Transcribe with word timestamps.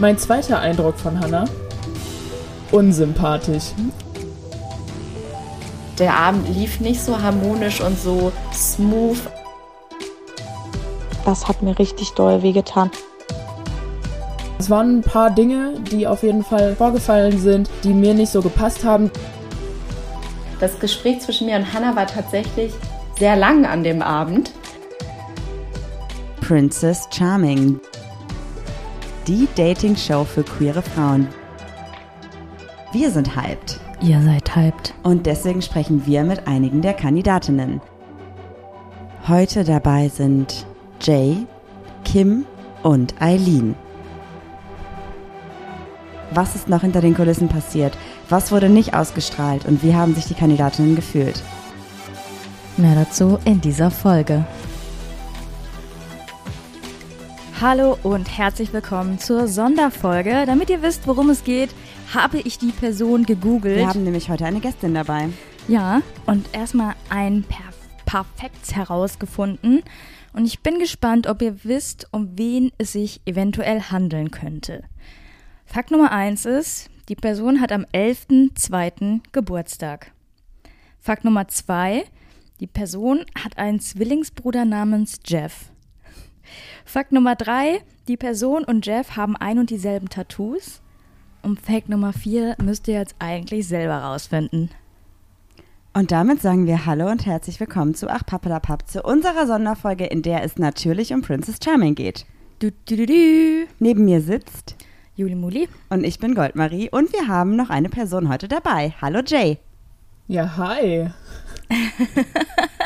Mein 0.00 0.16
zweiter 0.16 0.58
Eindruck 0.58 0.98
von 0.98 1.20
Hannah? 1.20 1.44
Unsympathisch. 2.72 3.72
Der 5.98 6.14
Abend 6.14 6.48
lief 6.48 6.80
nicht 6.80 7.02
so 7.02 7.20
harmonisch 7.20 7.82
und 7.82 8.00
so 8.00 8.32
smooth. 8.50 9.18
Das 11.26 11.46
hat 11.46 11.60
mir 11.60 11.78
richtig 11.78 12.12
doll 12.12 12.42
wehgetan. 12.42 12.90
Es 14.58 14.70
waren 14.70 15.00
ein 15.00 15.02
paar 15.02 15.30
Dinge, 15.30 15.74
die 15.92 16.06
auf 16.06 16.22
jeden 16.22 16.44
Fall 16.44 16.74
vorgefallen 16.76 17.38
sind, 17.38 17.68
die 17.84 17.92
mir 17.92 18.14
nicht 18.14 18.32
so 18.32 18.40
gepasst 18.40 18.84
haben. 18.84 19.10
Das 20.60 20.80
Gespräch 20.80 21.20
zwischen 21.20 21.46
mir 21.46 21.56
und 21.56 21.74
Hannah 21.74 21.94
war 21.94 22.06
tatsächlich 22.06 22.72
sehr 23.18 23.36
lang 23.36 23.66
an 23.66 23.84
dem 23.84 24.00
Abend. 24.00 24.50
Princess 26.40 27.06
Charming. 27.12 27.78
Die 29.30 29.46
Dating-Show 29.54 30.24
für 30.24 30.42
queere 30.42 30.82
Frauen. 30.82 31.28
Wir 32.90 33.12
sind 33.12 33.36
hyped. 33.36 33.78
Ihr 34.02 34.20
seid 34.22 34.56
hyped. 34.56 34.92
Und 35.04 35.24
deswegen 35.24 35.62
sprechen 35.62 36.04
wir 36.04 36.24
mit 36.24 36.48
einigen 36.48 36.82
der 36.82 36.94
Kandidatinnen. 36.94 37.80
Heute 39.28 39.62
dabei 39.62 40.08
sind 40.08 40.66
Jay, 41.00 41.46
Kim 42.04 42.44
und 42.82 43.22
Eileen. 43.22 43.76
Was 46.32 46.56
ist 46.56 46.68
noch 46.68 46.80
hinter 46.80 47.00
den 47.00 47.14
Kulissen 47.14 47.46
passiert? 47.46 47.96
Was 48.28 48.50
wurde 48.50 48.68
nicht 48.68 48.94
ausgestrahlt 48.94 49.64
und 49.64 49.84
wie 49.84 49.94
haben 49.94 50.16
sich 50.16 50.24
die 50.24 50.34
Kandidatinnen 50.34 50.96
gefühlt? 50.96 51.40
Mehr 52.76 52.96
dazu 52.96 53.38
in 53.44 53.60
dieser 53.60 53.92
Folge. 53.92 54.44
Hallo 57.60 57.98
und 58.04 58.38
herzlich 58.38 58.72
willkommen 58.72 59.18
zur 59.18 59.46
Sonderfolge. 59.46 60.44
Damit 60.46 60.70
ihr 60.70 60.80
wisst, 60.80 61.06
worum 61.06 61.28
es 61.28 61.44
geht, 61.44 61.68
habe 62.14 62.38
ich 62.38 62.56
die 62.56 62.72
Person 62.72 63.26
gegoogelt. 63.26 63.76
Wir 63.76 63.86
haben 63.86 64.02
nämlich 64.02 64.30
heute 64.30 64.46
eine 64.46 64.60
Gästin 64.60 64.94
dabei. 64.94 65.28
Ja, 65.68 66.00
und 66.24 66.48
erstmal 66.54 66.94
ein 67.10 67.44
paar 68.06 68.24
Facts 68.36 68.74
herausgefunden. 68.74 69.82
Und 70.32 70.46
ich 70.46 70.60
bin 70.60 70.78
gespannt, 70.78 71.26
ob 71.26 71.42
ihr 71.42 71.62
wisst, 71.62 72.08
um 72.12 72.38
wen 72.38 72.72
es 72.78 72.92
sich 72.92 73.20
eventuell 73.26 73.82
handeln 73.82 74.30
könnte. 74.30 74.84
Fakt 75.66 75.90
Nummer 75.90 76.12
eins 76.12 76.46
ist, 76.46 76.88
die 77.10 77.14
Person 77.14 77.60
hat 77.60 77.72
am 77.72 77.84
11.02. 77.92 79.20
Geburtstag. 79.32 80.12
Fakt 80.98 81.26
Nummer 81.26 81.46
zwei, 81.48 82.04
die 82.58 82.66
Person 82.66 83.26
hat 83.34 83.58
einen 83.58 83.80
Zwillingsbruder 83.80 84.64
namens 84.64 85.20
Jeff. 85.26 85.70
Fakt 86.90 87.12
Nummer 87.12 87.36
drei, 87.36 87.82
die 88.08 88.16
Person 88.16 88.64
und 88.64 88.84
Jeff 88.84 89.16
haben 89.16 89.36
ein 89.36 89.60
und 89.60 89.70
dieselben 89.70 90.08
Tattoos. 90.08 90.80
Und 91.40 91.60
Fakt 91.60 91.88
Nummer 91.88 92.12
vier 92.12 92.56
müsst 92.60 92.88
ihr 92.88 92.94
jetzt 92.94 93.14
eigentlich 93.20 93.68
selber 93.68 93.98
rausfinden. 93.98 94.70
Und 95.94 96.10
damit 96.10 96.42
sagen 96.42 96.66
wir 96.66 96.86
Hallo 96.86 97.08
und 97.08 97.26
herzlich 97.26 97.60
willkommen 97.60 97.94
zu 97.94 98.10
Ach 98.10 98.26
Pappelapapp, 98.26 98.88
zu 98.88 99.04
unserer 99.04 99.46
Sonderfolge, 99.46 100.04
in 100.06 100.22
der 100.22 100.42
es 100.42 100.56
natürlich 100.56 101.12
um 101.12 101.22
Princess 101.22 101.60
Charming 101.62 101.94
geht. 101.94 102.26
Du, 102.58 102.72
du, 102.86 102.96
du, 102.96 103.06
du. 103.06 103.66
Neben 103.78 104.04
mir 104.04 104.20
sitzt 104.20 104.74
Juli 105.14 105.36
Muli. 105.36 105.68
und 105.90 106.02
ich 106.02 106.18
bin 106.18 106.34
Goldmarie 106.34 106.90
und 106.90 107.12
wir 107.12 107.28
haben 107.28 107.54
noch 107.54 107.70
eine 107.70 107.88
Person 107.88 108.28
heute 108.28 108.48
dabei. 108.48 108.96
Hallo 109.00 109.20
Jay. 109.24 109.58
Ja, 110.26 110.56
hi. 110.56 111.08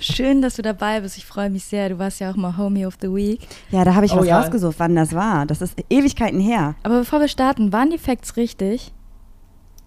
Schön, 0.00 0.42
dass 0.42 0.56
du 0.56 0.62
dabei 0.62 1.00
bist. 1.00 1.16
Ich 1.16 1.24
freue 1.24 1.50
mich 1.50 1.64
sehr. 1.64 1.88
Du 1.88 1.98
warst 1.98 2.20
ja 2.20 2.30
auch 2.30 2.36
mal 2.36 2.56
Homie 2.56 2.86
of 2.86 2.98
the 3.00 3.08
Week. 3.08 3.40
Ja, 3.70 3.84
da 3.84 3.94
habe 3.94 4.06
ich 4.06 4.12
Oh 4.12 4.18
was 4.18 4.26
ja. 4.26 4.40
rausgesucht, 4.40 4.74
wann 4.78 4.96
das 4.96 5.14
war. 5.14 5.46
Das 5.46 5.62
ist 5.62 5.78
Ewigkeiten 5.88 6.40
her. 6.40 6.74
Aber 6.82 6.98
bevor 7.00 7.20
wir 7.20 7.28
starten, 7.28 7.72
waren 7.72 7.90
die 7.90 7.98
Facts 7.98 8.36
richtig? 8.36 8.92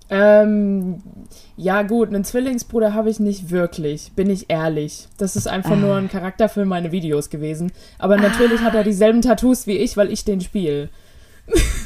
Ähm, 0.10 1.02
ja 1.58 1.82
gut, 1.82 2.10
einen 2.10 2.24
Zwillingsbruder 2.24 2.94
habe 2.94 3.10
ich 3.10 3.20
nicht 3.20 3.50
wirklich, 3.50 4.12
bin 4.16 4.30
ich 4.30 4.50
ehrlich. 4.50 5.08
Das 5.18 5.36
ist 5.36 5.48
einfach 5.48 5.76
nur 5.76 5.96
ein 5.96 6.10
Charakter 6.10 6.48
für 6.48 6.64
meine 6.64 6.92
Videos 6.92 7.30
gewesen. 7.32 7.72
Aber 7.98 8.18
natürlich 8.18 8.62
hat 8.62 8.76
er 8.76 8.84
dieselben 8.84 9.22
Tattoos 9.24 9.66
wie 9.66 9.78
ich, 9.78 9.98
weil 9.98 10.12
ich 10.12 10.24
den 10.24 10.42
spiele. 10.42 10.90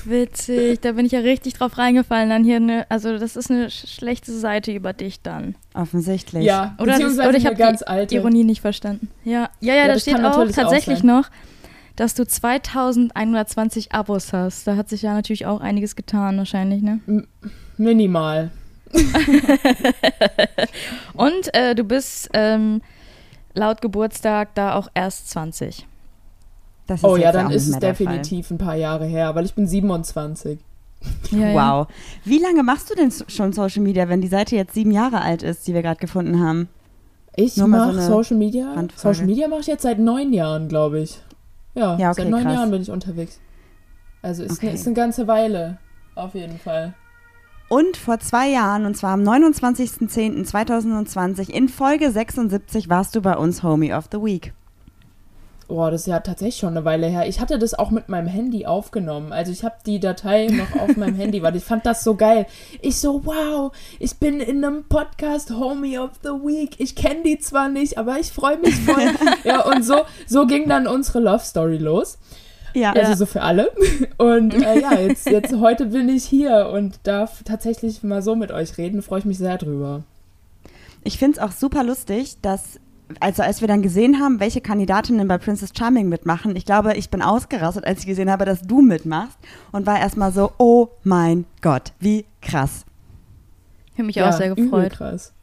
Witzig, 0.05 0.79
da 0.81 0.93
bin 0.93 1.05
ich 1.05 1.11
ja 1.11 1.19
richtig 1.19 1.53
drauf 1.55 1.77
reingefallen. 1.77 2.29
Dann 2.29 2.43
hier 2.43 2.59
ne, 2.59 2.85
also 2.89 3.17
das 3.17 3.35
ist 3.35 3.51
eine 3.51 3.69
sch 3.69 3.87
schlechte 3.87 4.31
Seite 4.31 4.71
über 4.71 4.93
dich 4.93 5.21
dann. 5.21 5.55
Offensichtlich. 5.73 6.45
Ja, 6.45 6.75
Oder, 6.79 6.97
das, 6.97 7.13
oder 7.15 7.31
ich 7.31 7.45
eine 7.45 7.45
habe 7.45 7.55
ganz 7.55 7.79
die 7.79 7.87
alte. 7.87 8.15
Ironie 8.15 8.43
nicht 8.45 8.61
verstanden. 8.61 9.09
Ja, 9.23 9.49
ja, 9.59 9.75
ja, 9.75 9.87
da 9.87 9.93
das 9.93 10.03
steht 10.03 10.15
auch 10.23 10.37
auch 10.37 10.47
tatsächlich 10.51 10.99
sein. 10.99 11.07
noch, 11.07 11.29
dass 11.95 12.13
du 12.15 12.25
2120 12.25 13.91
Abos 13.91 14.31
hast. 14.31 14.65
Da 14.65 14.75
hat 14.77 14.87
sich 14.89 15.01
ja 15.01 15.13
natürlich 15.13 15.45
auch 15.45 15.59
einiges 15.59 15.95
getan 15.97 16.37
wahrscheinlich, 16.37 16.81
ne? 16.81 16.99
Minimal. 17.77 18.51
Und 21.13 21.53
äh, 21.53 21.75
du 21.75 21.83
bist 21.83 22.29
ähm, 22.33 22.81
laut 23.53 23.81
Geburtstag 23.81 24.55
da 24.55 24.75
auch 24.75 24.87
erst 24.93 25.29
20. 25.29 25.85
Das 26.89 26.99
ist 26.99 27.05
Oh 27.05 27.15
ja, 27.15 27.31
dann 27.31 27.49
ist 27.51 27.67
es 27.69 27.79
der 27.79 27.95
Fall. 27.95 28.07
definitiv 28.07 28.51
ein 28.51 28.57
paar 28.57 28.75
Jahre 28.75 29.05
her, 29.05 29.33
weil 29.35 29.45
ich 29.45 29.53
bin 29.53 29.65
27. 29.67 30.59
Ja, 31.31 31.47
ja. 31.49 31.79
Wow. 31.81 31.87
Wie 32.25 32.39
lange 32.39 32.61
machst 32.63 32.89
du 32.89 32.95
denn 32.95 33.09
so- 33.11 33.23
schon 33.29 33.53
Social 33.53 33.81
Media, 33.83 34.09
wenn 34.09 34.19
die 34.21 34.27
Seite 34.27 34.55
jetzt 34.57 34.73
sieben 34.73 34.91
Jahre 34.91 35.21
alt 35.21 35.43
ist, 35.43 35.65
die 35.67 35.73
wir 35.73 35.81
gerade 35.81 35.99
gefunden 35.99 36.41
haben? 36.41 36.67
Ich 37.35 37.53
so 37.53 37.67
mache 37.67 37.91
eine 37.91 38.01
Social 38.01 38.35
Media. 38.37 38.73
Randfrage. 38.73 39.13
Social 39.15 39.25
Media 39.27 39.47
mache 39.47 39.61
ich 39.61 39.67
jetzt 39.67 39.83
seit 39.83 39.99
neun 39.99 40.33
Jahren, 40.33 40.67
glaube 40.67 40.99
ich. 40.99 41.21
Ja, 41.75 41.95
Ja, 41.97 42.09
okay, 42.11 42.23
seit 42.23 42.29
neun 42.31 42.43
krass. 42.43 42.53
Jahren 42.55 42.71
bin 42.71 42.81
ich 42.81 42.91
unterwegs. 42.91 43.39
Also 44.21 44.43
ist, 44.43 44.57
Okay. 44.57 44.67
eine, 44.67 44.75
ist 44.75 44.85
eine 44.87 44.95
ganze 44.95 45.27
Weile, 45.27 45.77
auf 46.15 46.33
jeden 46.33 46.59
Fall. 46.59 46.93
Und 47.69 47.95
vor 47.95 48.19
zwei 48.19 48.49
Jahren, 48.49 48.85
und 48.85 48.97
zwar 48.97 49.11
am 49.11 49.21
29.10.2020, 49.21 51.49
in 51.49 51.69
Folge 51.69 52.11
76 52.11 52.89
warst 52.89 53.15
du 53.15 53.21
bei 53.21 53.37
uns 53.37 53.63
Homie 53.63 53.93
of 53.93 54.09
the 54.11 54.17
Week. 54.17 54.53
Boah, 55.69 55.91
das 55.91 56.01
ist 56.01 56.07
ja 56.07 56.19
tatsächlich 56.19 56.57
schon 56.57 56.75
eine 56.75 56.83
Weile 56.83 57.05
her. 57.05 57.27
Ich 57.27 57.39
hatte 57.39 57.59
das 57.59 57.75
auch 57.75 57.91
mit 57.91 58.09
meinem 58.09 58.25
Handy 58.25 58.65
aufgenommen. 58.65 59.31
Also 59.31 59.51
ich 59.51 59.63
habe 59.63 59.75
die 59.85 59.99
Datei 59.99 60.47
noch 60.51 60.81
auf 60.81 60.97
meinem 60.97 61.13
Handy, 61.13 61.43
weil 61.43 61.55
ich 61.55 61.63
fand 61.63 61.85
das 61.85 62.03
so 62.03 62.15
geil. 62.15 62.47
Ich 62.81 62.99
so, 62.99 63.23
wow, 63.23 63.71
ich 63.99 64.17
bin 64.17 64.39
in 64.39 64.65
einem 64.65 64.85
Podcast 64.85 65.51
Homie 65.51 65.99
of 65.99 66.09
the 66.23 66.29
Week. 66.29 66.71
Ich 66.79 66.95
kenne 66.95 67.21
die 67.23 67.37
zwar 67.37 67.69
nicht, 67.69 67.99
aber 67.99 68.19
ich 68.19 68.31
freue 68.31 68.57
mich 68.57 68.73
voll. 68.77 69.11
ja, 69.43 69.63
und 69.63 69.85
so, 69.85 70.01
so 70.25 70.47
ging 70.47 70.67
dann 70.67 70.87
unsere 70.87 71.19
Love 71.19 71.45
Story 71.45 71.77
los. 71.77 72.17
Ja. 72.73 72.93
Also 72.93 73.13
so 73.13 73.25
für 73.27 73.43
alle. 73.43 73.71
Und 74.17 74.55
äh, 74.55 74.79
ja, 74.79 74.93
jetzt, 74.93 75.29
jetzt 75.29 75.55
heute 75.55 75.87
bin 75.87 76.09
ich 76.09 76.25
hier 76.25 76.69
und 76.71 76.99
darf 77.03 77.41
tatsächlich 77.43 78.03
mal 78.03 78.21
so 78.21 78.35
mit 78.35 78.51
euch 78.51 78.77
reden. 78.77 79.01
Freue 79.01 79.19
ich 79.19 79.25
mich 79.25 79.39
sehr 79.39 79.57
drüber. 79.57 80.03
Ich 81.03 81.17
finde 81.17 81.39
es 81.39 81.43
auch 81.43 81.51
super 81.51 81.83
lustig, 81.83 82.37
dass, 82.41 82.79
also 83.19 83.43
als 83.43 83.61
wir 83.61 83.67
dann 83.67 83.81
gesehen 83.81 84.19
haben, 84.19 84.39
welche 84.39 84.61
Kandidatinnen 84.61 85.27
bei 85.27 85.37
Princess 85.37 85.71
Charming 85.77 86.09
mitmachen, 86.09 86.55
ich 86.55 86.65
glaube, 86.65 86.95
ich 86.95 87.09
bin 87.09 87.21
ausgerastet, 87.21 87.85
als 87.85 88.01
ich 88.01 88.05
gesehen 88.05 88.29
habe, 88.29 88.45
dass 88.45 88.61
du 88.61 88.81
mitmachst 88.81 89.37
und 89.71 89.85
war 89.85 89.99
erstmal 89.99 90.31
so, 90.31 90.51
oh 90.57 90.89
mein 91.03 91.45
Gott, 91.61 91.93
wie 91.99 92.25
krass. 92.41 92.85
Ich 93.93 93.93
habe 93.93 94.07
mich 94.07 94.21
auch 94.21 94.31
sehr 94.31 94.51
Übel 94.51 94.65
gefreut. 94.65 94.91
krass. 94.91 95.33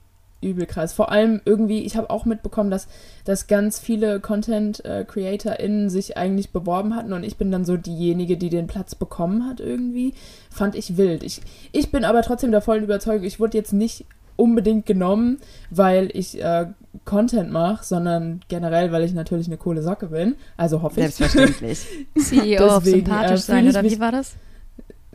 Übel 0.42 0.66
krass. 0.66 0.92
Vor 0.92 1.10
allem 1.10 1.40
irgendwie, 1.44 1.80
ich 1.80 1.96
habe 1.96 2.10
auch 2.10 2.24
mitbekommen, 2.24 2.70
dass, 2.70 2.88
dass 3.24 3.46
ganz 3.46 3.78
viele 3.78 4.20
Content-CreatorInnen 4.20 5.90
sich 5.90 6.16
eigentlich 6.16 6.50
beworben 6.50 6.94
hatten 6.94 7.12
und 7.12 7.24
ich 7.24 7.36
bin 7.36 7.50
dann 7.50 7.64
so 7.64 7.76
diejenige, 7.76 8.36
die 8.36 8.50
den 8.50 8.66
Platz 8.66 8.94
bekommen 8.94 9.46
hat 9.46 9.60
irgendwie. 9.60 10.14
Fand 10.50 10.74
ich 10.74 10.96
wild. 10.96 11.22
Ich, 11.22 11.40
ich 11.72 11.90
bin 11.90 12.04
aber 12.04 12.22
trotzdem 12.22 12.50
der 12.50 12.60
vollen 12.60 12.84
Überzeugung, 12.84 13.24
ich 13.24 13.40
wurde 13.40 13.58
jetzt 13.58 13.72
nicht 13.72 14.04
unbedingt 14.36 14.86
genommen, 14.86 15.38
weil 15.70 16.10
ich 16.12 16.42
äh, 16.42 16.66
Content 17.04 17.50
mache, 17.50 17.84
sondern 17.84 18.40
generell, 18.48 18.92
weil 18.92 19.04
ich 19.04 19.12
natürlich 19.12 19.46
eine 19.46 19.56
coole 19.56 19.82
Socke 19.82 20.06
bin. 20.06 20.36
Also 20.56 20.82
hoffe 20.82 21.00
ich. 21.00 21.14
Selbstverständlich. 21.14 21.86
CEO 22.18 22.66
auf 22.66 22.84
Deswegen, 22.84 23.06
sympathisch 23.06 23.40
äh, 23.40 23.42
sein, 23.42 23.68
oder 23.68 23.82
wie 23.82 24.00
war 24.00 24.12
das? 24.12 24.34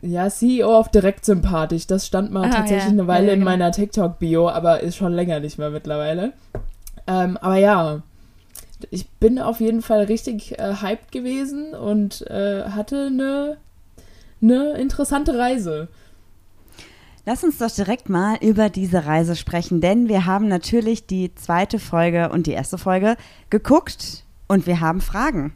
Ja, 0.00 0.28
CEO 0.28 0.78
auf 0.78 0.90
direkt 0.90 1.24
sympathisch. 1.24 1.86
Das 1.86 2.06
stand 2.06 2.32
mal 2.32 2.46
Ah, 2.46 2.50
tatsächlich 2.50 2.84
ja. 2.84 2.90
eine 2.90 3.06
Weile 3.06 3.28
Ja, 3.28 3.32
in 3.34 3.40
genau. 3.40 3.50
meiner 3.52 3.70
TikTok-Bio, 3.72 4.48
aber 4.48 4.80
ist 4.80 4.96
schon 4.96 5.12
länger 5.12 5.38
nicht 5.40 5.58
mehr 5.58 5.70
mittlerweile. 5.70 6.32
Ähm, 7.06 7.36
aber 7.36 7.56
ja, 7.56 8.02
ich 8.90 9.08
bin 9.08 9.38
auf 9.38 9.60
jeden 9.60 9.80
Fall 9.82 10.04
richtig 10.04 10.58
äh, 10.58 10.74
hyped 10.82 11.12
gewesen 11.12 11.74
und 11.74 12.22
äh, 12.28 12.64
hatte 12.70 13.06
eine 13.06 13.58
ne 14.40 14.72
interessante 14.72 15.38
Reise. 15.38 15.88
Lass 17.24 17.44
uns 17.44 17.58
doch 17.58 17.70
direkt 17.70 18.08
mal 18.08 18.36
über 18.40 18.68
diese 18.68 19.06
Reise 19.06 19.36
sprechen, 19.36 19.80
denn 19.80 20.08
wir 20.08 20.26
haben 20.26 20.48
natürlich 20.48 21.06
die 21.06 21.32
zweite 21.36 21.78
Folge 21.78 22.30
und 22.30 22.46
die 22.48 22.52
erste 22.52 22.78
Folge 22.78 23.16
geguckt 23.48 24.24
und 24.48 24.66
wir 24.66 24.80
haben 24.80 25.00
Fragen. 25.00 25.52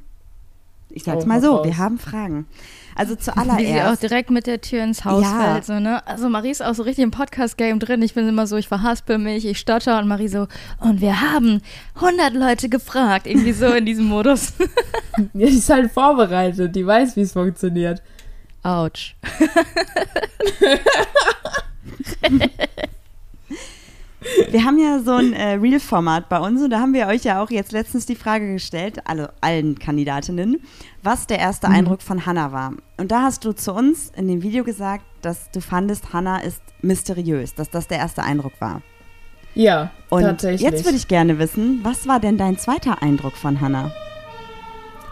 Ich 0.91 1.03
sag's 1.03 1.25
Oh, 1.25 1.29
mal 1.29 1.43
so, 1.43 1.57
raus. 1.57 1.67
wir 1.67 1.77
haben 1.77 1.99
Fragen. 1.99 2.47
Also 2.95 3.15
Wie 3.19 3.21
sie 3.23 3.31
auch 3.31 3.35
zuallererst. 3.35 4.03
direkt 4.05 4.31
mit 4.31 4.47
der 4.47 4.61
Tür 4.61 4.85
ins 4.85 5.05
Haus 5.05 5.25
Ja. 5.25 5.41
fällt. 5.55 5.65
So, 5.67 5.81
ne? 5.81 6.07
Also 6.07 6.29
Marie 6.29 6.51
ist 6.53 6.63
auch 6.65 6.73
so 6.75 6.85
richtig 6.85 7.03
im 7.03 7.11
Podcast-Game 7.11 7.81
drin. 7.81 8.01
Ich 8.03 8.15
bin 8.15 8.27
immer 8.29 8.47
so, 8.47 8.57
ich 8.57 8.69
verhaspel 8.69 9.19
mich, 9.19 9.45
ich 9.45 9.59
stotter 9.59 9.99
und 9.99 10.07
Marie 10.09 10.29
so, 10.29 10.47
und 10.81 11.01
wir 11.01 11.21
haben 11.21 11.61
100 11.97 12.33
Leute 12.33 12.69
gefragt. 12.69 13.27
Irgendwie 13.27 13.53
so 13.53 13.67
in 13.67 13.85
diesem 13.85 14.07
Modus. 14.07 14.53
Die 15.35 15.43
ist 15.43 15.69
halt 15.69 15.91
vorbereitet, 15.91 16.77
die 16.77 16.87
weiß, 16.87 17.17
wie 17.17 17.23
es 17.23 17.33
funktioniert. 17.33 18.01
Autsch. 18.67 19.15
Wir 24.51 24.65
haben 24.65 24.79
ja 24.79 24.99
so 24.99 25.13
ein 25.13 25.33
äh, 25.35 25.53
Real-Format 25.53 26.29
bei 26.29 26.41
uns 26.41 26.61
und 26.61 26.71
da 26.71 26.81
haben 26.81 26.93
wir 26.93 27.07
euch 27.07 27.23
ja 27.23 27.41
auch 27.41 27.51
jetzt 27.51 27.71
letztens 27.71 28.07
die 28.07 28.17
Frage 28.17 28.53
gestellt, 28.53 28.99
alle, 29.05 29.33
allen 29.41 29.79
Kandidatinnen, 29.79 30.61
was 31.03 31.29
der 31.29 31.39
erste 31.39 31.69
mhm. 31.69 31.75
Eindruck 31.75 32.03
von 32.03 32.27
Hannah 32.27 32.51
war. 32.51 32.73
Und 32.97 33.13
da 33.13 33.23
hast 33.23 33.45
du 33.45 33.53
zu 33.53 33.73
uns 33.73 34.11
in 34.17 34.27
dem 34.27 34.43
Video 34.43 34.65
gesagt, 34.65 35.05
dass 35.23 35.51
du 35.53 35.61
fandest, 35.61 36.13
Hannah 36.13 36.39
ist 36.39 36.61
mysteriös, 36.83 37.55
dass 37.55 37.71
das 37.71 37.87
der 37.87 37.99
erste 37.99 38.25
Eindruck 38.25 38.61
war. 38.61 38.83
Ja, 39.55 39.91
und 40.11 40.23
tatsächlich. 40.23 40.61
Jetzt 40.61 40.85
würde 40.85 40.97
ich 40.97 41.07
gerne 41.07 41.39
wissen, 41.39 41.81
was 41.85 42.09
war 42.09 42.19
denn 42.19 42.37
dein 42.37 42.59
zweiter 42.59 43.03
Eindruck 43.03 43.37
von 43.37 43.61
Hannah? 43.61 43.93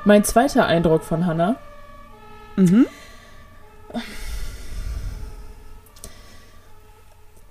Mein 0.04 0.24
zweiter 0.24 0.66
Eindruck 0.66 1.04
von 1.04 1.24
Hannah? 1.24 1.56
Mhm. 2.56 2.86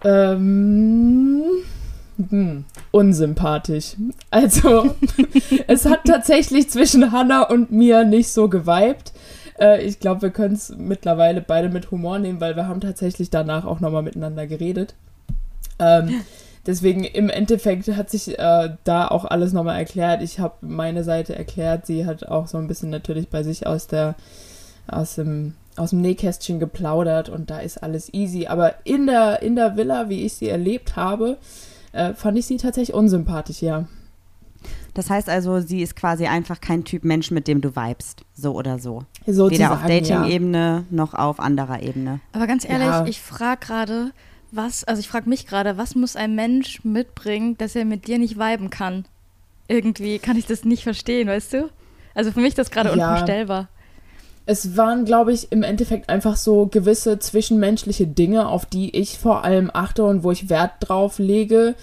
Ähm, 0.03 1.43
hm, 2.29 2.65
unsympathisch. 2.91 3.95
Also, 4.29 4.95
es 5.67 5.85
hat 5.85 6.01
tatsächlich 6.05 6.69
zwischen 6.69 7.11
Hannah 7.11 7.43
und 7.43 7.71
mir 7.71 8.03
nicht 8.03 8.29
so 8.29 8.49
geweibt. 8.49 9.13
Äh, 9.59 9.83
ich 9.83 9.99
glaube, 9.99 10.23
wir 10.23 10.29
können 10.29 10.55
es 10.55 10.73
mittlerweile 10.77 11.41
beide 11.41 11.69
mit 11.69 11.91
Humor 11.91 12.19
nehmen, 12.19 12.41
weil 12.41 12.55
wir 12.55 12.67
haben 12.67 12.81
tatsächlich 12.81 13.29
danach 13.29 13.65
auch 13.65 13.79
nochmal 13.79 14.03
miteinander 14.03 14.45
geredet. 14.45 14.95
Ähm, 15.79 16.21
deswegen 16.65 17.03
im 17.03 17.29
Endeffekt 17.29 17.87
hat 17.87 18.09
sich 18.09 18.37
äh, 18.37 18.69
da 18.83 19.07
auch 19.07 19.25
alles 19.25 19.53
nochmal 19.53 19.79
erklärt. 19.79 20.21
Ich 20.21 20.39
habe 20.39 20.55
meine 20.61 21.03
Seite 21.03 21.35
erklärt. 21.35 21.85
Sie 21.85 22.05
hat 22.05 22.27
auch 22.27 22.47
so 22.47 22.57
ein 22.57 22.67
bisschen 22.67 22.89
natürlich 22.89 23.29
bei 23.29 23.43
sich 23.43 23.65
aus 23.65 23.87
der 23.87 24.15
aus 24.85 25.15
dem 25.15 25.53
aus 25.77 25.91
dem 25.91 26.01
Nähkästchen 26.01 26.59
geplaudert 26.59 27.29
und 27.29 27.49
da 27.49 27.59
ist 27.59 27.81
alles 27.81 28.13
easy. 28.13 28.47
Aber 28.47 28.75
in 28.83 29.07
der, 29.07 29.41
in 29.41 29.55
der 29.55 29.75
Villa, 29.75 30.09
wie 30.09 30.25
ich 30.25 30.33
sie 30.33 30.49
erlebt 30.49 30.95
habe, 30.95 31.37
äh, 31.91 32.13
fand 32.13 32.37
ich 32.37 32.45
sie 32.45 32.57
tatsächlich 32.57 32.95
unsympathisch, 32.95 33.61
ja. 33.61 33.87
Das 34.93 35.09
heißt 35.09 35.29
also, 35.29 35.59
sie 35.59 35.81
ist 35.81 35.95
quasi 35.95 36.27
einfach 36.27 36.61
kein 36.61 36.83
Typ 36.83 37.03
Mensch, 37.03 37.31
mit 37.31 37.47
dem 37.47 37.61
du 37.61 37.75
vibest, 37.75 38.23
so 38.33 38.53
oder 38.53 38.77
so. 38.77 39.03
Sozusagen, 39.25 39.51
Weder 39.51 39.71
auf 39.73 39.81
Dating-Ebene 39.81 40.57
ja. 40.57 40.95
noch 40.95 41.15
auf 41.15 41.39
anderer 41.39 41.81
Ebene. 41.81 42.19
Aber 42.31 42.45
ganz 42.45 42.63
ehrlich, 42.63 42.87
ja. 42.87 43.05
ich 43.05 43.19
frage 43.19 43.65
gerade, 43.65 44.11
was, 44.51 44.83
also 44.83 44.99
ich 44.99 45.07
frage 45.07 45.27
mich 45.27 45.47
gerade, 45.47 45.77
was 45.77 45.95
muss 45.95 46.15
ein 46.15 46.35
Mensch 46.35 46.83
mitbringen, 46.83 47.57
dass 47.57 47.75
er 47.75 47.85
mit 47.85 48.07
dir 48.07 48.19
nicht 48.19 48.37
viben 48.37 48.69
kann? 48.69 49.05
Irgendwie 49.67 50.19
kann 50.19 50.37
ich 50.37 50.45
das 50.45 50.63
nicht 50.63 50.83
verstehen, 50.83 51.27
weißt 51.27 51.53
du? 51.53 51.69
Also 52.13 52.31
für 52.31 52.39
mich 52.39 52.49
ist 52.49 52.59
das 52.59 52.69
gerade 52.69 52.95
ja. 52.95 53.09
unvorstellbar 53.09 53.69
es 54.45 54.75
waren, 54.75 55.05
glaube 55.05 55.31
ich, 55.31 55.51
im 55.51 55.63
Endeffekt 55.63 56.09
einfach 56.09 56.35
so 56.35 56.67
gewisse 56.67 57.19
zwischenmenschliche 57.19 58.07
Dinge, 58.07 58.47
auf 58.47 58.65
die 58.65 58.95
ich 58.95 59.17
vor 59.17 59.43
allem 59.43 59.71
achte 59.73 60.03
und 60.03 60.23
wo 60.23 60.31
ich 60.31 60.49
Wert 60.49 60.73
drauf 60.79 61.17
lege, 61.17 61.75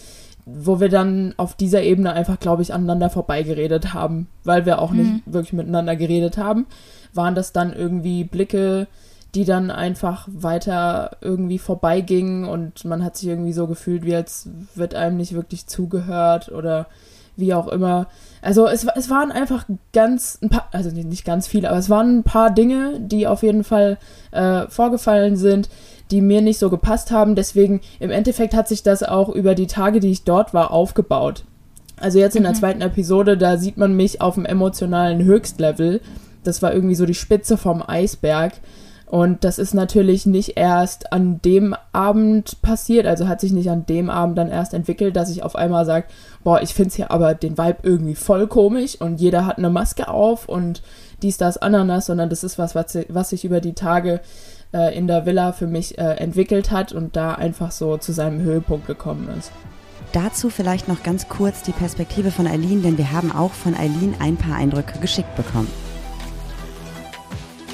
wo 0.45 0.81
wir 0.81 0.89
dann 0.89 1.35
auf 1.37 1.55
dieser 1.55 1.83
Ebene 1.83 2.13
einfach, 2.13 2.39
glaube 2.39 2.63
ich, 2.63 2.75
aneinander 2.75 3.09
vorbeigeredet 3.09 3.95
haben, 3.95 4.27
weil 4.45 4.67
wir 4.67 4.81
auch 4.81 4.91
mhm. 4.91 4.99
nicht 4.99 5.23
wirklich 5.27 5.53
miteinander 5.53 5.97
geredet 5.97 6.37
haben, 6.37 6.67
waren 7.15 7.35
das 7.35 7.53
dann 7.53 7.73
irgendwie 7.73 8.25
Blicke, 8.25 8.89
die 9.35 9.45
dann 9.45 9.71
einfach 9.71 10.29
weiter 10.31 11.17
irgendwie 11.21 11.59
vorbeigingen 11.59 12.45
und 12.45 12.85
man 12.85 13.05
hat 13.05 13.17
sich 13.17 13.29
irgendwie 13.29 13.53
so 13.53 13.67
gefühlt, 13.67 14.05
wie 14.05 14.17
als 14.17 14.49
wird 14.75 14.95
einem 14.95 15.17
nicht 15.17 15.35
wirklich 15.35 15.67
zugehört 15.67 16.51
oder 16.51 16.87
wie 17.41 17.55
auch 17.55 17.69
immer. 17.69 18.07
Also 18.43 18.67
es, 18.67 18.87
es 18.95 19.11
waren 19.11 19.33
einfach 19.33 19.65
ganz, 19.93 20.39
ein 20.43 20.49
paar, 20.49 20.69
also 20.73 20.91
nicht 20.91 21.25
ganz 21.25 21.47
viele, 21.47 21.69
aber 21.69 21.79
es 21.79 21.91
waren 21.91 22.19
ein 22.19 22.23
paar 22.23 22.51
Dinge, 22.51 23.01
die 23.01 23.27
auf 23.27 23.43
jeden 23.43 23.65
Fall 23.65 23.99
äh, 24.31 24.67
vorgefallen 24.69 25.37
sind, 25.37 25.69
die 26.11 26.21
mir 26.21 26.43
nicht 26.43 26.59
so 26.59 26.71
gepasst 26.71 27.11
haben. 27.11 27.35
Deswegen 27.35 27.81
im 27.99 28.11
Endeffekt 28.11 28.55
hat 28.55 28.69
sich 28.69 28.83
das 28.83 29.03
auch 29.03 29.29
über 29.29 29.55
die 29.55 29.67
Tage, 29.67 30.01
die 30.01 30.11
ich 30.11 30.25
dort 30.25 30.55
war, 30.55 30.71
aufgebaut. 30.71 31.45
Also 31.97 32.19
jetzt 32.19 32.35
in 32.35 32.43
der 32.43 32.53
mhm. 32.53 32.57
zweiten 32.57 32.81
Episode, 32.81 33.37
da 33.37 33.59
sieht 33.59 33.77
man 33.77 33.95
mich 33.95 34.21
auf 34.21 34.35
dem 34.35 34.47
emotionalen 34.47 35.23
Höchstlevel. 35.23 36.01
Das 36.43 36.63
war 36.63 36.73
irgendwie 36.73 36.95
so 36.95 37.05
die 37.05 37.15
Spitze 37.15 37.59
vom 37.59 37.83
Eisberg. 37.87 38.55
Und 39.11 39.43
das 39.43 39.59
ist 39.59 39.75
natürlich 39.75 40.25
nicht 40.25 40.57
erst 40.57 41.13
an 41.13 41.43
dem 41.43 41.75
Abend 41.91 42.63
passiert, 42.63 43.07
also 43.07 43.27
hat 43.27 43.41
sich 43.41 43.51
nicht 43.51 43.69
an 43.69 43.85
dem 43.85 44.09
Abend 44.09 44.39
dann 44.39 44.49
erst 44.49 44.73
entwickelt, 44.73 45.17
dass 45.17 45.31
ich 45.31 45.43
auf 45.43 45.57
einmal 45.57 45.85
sage, 45.85 46.07
boah, 46.45 46.63
ich 46.63 46.75
finde 46.75 46.95
hier 46.95 47.11
aber 47.11 47.35
den 47.35 47.59
Vibe 47.59 47.79
irgendwie 47.83 48.15
voll 48.15 48.47
komisch 48.47 49.01
und 49.01 49.21
jeder 49.21 49.47
hat 49.47 49.59
eine 49.59 49.69
Maske 49.69 50.07
auf 50.07 50.49
und 50.49 50.83
dies, 51.23 51.39
das, 51.39 51.59
Ananas, 51.59 52.07
sondern 52.07 52.31
das 52.31 52.45
ist 52.45 52.57
was, 52.57 52.77
was, 52.77 52.97
was 53.09 53.31
sich 53.31 53.45
über 53.45 53.61
die 53.61 53.73
Tage 53.73 54.21
äh, 54.73 54.97
in 54.97 55.09
der 55.09 55.27
Villa 55.27 55.51
für 55.51 55.67
mich 55.67 55.99
äh, 55.99 56.13
entwickelt 56.13 56.71
hat 56.71 56.93
und 56.93 57.17
da 57.17 57.33
einfach 57.35 57.73
so 57.73 57.97
zu 57.97 58.13
seinem 58.13 58.41
Höhepunkt 58.43 58.87
gekommen 58.87 59.29
ist. 59.37 59.51
Dazu 60.13 60.51
vielleicht 60.51 60.87
noch 60.87 61.03
ganz 61.03 61.29
kurz 61.29 61.63
die 61.63 61.73
Perspektive 61.73 62.31
von 62.31 62.47
Eileen, 62.47 62.85
denn 62.85 62.97
wir 62.97 63.11
haben 63.11 63.33
auch 63.33 63.55
von 63.55 63.75
Eileen 63.75 64.15
ein 64.21 64.37
paar 64.37 64.55
Eindrücke 64.55 65.01
geschickt 65.01 65.35
bekommen. 65.35 65.90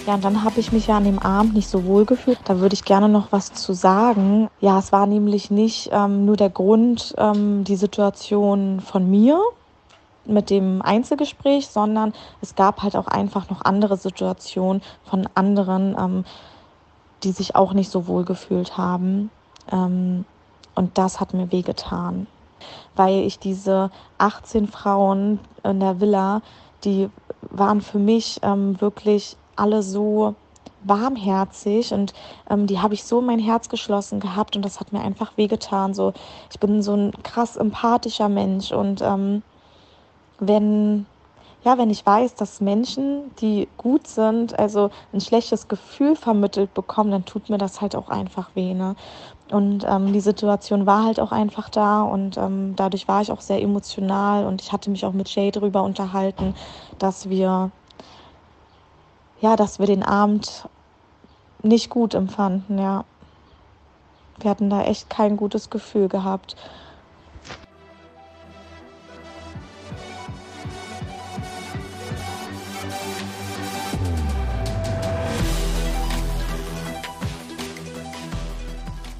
Ja, 0.07 0.15
und 0.15 0.25
dann 0.25 0.45
habe 0.45 0.61
ich 0.61 0.71
mich 0.71 0.87
ja 0.87 0.99
an 0.99 1.05
dem 1.05 1.19
Abend 1.19 1.55
nicht 1.55 1.69
so 1.69 1.85
wohl 1.85 2.05
gefühlt. 2.05 2.39
Da 2.45 2.61
würde 2.61 2.75
ich 2.75 2.85
gerne 2.85 3.09
noch 3.09 3.33
was 3.33 3.53
zu 3.53 3.73
sagen. 3.73 4.49
Ja, 4.61 4.79
es 4.79 4.93
war 4.93 5.07
nämlich 5.07 5.51
nicht 5.51 5.91
ähm, 5.93 6.25
nur 6.25 6.37
der 6.37 6.51
Grund, 6.51 7.13
ähm, 7.19 7.65
die 7.65 7.75
Situation 7.75 8.79
von 8.81 9.11
mir 9.11 9.43
mit 10.25 10.51
dem 10.51 10.81
Einzelgespräch, 10.81 11.67
sondern 11.67 12.13
es 12.41 12.55
gab 12.55 12.85
halt 12.85 12.95
auch 12.95 13.09
einfach 13.09 13.51
noch 13.51 13.63
andere 13.65 13.97
Situationen 13.97 14.81
von 15.03 15.29
anderen, 15.35 15.97
ähm, 15.99 16.25
die 17.25 17.33
sich 17.33 17.57
auch 17.57 17.73
nicht 17.73 17.91
so 17.91 18.07
wohl 18.07 18.25
gefühlt 18.25 18.79
haben. 18.79 19.31
Ähm, 19.73 20.25
und 20.77 20.99
das 20.99 21.19
hat 21.19 21.35
mir 21.35 21.51
wehgetan, 21.51 22.29
weil 22.95 23.23
ich 23.23 23.41
diese 23.41 23.91
18 24.19 24.69
Frauen 24.69 25.41
in 25.65 25.81
der 25.81 26.01
Villa, 26.01 26.43
die 26.85 27.09
waren 27.51 27.81
für 27.81 27.99
mich 27.99 28.39
ähm, 28.43 28.81
wirklich 28.81 29.37
alle 29.57 29.83
so 29.83 30.35
warmherzig 30.85 31.93
und 31.93 32.13
ähm, 32.49 32.67
die 32.67 32.79
habe 32.79 32.95
ich 32.95 33.05
so 33.05 33.21
in 33.21 33.27
mein 33.27 33.39
Herz 33.39 33.69
geschlossen 33.69 34.21
gehabt 34.21 34.57
und 34.57 34.65
das 34.65 34.79
hat 34.79 34.93
mir 34.93 35.01
einfach 35.01 35.37
wehgetan. 35.37 35.95
So, 35.95 36.13
ich 36.51 36.61
bin 36.61 36.83
so 36.83 36.95
ein 36.95 37.13
krass 37.23 37.57
empathischer 37.57 38.29
Mensch 38.29 38.73
und 38.73 39.03
ähm, 39.03 39.43
wenn 40.39 41.07
ja, 41.65 41.79
wenn 41.79 41.91
ich 41.91 42.07
weiß, 42.07 42.37
dass 42.37 42.61
Menschen, 42.61 43.35
die 43.41 43.67
gut 43.77 44.07
sind, 44.07 44.57
also 44.57 44.91
ein 45.13 45.21
schlechtes 45.21 45.67
Gefühl 45.67 46.15
vermittelt 46.15 46.73
bekommen, 46.75 47.11
dann 47.11 47.25
tut 47.25 47.51
mir 47.51 47.59
das 47.59 47.81
halt 47.81 47.97
auch 47.97 48.09
einfach 48.09 48.51
weh. 48.55 48.73
Ne? 48.73 48.95
Und 49.51 49.85
ähm, 49.85 50.13
die 50.13 50.21
Situation 50.21 50.87
war 50.87 51.05
halt 51.05 51.19
auch 51.19 51.33
einfach 51.33 51.69
da 51.69 52.03
und 52.03 52.37
ähm, 52.37 52.75
dadurch 52.77 53.09
war 53.09 53.21
ich 53.21 53.33
auch 53.33 53.41
sehr 53.41 53.61
emotional 53.61 54.47
und 54.47 54.63
ich 54.63 54.71
hatte 54.71 54.91
mich 54.91 55.05
auch 55.05 55.13
mit 55.13 55.29
Jay 55.29 55.51
darüber 55.51 55.83
unterhalten, 55.83 56.55
dass 57.01 57.31
wir 57.31 57.73
ja, 59.41 59.57
dass 59.57 59.79
wir 59.79 59.87
den 59.87 60.03
Abend 60.03 60.69
nicht 61.63 61.91
gut 61.91 62.15
empfanden, 62.15 62.79
ja. 62.79 63.05
Wir 64.41 64.51
hatten 64.51 64.71
da 64.71 64.83
echt 64.83 65.09
kein 65.09 65.37
gutes 65.37 65.71
Gefühl 65.71 66.09
gehabt. 66.09 66.57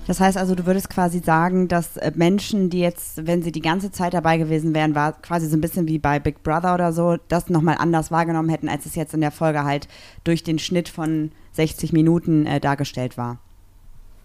Das 0.07 0.21
heißt 0.21 0.37
also, 0.37 0.55
du 0.55 0.67
würdest 0.67 0.89
quasi 0.89 1.19
sagen, 1.19 1.69
dass 1.69 1.97
äh, 1.97 2.13
Menschen, 2.15 2.71
die 2.71 2.79
jetzt, 2.79 3.27
wenn 3.27 3.43
sie 3.43 3.53
die 3.53 3.61
ganze 3.61 3.91
Zeit 3.91 4.15
dabei 4.15 4.39
gewesen 4.39 4.75
wären, 4.75 4.95
war 4.95 5.13
quasi 5.21 5.49
so 5.49 5.57
ein 5.57 5.61
bisschen 5.61 5.89
wie 5.89 5.99
bei 5.99 6.21
Big 6.21 6.43
Brother 6.43 6.75
oder 6.75 6.93
so, 6.93 7.17
das 7.29 7.51
nochmal 7.51 7.77
anders 7.79 8.11
wahrgenommen 8.11 8.49
hätten, 8.49 8.69
als 8.69 8.87
es 8.87 8.95
jetzt 8.95 9.15
in 9.15 9.21
der 9.21 9.33
Folge 9.33 9.65
halt 9.65 9.89
durch 10.23 10.45
den 10.45 10.59
Schnitt 10.59 10.89
von 10.89 11.33
60 11.53 11.93
Minuten 11.93 12.47
äh, 12.47 12.61
dargestellt 12.61 13.19
war. 13.19 13.39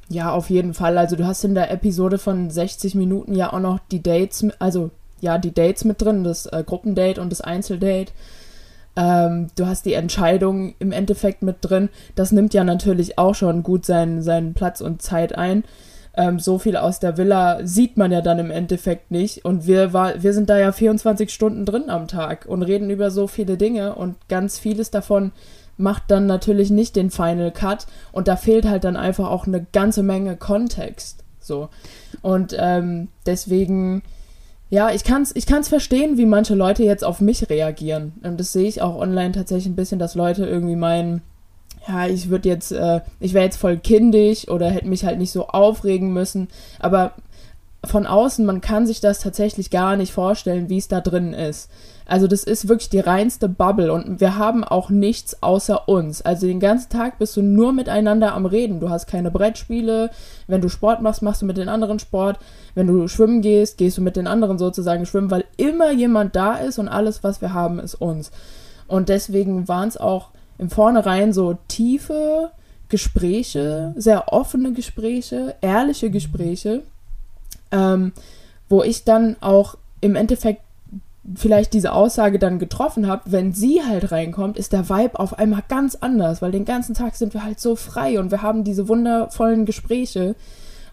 Ja, 0.09 0.31
auf 0.31 0.49
jeden 0.49 0.73
Fall. 0.73 0.97
Also 0.97 1.15
du 1.15 1.25
hast 1.25 1.43
in 1.45 1.55
der 1.55 1.71
Episode 1.71 2.17
von 2.17 2.49
60 2.49 2.95
Minuten 2.95 3.33
ja 3.33 3.51
auch 3.53 3.59
noch 3.59 3.79
die 3.91 4.03
Dates, 4.03 4.45
also 4.59 4.91
ja, 5.21 5.37
die 5.37 5.53
Dates 5.53 5.85
mit 5.85 6.01
drin, 6.01 6.23
das 6.23 6.47
äh, 6.47 6.63
Gruppendate 6.65 7.21
und 7.21 7.31
das 7.31 7.41
Einzeldate. 7.41 8.11
Ähm, 8.95 9.47
du 9.55 9.65
hast 9.65 9.85
die 9.85 9.93
Entscheidung 9.93 10.75
im 10.79 10.91
Endeffekt 10.91 11.43
mit 11.43 11.57
drin. 11.61 11.89
Das 12.15 12.31
nimmt 12.31 12.53
ja 12.53 12.63
natürlich 12.63 13.17
auch 13.17 13.35
schon 13.35 13.63
gut 13.63 13.85
seinen, 13.85 14.21
seinen 14.21 14.53
Platz 14.53 14.81
und 14.81 15.01
Zeit 15.01 15.37
ein. 15.37 15.63
Ähm, 16.13 16.39
so 16.39 16.59
viel 16.59 16.75
aus 16.75 16.99
der 16.99 17.17
Villa 17.17 17.65
sieht 17.65 17.95
man 17.95 18.11
ja 18.11 18.21
dann 18.21 18.39
im 18.39 18.51
Endeffekt 18.51 19.11
nicht. 19.11 19.45
Und 19.45 19.65
wir, 19.65 19.93
war, 19.93 20.21
wir 20.21 20.33
sind 20.33 20.49
da 20.49 20.57
ja 20.57 20.71
24 20.71 21.31
Stunden 21.31 21.65
drin 21.65 21.89
am 21.89 22.07
Tag 22.07 22.45
und 22.45 22.63
reden 22.63 22.89
über 22.89 23.11
so 23.11 23.27
viele 23.27 23.57
Dinge 23.57 23.95
und 23.95 24.15
ganz 24.27 24.59
vieles 24.59 24.91
davon 24.91 25.31
macht 25.77 26.03
dann 26.09 26.27
natürlich 26.27 26.69
nicht 26.69 26.95
den 26.95 27.09
Final 27.09 27.51
Cut 27.51 27.87
und 28.11 28.27
da 28.27 28.35
fehlt 28.35 28.65
halt 28.65 28.83
dann 28.83 28.97
einfach 28.97 29.29
auch 29.29 29.47
eine 29.47 29.65
ganze 29.71 30.03
Menge 30.03 30.35
Kontext. 30.35 31.23
So. 31.39 31.69
Und 32.21 32.55
ähm, 32.59 33.07
deswegen 33.25 34.03
ja, 34.71 34.89
ich 34.89 35.03
kann 35.03 35.21
es 35.21 35.35
ich 35.35 35.45
kann's 35.45 35.67
verstehen, 35.67 36.17
wie 36.17 36.25
manche 36.25 36.55
Leute 36.55 36.83
jetzt 36.83 37.03
auf 37.03 37.19
mich 37.19 37.49
reagieren. 37.49 38.13
Und 38.23 38.39
das 38.39 38.53
sehe 38.53 38.67
ich 38.69 38.81
auch 38.81 38.95
online 38.95 39.33
tatsächlich 39.33 39.67
ein 39.67 39.75
bisschen, 39.75 39.99
dass 39.99 40.15
Leute 40.15 40.45
irgendwie 40.45 40.77
meinen, 40.77 41.21
ja, 41.85 42.07
ich 42.07 42.29
würde 42.29 42.47
jetzt, 42.47 42.71
äh, 42.71 43.01
ich 43.19 43.33
wäre 43.33 43.43
jetzt 43.43 43.57
voll 43.57 43.77
kindisch 43.77 44.47
oder 44.47 44.69
hätte 44.69 44.87
mich 44.87 45.03
halt 45.03 45.19
nicht 45.19 45.31
so 45.31 45.47
aufregen 45.47 46.13
müssen. 46.13 46.47
Aber 46.79 47.11
von 47.83 48.05
außen, 48.05 48.45
man 48.45 48.61
kann 48.61 48.85
sich 48.85 49.01
das 49.01 49.19
tatsächlich 49.19 49.71
gar 49.71 49.97
nicht 49.97 50.13
vorstellen, 50.13 50.69
wie 50.69 50.77
es 50.77 50.87
da 50.87 51.01
drin 51.01 51.33
ist. 51.33 51.69
Also 52.05 52.27
das 52.27 52.43
ist 52.43 52.67
wirklich 52.67 52.89
die 52.89 52.99
reinste 52.99 53.49
Bubble 53.49 53.91
und 53.91 54.19
wir 54.19 54.37
haben 54.37 54.63
auch 54.63 54.89
nichts 54.89 55.41
außer 55.41 55.87
uns. 55.87 56.21
Also 56.21 56.45
den 56.45 56.59
ganzen 56.59 56.89
Tag 56.89 57.17
bist 57.17 57.37
du 57.37 57.41
nur 57.41 57.73
miteinander 57.73 58.33
am 58.33 58.45
Reden. 58.45 58.79
Du 58.79 58.89
hast 58.89 59.07
keine 59.07 59.31
Brettspiele. 59.31 60.11
Wenn 60.45 60.61
du 60.61 60.69
Sport 60.69 61.01
machst, 61.01 61.23
machst 61.23 61.41
du 61.41 61.45
mit 61.45 61.57
den 61.57 61.69
anderen 61.69 61.97
Sport. 61.97 62.37
Wenn 62.75 62.87
du 62.87 63.07
schwimmen 63.07 63.41
gehst, 63.41 63.77
gehst 63.77 63.97
du 63.97 64.01
mit 64.01 64.15
den 64.15 64.27
anderen 64.27 64.59
sozusagen 64.59 65.05
schwimmen, 65.05 65.31
weil 65.31 65.45
immer 65.57 65.91
jemand 65.91 66.35
da 66.35 66.55
ist 66.55 66.77
und 66.77 66.87
alles, 66.87 67.23
was 67.23 67.41
wir 67.41 67.53
haben, 67.53 67.79
ist 67.79 67.95
uns. 67.95 68.31
Und 68.87 69.09
deswegen 69.09 69.67
waren 69.67 69.87
es 69.87 69.97
auch 69.97 70.29
im 70.59 70.69
Vornherein 70.69 71.33
so 71.33 71.57
tiefe 71.67 72.51
Gespräche, 72.89 73.93
sehr 73.95 74.33
offene 74.33 74.73
Gespräche, 74.73 75.55
ehrliche 75.61 76.11
Gespräche, 76.11 76.83
ähm, 77.71 78.13
wo 78.69 78.83
ich 78.83 79.03
dann 79.03 79.35
auch 79.41 79.77
im 80.01 80.15
Endeffekt 80.15 80.61
vielleicht 81.35 81.73
diese 81.73 81.93
Aussage 81.93 82.39
dann 82.39 82.57
getroffen 82.57 83.07
habe, 83.07 83.31
wenn 83.31 83.53
sie 83.53 83.81
halt 83.87 84.11
reinkommt, 84.11 84.57
ist 84.57 84.73
der 84.73 84.89
Vibe 84.89 85.19
auf 85.19 85.37
einmal 85.37 85.63
ganz 85.67 85.95
anders, 85.95 86.41
weil 86.41 86.51
den 86.51 86.65
ganzen 86.65 86.95
Tag 86.95 87.15
sind 87.15 87.33
wir 87.33 87.43
halt 87.43 87.59
so 87.59 87.75
frei 87.75 88.19
und 88.19 88.31
wir 88.31 88.41
haben 88.41 88.63
diese 88.63 88.87
wundervollen 88.87 89.65
Gespräche 89.65 90.35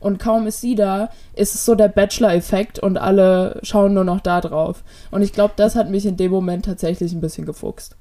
und 0.01 0.19
kaum 0.19 0.47
ist 0.47 0.61
sie 0.61 0.75
da, 0.75 1.09
ist 1.35 1.55
es 1.55 1.65
so 1.65 1.75
der 1.75 1.89
Bachelor-Effekt 1.89 2.79
und 2.79 2.99
alle 2.99 3.59
schauen 3.63 3.95
nur 3.95 4.05
noch 4.05 4.21
da 4.21 4.41
drauf. 4.41 4.85
Und 5.11 5.23
ich 5.23 5.33
glaube, 5.33 5.55
das 5.57 5.75
hat 5.75 5.91
mich 5.91 6.05
in 6.05 6.17
dem 6.17 6.31
Moment 6.31 6.67
tatsächlich 6.67 7.13
ein 7.13 7.21
bisschen 7.21 7.47
gefuchst 7.47 7.97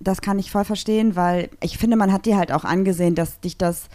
das 0.00 0.22
kann 0.22 0.38
ich 0.38 0.50
voll 0.50 0.64
verstehen, 0.64 1.14
weil 1.14 1.50
ich 1.62 1.78
finde, 1.78 1.96
man 1.96 2.12
hat 2.12 2.24
dir 2.24 2.36
halt 2.36 2.52
auch 2.52 2.64
angesehen, 2.64 3.14
dass 3.14 3.38
dich 3.40 3.58
das 3.58 3.88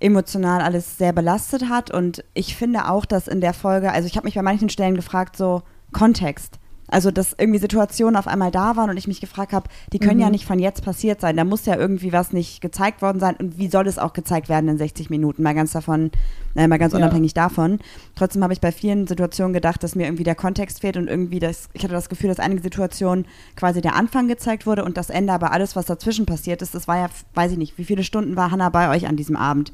emotional 0.00 0.60
alles 0.60 0.98
sehr 0.98 1.12
belastet 1.12 1.68
hat. 1.68 1.90
Und 1.90 2.24
ich 2.34 2.56
finde 2.56 2.88
auch, 2.88 3.04
dass 3.04 3.28
in 3.28 3.40
der 3.40 3.54
Folge, 3.54 3.92
also 3.92 4.06
ich 4.06 4.16
habe 4.16 4.26
mich 4.26 4.34
bei 4.34 4.42
manchen 4.42 4.68
Stellen 4.68 4.96
gefragt, 4.96 5.36
so 5.36 5.62
Kontext. 5.92 6.59
Also, 6.90 7.10
dass 7.10 7.34
irgendwie 7.38 7.58
Situationen 7.58 8.16
auf 8.16 8.26
einmal 8.26 8.50
da 8.50 8.76
waren 8.76 8.90
und 8.90 8.96
ich 8.96 9.06
mich 9.06 9.20
gefragt 9.20 9.52
habe, 9.52 9.68
die 9.92 9.98
können 9.98 10.16
mhm. 10.16 10.22
ja 10.22 10.30
nicht 10.30 10.44
von 10.44 10.58
jetzt 10.58 10.84
passiert 10.84 11.20
sein. 11.20 11.36
Da 11.36 11.44
muss 11.44 11.66
ja 11.66 11.76
irgendwie 11.76 12.12
was 12.12 12.32
nicht 12.32 12.60
gezeigt 12.60 13.00
worden 13.00 13.20
sein. 13.20 13.36
Und 13.36 13.58
wie 13.58 13.68
soll 13.68 13.86
es 13.86 13.98
auch 13.98 14.12
gezeigt 14.12 14.48
werden 14.48 14.68
in 14.68 14.78
60 14.78 15.08
Minuten? 15.08 15.42
Mal 15.42 15.54
ganz 15.54 15.72
davon, 15.72 16.10
äh, 16.56 16.66
mal 16.66 16.78
ganz 16.78 16.92
ja. 16.92 16.98
unabhängig 16.98 17.32
davon. 17.32 17.78
Trotzdem 18.16 18.42
habe 18.42 18.52
ich 18.52 18.60
bei 18.60 18.72
vielen 18.72 19.06
Situationen 19.06 19.52
gedacht, 19.52 19.82
dass 19.82 19.94
mir 19.94 20.06
irgendwie 20.06 20.24
der 20.24 20.34
Kontext 20.34 20.80
fehlt 20.80 20.96
und 20.96 21.08
irgendwie 21.08 21.38
das, 21.38 21.68
ich 21.72 21.84
hatte 21.84 21.94
das 21.94 22.08
Gefühl, 22.08 22.28
dass 22.28 22.40
einige 22.40 22.62
Situationen 22.62 23.26
quasi 23.56 23.80
der 23.80 23.94
Anfang 23.94 24.26
gezeigt 24.26 24.66
wurde 24.66 24.84
und 24.84 24.96
das 24.96 25.10
Ende, 25.10 25.32
aber 25.32 25.52
alles, 25.52 25.76
was 25.76 25.86
dazwischen 25.86 26.26
passiert 26.26 26.60
ist, 26.62 26.74
das 26.74 26.88
war 26.88 26.98
ja, 26.98 27.08
weiß 27.34 27.52
ich 27.52 27.58
nicht, 27.58 27.78
wie 27.78 27.84
viele 27.84 28.02
Stunden 28.02 28.36
war 28.36 28.50
Hannah 28.50 28.70
bei 28.70 28.90
euch 28.90 29.06
an 29.06 29.16
diesem 29.16 29.36
Abend? 29.36 29.72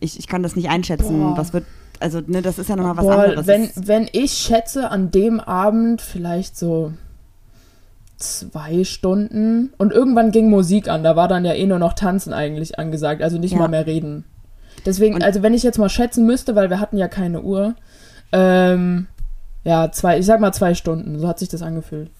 Ich, 0.00 0.18
ich 0.18 0.26
kann 0.26 0.42
das 0.42 0.56
nicht 0.56 0.68
einschätzen. 0.68 1.18
Boah. 1.18 1.36
Was 1.36 1.52
wird 1.52 1.64
also, 2.00 2.20
ne, 2.26 2.42
das 2.42 2.58
ist 2.58 2.68
ja 2.68 2.76
nochmal 2.76 2.96
was 2.96 3.04
Boah, 3.04 3.24
anderes. 3.24 3.46
Wenn, 3.46 3.70
wenn 3.76 4.08
ich 4.12 4.32
schätze, 4.32 4.90
an 4.90 5.10
dem 5.10 5.40
Abend 5.40 6.00
vielleicht 6.00 6.56
so 6.56 6.92
zwei 8.16 8.84
Stunden 8.84 9.72
und 9.78 9.92
irgendwann 9.92 10.32
ging 10.32 10.50
Musik 10.50 10.88
an, 10.88 11.04
da 11.04 11.16
war 11.16 11.28
dann 11.28 11.44
ja 11.44 11.54
eh 11.54 11.66
nur 11.66 11.78
noch 11.78 11.92
Tanzen 11.92 12.32
eigentlich 12.32 12.78
angesagt, 12.78 13.22
also 13.22 13.38
nicht 13.38 13.52
ja. 13.52 13.58
mal 13.58 13.68
mehr 13.68 13.86
reden. 13.86 14.24
Deswegen, 14.84 15.14
und 15.14 15.22
also 15.22 15.42
wenn 15.42 15.54
ich 15.54 15.62
jetzt 15.62 15.78
mal 15.78 15.88
schätzen 15.88 16.26
müsste, 16.26 16.54
weil 16.54 16.70
wir 16.70 16.80
hatten 16.80 16.98
ja 16.98 17.08
keine 17.08 17.42
Uhr, 17.42 17.74
ähm, 18.32 19.06
ja, 19.64 19.90
zwei, 19.92 20.18
ich 20.18 20.26
sag 20.26 20.40
mal 20.40 20.52
zwei 20.52 20.74
Stunden, 20.74 21.18
so 21.18 21.28
hat 21.28 21.38
sich 21.38 21.48
das 21.48 21.62
angefühlt. 21.62 22.10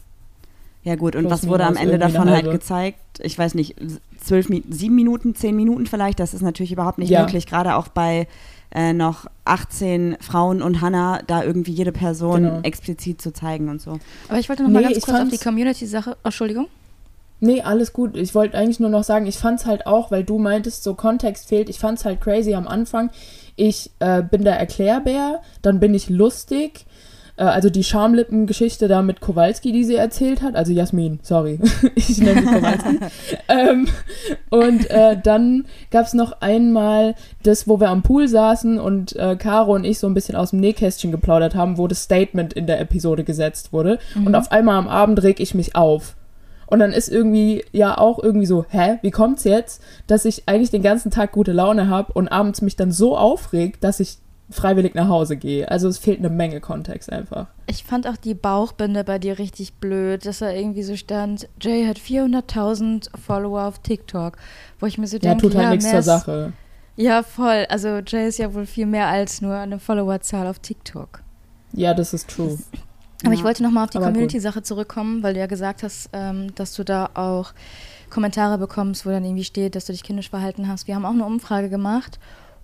Ja 0.85 0.95
gut, 0.95 1.17
und 1.17 1.27
Plus 1.27 1.43
was 1.43 1.49
wurde 1.49 1.67
am 1.67 1.77
Ende 1.77 1.99
davon 1.99 2.31
halt 2.31 2.51
gezeigt? 2.51 2.99
Ich 3.21 3.39
weiß 3.39 3.55
nicht, 3.55 3.77
zwölf, 4.21 4.49
sieben 4.71 4.95
Minuten, 4.95 5.35
zehn 5.35 5.57
Minuten 5.57 5.87
vielleicht, 5.87 6.21
das 6.21 6.35
ist 6.35 6.43
natürlich 6.43 6.73
überhaupt 6.73 6.99
nicht 6.99 7.11
ja. 7.11 7.23
möglich, 7.23 7.47
gerade 7.47 7.75
auch 7.75 7.89
bei 7.89 8.29
äh, 8.75 8.93
noch 8.93 9.27
18 9.45 10.19
Frauen 10.21 10.63
und 10.63 10.81
Hannah 10.81 11.21
da 11.27 11.43
irgendwie 11.43 11.73
jede 11.73 11.93
Person 11.93 12.43
genau. 12.43 12.61
explizit 12.63 13.21
zu 13.23 13.33
zeigen 13.33 13.69
und 13.69 13.81
so. 13.81 13.99
Aber 14.29 14.39
ich 14.39 14.49
wollte 14.49 14.63
noch 14.63 14.71
nee, 14.71 14.81
mal 14.81 14.83
ganz 14.83 15.01
kurz 15.01 15.21
auf 15.21 15.29
die 15.29 15.39
Community-Sache. 15.39 16.17
Oh, 16.19 16.21
Entschuldigung. 16.25 16.69
Nee, 17.41 17.63
alles 17.63 17.93
gut. 17.93 18.17
Ich 18.17 18.35
wollte 18.35 18.59
eigentlich 18.59 18.81
nur 18.81 18.91
noch 18.91 19.05
sagen, 19.05 19.27
ich 19.27 19.39
fand's 19.39 19.65
halt 19.65 19.87
auch, 19.87 20.11
weil 20.11 20.25
du 20.25 20.39
meintest, 20.39 20.83
so 20.83 20.95
Kontext 20.95 21.49
fehlt. 21.49 21.69
Ich 21.69 21.79
fand's 21.79 22.05
halt 22.05 22.21
crazy 22.21 22.55
am 22.55 22.67
Anfang. 22.67 23.11
Ich 23.55 23.91
äh, 24.01 24.23
bin 24.23 24.45
der 24.45 24.59
Erklärbär, 24.59 25.41
dann 25.63 25.81
bin 25.81 25.95
ich 25.95 26.09
lustig, 26.09 26.85
äh, 27.39 27.45
also 27.45 27.71
die 27.71 27.85
Schamlippen-Geschichte 27.85 28.89
da 28.89 29.03
mit 29.03 29.21
Kowalski, 29.21 29.73
die 29.73 29.85
sie 29.85 29.95
erzählt 29.95 30.43
hat, 30.43 30.57
also 30.57 30.73
Jasmin, 30.73 31.21
sorry, 31.23 31.59
ich 31.95 32.19
nenne 32.19 32.41
sie 32.43 32.47
Kowalski. 32.47 32.99
ähm, 33.49 33.89
und 34.51 34.91
äh, 34.91 35.17
dann 35.23 35.65
gab 35.91 36.07
es 36.07 36.15
noch 36.15 36.41
einmal 36.41 37.15
das, 37.43 37.69
wo 37.69 37.81
wir 37.81 37.91
am 37.91 38.03
Pool 38.03 38.29
saßen 38.29 38.79
und 38.79 39.17
äh, 39.17 39.37
Caro 39.37 39.75
und 39.75 39.85
ich 39.85 39.99
so 39.99 40.07
ein 40.07 40.15
bisschen 40.15 40.37
aus 40.37 40.51
dem 40.51 40.61
Nähkästchen 40.61 41.13
geplaudert 41.13 41.55
haben, 41.55 41.79
wo 41.79 41.87
das 41.87 42.03
Statement 42.03 42.53
in 42.53 42.67
der 42.67 42.81
Episode 42.81 43.25
gesetzt 43.25 43.73
wurde. 43.73 43.99
Mhm. 44.15 44.27
Und 44.27 44.35
auf 44.35 44.51
einmal 44.51 44.77
am 44.77 44.89
Abend 44.89 45.23
reg 45.23 45.41
ich 45.41 45.55
mich 45.55 45.77
auf. 45.77 46.17
Und 46.67 46.81
dann 46.81 46.93
ist 46.93 47.09
irgendwie 47.09 47.65
ja 47.73 47.97
auch 47.97 48.23
irgendwie 48.23 48.47
so, 48.47 48.67
hä, 48.69 48.99
wie 49.01 49.11
kommt's 49.11 49.45
jetzt, 49.45 49.83
dass 50.07 50.27
ich 50.27 50.43
eigentlich 50.47 50.71
den 50.71 50.83
ganzen 50.83 51.11
Tag 51.11 51.33
gute 51.33 51.53
Laune 51.53 51.89
habe 51.89 52.13
und 52.13 52.29
abends 52.29 52.61
mich 52.61 52.77
dann 52.77 52.93
so 52.93 53.17
aufregt, 53.17 53.83
dass 53.83 54.01
ich 54.01 54.19
freiwillig 54.51 54.95
nach 54.95 55.09
Hause 55.09 55.37
gehe. 55.37 55.71
Also 55.71 55.89
es 55.89 55.99
fehlt 55.99 56.19
eine 56.19 56.31
Menge 56.31 56.61
Kontext 56.61 57.13
einfach. 57.13 57.49
Ich 57.67 57.85
fand 57.85 58.07
auch 58.07 58.17
die 58.17 58.35
Bauchbinde 58.35 59.05
bei 59.05 59.19
dir 59.19 59.39
richtig 59.39 59.75
blöd, 59.75 60.25
dass 60.25 60.39
da 60.39 60.51
irgendwie 60.51 60.83
so 60.83 60.97
stand, 60.97 61.49
Jay 61.61 61.87
hat 61.87 61.99
400.000 61.99 63.11
Follower 63.19 63.63
auf 63.65 63.79
TikTok, 63.81 64.37
wo 64.81 64.87
ich 64.87 64.99
mir 64.99 65.07
so 65.07 65.19
denke, 65.19 65.37
ja, 65.37 65.51
tut 65.51 65.55
halt 65.55 65.65
ja, 65.65 65.71
nichts 65.71 65.91
zur 65.91 66.03
Sache. 66.03 66.53
Ja, 66.97 67.23
voll. 67.23 67.67
Also 67.69 67.99
Jay 67.99 68.27
ist 68.27 68.39
ja 68.39 68.53
wohl 68.55 68.67
viel 68.67 68.87
mehr 68.87 69.07
als 69.07 69.41
nur 69.41 69.55
eine 69.55 69.79
Followerzahl 69.79 70.47
auf 70.47 70.59
TikTok. 70.59 71.23
Ja, 71.73 71.93
das 71.95 72.15
ist 72.15 72.31
true. 72.31 72.59
Aber 73.23 73.33
ja. 73.33 73.39
ich 73.39 73.45
wollte 73.45 73.63
nochmal 73.63 73.85
auf 73.85 73.91
die 73.91 73.99
Community-Sache 73.99 74.63
zurückkommen, 74.63 75.23
weil 75.23 75.35
du 75.35 75.41
ja 75.41 75.47
gesagt 75.47 75.83
hast, 75.83 76.09
ähm, 76.13 76.55
dass 76.55 76.75
du 76.75 76.85
da 76.85 77.11
auch 77.15 77.53
Kommentare 78.11 78.59
bekommst, 78.59 79.05
wo 79.05 79.11
dann 79.11 79.25
irgendwie 79.25 79.45
steht, 79.45 79.75
dass 79.75 79.85
du 79.85 79.93
dich 79.93 80.03
kindisch 80.03 80.31
verhalten 80.31 80.69
hast. 80.69 80.87
Wir 80.87 80.95
haben 80.95 81.05
auch 81.05 81.11
eine 81.11 81.25
Umfrage 81.25 81.69
gemacht 81.69 82.19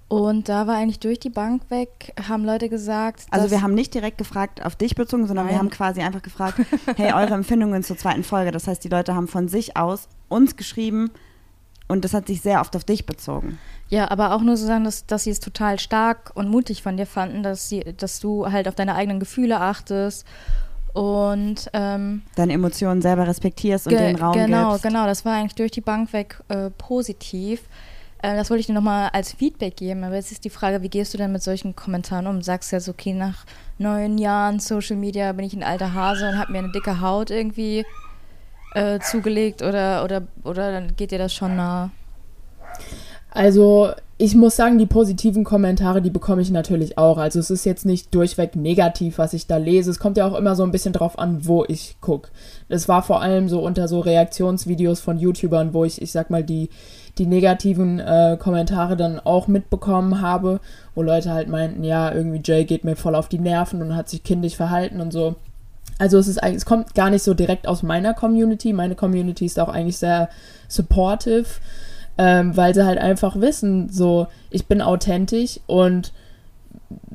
und 0.09 0.49
da 0.49 0.67
war 0.67 0.77
eigentlich 0.77 1.01
durch 1.01 1.19
die 1.19 1.31
Bank 1.31 1.71
weg, 1.71 2.13
haben 2.29 2.45
Leute 2.45 2.69
gesagt. 2.69 3.27
Also 3.31 3.51
wir 3.51 3.63
haben 3.63 3.75
nicht 3.75 3.95
direkt 3.95 4.19
gefragt 4.19 4.65
auf 4.65 4.77
dich 4.77 4.95
bezogen, 4.95 5.27
sondern 5.27 5.47
Nein. 5.47 5.55
wir 5.55 5.59
haben 5.59 5.71
quasi 5.71 6.03
einfach 6.03 6.23
gefragt, 6.23 6.61
hey, 6.97 7.13
eure 7.13 7.35
Empfindungen 7.35 7.83
zur 7.83 7.97
zweiten 7.97 8.23
Folge. 8.23 8.51
Das 8.51 8.67
heißt, 8.69 8.85
die 8.85 8.89
Leute 8.89 9.15
haben 9.15 9.29
von 9.29 9.49
sich 9.49 9.77
aus 9.77 10.09
uns 10.29 10.57
geschrieben 10.57 11.11
und 11.89 12.05
das 12.05 12.15
hat 12.15 12.27
sich 12.27 12.43
sehr 12.43 12.61
oft 12.61 12.77
auf 12.77 12.85
dich 12.85 13.07
bezogen. 13.07 13.59
Ja, 13.89 14.11
aber 14.11 14.35
auch 14.35 14.43
nur 14.43 14.57
so 14.57 14.67
sagen, 14.67 14.85
dass, 14.85 15.07
dass 15.07 15.25
sie 15.25 15.31
es 15.31 15.41
total 15.41 15.79
stark 15.79 16.33
und 16.35 16.49
mutig 16.49 16.83
von 16.83 16.97
dir 16.97 17.07
fanden, 17.07 17.43
dass, 17.43 17.69
sie, 17.69 17.85
dass 17.97 18.21
du 18.21 18.51
halt 18.51 18.69
auf 18.69 18.75
deine 18.75 18.95
eigenen 18.95 19.21
Gefühle 19.21 19.61
achtest 19.61 20.27
und 20.95 21.69
ähm, 21.73 22.23
deine 22.37 22.53
Emotionen 22.53 23.03
selber 23.03 23.27
respektierst 23.27 23.87
und 23.87 23.95
den 23.95 24.17
Raum 24.17 24.33
genau, 24.33 24.71
gibst. 24.73 24.83
Genau, 24.85 24.99
genau. 24.99 25.07
Das 25.07 25.25
war 25.25 25.35
eigentlich 25.35 25.57
durch 25.57 25.73
die 25.73 25.81
Bank 25.81 26.13
weg 26.13 26.41
äh, 26.49 26.71
positiv. 26.71 27.63
Äh, 28.25 28.37
das 28.37 28.49
wollte 28.49 28.61
ich 28.61 28.67
dir 28.67 28.73
nochmal 28.73 29.11
als 29.13 29.35
Feedback 29.35 29.77
geben. 29.77 30.03
Aber 30.03 30.15
jetzt 30.15 30.33
ist 30.33 30.47
die 30.47 30.51
Frage, 30.51 30.81
wie 30.81 30.89
gehst 30.89 31.13
du 31.13 31.19
denn 31.19 31.33
mit 31.33 31.43
solchen 31.43 31.77
Kommentaren 31.77 32.27
um? 32.27 32.41
Sagst 32.41 32.73
du 32.73 32.77
jetzt, 32.77 32.89
okay, 32.89 33.13
nach 33.13 33.45
neun 33.77 34.17
Jahren 34.17 34.61
Social 34.61 34.97
Media 34.97 35.31
bin 35.33 35.45
ich 35.45 35.53
ein 35.53 35.63
alter 35.63 35.93
Hase 35.93 36.31
und 36.31 36.39
habe 36.39 36.53
mir 36.53 36.61
eine 36.61 36.73
dicke 36.73 37.03
Haut 37.03 37.31
irgendwie 37.31 37.85
äh, 38.75 38.99
zugelegt 39.01 39.61
oder, 39.61 40.05
oder, 40.05 40.23
oder 40.43 40.73
dann 40.73 40.97
geht 40.97 41.11
dir 41.11 41.19
das 41.19 41.35
schon 41.35 41.55
nah? 41.55 41.91
Also 43.31 43.91
ich 44.17 44.35
muss 44.37 44.57
sagen, 44.57 44.79
die 44.79 44.87
positiven 44.87 45.45
Kommentare, 45.45 46.01
die 46.01 46.11
bekomme 46.11 46.41
ich 46.41 46.51
natürlich 46.51 46.97
auch. 46.97 47.19
Also 47.19 47.41
es 47.41 47.51
ist 47.51 47.67
jetzt 47.67 47.85
nicht 47.85 48.15
durchweg 48.15 48.55
negativ, 48.55 49.19
was 49.19 49.35
ich 49.35 49.49
da 49.49 49.57
lese. 49.57 49.91
Es 49.91 49.99
kommt 49.99 50.17
ja 50.17 50.27
auch 50.27 50.39
immer 50.39 50.55
so 50.55 50.63
ein 50.63 50.71
bisschen 50.71 50.93
drauf 50.93 51.19
an, 51.19 51.47
wo 51.47 51.65
ich 51.67 51.97
gucke. 52.01 52.31
Es 52.69 52.89
war 52.89 53.03
vor 53.03 53.21
allem 53.21 53.49
so 53.49 53.61
unter 53.61 53.89
so 53.89 54.01
Reaktionsvideos 54.01 55.01
von 55.01 55.19
YouTubern, 55.19 55.75
wo 55.75 55.85
ich, 55.85 56.01
ich 56.01 56.13
sag 56.13 56.31
mal, 56.31 56.45
die, 56.45 56.71
die 57.19 57.27
negativen 57.27 58.01
äh, 58.01 58.37
Kommentare 58.39 58.97
dann 58.97 59.21
auch 59.21 59.47
mitbekommen 59.47 60.21
habe, 60.21 60.61
wo 60.95 61.03
Leute 61.03 61.33
halt 61.33 61.49
meinten, 61.49 61.85
ja, 61.85 62.13
irgendwie 62.13 62.41
Jay 62.45 62.65
geht 62.65 62.85
mir 62.85 62.97
voll 62.97 63.15
auf 63.15 63.29
die 63.29 63.39
Nerven 63.39 63.83
und 63.83 63.95
hat 63.95 64.09
sich 64.09 64.25
kindisch 64.25 64.57
verhalten 64.57 65.01
und 65.01 65.13
so. 65.13 65.37
Also 65.99 66.19
es 66.19 66.27
ist 66.27 66.43
eigentlich, 66.43 66.57
es 66.57 66.67
kommt 66.67 66.95
gar 66.95 67.11
nicht 67.11 67.23
so 67.23 67.35
direkt 67.35 67.69
aus 67.69 67.85
meiner 67.85 68.15
Community. 68.15 68.73
Meine 68.73 68.97
Community 68.97 69.47
ist 69.47 69.61
auch 69.61 69.69
eigentlich 69.69 69.99
sehr 69.99 70.29
supportive 70.67 71.47
ähm, 72.17 72.57
weil 72.57 72.75
sie 72.75 72.85
halt 72.85 72.99
einfach 72.99 73.41
wissen, 73.41 73.89
so, 73.89 74.29
ich 74.51 74.67
bin 74.67 74.81
authentisch 74.81 75.61
und 75.67 76.13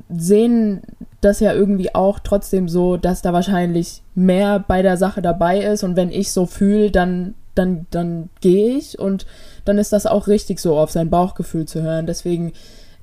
sehen 0.09 0.81
das 1.21 1.39
ja 1.39 1.53
irgendwie 1.53 1.93
auch 1.95 2.19
trotzdem 2.19 2.67
so, 2.67 2.97
dass 2.97 3.21
da 3.21 3.33
wahrscheinlich 3.33 4.01
mehr 4.15 4.59
bei 4.59 4.81
der 4.81 4.97
Sache 4.97 5.21
dabei 5.21 5.59
ist 5.59 5.83
und 5.83 5.95
wenn 5.95 6.11
ich 6.11 6.31
so 6.31 6.45
fühle, 6.45 6.91
dann, 6.91 7.35
dann, 7.55 7.85
dann 7.91 8.29
gehe 8.41 8.77
ich 8.77 8.99
und 8.99 9.25
dann 9.69 9.77
ist 9.77 9.93
das 9.93 10.05
auch 10.05 10.27
richtig 10.27 10.59
so, 10.59 10.77
auf 10.77 10.91
sein 10.91 11.09
Bauchgefühl 11.09 11.65
zu 11.65 11.81
hören. 11.81 12.07
Deswegen, 12.07 12.53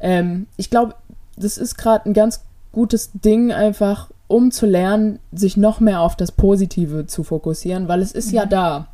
ähm, 0.01 0.47
ich 0.57 0.69
glaube, 0.69 0.95
das 1.37 1.57
ist 1.57 1.77
gerade 1.79 2.07
ein 2.07 2.13
ganz 2.13 2.43
gutes 2.73 3.13
Ding, 3.15 3.53
einfach 3.53 4.11
um 4.29 4.51
zu 4.51 4.67
lernen, 4.67 5.21
sich 5.33 5.57
noch 5.57 5.81
mehr 5.81 6.01
auf 6.01 6.17
das 6.17 6.33
Positive 6.33 7.07
zu 7.07 7.23
fokussieren, 7.23 7.89
weil 7.89 8.03
es 8.03 8.13
ist 8.13 8.29
mhm. 8.29 8.35
ja 8.35 8.47
da. 8.47 8.89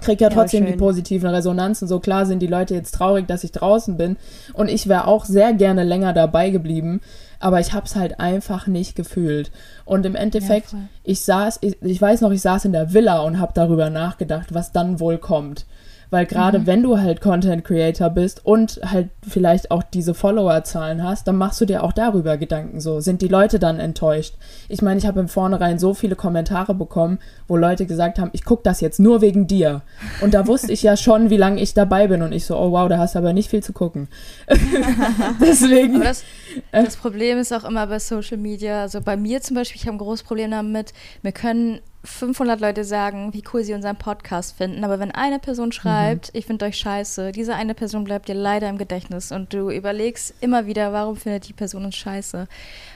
kriege 0.00 0.24
ja 0.24 0.30
Ja, 0.30 0.34
trotzdem 0.34 0.64
die 0.64 0.72
schön. 0.72 0.78
positiven 0.78 1.28
Resonanzen. 1.28 1.86
So 1.86 2.00
klar 2.00 2.24
sind 2.24 2.40
die 2.40 2.46
Leute 2.46 2.74
jetzt 2.74 2.94
traurig, 2.94 3.26
dass 3.26 3.44
ich 3.44 3.52
draußen 3.52 3.96
bin. 3.96 4.16
Und 4.54 4.68
ich 4.68 4.88
wäre 4.88 5.06
auch 5.06 5.24
sehr 5.24 5.52
gerne 5.52 5.84
länger 5.84 6.12
dabei 6.14 6.50
geblieben. 6.50 7.00
Aber 7.40 7.60
ich 7.60 7.72
habe 7.74 7.86
es 7.86 7.94
halt 7.94 8.18
einfach 8.18 8.66
nicht 8.66 8.96
gefühlt. 8.96 9.50
Und 9.84 10.06
im 10.06 10.14
Endeffekt, 10.14 10.70
voll. 10.70 10.88
ich 11.04 11.20
saß, 11.20 11.58
ich, 11.60 11.80
ich 11.82 12.00
weiß 12.00 12.22
noch, 12.22 12.30
ich 12.30 12.40
saß 12.40 12.64
in 12.64 12.72
der 12.72 12.94
Villa 12.94 13.20
und 13.20 13.38
habe 13.38 13.52
darüber 13.54 13.90
nachgedacht, 13.90 14.54
was 14.54 14.72
dann 14.72 15.00
wohl 15.00 15.18
kommt. 15.18 15.66
Weil 16.10 16.26
gerade 16.26 16.66
wenn 16.66 16.82
du 16.82 16.98
halt 16.98 17.20
Content 17.20 17.64
Creator 17.64 18.10
bist 18.10 18.44
und 18.44 18.80
halt 18.84 19.10
vielleicht 19.26 19.70
auch 19.70 19.82
diese 19.82 20.14
Followerzahlen 20.14 21.02
hast, 21.02 21.28
dann 21.28 21.36
machst 21.36 21.60
du 21.60 21.66
dir 21.66 21.84
auch 21.84 21.92
darüber 21.92 22.36
Gedanken 22.36 22.80
so. 22.80 23.00
Sind 23.00 23.20
die 23.20 23.28
Leute 23.28 23.58
dann 23.58 23.78
enttäuscht? 23.78 24.34
Ich 24.68 24.80
meine, 24.80 24.98
ich 24.98 25.06
habe 25.06 25.20
im 25.20 25.28
Vornherein 25.28 25.78
so 25.78 25.92
viele 25.92 26.16
Kommentare 26.16 26.74
bekommen, 26.74 27.18
wo 27.46 27.56
Leute 27.56 27.84
gesagt 27.86 28.18
haben, 28.18 28.30
ich 28.32 28.44
gucke 28.44 28.62
das 28.62 28.80
jetzt 28.80 29.00
nur 29.00 29.20
wegen 29.20 29.46
dir. 29.46 29.82
Und 30.22 30.34
da 30.34 30.46
wusste 30.46 30.72
ich 30.72 30.82
ja 30.82 30.96
schon, 30.96 31.30
wie 31.30 31.36
lange 31.36 31.60
ich 31.60 31.74
dabei 31.74 32.08
bin. 32.08 32.22
Und 32.22 32.32
ich 32.32 32.46
so, 32.46 32.56
oh 32.56 32.72
wow, 32.72 32.88
da 32.88 32.98
hast 32.98 33.14
du 33.14 33.18
aber 33.18 33.32
nicht 33.32 33.50
viel 33.50 33.62
zu 33.62 33.72
gucken. 33.72 34.08
Deswegen. 35.40 35.96
Aber 35.96 36.04
das, 36.04 36.24
das 36.72 36.96
Problem 36.96 37.38
ist 37.38 37.52
auch 37.52 37.64
immer 37.64 37.86
bei 37.86 37.98
Social 37.98 38.38
Media, 38.38 38.82
also 38.82 39.00
bei 39.00 39.16
mir 39.16 39.40
zum 39.42 39.56
Beispiel, 39.56 39.80
ich 39.80 39.86
habe 39.86 39.96
ein 39.96 39.98
großes 39.98 40.22
Problem 40.22 40.50
damit, 40.50 40.92
mir 41.22 41.32
können 41.32 41.80
500 42.04 42.60
Leute 42.60 42.84
sagen, 42.84 43.34
wie 43.34 43.42
cool 43.52 43.64
sie 43.64 43.74
unseren 43.74 43.96
Podcast 43.96 44.56
finden, 44.56 44.84
aber 44.84 45.00
wenn 45.00 45.10
eine 45.10 45.38
Person 45.38 45.72
schreibt, 45.72 46.30
ich 46.32 46.46
finde 46.46 46.66
euch 46.66 46.76
scheiße, 46.78 47.32
diese 47.32 47.54
eine 47.54 47.74
Person 47.74 48.04
bleibt 48.04 48.28
dir 48.28 48.34
leider 48.34 48.68
im 48.68 48.78
Gedächtnis 48.78 49.32
und 49.32 49.52
du 49.52 49.70
überlegst 49.70 50.34
immer 50.40 50.66
wieder, 50.66 50.92
warum 50.92 51.16
findet 51.16 51.48
die 51.48 51.52
Person 51.52 51.84
uns 51.84 51.96
scheiße. 51.96 52.46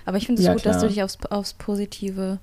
Aber 0.05 0.17
ich 0.17 0.27
finde 0.27 0.41
es 0.41 0.47
Ja, 0.47 0.53
gut, 0.55 0.65
dass 0.65 0.77
klar. 0.77 0.89
du 0.89 0.95
dich 0.95 1.03
aufs, 1.03 1.19
aufs 1.31 1.55
Positive 1.55 2.39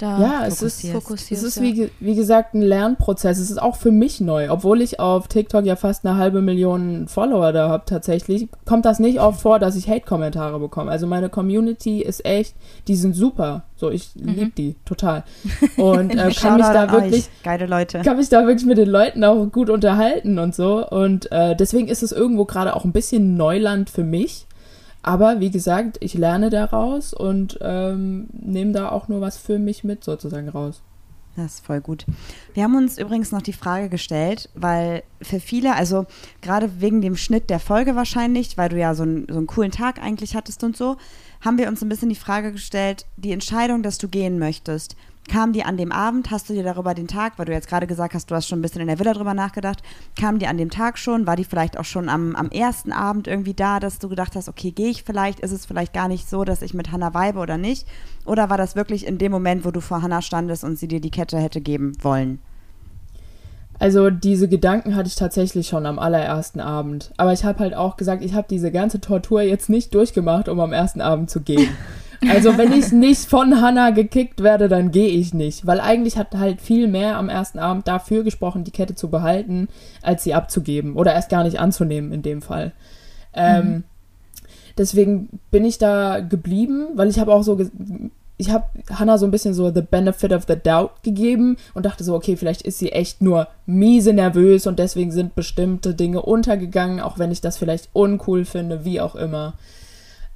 da 0.00 0.20
Ja, 0.20 0.46
es 0.46 0.62
ist, 0.62 0.84
es 0.84 1.42
ist 1.42 1.60
wie, 1.60 1.90
wie 2.00 2.14
gesagt 2.14 2.54
ein 2.54 2.62
Lernprozess. 2.62 3.38
Es 3.38 3.50
ist 3.50 3.60
auch 3.60 3.76
für 3.76 3.90
mich 3.90 4.20
neu. 4.20 4.50
Obwohl 4.50 4.80
ich 4.80 5.00
auf 5.00 5.28
TikTok 5.28 5.64
ja 5.64 5.76
fast 5.76 6.06
eine 6.06 6.16
halbe 6.16 6.42
Million 6.42 7.06
Follower 7.08 7.52
da 7.52 7.68
habe 7.68 7.84
tatsächlich, 7.86 8.48
kommt 8.64 8.84
das 8.84 8.98
nicht 8.98 9.20
oft 9.20 9.40
vor, 9.40 9.58
dass 9.58 9.76
ich 9.76 9.88
Hate-Kommentare 9.88 10.58
bekomme. 10.58 10.90
Also 10.90 11.06
meine 11.06 11.28
Community 11.28 12.00
ist 12.02 12.24
echt, 12.24 12.54
die 12.88 12.96
sind 12.96 13.14
super. 13.14 13.64
So, 13.76 13.90
ich 13.90 14.10
liebe 14.14 14.50
die 14.56 14.76
total. 14.84 15.24
Und 15.76 16.10
äh, 16.10 16.30
kann 16.32 16.56
mich 16.56 16.66
da 16.66 16.92
wirklich 16.92 17.24
euch, 17.24 17.42
geile 17.42 17.66
Leute. 17.66 18.02
kann 18.02 18.16
mich 18.16 18.28
da 18.28 18.46
wirklich 18.46 18.66
mit 18.66 18.78
den 18.78 18.88
Leuten 18.88 19.24
auch 19.24 19.46
gut 19.46 19.70
unterhalten 19.70 20.38
und 20.38 20.54
so. 20.54 20.86
Und 20.86 21.32
äh, 21.32 21.56
deswegen 21.56 21.88
ist 21.88 22.02
es 22.02 22.12
irgendwo 22.12 22.44
gerade 22.44 22.76
auch 22.76 22.84
ein 22.84 22.92
bisschen 22.92 23.36
Neuland 23.36 23.88
für 23.88 24.04
mich. 24.04 24.46
Aber 25.02 25.40
wie 25.40 25.50
gesagt, 25.50 25.96
ich 26.00 26.14
lerne 26.14 26.50
daraus 26.50 27.14
und 27.14 27.58
ähm, 27.62 28.28
nehme 28.32 28.72
da 28.72 28.90
auch 28.90 29.08
nur 29.08 29.20
was 29.20 29.38
für 29.38 29.58
mich 29.58 29.82
mit 29.82 30.04
sozusagen 30.04 30.48
raus. 30.48 30.82
Das 31.36 31.54
ist 31.54 31.66
voll 31.66 31.80
gut. 31.80 32.04
Wir 32.54 32.64
haben 32.64 32.76
uns 32.76 32.98
übrigens 32.98 33.32
noch 33.32 33.40
die 33.40 33.52
Frage 33.52 33.88
gestellt, 33.88 34.50
weil 34.54 35.02
für 35.22 35.40
viele, 35.40 35.74
also 35.74 36.06
gerade 36.42 36.80
wegen 36.80 37.00
dem 37.00 37.16
Schnitt 37.16 37.50
der 37.50 37.60
Folge 37.60 37.94
wahrscheinlich, 37.94 38.58
weil 38.58 38.68
du 38.68 38.78
ja 38.78 38.94
so 38.94 39.04
einen, 39.04 39.26
so 39.28 39.38
einen 39.38 39.46
coolen 39.46 39.70
Tag 39.70 40.02
eigentlich 40.02 40.34
hattest 40.34 40.64
und 40.64 40.76
so, 40.76 40.96
haben 41.40 41.56
wir 41.56 41.68
uns 41.68 41.82
ein 41.82 41.88
bisschen 41.88 42.08
die 42.08 42.14
Frage 42.16 42.52
gestellt, 42.52 43.06
die 43.16 43.32
Entscheidung, 43.32 43.82
dass 43.82 43.98
du 43.98 44.08
gehen 44.08 44.38
möchtest, 44.38 44.96
kam 45.30 45.52
die 45.52 45.62
an 45.62 45.76
dem 45.76 45.92
Abend, 45.92 46.30
hast 46.32 46.48
du 46.48 46.54
dir 46.54 46.64
darüber 46.64 46.92
den 46.92 47.06
Tag, 47.06 47.34
weil 47.36 47.46
du 47.46 47.52
jetzt 47.52 47.68
gerade 47.68 47.86
gesagt 47.86 48.14
hast, 48.14 48.30
du 48.30 48.34
hast 48.34 48.48
schon 48.48 48.58
ein 48.58 48.62
bisschen 48.62 48.80
in 48.80 48.88
der 48.88 48.98
Villa 48.98 49.12
drüber 49.14 49.32
nachgedacht, 49.32 49.80
kam 50.18 50.40
die 50.40 50.48
an 50.48 50.58
dem 50.58 50.70
Tag 50.70 50.98
schon, 50.98 51.26
war 51.26 51.36
die 51.36 51.44
vielleicht 51.44 51.78
auch 51.78 51.84
schon 51.84 52.08
am, 52.08 52.34
am 52.34 52.50
ersten 52.50 52.90
Abend 52.90 53.28
irgendwie 53.28 53.54
da, 53.54 53.78
dass 53.78 54.00
du 54.00 54.08
gedacht 54.08 54.34
hast, 54.34 54.48
okay, 54.48 54.72
gehe 54.72 54.90
ich 54.90 55.04
vielleicht, 55.04 55.38
ist 55.38 55.52
es 55.52 55.66
vielleicht 55.66 55.92
gar 55.92 56.08
nicht 56.08 56.28
so, 56.28 56.42
dass 56.42 56.62
ich 56.62 56.74
mit 56.74 56.90
Hannah 56.90 57.14
weibe 57.14 57.38
oder 57.38 57.58
nicht? 57.58 57.86
Oder 58.26 58.50
war 58.50 58.58
das 58.58 58.74
wirklich 58.74 59.06
in 59.06 59.18
dem 59.18 59.30
Moment, 59.30 59.64
wo 59.64 59.70
du 59.70 59.80
vor 59.80 60.02
Hannah 60.02 60.20
standest 60.20 60.64
und 60.64 60.76
sie 60.76 60.88
dir 60.88 61.00
die 61.00 61.12
Kette 61.12 61.38
hätte 61.38 61.60
geben 61.60 61.92
wollen? 62.02 62.40
Also 63.78 64.10
diese 64.10 64.48
Gedanken 64.48 64.96
hatte 64.96 65.08
ich 65.08 65.14
tatsächlich 65.14 65.68
schon 65.68 65.86
am 65.86 66.00
allerersten 66.00 66.60
Abend. 66.60 67.12
Aber 67.16 67.32
ich 67.32 67.44
habe 67.44 67.60
halt 67.60 67.74
auch 67.74 67.96
gesagt, 67.96 68.24
ich 68.24 68.34
habe 68.34 68.46
diese 68.50 68.72
ganze 68.72 69.00
Tortur 69.00 69.42
jetzt 69.42 69.70
nicht 69.70 69.94
durchgemacht, 69.94 70.48
um 70.48 70.58
am 70.58 70.72
ersten 70.72 71.00
Abend 71.00 71.30
zu 71.30 71.40
gehen. 71.40 71.68
Also 72.28 72.58
wenn 72.58 72.72
ich 72.72 72.92
nicht 72.92 73.26
von 73.26 73.60
Hannah 73.60 73.90
gekickt 73.90 74.42
werde, 74.42 74.68
dann 74.68 74.90
gehe 74.90 75.08
ich 75.08 75.34
nicht. 75.34 75.66
Weil 75.66 75.80
eigentlich 75.80 76.16
hat 76.16 76.34
halt 76.34 76.60
viel 76.60 76.88
mehr 76.88 77.16
am 77.16 77.28
ersten 77.28 77.58
Abend 77.58 77.88
dafür 77.88 78.24
gesprochen, 78.24 78.64
die 78.64 78.70
Kette 78.70 78.94
zu 78.94 79.08
behalten, 79.08 79.68
als 80.02 80.24
sie 80.24 80.34
abzugeben. 80.34 80.94
Oder 80.94 81.14
erst 81.14 81.30
gar 81.30 81.44
nicht 81.44 81.58
anzunehmen 81.58 82.12
in 82.12 82.22
dem 82.22 82.42
Fall. 82.42 82.72
Ähm, 83.32 83.84
deswegen 84.76 85.28
bin 85.50 85.64
ich 85.64 85.78
da 85.78 86.20
geblieben, 86.20 86.88
weil 86.94 87.08
ich 87.08 87.18
habe 87.18 87.32
auch 87.32 87.42
so, 87.42 87.58
ich 88.36 88.50
habe 88.50 88.64
Hannah 88.90 89.18
so 89.18 89.26
ein 89.26 89.30
bisschen 89.30 89.54
so 89.54 89.70
the 89.70 89.82
benefit 89.82 90.32
of 90.32 90.44
the 90.48 90.56
doubt 90.56 91.02
gegeben 91.02 91.56
und 91.74 91.84
dachte 91.84 92.04
so, 92.04 92.14
okay, 92.14 92.36
vielleicht 92.36 92.62
ist 92.62 92.78
sie 92.78 92.90
echt 92.90 93.20
nur 93.20 93.48
miese 93.66 94.12
nervös 94.12 94.66
und 94.66 94.78
deswegen 94.78 95.12
sind 95.12 95.34
bestimmte 95.34 95.94
Dinge 95.94 96.22
untergegangen, 96.22 97.00
auch 97.00 97.18
wenn 97.18 97.30
ich 97.30 97.40
das 97.40 97.58
vielleicht 97.58 97.90
uncool 97.92 98.44
finde, 98.44 98.84
wie 98.84 99.00
auch 99.00 99.14
immer. 99.14 99.54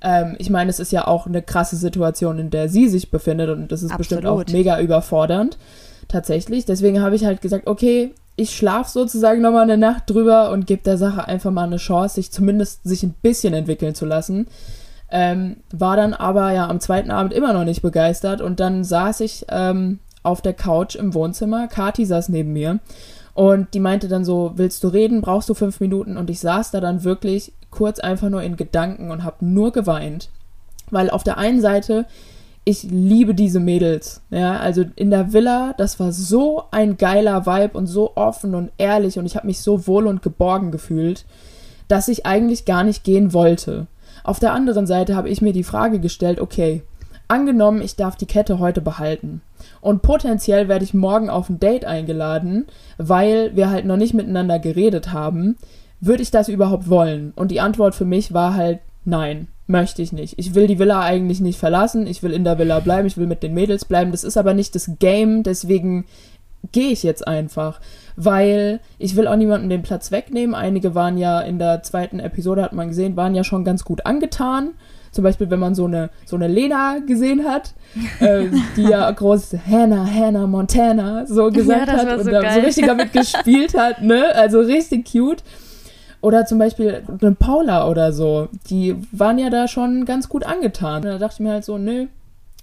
Ähm, 0.04 0.36
ich 0.38 0.50
meine, 0.50 0.70
es 0.70 0.78
ist 0.78 0.92
ja 0.92 1.06
auch 1.06 1.26
eine 1.26 1.42
krasse 1.42 1.76
Situation, 1.76 2.38
in 2.38 2.50
der 2.50 2.68
sie 2.68 2.88
sich 2.88 3.10
befindet 3.10 3.48
und 3.48 3.72
das 3.72 3.82
ist 3.82 3.96
bestimmt 3.96 4.26
auch 4.26 4.40
Absolut. 4.40 4.52
mega 4.52 4.78
überfordernd. 4.78 5.58
Tatsächlich. 6.06 6.66
Deswegen 6.66 7.00
habe 7.00 7.16
ich 7.16 7.24
halt 7.24 7.40
gesagt, 7.40 7.66
okay, 7.66 8.12
ich 8.36 8.54
schlafe 8.54 8.90
sozusagen 8.90 9.40
nochmal 9.40 9.62
eine 9.62 9.78
Nacht 9.78 10.10
drüber 10.10 10.50
und 10.50 10.66
gebe 10.66 10.82
der 10.82 10.98
Sache 10.98 11.26
einfach 11.26 11.50
mal 11.50 11.64
eine 11.64 11.78
Chance, 11.78 12.16
sich 12.16 12.30
zumindest 12.30 12.84
sich 12.84 13.02
ein 13.02 13.14
bisschen 13.22 13.54
entwickeln 13.54 13.94
zu 13.94 14.04
lassen. 14.04 14.46
Ähm, 15.10 15.56
war 15.72 15.96
dann 15.96 16.12
aber 16.12 16.52
ja 16.52 16.68
am 16.68 16.80
zweiten 16.80 17.10
Abend 17.10 17.32
immer 17.32 17.52
noch 17.54 17.64
nicht 17.64 17.80
begeistert 17.80 18.42
und 18.42 18.60
dann 18.60 18.84
saß 18.84 19.20
ich 19.20 19.46
ähm, 19.48 20.00
auf 20.22 20.42
der 20.42 20.52
Couch 20.52 20.96
im 20.96 21.14
Wohnzimmer. 21.14 21.68
Kati 21.68 22.04
saß 22.04 22.28
neben 22.28 22.52
mir 22.52 22.80
und 23.34 23.72
die 23.74 23.80
meinte 23.80 24.08
dann 24.08 24.24
so, 24.24 24.52
willst 24.56 24.84
du 24.84 24.88
reden, 24.88 25.20
brauchst 25.20 25.48
du 25.48 25.54
fünf 25.54 25.80
Minuten? 25.80 26.16
Und 26.16 26.30
ich 26.30 26.40
saß 26.40 26.72
da 26.72 26.80
dann 26.80 27.04
wirklich 27.04 27.52
kurz 27.74 27.98
einfach 27.98 28.30
nur 28.30 28.42
in 28.42 28.56
Gedanken 28.56 29.10
und 29.10 29.24
habe 29.24 29.44
nur 29.44 29.72
geweint. 29.72 30.30
Weil 30.90 31.10
auf 31.10 31.24
der 31.24 31.38
einen 31.38 31.60
Seite, 31.60 32.06
ich 32.64 32.84
liebe 32.84 33.34
diese 33.34 33.58
Mädels. 33.58 34.22
Ja, 34.30 34.58
also 34.58 34.84
in 34.94 35.10
der 35.10 35.32
Villa, 35.32 35.74
das 35.76 35.98
war 35.98 36.12
so 36.12 36.64
ein 36.70 36.96
geiler 36.96 37.46
Vibe 37.46 37.76
und 37.76 37.86
so 37.86 38.12
offen 38.14 38.54
und 38.54 38.70
ehrlich 38.78 39.18
und 39.18 39.26
ich 39.26 39.36
habe 39.36 39.48
mich 39.48 39.60
so 39.60 39.86
wohl 39.86 40.06
und 40.06 40.22
geborgen 40.22 40.70
gefühlt, 40.70 41.24
dass 41.88 42.08
ich 42.08 42.24
eigentlich 42.24 42.64
gar 42.64 42.84
nicht 42.84 43.02
gehen 43.02 43.32
wollte. 43.32 43.86
Auf 44.22 44.38
der 44.38 44.52
anderen 44.52 44.86
Seite 44.86 45.16
habe 45.16 45.28
ich 45.28 45.42
mir 45.42 45.52
die 45.52 45.64
Frage 45.64 45.98
gestellt, 45.98 46.40
okay, 46.40 46.82
angenommen, 47.28 47.82
ich 47.82 47.96
darf 47.96 48.16
die 48.16 48.26
Kette 48.26 48.58
heute 48.58 48.80
behalten. 48.80 49.42
Und 49.80 50.02
potenziell 50.02 50.68
werde 50.68 50.84
ich 50.84 50.94
morgen 50.94 51.28
auf 51.28 51.50
ein 51.50 51.58
Date 51.58 51.84
eingeladen, 51.84 52.66
weil 52.96 53.56
wir 53.56 53.68
halt 53.68 53.84
noch 53.84 53.96
nicht 53.96 54.14
miteinander 54.14 54.58
geredet 54.58 55.12
haben. 55.12 55.56
Würde 56.04 56.22
ich 56.22 56.30
das 56.30 56.48
überhaupt 56.48 56.88
wollen? 56.88 57.32
Und 57.34 57.50
die 57.50 57.60
Antwort 57.60 57.94
für 57.94 58.04
mich 58.04 58.34
war 58.34 58.54
halt 58.54 58.80
nein, 59.04 59.48
möchte 59.66 60.02
ich 60.02 60.12
nicht. 60.12 60.38
Ich 60.38 60.54
will 60.54 60.66
die 60.66 60.78
Villa 60.78 61.00
eigentlich 61.00 61.40
nicht 61.40 61.58
verlassen. 61.58 62.06
Ich 62.06 62.22
will 62.22 62.32
in 62.32 62.44
der 62.44 62.58
Villa 62.58 62.80
bleiben. 62.80 63.06
Ich 63.06 63.16
will 63.16 63.26
mit 63.26 63.42
den 63.42 63.54
Mädels 63.54 63.84
bleiben. 63.84 64.12
Das 64.12 64.24
ist 64.24 64.36
aber 64.36 64.54
nicht 64.54 64.74
das 64.74 64.90
Game. 64.98 65.42
Deswegen 65.42 66.04
gehe 66.72 66.90
ich 66.90 67.02
jetzt 67.02 67.26
einfach, 67.26 67.80
weil 68.16 68.80
ich 68.98 69.16
will 69.16 69.26
auch 69.26 69.36
niemandem 69.36 69.70
den 69.70 69.82
Platz 69.82 70.10
wegnehmen. 70.10 70.54
Einige 70.54 70.94
waren 70.94 71.18
ja 71.18 71.40
in 71.40 71.58
der 71.58 71.82
zweiten 71.82 72.20
Episode, 72.20 72.62
hat 72.62 72.72
man 72.72 72.88
gesehen, 72.88 73.16
waren 73.16 73.34
ja 73.34 73.44
schon 73.44 73.64
ganz 73.64 73.84
gut 73.84 74.06
angetan. 74.06 74.70
Zum 75.10 75.22
Beispiel, 75.22 75.48
wenn 75.48 75.60
man 75.60 75.76
so 75.76 75.84
eine, 75.86 76.10
so 76.26 76.34
eine 76.34 76.48
Lena 76.48 76.98
gesehen 76.98 77.44
hat, 77.44 77.74
äh, 78.20 78.46
die 78.76 78.82
ja 78.82 79.10
groß 79.10 79.56
Hannah, 79.66 80.06
Hannah 80.06 80.46
Montana 80.46 81.24
so 81.26 81.50
gesagt 81.50 81.88
das 81.88 82.00
hat 82.00 82.06
war 82.06 82.18
und 82.18 82.24
so 82.24 82.30
so 82.30 82.66
richtig 82.66 82.86
damit 82.86 83.12
gespielt 83.14 83.78
hat, 83.78 84.02
ne? 84.02 84.34
Also 84.34 84.60
richtig 84.60 85.10
cute. 85.10 85.42
Oder 86.24 86.46
zum 86.46 86.58
Beispiel 86.58 87.02
eine 87.20 87.32
Paula 87.32 87.86
oder 87.86 88.10
so, 88.14 88.48
die 88.70 88.96
waren 89.12 89.38
ja 89.38 89.50
da 89.50 89.68
schon 89.68 90.06
ganz 90.06 90.30
gut 90.30 90.44
angetan. 90.44 91.02
Und 91.02 91.08
da 91.10 91.18
dachte 91.18 91.34
ich 91.34 91.40
mir 91.40 91.52
halt 91.52 91.66
so, 91.66 91.76
nö, 91.76 92.06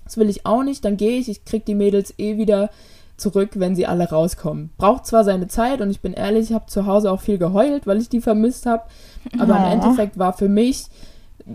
das 0.04 0.17
will 0.17 0.30
ich 0.32 0.47
auch 0.47 0.63
nicht, 0.63 0.84
dann 0.84 0.97
gehe 0.97 1.19
ich, 1.19 1.30
ich 1.30 1.45
krieg 1.45 1.63
die 1.65 1.76
Mädels 1.76 2.13
eh 2.17 2.38
wieder 2.38 2.71
zurück, 3.17 3.52
wenn 3.54 3.76
sie 3.76 3.86
alle 3.86 4.10
rauskommen. 4.10 4.71
Braucht 4.80 5.06
zwar 5.06 5.24
seine 5.24 5.47
Zeit 5.47 5.80
und 5.80 5.91
ich 5.91 6.02
bin 6.02 6.13
ehrlich, 6.13 6.50
ich 6.50 6.56
habe 6.56 6.65
zu 6.65 6.88
Hause 6.88 7.12
auch 7.12 7.21
viel 7.21 7.38
geheult, 7.38 7.86
weil 7.86 8.02
ich 8.02 8.10
die 8.10 8.19
vermisst 8.19 8.65
habe, 8.65 8.82
aber 9.38 9.54
Oh. 9.54 9.58
im 9.67 9.71
Endeffekt 9.74 10.17
war 10.17 10.34
für 10.34 10.50
mich 10.50 10.86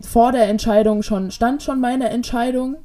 vor 0.03 0.31
der 0.31 0.49
Entscheidung 0.49 1.03
schon, 1.03 1.33
stand 1.33 1.65
schon 1.65 1.81
meine 1.81 2.09
Entscheidung. 2.11 2.77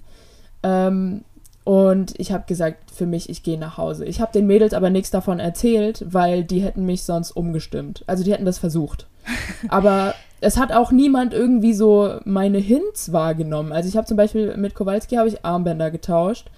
Ähm, 0.63 1.23
und 1.63 2.13
ich 2.19 2.31
habe 2.31 2.45
gesagt, 2.47 2.89
für 2.91 3.05
mich, 3.05 3.29
ich 3.29 3.43
gehe 3.43 3.59
nach 3.59 3.77
Hause. 3.77 4.05
Ich 4.05 4.19
habe 4.19 4.31
den 4.31 4.47
Mädels 4.47 4.73
aber 4.73 4.89
nichts 4.89 5.11
davon 5.11 5.39
erzählt, 5.39 6.03
weil 6.07 6.43
die 6.43 6.61
hätten 6.61 6.85
mich 6.85 7.03
sonst 7.03 7.31
umgestimmt. 7.31 8.03
Also 8.07 8.23
die 8.23 8.33
hätten 8.33 8.45
das 8.45 8.57
versucht. 8.57 9.07
Aber 9.69 10.15
es 10.39 10.57
hat 10.57 10.71
auch 10.73 10.91
niemand 10.91 11.35
irgendwie 11.35 11.73
so 11.73 12.15
meine 12.25 12.57
Hints 12.57 13.11
wahrgenommen. 13.13 13.71
Also 13.71 13.87
ich 13.87 13.95
habe 13.95 14.07
zum 14.07 14.17
Beispiel 14.17 14.57
mit 14.57 14.73
Kowalski 14.73 15.15
habe 15.17 15.27
ich 15.29 15.45
Armbänder 15.45 15.91
getauscht. 15.91 16.49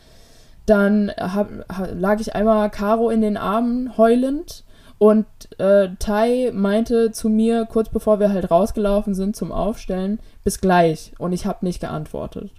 Dann 0.65 1.11
hab, 1.17 1.49
ha- 1.69 1.89
lag 1.93 2.21
ich 2.21 2.33
einmal 2.35 2.69
Caro 2.69 3.09
in 3.09 3.19
den 3.19 3.35
Armen 3.35 3.97
heulend 3.97 4.63
und 4.97 5.25
äh, 5.57 5.89
Tai 5.99 6.51
meinte 6.53 7.11
zu 7.11 7.27
mir 7.27 7.65
kurz 7.65 7.89
bevor 7.89 8.21
wir 8.21 8.29
halt 8.29 8.49
rausgelaufen 8.49 9.13
sind 9.13 9.35
zum 9.35 9.51
Aufstellen 9.51 10.19
bis 10.45 10.61
gleich 10.61 11.11
und 11.17 11.33
ich 11.33 11.45
habe 11.45 11.65
nicht 11.65 11.81
geantwortet. 11.81 12.51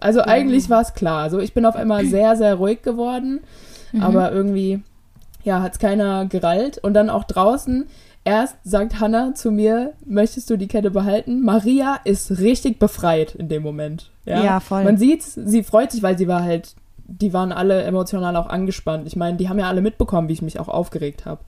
Also 0.00 0.20
eigentlich 0.20 0.68
war 0.70 0.82
es 0.82 0.94
klar. 0.94 1.22
Also 1.22 1.38
ich 1.38 1.54
bin 1.54 1.64
auf 1.66 1.76
einmal 1.76 2.04
sehr 2.06 2.36
sehr 2.36 2.54
ruhig 2.56 2.82
geworden, 2.82 3.40
aber 4.00 4.32
irgendwie 4.32 4.80
ja, 5.44 5.62
hat 5.62 5.72
es 5.74 5.78
keiner 5.78 6.26
gerallt. 6.26 6.78
Und 6.78 6.94
dann 6.94 7.08
auch 7.08 7.24
draußen, 7.24 7.86
erst 8.24 8.56
sagt 8.64 8.98
Hannah 9.00 9.34
zu 9.34 9.52
mir, 9.52 9.92
möchtest 10.04 10.50
du 10.50 10.56
die 10.56 10.66
Kette 10.66 10.90
behalten? 10.90 11.42
Maria 11.42 12.00
ist 12.04 12.38
richtig 12.40 12.78
befreit 12.80 13.34
in 13.36 13.48
dem 13.48 13.62
Moment. 13.62 14.10
Ja, 14.24 14.42
Ja, 14.44 14.60
voll. 14.60 14.82
Man 14.82 14.98
sieht's, 14.98 15.34
sie 15.34 15.62
freut 15.62 15.92
sich, 15.92 16.02
weil 16.02 16.18
sie 16.18 16.26
war 16.26 16.42
halt, 16.42 16.74
die 17.06 17.32
waren 17.32 17.52
alle 17.52 17.84
emotional 17.84 18.34
auch 18.34 18.48
angespannt. 18.48 19.06
Ich 19.06 19.14
meine, 19.14 19.36
die 19.36 19.48
haben 19.48 19.60
ja 19.60 19.68
alle 19.68 19.80
mitbekommen, 19.82 20.28
wie 20.28 20.32
ich 20.32 20.42
mich 20.42 20.58
auch 20.58 20.68
aufgeregt 20.68 21.24
habe. 21.26 21.40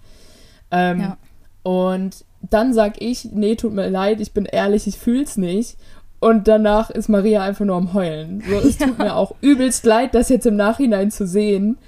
Ähm, 0.71 1.01
Ja. 1.01 1.17
Und 1.65 2.25
dann 2.49 2.73
sag 2.73 3.03
ich, 3.03 3.25
nee, 3.33 3.57
tut 3.57 3.73
mir 3.73 3.89
leid, 3.91 4.21
ich 4.21 4.33
bin 4.33 4.45
ehrlich, 4.45 4.87
ich 4.87 4.97
fühl's 4.97 5.37
nicht. 5.37 5.77
Und 6.21 6.49
danach 6.49 6.91
ist 6.91 7.09
Maria 7.09 7.43
einfach 7.43 7.65
nur 7.65 7.77
am 7.77 7.93
Heulen. 7.95 8.43
So, 8.49 8.57
es 8.57 8.77
tut 8.77 8.99
mir 8.99 9.15
auch 9.15 9.35
übelst 9.41 9.85
leid, 9.85 10.15
das 10.15 10.29
jetzt 10.29 10.47
im 10.47 10.57
Nachhinein 10.57 11.11
zu 11.11 11.27
sehen. 11.27 11.79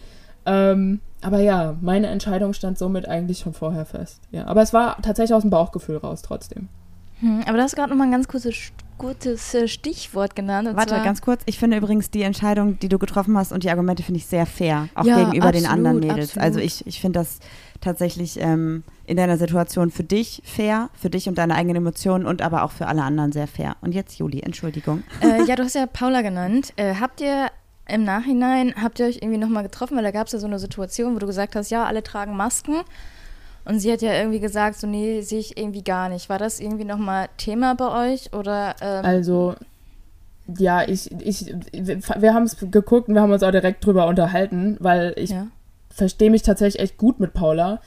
Ähm, 0.47 1.01
aber 1.21 1.41
ja, 1.41 1.77
meine 1.81 2.07
Entscheidung 2.07 2.53
stand 2.53 2.79
somit 2.79 3.09
eigentlich 3.09 3.41
schon 3.41 3.53
vorher 3.53 3.85
fest. 3.85 4.21
Ja, 4.31 4.47
aber 4.47 4.63
es 4.63 4.73
war 4.73 5.01
tatsächlich 5.03 5.35
aus 5.35 5.43
dem 5.43 5.51
Bauchgefühl 5.51 5.97
raus 5.97 6.23
trotzdem. 6.23 6.69
Hm, 7.21 7.43
aber 7.47 7.59
du 7.59 7.63
hast 7.63 7.75
gerade 7.77 7.91
nochmal 7.91 8.07
ein 8.07 8.13
ganz 8.13 8.29
kurzes, 8.29 8.55
gutes 8.97 9.53
äh, 9.53 9.69
Stichwort 9.69 10.35
genannt. 10.35 10.69
Und 10.69 10.77
Warte, 10.77 10.95
zwar, 10.95 11.05
ganz 11.05 11.21
kurz. 11.21 11.43
Ich 11.47 11.59
finde 11.59 11.77
übrigens 11.77 12.11
die 12.11 12.23
Entscheidung, 12.23 12.79
die 12.79 12.89
du 12.89 12.99
getroffen 12.99 13.37
hast 13.37 13.53
und 13.53 13.65
die 13.65 13.71
Argumente 13.71 14.03
finde 14.03 14.19
ich 14.19 14.27
sehr 14.27 14.47
fair. 14.47 14.89
Auch 14.95 15.05
Ja, 15.05 15.17
gegenüber 15.19 15.53
den 15.53 15.67
absolut, 15.67 15.87
anderen 15.87 16.01
Mädels. 16.01 16.31
absolut. 16.31 16.45
Also 16.45 16.61
ich, 16.61 16.87
ich 16.87 17.01
finde 17.01 17.19
das 17.19 17.41
tatsächlich 17.81 18.39
ähm, 18.41 18.85
in 19.07 19.17
deiner 19.17 19.37
Situation 19.37 19.91
für 19.91 20.05
dich 20.05 20.43
fair, 20.45 20.91
für 20.95 21.11
dich 21.11 21.29
und 21.29 21.39
deine 21.39 21.55
eigenen 21.55 21.77
Emotionen 21.77 22.27
und 22.27 22.43
aber 22.43 22.63
auch 22.63 22.71
für 22.73 22.87
alle 22.87 23.03
anderen 23.03 23.33
sehr 23.33 23.47
fair. 23.47 23.77
Und 23.81 23.93
jetzt 23.95 24.19
Juli, 24.19 24.41
Entschuldigung. 24.41 25.03
Äh, 25.23 25.45
ja, 25.45 25.57
du 25.57 25.65
hast 25.65 25.75
ja 25.75 25.87
Paula 25.87 26.23
genannt. 26.23 26.73
Äh, 26.77 26.95
habt 27.01 27.21
ihr 27.21 27.49
im 27.89 28.05
Nachhinein, 28.05 28.75
habt 28.81 29.01
ihr 29.01 29.07
euch 29.07 29.17
irgendwie 29.17 29.39
nochmal 29.39 29.63
getroffen? 29.63 29.97
Weil 29.97 30.05
da 30.05 30.11
gab 30.11 30.27
es 30.27 30.33
ja 30.33 30.39
so 30.39 30.47
eine 30.47 30.59
Situation, 30.59 31.15
wo 31.15 31.19
du 31.19 31.27
gesagt 31.27 31.57
hast, 31.57 31.71
ja, 31.71 31.85
alle 31.85 32.03
tragen 32.03 32.37
Masken. 32.37 32.83
Und 33.65 33.81
sie 33.81 33.93
hat 33.93 34.03
ja 34.03 34.15
irgendwie 34.15 34.41
gesagt, 34.41 34.79
so, 34.79 34.87
nee, 34.87 35.21
sehe 35.23 35.39
ich 35.39 35.59
irgendwie 35.59 35.83
gar 35.83 36.09
nicht. 36.09 36.29
War 36.29 36.39
das 36.39 36.61
irgendwie 36.61 36.85
nochmal 36.85 37.29
Thema 37.37 37.75
bei 37.75 38.13
euch? 38.13 38.33
Oder, 38.33 38.75
ähm, 38.81 39.05
Also, 39.05 39.55
ja, 40.47 40.83
ich, 40.87 41.11
ich, 41.21 41.55
wir 41.73 42.35
haben 42.35 42.45
es 42.45 42.57
geguckt 42.59 43.09
und 43.09 43.15
wir 43.15 43.23
haben 43.23 43.33
uns 43.33 43.43
auch 43.43 43.51
direkt 43.51 43.85
drüber 43.85 44.07
unterhalten, 44.07 44.77
weil 44.81 45.13
ich 45.17 45.31
ja. 45.31 45.47
Verstehe 45.91 46.31
mich 46.31 46.43
tatsächlich 46.43 46.83
echt 46.83 46.99
gut 46.99 47.21
mit 47.21 47.35
Paula. 47.35 47.81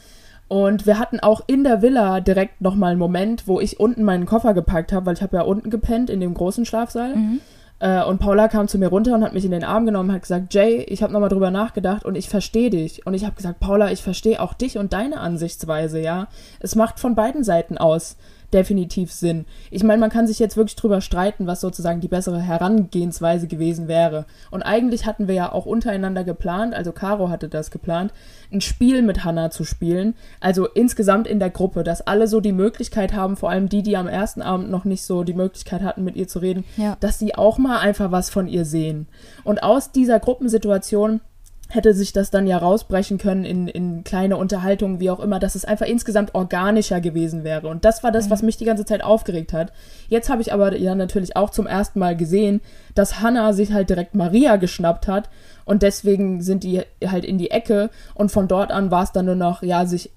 Und 0.47 0.85
wir 0.85 0.99
hatten 0.99 1.19
auch 1.19 1.41
in 1.47 1.63
der 1.63 1.81
Villa 1.81 2.19
direkt 2.19 2.61
nochmal 2.61 2.91
einen 2.91 2.99
Moment, 2.99 3.47
wo 3.47 3.59
ich 3.59 3.79
unten 3.79 4.03
meinen 4.03 4.25
Koffer 4.25 4.53
gepackt 4.53 4.93
habe, 4.93 5.05
weil 5.05 5.15
ich 5.15 5.21
habe 5.21 5.37
ja 5.37 5.43
unten 5.43 5.69
gepennt 5.69 6.09
in 6.09 6.19
dem 6.19 6.33
großen 6.33 6.65
Schlafsaal. 6.65 7.15
Mhm. 7.15 7.41
Äh, 7.79 8.03
und 8.03 8.19
Paula 8.19 8.47
kam 8.47 8.67
zu 8.67 8.77
mir 8.77 8.87
runter 8.87 9.15
und 9.15 9.23
hat 9.23 9.33
mich 9.33 9.45
in 9.45 9.51
den 9.51 9.63
Arm 9.63 9.85
genommen 9.85 10.09
und 10.09 10.15
hat 10.15 10.21
gesagt, 10.21 10.53
Jay, 10.53 10.83
ich 10.83 11.01
habe 11.01 11.11
nochmal 11.11 11.29
drüber 11.29 11.49
nachgedacht 11.51 12.05
und 12.05 12.15
ich 12.15 12.29
verstehe 12.29 12.69
dich. 12.69 13.05
Und 13.07 13.13
ich 13.13 13.25
habe 13.25 13.35
gesagt, 13.35 13.59
Paula, 13.59 13.91
ich 13.91 14.03
verstehe 14.03 14.41
auch 14.41 14.53
dich 14.53 14.77
und 14.77 14.93
deine 14.93 15.19
Ansichtsweise, 15.19 15.99
ja. 15.99 16.27
Es 16.59 16.75
macht 16.75 16.99
von 16.99 17.15
beiden 17.15 17.43
Seiten 17.43 17.77
aus 17.77 18.15
definitiv 18.53 19.11
Sinn. 19.11 19.45
Ich 19.71 19.83
meine, 19.83 19.99
man 19.99 20.09
kann 20.09 20.27
sich 20.27 20.39
jetzt 20.39 20.55
wirklich 20.57 20.75
drüber 20.75 21.01
streiten, 21.01 21.47
was 21.47 21.61
sozusagen 21.61 22.01
die 22.01 22.07
bessere 22.07 22.39
Herangehensweise 22.39 23.47
gewesen 23.47 23.87
wäre. 23.87 24.25
Und 24.51 24.63
eigentlich 24.63 25.05
hatten 25.05 25.27
wir 25.27 25.35
ja 25.35 25.51
auch 25.51 25.65
untereinander 25.65 26.23
geplant, 26.23 26.73
also 26.73 26.91
Caro 26.91 27.29
hatte 27.29 27.49
das 27.49 27.71
geplant, 27.71 28.13
ein 28.51 28.61
Spiel 28.61 29.01
mit 29.01 29.23
Hannah 29.23 29.49
zu 29.49 29.63
spielen. 29.63 30.13
Also 30.39 30.67
insgesamt 30.67 31.27
in 31.27 31.39
der 31.39 31.49
Gruppe, 31.49 31.83
dass 31.83 32.01
alle 32.05 32.27
so 32.27 32.39
die 32.39 32.51
Möglichkeit 32.51 33.13
haben, 33.13 33.35
vor 33.35 33.49
allem 33.49 33.69
die, 33.69 33.81
die 33.83 33.97
am 33.97 34.07
ersten 34.07 34.41
Abend 34.41 34.69
noch 34.69 34.85
nicht 34.85 35.03
so 35.03 35.23
die 35.23 35.33
Möglichkeit 35.33 35.81
hatten, 35.81 36.03
mit 36.03 36.15
ihr 36.15 36.27
zu 36.27 36.39
reden, 36.39 36.63
Ja. 36.77 36.97
dass 36.99 37.19
sie 37.19 37.35
auch 37.35 37.57
mal 37.57 37.79
einfach 37.79 38.11
was 38.11 38.29
von 38.29 38.47
ihr 38.47 38.65
sehen. 38.65 39.07
Und 39.43 39.63
aus 39.63 39.91
dieser 39.91 40.19
Gruppensituation 40.19 41.21
hätte 41.73 41.93
sich 41.93 42.13
das 42.13 42.29
dann 42.29 42.45
ja 42.45 42.57
rausbrechen 42.57 43.17
können 43.17 43.45
in, 43.45 43.67
in 43.67 44.03
kleine 44.03 44.38
Unterhaltungen, 44.38 44.99
wie 44.99 45.09
auch 45.09 45.19
immer, 45.19 45.39
dass 45.39 45.55
es 45.55 45.65
einfach 45.65 45.88
insgesamt 45.88 46.36
organischer 46.36 47.01
gewesen 47.01 47.43
wäre. 47.43 47.67
Und 47.67 47.83
das 47.83 48.03
war 48.03 48.12
das, 48.12 48.29
was 48.29 48.43
mich 48.43 48.57
die 48.57 48.65
ganze 48.65 48.86
Zeit 48.86 49.03
aufgeregt 49.03 49.53
hat. 49.53 49.73
Jetzt 50.07 50.29
habe 50.29 50.41
ich 50.41 50.53
aber 50.53 50.77
ja 50.77 50.93
natürlich 50.93 51.36
auch 51.36 51.49
zum 51.49 51.65
ersten 51.65 51.99
Mal 51.99 52.15
gesehen, 52.15 52.62
dass 52.93 53.21
Hannah 53.21 53.53
sich 53.53 53.73
halt 53.73 53.89
direkt 53.89 54.13
Maria 54.13 54.57
geschnappt 54.57 55.07
hat 55.07 55.29
und 55.65 55.81
deswegen 55.81 56.41
sind 56.41 56.63
die 56.63 56.83
halt 57.05 57.25
in 57.25 57.39
die 57.39 57.51
Ecke 57.51 57.89
und 58.13 58.31
von 58.31 58.47
dort 58.47 58.71
an 58.71 58.91
war 58.91 59.03
es 59.03 59.12
dann 59.12 59.25
nur 59.25 59.36
noch, 59.36 59.63
ja, 59.63 59.86
sich 59.86 60.12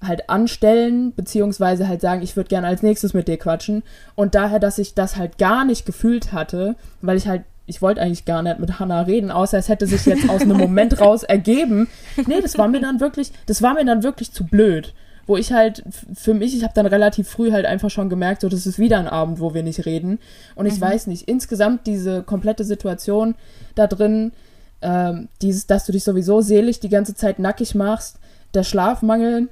halt 0.00 0.28
anstellen, 0.28 1.12
beziehungsweise 1.14 1.86
halt 1.88 2.00
sagen, 2.00 2.22
ich 2.22 2.36
würde 2.36 2.48
gerne 2.48 2.66
als 2.66 2.82
nächstes 2.82 3.14
mit 3.14 3.28
dir 3.28 3.36
quatschen. 3.38 3.82
Und 4.14 4.34
daher, 4.34 4.58
dass 4.58 4.78
ich 4.78 4.94
das 4.94 5.16
halt 5.16 5.38
gar 5.38 5.64
nicht 5.64 5.86
gefühlt 5.86 6.32
hatte, 6.32 6.74
weil 7.00 7.16
ich 7.16 7.28
halt, 7.28 7.44
ich 7.66 7.80
wollte 7.80 8.00
eigentlich 8.00 8.24
gar 8.24 8.42
nicht 8.42 8.58
mit 8.58 8.78
Hannah 8.78 9.02
reden, 9.02 9.30
außer 9.30 9.58
es 9.58 9.68
hätte 9.68 9.86
sich 9.86 10.04
jetzt 10.06 10.28
aus 10.28 10.42
einem 10.42 10.56
Moment 10.56 11.00
raus 11.00 11.22
ergeben. 11.22 11.88
Nee, 12.26 12.40
das 12.40 12.58
war 12.58 12.68
mir 12.68 12.80
dann 12.80 13.00
wirklich, 13.00 13.32
das 13.46 13.62
war 13.62 13.74
mir 13.74 13.84
dann 13.84 14.02
wirklich 14.02 14.32
zu 14.32 14.44
blöd. 14.44 14.94
Wo 15.24 15.36
ich 15.36 15.52
halt, 15.52 15.84
für 16.14 16.34
mich, 16.34 16.56
ich 16.56 16.64
habe 16.64 16.74
dann 16.74 16.86
relativ 16.86 17.28
früh 17.28 17.52
halt 17.52 17.64
einfach 17.64 17.90
schon 17.90 18.08
gemerkt, 18.08 18.40
so, 18.40 18.48
das 18.48 18.66
ist 18.66 18.80
wieder 18.80 18.98
ein 18.98 19.06
Abend, 19.06 19.38
wo 19.38 19.54
wir 19.54 19.62
nicht 19.62 19.86
reden. 19.86 20.18
Und 20.56 20.66
ich 20.66 20.80
weiß 20.80 21.06
nicht, 21.06 21.28
insgesamt 21.28 21.86
diese 21.86 22.24
komplette 22.24 22.64
Situation 22.64 23.36
da 23.76 23.86
drin, 23.86 24.32
ähm, 24.80 25.28
dieses, 25.40 25.68
dass 25.68 25.86
du 25.86 25.92
dich 25.92 26.02
sowieso 26.02 26.40
selig 26.40 26.80
die 26.80 26.88
ganze 26.88 27.14
Zeit 27.14 27.38
nackig 27.38 27.76
machst, 27.76 28.18
der 28.52 28.64
Schlafmangel 28.64 29.48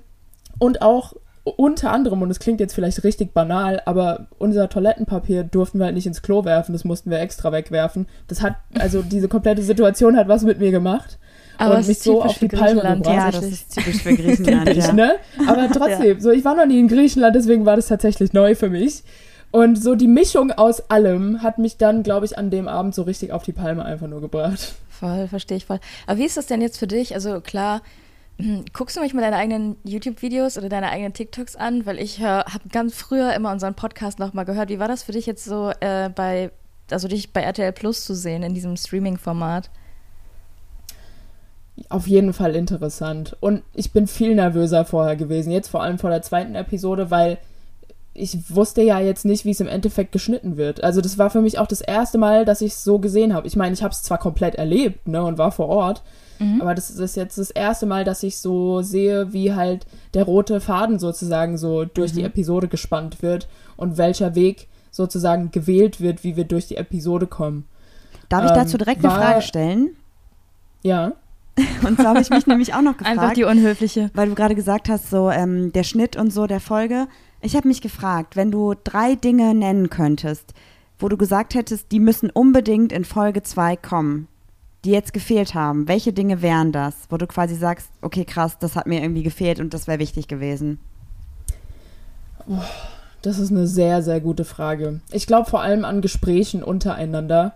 und 0.59 0.83
auch 0.83 1.14
unter 1.44 1.90
anderem, 1.90 2.22
und 2.22 2.31
es 2.31 2.38
klingt 2.38 2.61
jetzt 2.61 2.74
vielleicht 2.74 3.03
richtig 3.03 3.33
banal, 3.33 3.81
aber 3.87 4.26
unser 4.38 4.68
Toilettenpapier 4.68 5.44
durften 5.44 5.79
wir 5.79 5.87
halt 5.87 5.94
nicht 5.94 6.07
ins 6.07 6.22
Klo 6.22 6.44
werfen, 6.44 6.72
das 6.72 6.85
mussten 6.85 7.11
wir 7.11 7.18
extra 7.20 7.50
wegwerfen. 7.50 8.07
Das 8.29 8.42
hat, 8.42 8.57
also 8.79 9.03
diese 9.03 9.29
komplette 9.29 9.62
Situation 9.62 10.16
hat 10.16 10.29
was 10.29 10.42
mit 10.42 10.59
mir 10.59 10.70
gemacht 10.70 11.18
Aber 11.57 11.74
und 11.74 11.81
es 11.81 11.88
mich 11.88 11.96
ist 11.98 12.05
so 12.05 12.22
auf 12.22 12.38
die 12.38 12.48
Palme 12.48 12.81
Griechenland, 12.81 13.05
gebracht. 13.05 13.35
Ja, 13.35 13.40
das 13.40 13.44
ist 13.50 13.74
typisch 13.74 14.03
für 14.03 14.14
Griechenland. 14.14 14.70
Ja. 14.76 14.92
ne? 14.92 15.14
Aber 15.48 15.68
trotzdem, 15.72 16.20
so 16.20 16.31
ich 16.31 16.44
war 16.44 16.55
noch 16.55 16.66
nie 16.66 16.79
in 16.79 16.88
Griechenland, 16.88 17.35
deswegen 17.35 17.64
war 17.64 17.76
das 17.76 17.88
tatsächlich 17.88 18.33
neu 18.33 18.55
für 18.55 18.68
mich. 18.68 19.03
Und 19.50 19.83
so 19.83 19.94
die 19.96 20.07
Mischung 20.07 20.53
aus 20.53 20.90
allem 20.90 21.42
hat 21.42 21.59
mich 21.59 21.76
dann, 21.76 22.03
glaube 22.03 22.26
ich, 22.26 22.38
an 22.38 22.50
dem 22.50 22.68
Abend 22.68 22.94
so 22.94 23.03
richtig 23.03 23.33
auf 23.33 23.42
die 23.42 23.53
Palme 23.53 23.85
einfach 23.85 24.07
nur 24.07 24.20
gebracht. 24.20 24.74
Voll, 24.88 25.26
verstehe 25.26 25.57
ich 25.57 25.66
voll. 25.66 25.81
Aber 26.07 26.18
wie 26.18 26.24
ist 26.24 26.37
das 26.37 26.46
denn 26.46 26.61
jetzt 26.61 26.79
für 26.79 26.87
dich? 26.87 27.14
Also 27.14 27.40
klar, 27.40 27.81
guckst 28.72 28.96
du 28.96 29.00
manchmal 29.00 29.22
deine 29.22 29.37
eigenen 29.37 29.76
YouTube-Videos 29.85 30.59
oder 30.59 30.68
deine 30.68 30.90
eigenen 30.90 31.12
TikToks 31.12 31.57
an? 31.57 31.87
Weil 31.87 31.98
ich 31.98 32.20
habe 32.20 32.68
ganz 32.70 32.94
früher 32.94 33.35
immer 33.35 33.53
unseren 33.53 33.74
Podcast 33.74 34.18
nochmal 34.18 34.44
gehört. 34.44 34.68
Wie 34.68 34.79
war 34.79 34.88
das 34.88 35.03
für 35.03 35.12
dich 35.12 35.26
jetzt 35.26 35.44
so 35.44 35.72
äh, 35.81 36.09
bei, 36.09 36.50
also 36.90 37.09
dich 37.09 37.33
bei 37.33 37.42
RTL 37.42 37.72
Plus 37.72 38.05
zu 38.05 38.14
sehen 38.14 38.42
in 38.42 38.55
diesem 38.55 38.76
Streaming-Format? 38.76 39.70
Auf 41.88 42.07
jeden 42.07 42.33
Fall 42.33 42.57
interessant. 42.57 43.37
Und 43.40 43.62
ich 43.74 43.92
bin 43.92 44.07
viel 44.07 44.35
nervöser 44.35 44.85
vorher 44.85 45.16
gewesen, 45.16 45.50
jetzt 45.50 45.68
vor 45.68 45.83
allem 45.83 45.98
vor 45.98 46.11
der 46.11 46.22
zweiten 46.22 46.55
Episode, 46.55 47.11
weil 47.11 47.38
ich 48.12 48.55
wusste 48.55 48.83
ja 48.83 49.00
jetzt 49.00 49.24
nicht, 49.24 49.44
wie 49.44 49.50
es 49.50 49.61
im 49.61 49.68
Endeffekt 49.68 50.12
geschnitten 50.12 50.57
wird. 50.57 50.83
Also 50.83 51.00
das 51.00 51.16
war 51.16 51.31
für 51.31 51.40
mich 51.40 51.59
auch 51.59 51.66
das 51.66 51.81
erste 51.81 52.18
Mal, 52.18 52.44
dass 52.44 52.61
ich 52.61 52.72
es 52.72 52.85
so 52.85 52.98
gesehen 52.98 53.35
habe. 53.35 53.46
Ich 53.46 53.57
meine, 53.57 53.72
ich 53.72 53.83
habe 53.83 53.92
es 53.92 54.03
zwar 54.03 54.18
komplett 54.18 54.57
erlebt 54.57 55.09
ne, 55.09 55.22
und 55.22 55.38
war 55.38 55.53
vor 55.53 55.68
Ort, 55.68 56.03
aber 56.61 56.74
das 56.74 56.90
ist 56.90 57.16
jetzt 57.16 57.37
das 57.38 57.50
erste 57.50 57.87
Mal, 57.87 58.05
dass 58.05 58.22
ich 58.22 58.38
so 58.38 58.83
sehe, 58.83 59.33
wie 59.33 59.53
halt 59.55 59.87
der 60.14 60.24
rote 60.24 60.61
Faden 60.61 60.98
sozusagen 60.98 61.59
so 61.59 61.85
durch 61.85 62.12
die 62.12 62.22
Episode 62.24 62.68
gespannt 62.68 63.20
wird 63.22 63.46
und 63.76 63.98
welcher 63.98 64.35
Weg 64.35 64.68
sozusagen 64.90 65.50
gewählt 65.50 66.00
wird, 66.00 66.24
wie 66.24 66.37
wir 66.37 66.44
durch 66.44 66.66
die 66.66 66.76
Episode 66.76 67.26
kommen. 67.26 67.64
Darf 68.29 68.44
ich 68.44 68.50
Ähm, 68.50 68.57
dazu 68.57 68.79
direkt 68.79 69.05
eine 69.05 69.12
war- 69.12 69.20
Frage 69.22 69.42
stellen? 69.42 69.90
Ja. 70.83 71.12
Und 71.87 71.96
zwar 71.96 72.07
habe 72.11 72.20
ich 72.20 72.31
mich 72.31 72.46
nämlich 72.46 72.74
auch 72.74 72.81
noch 72.83 72.96
gefragt. 72.96 73.18
Einfach 73.18 73.35
die 73.35 73.44
unhöfliche. 73.44 74.11
weil 74.14 74.29
du 74.29 74.35
gerade 74.35 74.55
gesagt 74.55 74.88
hast, 74.88 75.11
so 75.11 75.31
ähm, 75.31 75.72
der 75.72 75.83
Schnitt 75.83 76.16
und 76.16 76.33
so 76.33 76.46
der 76.46 76.61
Folge. 76.61 77.07
Ich 77.42 77.55
habe 77.57 77.68
mich 77.68 77.81
gefragt, 77.83 78.37
wenn 78.37 78.50
du 78.50 78.74
drei 78.85 79.14
Dinge 79.14 79.55
nennen 79.55 79.90
könntest, 79.90 80.55
wo 80.98 81.09
du 81.09 81.16
gesagt 81.16 81.55
hättest, 81.55 81.90
die 81.92 82.00
müssen 82.00 82.31
unbedingt 82.31 82.92
in 82.92 83.05
Folge 83.05 83.42
2 83.42 83.76
kommen, 83.76 84.29
die 84.85 84.90
jetzt 84.90 85.12
gefehlt 85.12 85.55
haben, 85.55 85.88
welche 85.88 86.12
Dinge 86.12 86.43
wären 86.43 86.73
das, 86.73 86.95
wo 87.11 87.16
du 87.16 87.27
quasi 87.27 87.55
sagst, 87.55 87.90
okay, 88.01 88.25
krass, 88.25 88.59
das 88.59 88.77
hat 88.77 88.87
mir 88.87 89.03
irgendwie 89.03 89.23
gefehlt 89.23 89.61
und 89.61 89.75
das 89.75 89.87
wäre 89.87 89.99
wichtig 89.99 90.29
gewesen? 90.29 90.79
Das 93.23 93.38
ist 93.38 93.51
eine 93.51 93.66
sehr, 93.66 94.03
sehr 94.03 94.21
gute 94.21 94.45
Frage. 94.45 95.01
Ich 95.12 95.27
glaube 95.27 95.49
vor 95.51 95.61
allem 95.61 95.85
an 95.85 96.01
Gesprächen 96.01 96.62
untereinander. 96.62 97.55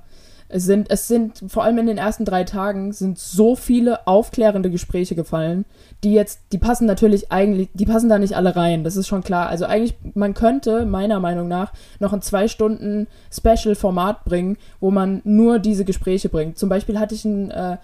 Es 0.55 0.67
sind, 0.67 0.89
es 0.89 1.09
sind, 1.09 1.43
vor 1.49 1.65
allem 1.65 1.79
in 1.79 1.89
den 1.89 1.99
ersten 1.99 2.25
drei 2.25 2.45
Tagen, 2.45 2.93
sind 2.93 3.19
so 3.19 3.57
viele 3.57 4.07
aufklärende 4.07 4.71
Gespräche 4.71 5.17
gefallen, 5.17 5.65
die 6.05 6.13
jetzt, 6.13 6.43
die 6.53 6.59
passen 6.59 6.87
natürlich 6.87 7.33
eigentlich, 7.33 7.71
die 7.75 7.87
passen 7.87 8.09
da 8.09 8.21
nicht 8.21 8.37
alle 8.37 8.55
rein, 8.55 8.85
das 8.85 8.95
ist 8.95 9.09
schon 9.09 9.25
klar. 9.25 9.49
Also 9.49 9.65
eigentlich, 9.65 9.97
man 10.15 10.33
könnte, 10.33 10.87
meiner 10.87 11.19
Meinung 11.19 11.49
nach, 11.49 11.73
noch 11.99 12.13
ein 12.13 12.23
zwei 12.23 12.47
Stunden 12.47 13.09
Special-Format 13.33 14.25
bringen, 14.25 14.57
wo 14.79 14.93
man 14.93 15.23
nur 15.25 15.59
diese 15.59 15.85
Gespräche 15.85 16.29
bringt. 16.29 16.57
Zum 16.57 16.69
Beispiel 16.69 17.01
hatte 17.01 17.17
ich 17.17 17.25
ein, 17.25 17.51
äh, 17.51 17.79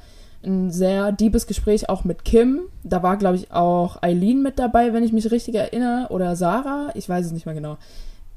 ein 0.44 0.70
sehr 0.70 1.10
deepes 1.10 1.48
Gespräch 1.48 1.88
auch 1.88 2.04
mit 2.04 2.24
Kim. 2.24 2.60
Da 2.84 3.02
war, 3.02 3.16
glaube 3.16 3.34
ich, 3.34 3.50
auch 3.50 4.00
Eileen 4.00 4.44
mit 4.44 4.60
dabei, 4.60 4.92
wenn 4.92 5.02
ich 5.02 5.12
mich 5.12 5.28
richtig 5.32 5.56
erinnere, 5.56 6.06
oder 6.10 6.36
Sarah, 6.36 6.90
ich 6.94 7.08
weiß 7.08 7.26
es 7.26 7.32
nicht 7.32 7.46
mehr 7.46 7.56
genau. 7.56 7.78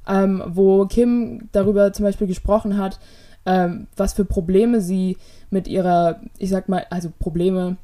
Ähm, 0.08 0.42
wo 0.48 0.88
Kim 0.88 1.50
darüber 1.52 1.94
zum 1.94 2.06
Beispiel 2.06 2.26
gesprochen 2.26 2.80
hat, 2.80 3.00
ähm, 3.46 3.88
was 3.96 4.14
für 4.14 4.26
Probleme 4.26 4.82
sie 4.82 5.18
mit 5.50 5.68
ihrer, 5.68 6.20
ich 6.38 6.50
sag 6.50 6.70
mal, 6.70 6.86
also 6.90 7.12
Probleme 7.20 7.78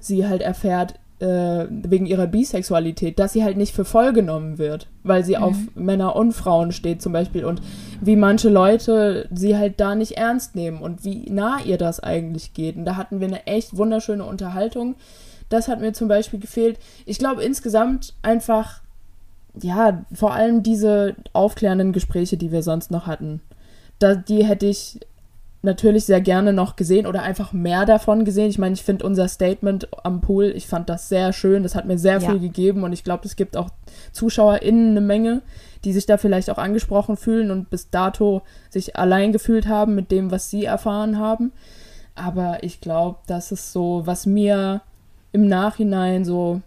sie 0.00 0.26
halt 0.26 0.42
erfährt 0.42 0.94
äh, 1.20 1.66
wegen 1.68 2.06
ihrer 2.06 2.26
Bisexualität, 2.26 3.18
dass 3.18 3.32
sie 3.32 3.42
halt 3.42 3.56
nicht 3.56 3.74
für 3.74 3.84
voll 3.84 4.12
genommen 4.12 4.58
wird, 4.58 4.86
weil 5.02 5.24
sie 5.24 5.36
mhm. 5.36 5.42
auf 5.42 5.56
Männer 5.74 6.14
und 6.14 6.32
Frauen 6.32 6.72
steht 6.72 7.02
zum 7.02 7.12
Beispiel 7.12 7.44
und 7.44 7.60
wie 8.00 8.16
manche 8.16 8.48
Leute 8.48 9.28
sie 9.32 9.56
halt 9.56 9.80
da 9.80 9.94
nicht 9.94 10.12
ernst 10.12 10.54
nehmen 10.54 10.80
und 10.80 11.04
wie 11.04 11.28
nah 11.30 11.60
ihr 11.64 11.78
das 11.78 12.00
eigentlich 12.00 12.54
geht. 12.54 12.76
Und 12.76 12.84
da 12.84 12.96
hatten 12.96 13.20
wir 13.20 13.26
eine 13.26 13.46
echt 13.46 13.76
wunderschöne 13.76 14.24
Unterhaltung. 14.24 14.94
Das 15.48 15.66
hat 15.66 15.80
mir 15.80 15.92
zum 15.92 16.08
Beispiel 16.08 16.38
gefehlt. 16.38 16.78
Ich 17.06 17.18
glaube 17.18 17.42
insgesamt 17.42 18.14
einfach, 18.22 18.82
ja, 19.60 20.04
vor 20.12 20.34
allem 20.34 20.62
diese 20.62 21.16
aufklärenden 21.32 21.92
Gespräche, 21.92 22.36
die 22.36 22.52
wir 22.52 22.62
sonst 22.62 22.90
noch 22.90 23.06
hatten. 23.06 23.40
Da, 23.98 24.14
die 24.14 24.44
hätte 24.44 24.66
ich 24.66 25.00
natürlich 25.62 26.04
sehr 26.04 26.20
gerne 26.20 26.52
noch 26.52 26.76
gesehen 26.76 27.06
oder 27.06 27.22
einfach 27.22 27.52
mehr 27.52 27.84
davon 27.84 28.24
gesehen. 28.24 28.48
Ich 28.48 28.58
meine, 28.58 28.74
ich 28.74 28.84
finde 28.84 29.04
unser 29.04 29.26
Statement 29.26 29.88
am 30.04 30.20
Pool, 30.20 30.52
ich 30.54 30.68
fand 30.68 30.88
das 30.88 31.08
sehr 31.08 31.32
schön, 31.32 31.64
das 31.64 31.74
hat 31.74 31.84
mir 31.84 31.98
sehr 31.98 32.20
ja. 32.20 32.30
viel 32.30 32.38
gegeben 32.38 32.84
und 32.84 32.92
ich 32.92 33.02
glaube, 33.02 33.24
es 33.26 33.34
gibt 33.34 33.56
auch 33.56 33.70
ZuschauerInnen 34.12 34.90
eine 34.90 35.00
Menge, 35.00 35.42
die 35.84 35.92
sich 35.92 36.06
da 36.06 36.16
vielleicht 36.16 36.50
auch 36.50 36.58
angesprochen 36.58 37.16
fühlen 37.16 37.50
und 37.50 37.70
bis 37.70 37.90
dato 37.90 38.42
sich 38.70 38.96
allein 38.96 39.32
gefühlt 39.32 39.66
haben 39.66 39.94
mit 39.94 40.10
dem, 40.12 40.30
was 40.30 40.48
sie 40.48 40.64
erfahren 40.64 41.18
haben. 41.18 41.52
Aber 42.14 42.62
ich 42.62 42.80
glaube, 42.80 43.18
das 43.26 43.52
ist 43.52 43.72
so, 43.72 44.02
was 44.04 44.26
mir 44.26 44.82
im 45.32 45.46
Nachhinein 45.46 46.24
so, 46.24 46.62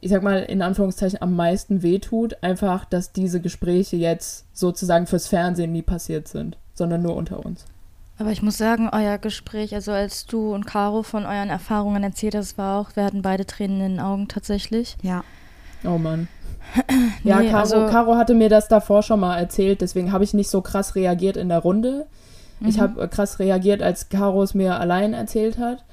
ich 0.00 0.10
sag 0.10 0.22
mal, 0.22 0.42
in 0.42 0.62
Anführungszeichen 0.62 1.22
am 1.22 1.34
meisten 1.34 1.82
wehtut, 1.82 2.36
einfach, 2.42 2.84
dass 2.84 3.12
diese 3.12 3.40
Gespräche 3.40 3.96
jetzt 3.96 4.46
sozusagen 4.52 5.06
fürs 5.06 5.28
Fernsehen 5.28 5.72
nie 5.72 5.82
passiert 5.82 6.28
sind, 6.28 6.58
sondern 6.74 7.02
nur 7.02 7.16
unter 7.16 7.44
uns. 7.44 7.64
Aber 8.18 8.30
ich 8.30 8.42
muss 8.42 8.56
sagen, 8.58 8.88
euer 8.92 9.18
Gespräch, 9.18 9.74
also 9.74 9.90
als 9.90 10.26
du 10.26 10.54
und 10.54 10.66
Caro 10.66 11.02
von 11.02 11.26
euren 11.26 11.50
Erfahrungen 11.50 12.04
erzählt 12.04 12.36
hast, 12.36 12.56
war 12.58 12.80
auch, 12.80 12.94
wir 12.94 13.04
hatten 13.04 13.22
beide 13.22 13.44
Tränen 13.44 13.80
in 13.80 13.92
den 13.96 14.00
Augen 14.00 14.28
tatsächlich. 14.28 14.96
Ja. 15.02 15.24
Oh 15.84 15.98
Mann. 15.98 16.28
nee, 17.24 17.30
ja, 17.30 17.42
Caro, 17.42 17.58
also, 17.58 17.86
Caro 17.86 18.16
hatte 18.16 18.34
mir 18.34 18.48
das 18.48 18.68
davor 18.68 19.02
schon 19.02 19.20
mal 19.20 19.36
erzählt, 19.36 19.80
deswegen 19.80 20.12
habe 20.12 20.24
ich 20.24 20.32
nicht 20.32 20.48
so 20.48 20.60
krass 20.60 20.94
reagiert 20.94 21.36
in 21.36 21.48
der 21.48 21.58
Runde. 21.58 22.06
Mhm. 22.60 22.68
Ich 22.68 22.78
habe 22.78 23.08
krass 23.08 23.40
reagiert, 23.40 23.82
als 23.82 24.08
Caro 24.08 24.42
es 24.42 24.54
mir 24.54 24.78
allein 24.78 25.12
erzählt 25.12 25.58
hat. 25.58 25.84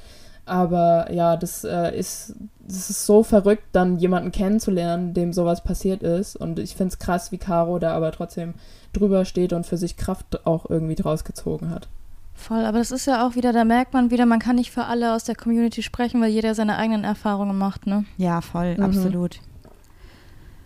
Aber 0.52 1.10
ja, 1.14 1.38
das, 1.38 1.64
äh, 1.64 1.98
ist, 1.98 2.36
das 2.60 2.90
ist 2.90 3.06
so 3.06 3.24
verrückt, 3.24 3.64
dann 3.72 4.00
jemanden 4.00 4.34
kennenzulernen, 4.34 5.14
dem 5.14 5.32
sowas 5.32 5.64
passiert 5.64 6.04
ist. 6.04 6.36
Und 6.36 6.60
ich 6.60 6.76
finde 6.76 6.92
es 6.92 7.00
krass, 7.00 7.32
wie 7.32 7.38
Caro 7.38 7.80
da 7.80 7.94
aber 7.94 8.12
trotzdem 8.12 8.56
drüber 8.92 9.24
steht 9.24 9.54
und 9.54 9.66
für 9.66 9.78
sich 9.78 9.96
Kraft 9.96 10.46
auch 10.46 10.70
irgendwie 10.70 10.96
draus 10.96 11.24
gezogen 11.24 11.70
hat. 11.70 11.88
Voll, 12.34 12.66
aber 12.66 12.80
das 12.80 12.92
ist 12.92 13.06
ja 13.06 13.26
auch 13.26 13.36
wieder, 13.36 13.54
da 13.54 13.64
merkt 13.64 13.94
man 13.94 14.12
wieder, 14.12 14.26
man 14.26 14.40
kann 14.40 14.58
nicht 14.58 14.72
für 14.72 14.84
alle 14.84 15.16
aus 15.16 15.24
der 15.24 15.36
Community 15.36 15.84
sprechen, 15.84 16.20
weil 16.20 16.32
jeder 16.32 16.54
seine 16.54 16.76
eigenen 16.76 17.06
Erfahrungen 17.06 17.58
macht, 17.58 17.88
ne? 17.88 18.04
Ja, 18.18 18.42
voll, 18.42 18.76
mhm. 18.76 18.84
absolut. 18.84 19.40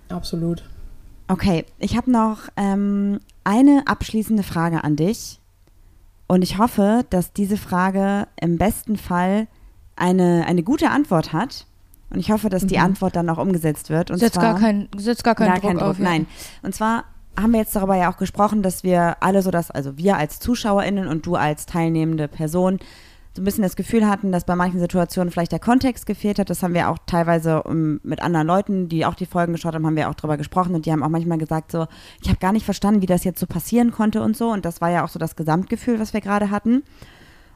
Absolut. 0.10 0.64
Okay, 1.28 1.64
ich 1.78 1.96
habe 1.96 2.10
noch 2.10 2.50
ähm, 2.58 3.20
eine 3.44 3.84
abschließende 3.86 4.42
Frage 4.42 4.84
an 4.84 4.96
dich. 4.96 5.40
Und 6.26 6.42
ich 6.42 6.58
hoffe, 6.58 7.06
dass 7.12 7.34
diese 7.34 7.58
Frage 7.58 8.28
im 8.42 8.58
besten 8.58 8.98
Fall 8.98 9.46
eine, 9.96 10.46
eine 10.48 10.64
gute 10.64 10.90
Antwort 10.90 11.34
hat. 11.34 11.66
Und 12.10 12.20
ich 12.20 12.32
hoffe, 12.32 12.50
dass 12.50 12.64
mhm. 12.64 12.68
die 12.68 12.80
Antwort 12.80 13.16
dann 13.16 13.30
auch 13.30 13.38
umgesetzt 13.38 13.90
wird. 13.90 14.12
Und 14.12 14.20
setzt, 14.20 14.36
zwar, 14.36 14.54
gar 14.54 14.60
kein, 14.60 14.88
setzt 14.98 15.24
gar 15.24 15.36
keinen 15.36 15.54
Druck, 15.54 15.62
kein 15.64 15.78
Druck 15.78 15.90
auf. 15.90 16.00
Nein. 16.00 16.28
Und 16.62 16.76
zwar 16.76 17.06
haben 17.38 17.52
wir 17.52 17.60
jetzt 17.60 17.76
darüber 17.76 17.96
ja 17.96 18.12
auch 18.12 18.18
gesprochen, 18.18 18.62
dass 18.62 18.84
wir 18.84 19.18
alle 19.22 19.42
so 19.42 19.52
das, 19.52 19.72
also 19.72 19.98
wir 19.98 20.18
als 20.18 20.40
ZuschauerInnen 20.40 21.08
und 21.08 21.26
du 21.26 21.36
als 21.36 21.66
teilnehmende 21.66 22.28
Person 22.28 22.80
so 23.36 23.42
ein 23.42 23.46
bisschen 23.46 23.64
das 23.64 23.76
Gefühl 23.76 24.08
hatten, 24.08 24.32
dass 24.32 24.46
bei 24.46 24.56
manchen 24.56 24.80
Situationen 24.80 25.30
vielleicht 25.30 25.52
der 25.52 25.60
Kontext 25.60 26.06
gefehlt 26.06 26.40
hat. 26.40 26.50
Das 26.50 26.64
haben 26.64 26.74
wir 26.74 26.90
auch 26.90 26.98
teilweise 27.06 27.64
um, 27.64 27.72
ähm, 27.72 28.00
mit 28.04 28.22
anderen 28.22 28.48
Leuten, 28.48 28.88
die 28.88 29.06
auch 29.06 29.16
die 29.16 29.26
Folgen 29.26 29.52
geschaut 29.52 29.76
haben, 29.76 29.86
haben 29.86 29.98
wir 29.98 30.10
auch 30.10 30.14
darüber 30.14 30.38
gesprochen 30.38 30.74
und 30.74 30.86
die 30.86 30.92
haben 30.94 31.04
auch 31.04 31.10
manchmal 31.10 31.38
gesagt 31.38 31.74
so, 31.74 31.88
ich 32.22 32.30
habe 32.30 32.40
gar 32.40 32.54
nicht 32.54 32.64
verstanden, 32.64 33.02
wie 33.02 33.08
das 33.08 33.26
jetzt 33.26 33.42
so 33.42 33.46
passieren 33.46 33.92
konnte 33.92 34.22
und 34.22 34.38
so. 34.38 34.52
Und 34.52 34.64
das 34.64 34.80
war 34.80 34.90
ja 34.90 35.04
auch 35.04 35.10
so 35.10 35.20
das 35.20 35.36
Gesamtgefühl, 35.36 36.00
was 36.00 36.14
wir 36.14 36.22
gerade 36.22 36.50
hatten. 36.50 36.84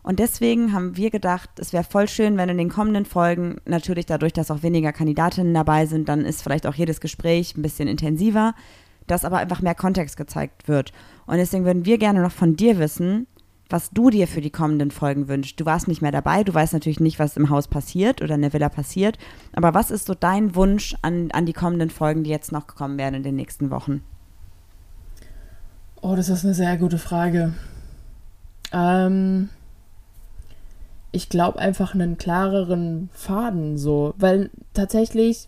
Und 0.10 0.18
deswegen 0.18 0.74
haben 0.74 0.98
wir 0.98 1.12
gedacht, 1.12 1.52
es 1.60 1.72
wäre 1.72 1.84
voll 1.84 2.08
schön, 2.08 2.36
wenn 2.36 2.50
in 2.50 2.58
den 2.58 2.72
kommenden 2.72 3.06
Folgen, 3.06 3.58
natürlich 3.66 4.08
dadurch, 4.08 4.34
dass 4.34 4.50
auch 4.50 4.64
weniger 4.64 4.92
Kandidatinnen 4.92 5.54
dabei 5.54 5.86
sind, 5.86 6.10
dann 6.10 6.26
ist 6.26 6.42
vielleicht 6.42 6.66
auch 6.66 6.74
jedes 6.74 7.00
Gespräch 7.00 7.56
ein 7.56 7.62
bisschen 7.62 7.88
intensiver, 7.88 8.56
dass 9.06 9.24
aber 9.24 9.38
einfach 9.38 9.62
mehr 9.62 9.76
Kontext 9.76 10.18
gezeigt 10.18 10.68
wird. 10.68 10.94
Und 11.28 11.38
deswegen 11.38 11.64
würden 11.64 11.86
wir 11.86 12.00
gerne 12.00 12.24
noch 12.24 12.32
von 12.32 12.56
dir 12.56 12.80
wissen, 12.80 13.28
was 13.70 13.92
du 13.92 14.10
dir 14.10 14.28
für 14.28 14.42
die 14.42 14.50
kommenden 14.50 14.90
Folgen 14.90 15.28
wünschst. 15.28 15.60
Du 15.60 15.66
warst 15.68 15.88
nicht 15.88 16.02
mehr 16.02 16.12
dabei, 16.12 16.44
du 16.44 16.56
weißt 16.56 16.74
natürlich 16.74 17.00
nicht, 17.00 17.20
was 17.20 17.38
im 17.38 17.52
Haus 17.52 17.68
passiert 17.68 18.24
oder 18.24 18.34
in 18.34 18.42
der 18.42 18.54
Villa 18.54 18.70
passiert, 18.70 19.20
aber 19.54 19.76
was 19.76 19.92
ist 19.92 20.08
so 20.08 20.16
dein 20.16 20.56
Wunsch 20.56 20.96
an, 21.04 21.30
an 21.34 21.46
die 21.46 21.54
kommenden 21.54 21.92
Folgen, 21.92 22.24
die 22.24 22.32
jetzt 22.32 22.52
noch 22.52 22.66
kommen 22.66 22.98
werden 22.98 23.14
in 23.14 23.24
den 23.24 23.36
nächsten 23.36 23.70
Wochen? 23.70 24.02
Oh, 26.02 26.16
das 26.16 26.30
ist 26.30 26.46
eine 26.46 26.56
sehr 26.56 26.78
gute 26.78 26.98
Frage. 26.98 27.54
Ähm, 28.72 29.50
ich 31.12 31.30
glaube 31.30 31.60
einfach 31.60 31.94
einen 31.94 32.18
klareren 32.18 33.10
Faden 33.14 33.78
so, 33.78 34.14
weil 34.18 34.50
tatsächlich 34.74 35.48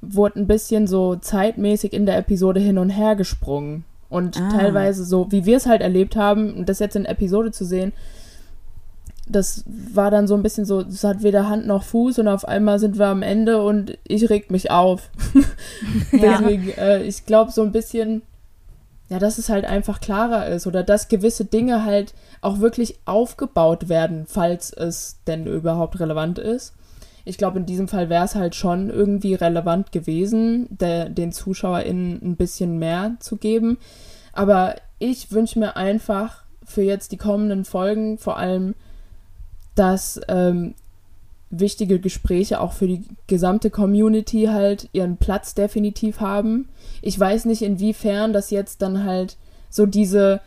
wurde 0.00 0.40
ein 0.40 0.46
bisschen 0.46 0.86
so 0.86 1.16
zeitmäßig 1.16 1.92
in 1.92 2.06
der 2.06 2.18
Episode 2.18 2.60
hin 2.60 2.78
und 2.78 2.90
her 2.90 3.16
gesprungen. 3.16 3.84
Und 4.10 4.40
ah. 4.40 4.48
teilweise 4.50 5.04
so, 5.04 5.32
wie 5.32 5.44
wir 5.44 5.56
es 5.56 5.66
halt 5.66 5.80
erlebt 5.80 6.14
haben, 6.16 6.66
das 6.66 6.78
jetzt 6.78 6.96
in 6.96 7.04
Episode 7.04 7.52
zu 7.52 7.64
sehen, 7.64 7.92
das 9.26 9.64
war 9.66 10.10
dann 10.10 10.26
so 10.26 10.34
ein 10.34 10.42
bisschen 10.42 10.66
so, 10.66 10.80
es 10.80 11.02
hat 11.02 11.22
weder 11.22 11.48
Hand 11.48 11.66
noch 11.66 11.82
Fuß 11.82 12.18
und 12.18 12.28
auf 12.28 12.46
einmal 12.46 12.78
sind 12.78 12.98
wir 12.98 13.06
am 13.06 13.22
Ende 13.22 13.62
und 13.62 13.96
ich 14.06 14.28
reg 14.28 14.50
mich 14.50 14.70
auf. 14.70 15.10
ja. 16.12 16.38
Deswegen, 16.38 16.68
äh, 16.76 17.02
ich 17.02 17.24
glaube 17.24 17.50
so 17.50 17.62
ein 17.62 17.72
bisschen, 17.72 18.22
ja, 19.08 19.18
dass 19.18 19.38
es 19.38 19.48
halt 19.48 19.64
einfach 19.64 20.00
klarer 20.00 20.46
ist 20.46 20.66
oder 20.66 20.82
dass 20.82 21.08
gewisse 21.08 21.44
Dinge 21.44 21.84
halt 21.84 22.14
auch 22.40 22.60
wirklich 22.60 22.98
aufgebaut 23.04 23.88
werden, 23.88 24.24
falls 24.26 24.72
es 24.72 25.18
denn 25.26 25.46
überhaupt 25.46 26.00
relevant 26.00 26.38
ist. 26.38 26.74
Ich 27.26 27.38
glaube, 27.38 27.58
in 27.58 27.66
diesem 27.66 27.88
Fall 27.88 28.10
wäre 28.10 28.24
es 28.24 28.34
halt 28.34 28.54
schon 28.54 28.90
irgendwie 28.90 29.34
relevant 29.34 29.92
gewesen, 29.92 30.66
der, 30.70 31.08
den 31.08 31.32
ZuschauerInnen 31.32 32.20
ein 32.22 32.36
bisschen 32.36 32.78
mehr 32.78 33.16
zu 33.20 33.36
geben. 33.36 33.78
Aber 34.32 34.76
ich 34.98 35.32
wünsche 35.32 35.58
mir 35.58 35.76
einfach 35.76 36.42
für 36.64 36.82
jetzt 36.82 37.12
die 37.12 37.16
kommenden 37.16 37.64
Folgen 37.64 38.18
vor 38.18 38.36
allem, 38.36 38.74
dass 39.74 40.20
ähm, 40.28 40.74
wichtige 41.50 42.00
Gespräche 42.00 42.60
auch 42.60 42.72
für 42.72 42.86
die 42.86 43.04
gesamte 43.26 43.70
Community 43.70 44.46
halt 44.50 44.88
ihren 44.92 45.16
Platz 45.16 45.54
definitiv 45.54 46.20
haben. 46.20 46.68
Ich 47.02 47.18
weiß 47.18 47.44
nicht, 47.44 47.62
inwiefern 47.62 48.32
das 48.32 48.50
jetzt 48.50 48.82
dann 48.82 49.04
halt 49.04 49.36
so 49.70 49.86
diese 49.86 50.40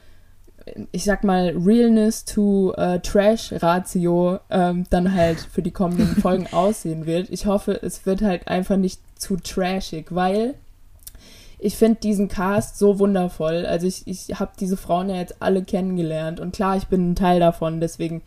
ich 0.91 1.03
sag 1.03 1.23
mal, 1.23 1.55
Realness 1.57 2.25
to 2.25 2.73
äh, 2.73 2.99
Trash-Ratio 2.99 4.39
ähm, 4.49 4.85
dann 4.89 5.13
halt 5.13 5.39
für 5.39 5.61
die 5.61 5.71
kommenden 5.71 6.15
Folgen 6.21 6.47
aussehen 6.51 7.05
wird. 7.05 7.29
Ich 7.29 7.45
hoffe, 7.45 7.79
es 7.81 8.05
wird 8.05 8.21
halt 8.21 8.47
einfach 8.47 8.77
nicht 8.77 8.99
zu 9.15 9.37
trashig, 9.37 10.07
weil 10.13 10.55
ich 11.59 11.75
finde 11.75 11.99
diesen 12.01 12.27
Cast 12.27 12.77
so 12.77 12.99
wundervoll. 12.99 13.65
Also 13.65 13.87
ich, 13.87 14.07
ich 14.07 14.39
habe 14.39 14.51
diese 14.59 14.77
Frauen 14.77 15.09
ja 15.09 15.15
jetzt 15.15 15.37
alle 15.39 15.63
kennengelernt 15.63 16.39
und 16.39 16.53
klar, 16.53 16.77
ich 16.77 16.87
bin 16.87 17.11
ein 17.11 17.15
Teil 17.15 17.39
davon, 17.39 17.79
deswegen 17.79 18.21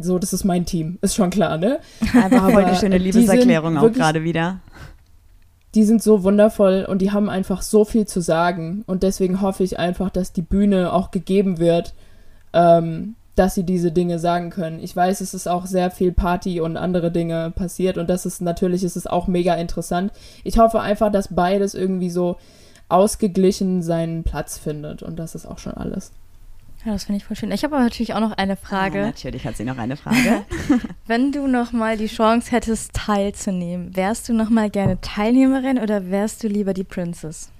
so, 0.00 0.18
das 0.18 0.32
ist 0.32 0.44
mein 0.44 0.64
Team, 0.66 0.98
ist 1.00 1.14
schon 1.14 1.30
klar, 1.30 1.58
ne? 1.58 1.80
Einfach 2.14 2.50
voll 2.50 2.64
eine 2.64 2.76
schöne 2.76 2.98
Liebeserklärung 2.98 3.76
auch 3.76 3.92
gerade 3.92 4.22
wieder 4.24 4.60
die 5.74 5.84
sind 5.84 6.02
so 6.02 6.22
wundervoll 6.22 6.86
und 6.88 7.02
die 7.02 7.12
haben 7.12 7.28
einfach 7.28 7.62
so 7.62 7.84
viel 7.84 8.06
zu 8.06 8.20
sagen. 8.20 8.84
Und 8.86 9.02
deswegen 9.02 9.40
hoffe 9.40 9.64
ich 9.64 9.78
einfach, 9.78 10.10
dass 10.10 10.32
die 10.32 10.42
Bühne 10.42 10.92
auch 10.92 11.10
gegeben 11.10 11.58
wird, 11.58 11.94
ähm, 12.52 13.16
dass 13.34 13.54
sie 13.54 13.64
diese 13.64 13.92
Dinge 13.92 14.18
sagen 14.18 14.50
können. 14.50 14.80
Ich 14.82 14.96
weiß, 14.96 15.20
es 15.20 15.34
ist 15.34 15.46
auch 15.46 15.66
sehr 15.66 15.90
viel 15.90 16.12
Party 16.12 16.60
und 16.60 16.76
andere 16.76 17.12
Dinge 17.12 17.52
passiert 17.54 17.98
und 17.98 18.10
das 18.10 18.26
ist 18.26 18.40
natürlich 18.40 18.82
ist 18.82 18.96
es 18.96 19.06
auch 19.06 19.28
mega 19.28 19.54
interessant. 19.54 20.12
Ich 20.42 20.58
hoffe 20.58 20.80
einfach, 20.80 21.12
dass 21.12 21.34
beides 21.34 21.74
irgendwie 21.74 22.10
so 22.10 22.36
ausgeglichen 22.88 23.82
seinen 23.82 24.24
Platz 24.24 24.58
findet 24.58 25.02
und 25.02 25.18
das 25.18 25.34
ist 25.34 25.46
auch 25.46 25.58
schon 25.58 25.74
alles. 25.74 26.10
Ja, 26.84 26.92
das 26.92 27.04
finde 27.04 27.18
ich 27.18 27.24
voll 27.24 27.36
schön. 27.36 27.50
Ich 27.50 27.64
habe 27.64 27.74
aber 27.74 27.84
natürlich 27.84 28.14
auch 28.14 28.20
noch 28.20 28.32
eine 28.32 28.56
Frage. 28.56 28.98
Ja, 28.98 29.06
natürlich 29.06 29.44
hat 29.44 29.56
sie 29.56 29.64
noch 29.64 29.78
eine 29.78 29.96
Frage. 29.96 30.44
Wenn 31.06 31.32
du 31.32 31.46
noch 31.46 31.72
mal 31.72 31.96
die 31.96 32.06
Chance 32.06 32.52
hättest, 32.52 32.92
teilzunehmen, 32.92 33.96
wärst 33.96 34.28
du 34.28 34.32
noch 34.32 34.48
mal 34.48 34.70
gerne 34.70 35.00
Teilnehmerin 35.00 35.78
oder 35.78 36.10
wärst 36.10 36.44
du 36.44 36.48
lieber 36.48 36.74
die 36.74 36.84
Princess? 36.84 37.50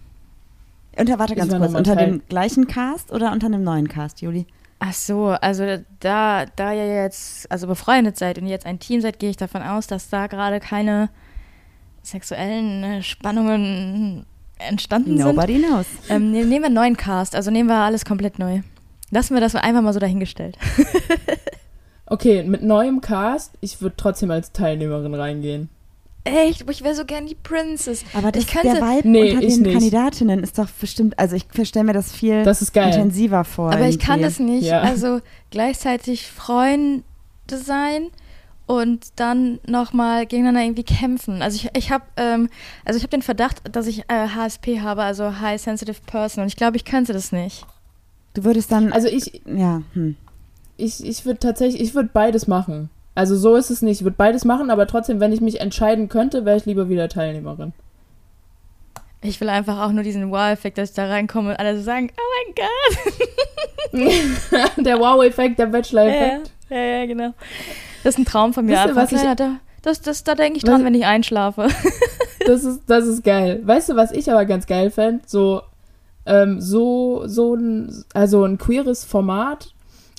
Unter, 0.97 1.19
warte 1.19 1.37
ganz 1.37 1.55
kurz, 1.55 1.75
unter 1.75 1.97
dem 1.97 2.23
gleichen 2.29 2.67
Cast 2.67 3.13
oder 3.13 3.33
unter 3.33 3.47
einem 3.47 3.63
neuen 3.63 3.89
Cast, 3.89 4.21
Juli? 4.21 4.47
Ach 4.81 4.93
so, 4.93 5.27
also 5.29 5.65
da, 6.01 6.47
da 6.57 6.73
ihr 6.73 7.03
jetzt 7.03 7.51
also 7.51 7.67
befreundet 7.67 8.17
seid 8.17 8.39
und 8.39 8.45
ihr 8.45 8.51
jetzt 8.51 8.67
ein 8.67 8.79
Team 8.79 9.01
seid, 9.01 9.19
gehe 9.19 9.31
ich 9.31 9.37
davon 9.37 9.63
aus, 9.63 9.89
dass 9.89 10.09
da 10.09 10.29
gerade 10.29 10.61
keine 10.61 11.09
sexuellen 12.03 12.85
äh, 12.85 13.03
Spannungen 13.03 14.25
entstanden 14.59 15.17
Nobody 15.17 15.55
sind. 15.55 15.63
Nobody 15.63 15.85
knows. 15.85 15.87
Ähm, 16.09 16.31
nehmen 16.31 16.51
wir 16.51 16.67
einen 16.67 16.75
neuen 16.75 16.97
Cast, 16.97 17.35
also 17.35 17.51
nehmen 17.51 17.69
wir 17.69 17.77
alles 17.77 18.05
komplett 18.05 18.39
neu. 18.39 18.61
Lassen 19.11 19.35
wir 19.35 19.41
das 19.41 19.55
einfach 19.55 19.83
mal 19.83 19.93
so 19.93 20.01
dahingestellt. 20.01 20.59
okay, 22.07 22.43
mit 22.43 22.63
neuem 22.63 23.01
Cast, 23.01 23.55
ich 23.61 23.81
würde 23.81 23.97
trotzdem 23.97 24.31
als 24.31 24.53
Teilnehmerin 24.53 25.15
reingehen. 25.15 25.69
echt, 26.25 26.63
aber 26.63 26.73
ich 26.73 26.85
wäre 26.85 26.95
so 26.95 27.05
gern 27.05 27.27
die 27.27 27.35
Princess. 27.35 28.05
Aber 28.13 28.33
das, 28.33 28.45
ich 28.45 28.51
könnte, 28.51 28.75
der 28.75 28.83
Vibe 28.83 29.09
Nee, 29.09 29.33
unter 29.33 29.47
ich 29.47 29.55
den 29.55 29.63
nicht. 29.63 29.73
Kandidatinnen 29.73 30.43
ist 30.43 30.59
doch 30.59 30.69
bestimmt, 30.69 31.19
also 31.19 31.37
ich 31.37 31.47
stelle 31.67 31.87
mir 31.87 31.95
das 31.95 32.13
viel 32.13 32.45
Das 32.45 32.61
intensiver 32.61 33.45
vor. 33.45 33.73
aber 33.73 33.89
ich 33.89 33.99
kann 33.99 34.21
das 34.21 34.39
nicht. 34.39 34.65
Ja. 34.65 34.83
Also 34.83 35.21
gleichzeitig 35.51 36.27
Freunde 36.27 37.03
sein 37.47 38.09
und 38.67 39.07
dann 39.17 39.59
nochmal 39.67 40.27
gegeneinander 40.27 40.63
irgendwie 40.63 40.85
kämpfen. 40.85 41.41
Also 41.41 41.57
ich, 41.57 41.71
ich 41.75 41.91
habe 41.91 42.05
ähm, 42.19 42.51
also 42.85 42.99
ich 42.99 43.03
habe 43.03 43.11
den 43.11 43.23
Verdacht, 43.23 43.63
dass 43.73 43.87
ich 43.87 44.01
äh, 44.09 44.29
HSP 44.29 44.83
habe, 44.83 45.03
also 45.03 45.41
High 45.41 45.59
Sensitive 45.61 46.01
Person. 46.05 46.43
Und 46.43 46.49
ich 46.49 46.57
glaube, 46.57 46.77
ich 46.77 46.85
könnte 46.85 47.15
das 47.15 47.33
nicht. 47.33 47.65
Du 48.35 48.45
würdest 48.45 48.71
dann, 48.71 48.93
Also 48.93 49.09
ich, 49.09 49.43
ja, 49.47 49.83
hm. 49.95 50.17
ich, 50.77 51.05
ich 51.05 51.25
würde 51.27 51.41
tatsächlich, 51.41 51.83
ich 51.83 51.95
würde 51.95 52.11
beides 52.13 52.47
machen. 52.47 52.91
Also 53.15 53.37
so 53.37 53.57
ist 53.57 53.71
es 53.71 53.83
nicht. 53.83 53.99
Ich 54.01 54.05
würde 54.05 54.17
beides 54.17 54.45
machen, 54.45 54.71
aber 54.71 54.87
trotzdem, 54.87 55.19
wenn 55.19 55.33
ich 55.33 55.41
mich 55.41 55.61
entscheiden 55.61 56.09
könnte, 56.09 56.45
wäre 56.45 56.57
ich 56.57 56.67
lieber 56.67 56.89
wieder 56.89 57.09
Teilnehmerin. 57.09 57.73
Ich 59.23 59.41
will 59.41 59.49
einfach 59.49 59.81
auch 59.85 59.91
nur 59.91 60.05
diesen 60.05 60.31
Wow-Effekt, 60.31 60.79
dass 60.79 60.91
ich 60.91 60.95
da 60.95 61.09
reinkomme 61.09 61.51
und 61.51 61.57
alle 61.59 61.77
so 61.77 61.83
sagen, 61.83 62.11
oh 62.17 62.23
mein 62.47 62.55
Gott. 62.55 62.69
der 64.87 65.01
Wow-Effekt, 65.01 65.59
der 65.59 65.67
Bachelor-Effekt. 65.67 66.53
Ja, 66.71 66.77
ja, 66.77 66.99
ja, 67.01 67.07
genau. 67.07 67.35
Das 68.05 68.15
ist 68.15 68.19
ein 68.19 68.25
Traum 68.25 68.55
von 68.55 68.65
mir. 68.67 68.77
Wisst 68.77 68.87
ihr, 68.87 68.95
was 68.97 69.11
ich- 69.13 69.21
da, 69.35 69.57
das, 69.83 70.01
das, 70.01 70.23
da 70.23 70.37
denke 70.37 70.59
ich 70.59 70.65
dran, 70.65 70.81
Was- 70.81 70.85
wenn 70.85 70.95
ich 70.95 71.05
einschlafe. 71.07 71.69
Das 72.47 72.63
ist, 72.65 72.83
das 72.87 73.05
ist 73.07 73.25
geil. 73.25 73.61
Weißt 73.65 73.89
du, 73.91 73.97
was 73.97 74.11
ich 74.13 74.31
aber 74.31 74.45
ganz 74.47 74.67
geil 74.67 74.91
fände? 74.91 75.23
So, 75.27 75.61
ähm, 76.29 76.61
so, 76.61 77.23
so 77.27 77.55
ein, 77.55 78.05
also 78.15 78.45
ein 78.45 78.59
queeres 78.59 79.05
Format, 79.05 79.75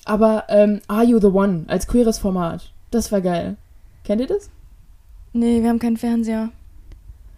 aber 0.05 0.43
ähm, 0.49 0.81
Are 0.87 1.03
You 1.05 1.19
the 1.19 1.27
One 1.27 1.63
als 1.67 1.87
queeres 1.87 2.17
Format. 2.19 2.71
Das 2.91 3.11
wäre 3.11 3.21
geil. 3.21 3.55
Kennt 4.03 4.19
ihr 4.21 4.27
das? 4.27 4.49
nee, 5.33 5.61
wir 5.61 5.69
haben 5.69 5.79
keinen 5.79 5.97
Fernseher. 5.97 6.49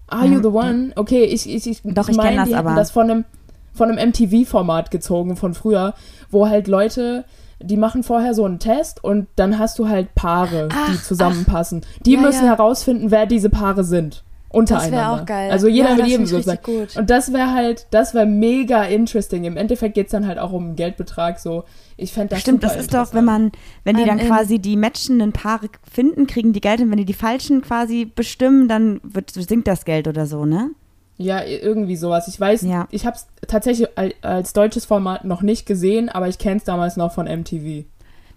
Are 0.08 0.26
Ja, 0.26 0.34
You 0.34 0.42
the 0.42 0.48
One? 0.48 0.92
Okay, 0.96 1.26
ich, 1.26 1.50
ich, 1.50 1.68
ich, 1.68 1.82
Doch, 1.84 2.10
ich 2.10 2.16
meine, 2.18 2.38
das 2.38 2.48
die 2.50 2.56
aber. 2.56 2.74
das 2.76 2.92
von 2.92 3.10
einem, 3.12 3.26
von 3.74 3.90
einem 3.92 4.10
MTV-Format 4.10 4.92
gezogen 4.92 5.36
von 5.38 5.54
früher, 5.54 5.94
wo 6.30 6.48
halt 6.50 6.68
Leute, 6.68 7.26
die 7.62 7.78
machen 7.78 8.04
vorher 8.04 8.34
so 8.34 8.46
einen 8.46 8.60
Test 8.60 9.04
und 9.04 9.28
dann 9.36 9.60
hast 9.60 9.78
du 9.80 9.88
halt 9.88 10.16
Paare, 10.16 10.68
die 10.70 10.76
Ach, 10.98 11.04
zusammenpassen. 11.04 11.82
Die 12.06 12.14
Ja, 12.14 12.22
müssen 12.22 12.46
ja. 12.46 12.52
herausfinden, 12.52 13.12
wer 13.12 13.26
diese 13.26 13.50
Paare 13.50 13.84
sind. 13.84 14.24
Untereinander. 14.52 14.92
Das 14.98 15.06
wäre 15.10 15.22
auch 15.22 15.26
geil. 15.26 15.52
Also 15.52 15.68
jeder 15.68 15.90
ja, 15.90 15.96
mit 15.96 16.04
das 16.04 16.10
jedem 16.10 16.26
sozusagen. 16.26 16.60
richtig 16.66 16.90
gut. 16.94 16.98
Und 16.98 17.10
das 17.10 17.32
wäre 17.34 17.52
halt, 17.54 17.88
das 17.92 18.14
wäre 18.14 18.26
mega 18.26 18.84
interesting. 18.84 19.46
Im 19.46 19.56
Endeffekt 19.58 19.96
geht 19.96 20.08
es 20.08 20.12
dann 20.12 20.28
halt 20.28 20.40
auch 20.40 20.52
um 20.52 20.66
einen 20.66 20.76
Geldbetrag. 20.76 21.40
So, 21.40 21.64
ich 21.98 22.12
fände 22.12 22.30
das 22.30 22.42
Stimmt, 22.42 22.62
super 22.62 22.74
das 22.74 22.82
ist 22.84 22.94
doch, 22.94 23.14
wenn 23.14 23.24
man, 23.26 23.52
wenn 23.84 23.96
die 23.96 24.02
Ähm, 24.02 24.08
dann 24.10 24.20
ähm. 24.20 24.28
quasi 24.28 24.60
die 24.60 24.76
matchenden 24.76 25.32
Paare 25.32 25.68
finden, 25.90 26.28
kriegen 26.28 26.52
die 26.54 26.62
Geld 26.62 26.82
und 26.82 26.92
wenn 26.92 26.98
die 26.98 27.06
die 27.06 27.14
falschen 27.14 27.62
quasi 27.62 28.06
bestimmen, 28.06 28.68
dann 28.68 29.00
wird, 29.04 29.32
sinkt 29.32 29.68
das 29.68 29.86
Geld 29.86 30.08
oder 30.08 30.26
so, 30.26 30.46
ne? 30.46 30.72
Ja, 31.18 31.44
irgendwie 31.44 31.96
sowas. 31.96 32.28
Ich 32.28 32.40
weiß, 32.40 32.64
Ja. 32.64 32.88
ich 32.90 33.06
habe 33.06 33.16
es 33.16 33.28
tatsächlich 33.48 33.88
al- 33.96 34.14
als 34.22 34.54
deutsches 34.54 34.86
Format 34.86 35.24
noch 35.24 35.44
nicht 35.44 35.66
gesehen, 35.68 36.10
aber 36.10 36.28
ich 36.28 36.40
kenne 36.40 36.58
es 36.58 36.64
damals 36.64 36.98
noch 36.98 37.14
von 37.14 37.28
MTV. 37.28 37.86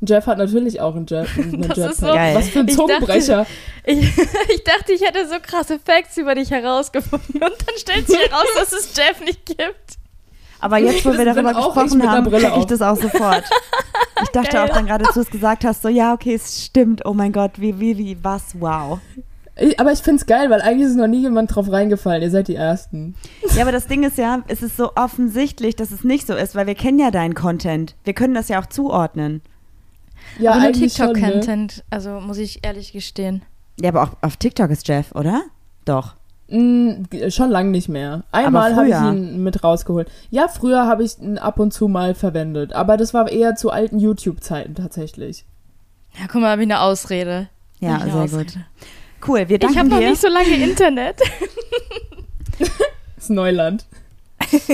Jeff 0.01 0.27
hat 0.27 0.37
natürlich 0.37 0.81
auch 0.81 0.95
einen, 0.95 1.07
Jet, 1.07 1.27
einen 1.37 1.61
Das 1.67 1.77
Jetpack. 1.77 1.91
ist 1.91 1.99
so- 1.99 2.05
Geil. 2.07 2.35
Was 2.35 2.49
für 2.49 2.59
ein 2.59 2.67
Ich 2.67 2.75
dachte- 2.75 2.87
Zungenbrecher. 2.93 3.45
Ich, 3.87 3.99
ich 3.99 4.63
dachte, 4.63 4.93
ich 4.93 5.01
hätte 5.03 5.27
so 5.27 5.35
krasse 5.39 5.77
Facts 5.77 6.17
über 6.17 6.33
dich 6.33 6.49
herausgefunden 6.49 7.35
und 7.35 7.41
dann 7.41 7.75
stellt 7.77 8.07
sich 8.07 8.17
heraus, 8.17 8.47
dass 8.57 8.71
es 8.73 8.97
Jeff 8.97 9.21
nicht 9.23 9.45
gibt. 9.45 9.99
Aber 10.65 10.79
jetzt, 10.79 11.05
wo 11.05 11.15
wir 11.15 11.25
darüber 11.25 11.53
gesprochen 11.53 12.09
haben, 12.09 12.25
Brille 12.25 12.49
check 12.49 12.57
ich 12.57 12.65
das 12.65 12.81
auch 12.81 12.95
sofort. 12.95 13.43
Ich 14.23 14.29
dachte 14.29 14.49
Geil. 14.49 14.67
auch 14.67 14.73
dann 14.73 14.87
gerade, 14.87 15.05
als 15.05 15.13
du 15.13 15.19
es 15.19 15.29
gesagt 15.29 15.63
hast, 15.63 15.83
so, 15.83 15.89
ja, 15.89 16.11
okay, 16.11 16.33
es 16.33 16.65
stimmt. 16.65 17.05
Oh 17.05 17.13
mein 17.13 17.31
Gott, 17.31 17.51
wie, 17.57 17.79
wie, 17.79 17.99
wie, 17.99 18.17
was, 18.23 18.59
wow. 18.59 18.97
Ich, 19.57 19.79
aber 19.79 19.91
ich 19.91 19.99
find's 19.99 20.25
geil, 20.25 20.49
weil 20.49 20.63
eigentlich 20.63 20.87
ist 20.87 20.95
noch 20.95 21.05
nie 21.05 21.21
jemand 21.21 21.53
drauf 21.53 21.71
reingefallen. 21.71 22.23
Ihr 22.23 22.31
seid 22.31 22.47
die 22.47 22.55
Ersten. 22.55 23.13
Ja, 23.55 23.61
aber 23.61 23.71
das 23.71 23.85
Ding 23.85 24.01
ist 24.01 24.17
ja, 24.17 24.41
es 24.47 24.63
ist 24.63 24.75
so 24.75 24.93
offensichtlich, 24.95 25.75
dass 25.75 25.91
es 25.91 26.03
nicht 26.03 26.25
so 26.25 26.33
ist, 26.33 26.55
weil 26.55 26.65
wir 26.65 26.73
kennen 26.73 26.97
ja 26.97 27.11
deinen 27.11 27.35
Content. 27.35 27.93
Wir 28.03 28.13
können 28.13 28.33
das 28.33 28.47
ja 28.47 28.59
auch 28.59 28.65
zuordnen. 28.65 29.43
Ja, 30.39 30.53
Aber 30.53 30.61
nur 30.61 30.69
eigentlich 30.69 30.93
schon, 30.93 31.07
ne? 31.07 31.13
TikTok-Content, 31.13 31.83
also 31.91 32.19
muss 32.21 32.39
ich 32.39 32.65
ehrlich 32.65 32.91
gestehen. 32.91 33.43
Ja, 33.79 33.89
aber 33.89 34.01
auch 34.01 34.11
auf 34.21 34.37
TikTok 34.37 34.71
ist 34.71 34.87
Jeff, 34.87 35.11
oder? 35.13 35.43
Doch. 35.85 36.15
Schon 36.47 37.49
lang 37.49 37.71
nicht 37.71 37.89
mehr. 37.89 38.23
Einmal 38.31 38.75
habe 38.75 38.87
ich 38.89 38.95
ihn 38.95 39.43
mit 39.43 39.63
rausgeholt. 39.63 40.09
Ja, 40.29 40.47
früher 40.47 40.85
habe 40.85 41.03
ich 41.03 41.17
ihn 41.19 41.37
ab 41.39 41.59
und 41.59 41.73
zu 41.73 41.87
mal 41.87 42.13
verwendet, 42.13 42.73
aber 42.73 42.97
das 42.97 43.13
war 43.15 43.31
eher 43.31 43.55
zu 43.55 43.71
alten 43.71 43.97
YouTube-Zeiten 43.99 44.75
tatsächlich. 44.75 45.43
Ja, 46.19 46.27
guck 46.31 46.41
mal, 46.41 46.51
habe 46.51 46.61
ich 46.61 46.67
eine 46.67 46.81
Ausrede. 46.81 47.49
Ja, 47.79 47.97
ich 47.97 48.03
sehr 48.03 48.13
eine 48.13 48.21
gut. 48.27 48.31
Ausrede. 48.33 48.65
Cool, 49.27 49.49
wir 49.49 49.55
Ich 49.55 49.59
danken 49.59 49.79
habe 49.79 49.89
noch 49.89 49.97
dir. 49.99 50.09
nicht 50.11 50.21
so 50.21 50.27
lange 50.27 50.55
Internet. 50.55 51.19
Das 52.59 52.69
ist 53.17 53.29
Neuland. 53.31 53.85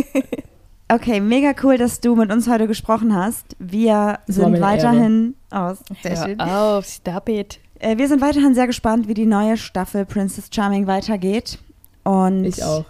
Okay, 0.94 1.22
mega 1.22 1.54
cool, 1.64 1.78
dass 1.78 2.02
du 2.02 2.18
mit 2.18 2.34
uns 2.34 2.50
heute 2.50 2.68
gesprochen 2.68 3.16
hast. 3.16 3.56
Wir 3.60 4.20
Das 4.28 4.36
sind 4.36 4.44
eine 4.48 4.60
weiterhin 4.60 5.36
aus. 5.50 5.78
Sehr 6.04 6.18
schön. 6.18 6.42
Auf, 6.42 6.84
stop 6.86 7.30
it. 7.30 7.61
Äh, 7.82 7.98
wir 7.98 8.08
sind 8.08 8.22
weiterhin 8.22 8.54
sehr 8.54 8.68
gespannt, 8.68 9.08
wie 9.08 9.14
die 9.16 9.26
neue 9.26 9.58
Staffel 9.58 10.06
Princess 10.06 10.50
Charming 10.54 10.86
weitergeht. 10.88 11.58
Und 12.04 12.46
Ich 12.46 12.64
auch. 12.64 12.86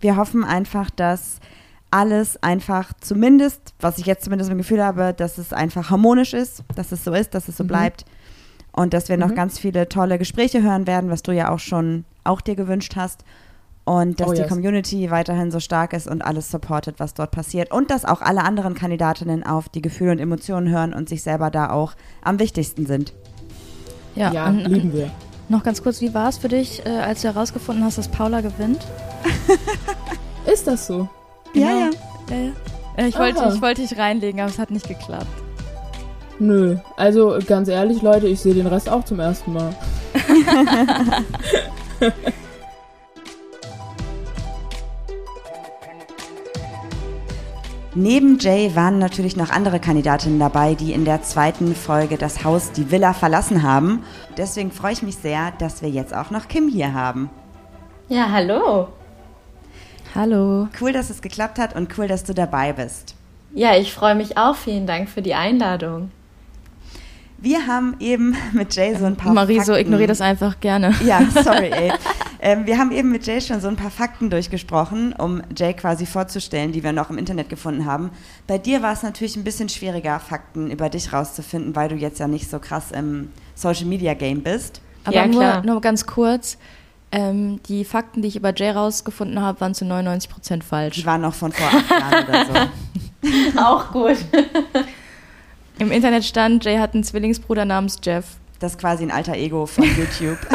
wir 0.00 0.16
hoffen 0.16 0.44
einfach, 0.44 0.90
dass 0.90 1.38
alles 1.90 2.42
einfach 2.42 2.92
zumindest, 3.00 3.72
was 3.78 3.98
ich 3.98 4.06
jetzt 4.06 4.24
zumindest 4.24 4.50
im 4.50 4.58
Gefühl 4.58 4.82
habe, 4.84 5.14
dass 5.14 5.38
es 5.38 5.52
einfach 5.52 5.90
harmonisch 5.90 6.32
ist, 6.34 6.64
dass 6.74 6.90
es 6.90 7.04
so 7.04 7.12
ist, 7.12 7.34
dass 7.34 7.46
es 7.48 7.56
so 7.56 7.62
Mhm. 7.64 7.68
bleibt. 7.68 8.04
Und 8.72 8.92
dass 8.92 9.08
wir 9.08 9.16
noch 9.16 9.28
Mhm. 9.28 9.36
ganz 9.36 9.60
viele 9.60 9.88
tolle 9.88 10.18
Gespräche 10.18 10.60
hören 10.62 10.88
werden, 10.88 11.08
was 11.08 11.22
du 11.22 11.30
ja 11.30 11.50
auch 11.52 11.60
schon 11.60 12.04
auch 12.24 12.40
dir 12.40 12.56
gewünscht 12.56 12.96
hast. 12.96 13.24
Und 13.84 14.18
dass 14.18 14.30
Oh, 14.30 14.32
die 14.32 14.40
yes. 14.40 14.48
Community 14.48 15.10
weiterhin 15.12 15.52
so 15.52 15.60
stark 15.60 15.92
ist 15.92 16.08
und 16.08 16.22
alles 16.24 16.50
supportet, 16.50 16.96
was 16.98 17.14
dort 17.14 17.30
passiert. 17.30 17.70
Und 17.70 17.90
dass 17.92 18.04
auch 18.04 18.22
alle 18.22 18.42
anderen 18.42 18.74
Kandidatinnen 18.74 19.44
auf 19.44 19.68
die 19.68 19.82
Gefühle 19.82 20.10
und 20.12 20.18
Emotionen 20.18 20.70
hören 20.70 20.92
und 20.94 21.08
sich 21.08 21.22
selber 21.22 21.50
da 21.50 21.70
auch 21.70 21.92
am 22.22 22.40
wichtigsten 22.40 22.86
sind. 22.86 23.12
Ja, 24.14 24.32
Ja, 24.32 24.46
und, 24.48 24.64
lieben 24.66 24.92
wir. 24.92 25.10
Noch 25.48 25.62
ganz 25.62 25.82
kurz, 25.82 26.00
wie 26.00 26.14
war 26.14 26.28
es 26.30 26.38
für 26.38 26.48
dich, 26.48 26.84
äh, 26.86 26.90
als 26.90 27.20
du 27.22 27.28
herausgefunden 27.28 27.84
hast, 27.84 27.98
dass 27.98 28.08
Paula 28.08 28.40
gewinnt? 28.40 28.80
Ist 30.50 30.66
das 30.66 30.86
so? 30.86 31.08
Ja, 31.52 31.68
ja. 31.68 31.90
Ja. 32.30 32.36
Äh, 32.96 33.08
Ich 33.08 33.18
wollte, 33.18 33.52
ich 33.54 33.60
wollte 33.60 33.82
dich 33.82 33.98
reinlegen, 33.98 34.40
aber 34.40 34.48
es 34.50 34.58
hat 34.58 34.70
nicht 34.70 34.88
geklappt. 34.88 35.26
Nö. 36.38 36.76
Also 36.96 37.38
ganz 37.46 37.68
ehrlich, 37.68 38.00
Leute, 38.02 38.26
ich 38.26 38.40
sehe 38.40 38.54
den 38.54 38.66
Rest 38.66 38.88
auch 38.88 39.04
zum 39.04 39.20
ersten 39.20 39.52
Mal. 39.52 39.74
Neben 47.96 48.40
Jay 48.40 48.74
waren 48.74 48.98
natürlich 48.98 49.36
noch 49.36 49.50
andere 49.50 49.78
Kandidatinnen 49.78 50.40
dabei, 50.40 50.74
die 50.74 50.92
in 50.92 51.04
der 51.04 51.22
zweiten 51.22 51.76
Folge 51.76 52.18
das 52.18 52.42
Haus, 52.42 52.72
die 52.72 52.90
Villa 52.90 53.12
verlassen 53.12 53.62
haben. 53.62 54.02
Deswegen 54.36 54.72
freue 54.72 54.94
ich 54.94 55.02
mich 55.02 55.16
sehr, 55.16 55.52
dass 55.58 55.80
wir 55.80 55.88
jetzt 55.88 56.12
auch 56.12 56.32
noch 56.32 56.48
Kim 56.48 56.68
hier 56.68 56.92
haben. 56.92 57.30
Ja, 58.08 58.30
hallo. 58.32 58.88
Hallo. 60.12 60.68
Cool, 60.80 60.92
dass 60.92 61.08
es 61.08 61.22
geklappt 61.22 61.60
hat 61.60 61.76
und 61.76 61.96
cool, 61.96 62.08
dass 62.08 62.24
du 62.24 62.34
dabei 62.34 62.72
bist. 62.72 63.14
Ja, 63.52 63.76
ich 63.76 63.94
freue 63.94 64.16
mich 64.16 64.36
auch. 64.36 64.56
Vielen 64.56 64.88
Dank 64.88 65.08
für 65.08 65.22
die 65.22 65.34
Einladung. 65.34 66.10
Wir 67.38 67.66
haben 67.66 67.96
eben 68.00 68.36
mit 68.52 68.74
Jay 68.74 68.94
so 68.96 69.04
ein 69.04 69.16
paar 69.16 69.32
Marie, 69.34 69.60
so 69.60 69.72
Fakten- 69.72 69.80
ignoriere 69.86 70.08
das 70.08 70.20
einfach 70.20 70.60
gerne. 70.60 70.94
Ja, 71.04 71.20
sorry, 71.44 71.70
ey. 71.70 71.92
ähm, 72.40 72.64
wir 72.66 72.78
haben 72.78 72.90
eben 72.92 73.10
mit 73.10 73.26
Jay 73.26 73.40
schon 73.40 73.60
so 73.60 73.68
ein 73.68 73.76
paar 73.76 73.90
Fakten 73.90 74.30
durchgesprochen, 74.30 75.12
um 75.12 75.42
Jay 75.56 75.74
quasi 75.74 76.06
vorzustellen, 76.06 76.72
die 76.72 76.82
wir 76.82 76.92
noch 76.92 77.10
im 77.10 77.18
Internet 77.18 77.48
gefunden 77.50 77.84
haben. 77.84 78.10
Bei 78.46 78.56
dir 78.56 78.82
war 78.82 78.92
es 78.92 79.02
natürlich 79.02 79.36
ein 79.36 79.44
bisschen 79.44 79.68
schwieriger, 79.68 80.18
Fakten 80.20 80.70
über 80.70 80.88
dich 80.88 81.12
rauszufinden, 81.12 81.76
weil 81.76 81.88
du 81.90 81.96
jetzt 81.96 82.18
ja 82.18 82.28
nicht 82.28 82.48
so 82.48 82.58
krass 82.58 82.92
im 82.92 83.28
Social 83.54 83.86
Media 83.86 84.14
Game 84.14 84.42
bist. 84.42 84.80
Aber 85.04 85.16
Ja, 85.16 85.26
nur, 85.26 85.62
nur 85.62 85.80
ganz 85.82 86.06
kurz. 86.06 86.56
Ähm, 87.12 87.60
die 87.68 87.84
Fakten, 87.84 88.22
die 88.22 88.28
ich 88.28 88.36
über 88.36 88.52
Jay 88.56 88.70
rausgefunden 88.70 89.40
habe, 89.40 89.60
waren 89.60 89.74
zu 89.74 89.84
99% 89.84 90.62
falsch. 90.62 90.96
Die 90.96 91.06
waren 91.06 91.20
noch 91.20 91.34
von 91.34 91.52
vor 91.52 91.66
acht 91.68 91.90
Jahren 91.90 92.24
oder 92.26 92.46
so. 92.46 93.58
Auch 93.60 93.90
gut. 93.92 94.16
Im 95.78 95.90
Internet 95.90 96.24
stand, 96.24 96.64
Jay 96.64 96.78
hat 96.78 96.94
einen 96.94 97.04
Zwillingsbruder 97.04 97.64
namens 97.64 97.98
Jeff. 98.02 98.24
Das 98.60 98.72
ist 98.72 98.78
quasi 98.78 99.02
ein 99.04 99.10
alter 99.10 99.34
Ego 99.34 99.66
von 99.66 99.84
YouTube. 99.96 100.38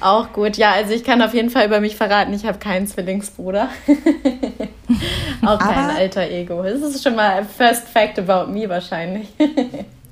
Auch 0.00 0.32
gut. 0.32 0.56
Ja, 0.56 0.70
also 0.72 0.92
ich 0.94 1.02
kann 1.02 1.20
auf 1.20 1.34
jeden 1.34 1.50
Fall 1.50 1.66
über 1.66 1.80
mich 1.80 1.96
verraten, 1.96 2.32
ich 2.32 2.44
habe 2.46 2.58
keinen 2.58 2.86
Zwillingsbruder. 2.86 3.68
auch 5.44 5.58
kein 5.58 5.78
Aber- 5.84 5.94
alter 5.96 6.30
Ego. 6.30 6.62
Das 6.62 6.80
ist 6.80 7.02
schon 7.02 7.16
mal 7.16 7.44
First 7.44 7.88
Fact 7.88 8.18
about 8.20 8.50
me 8.52 8.68
wahrscheinlich. 8.68 9.28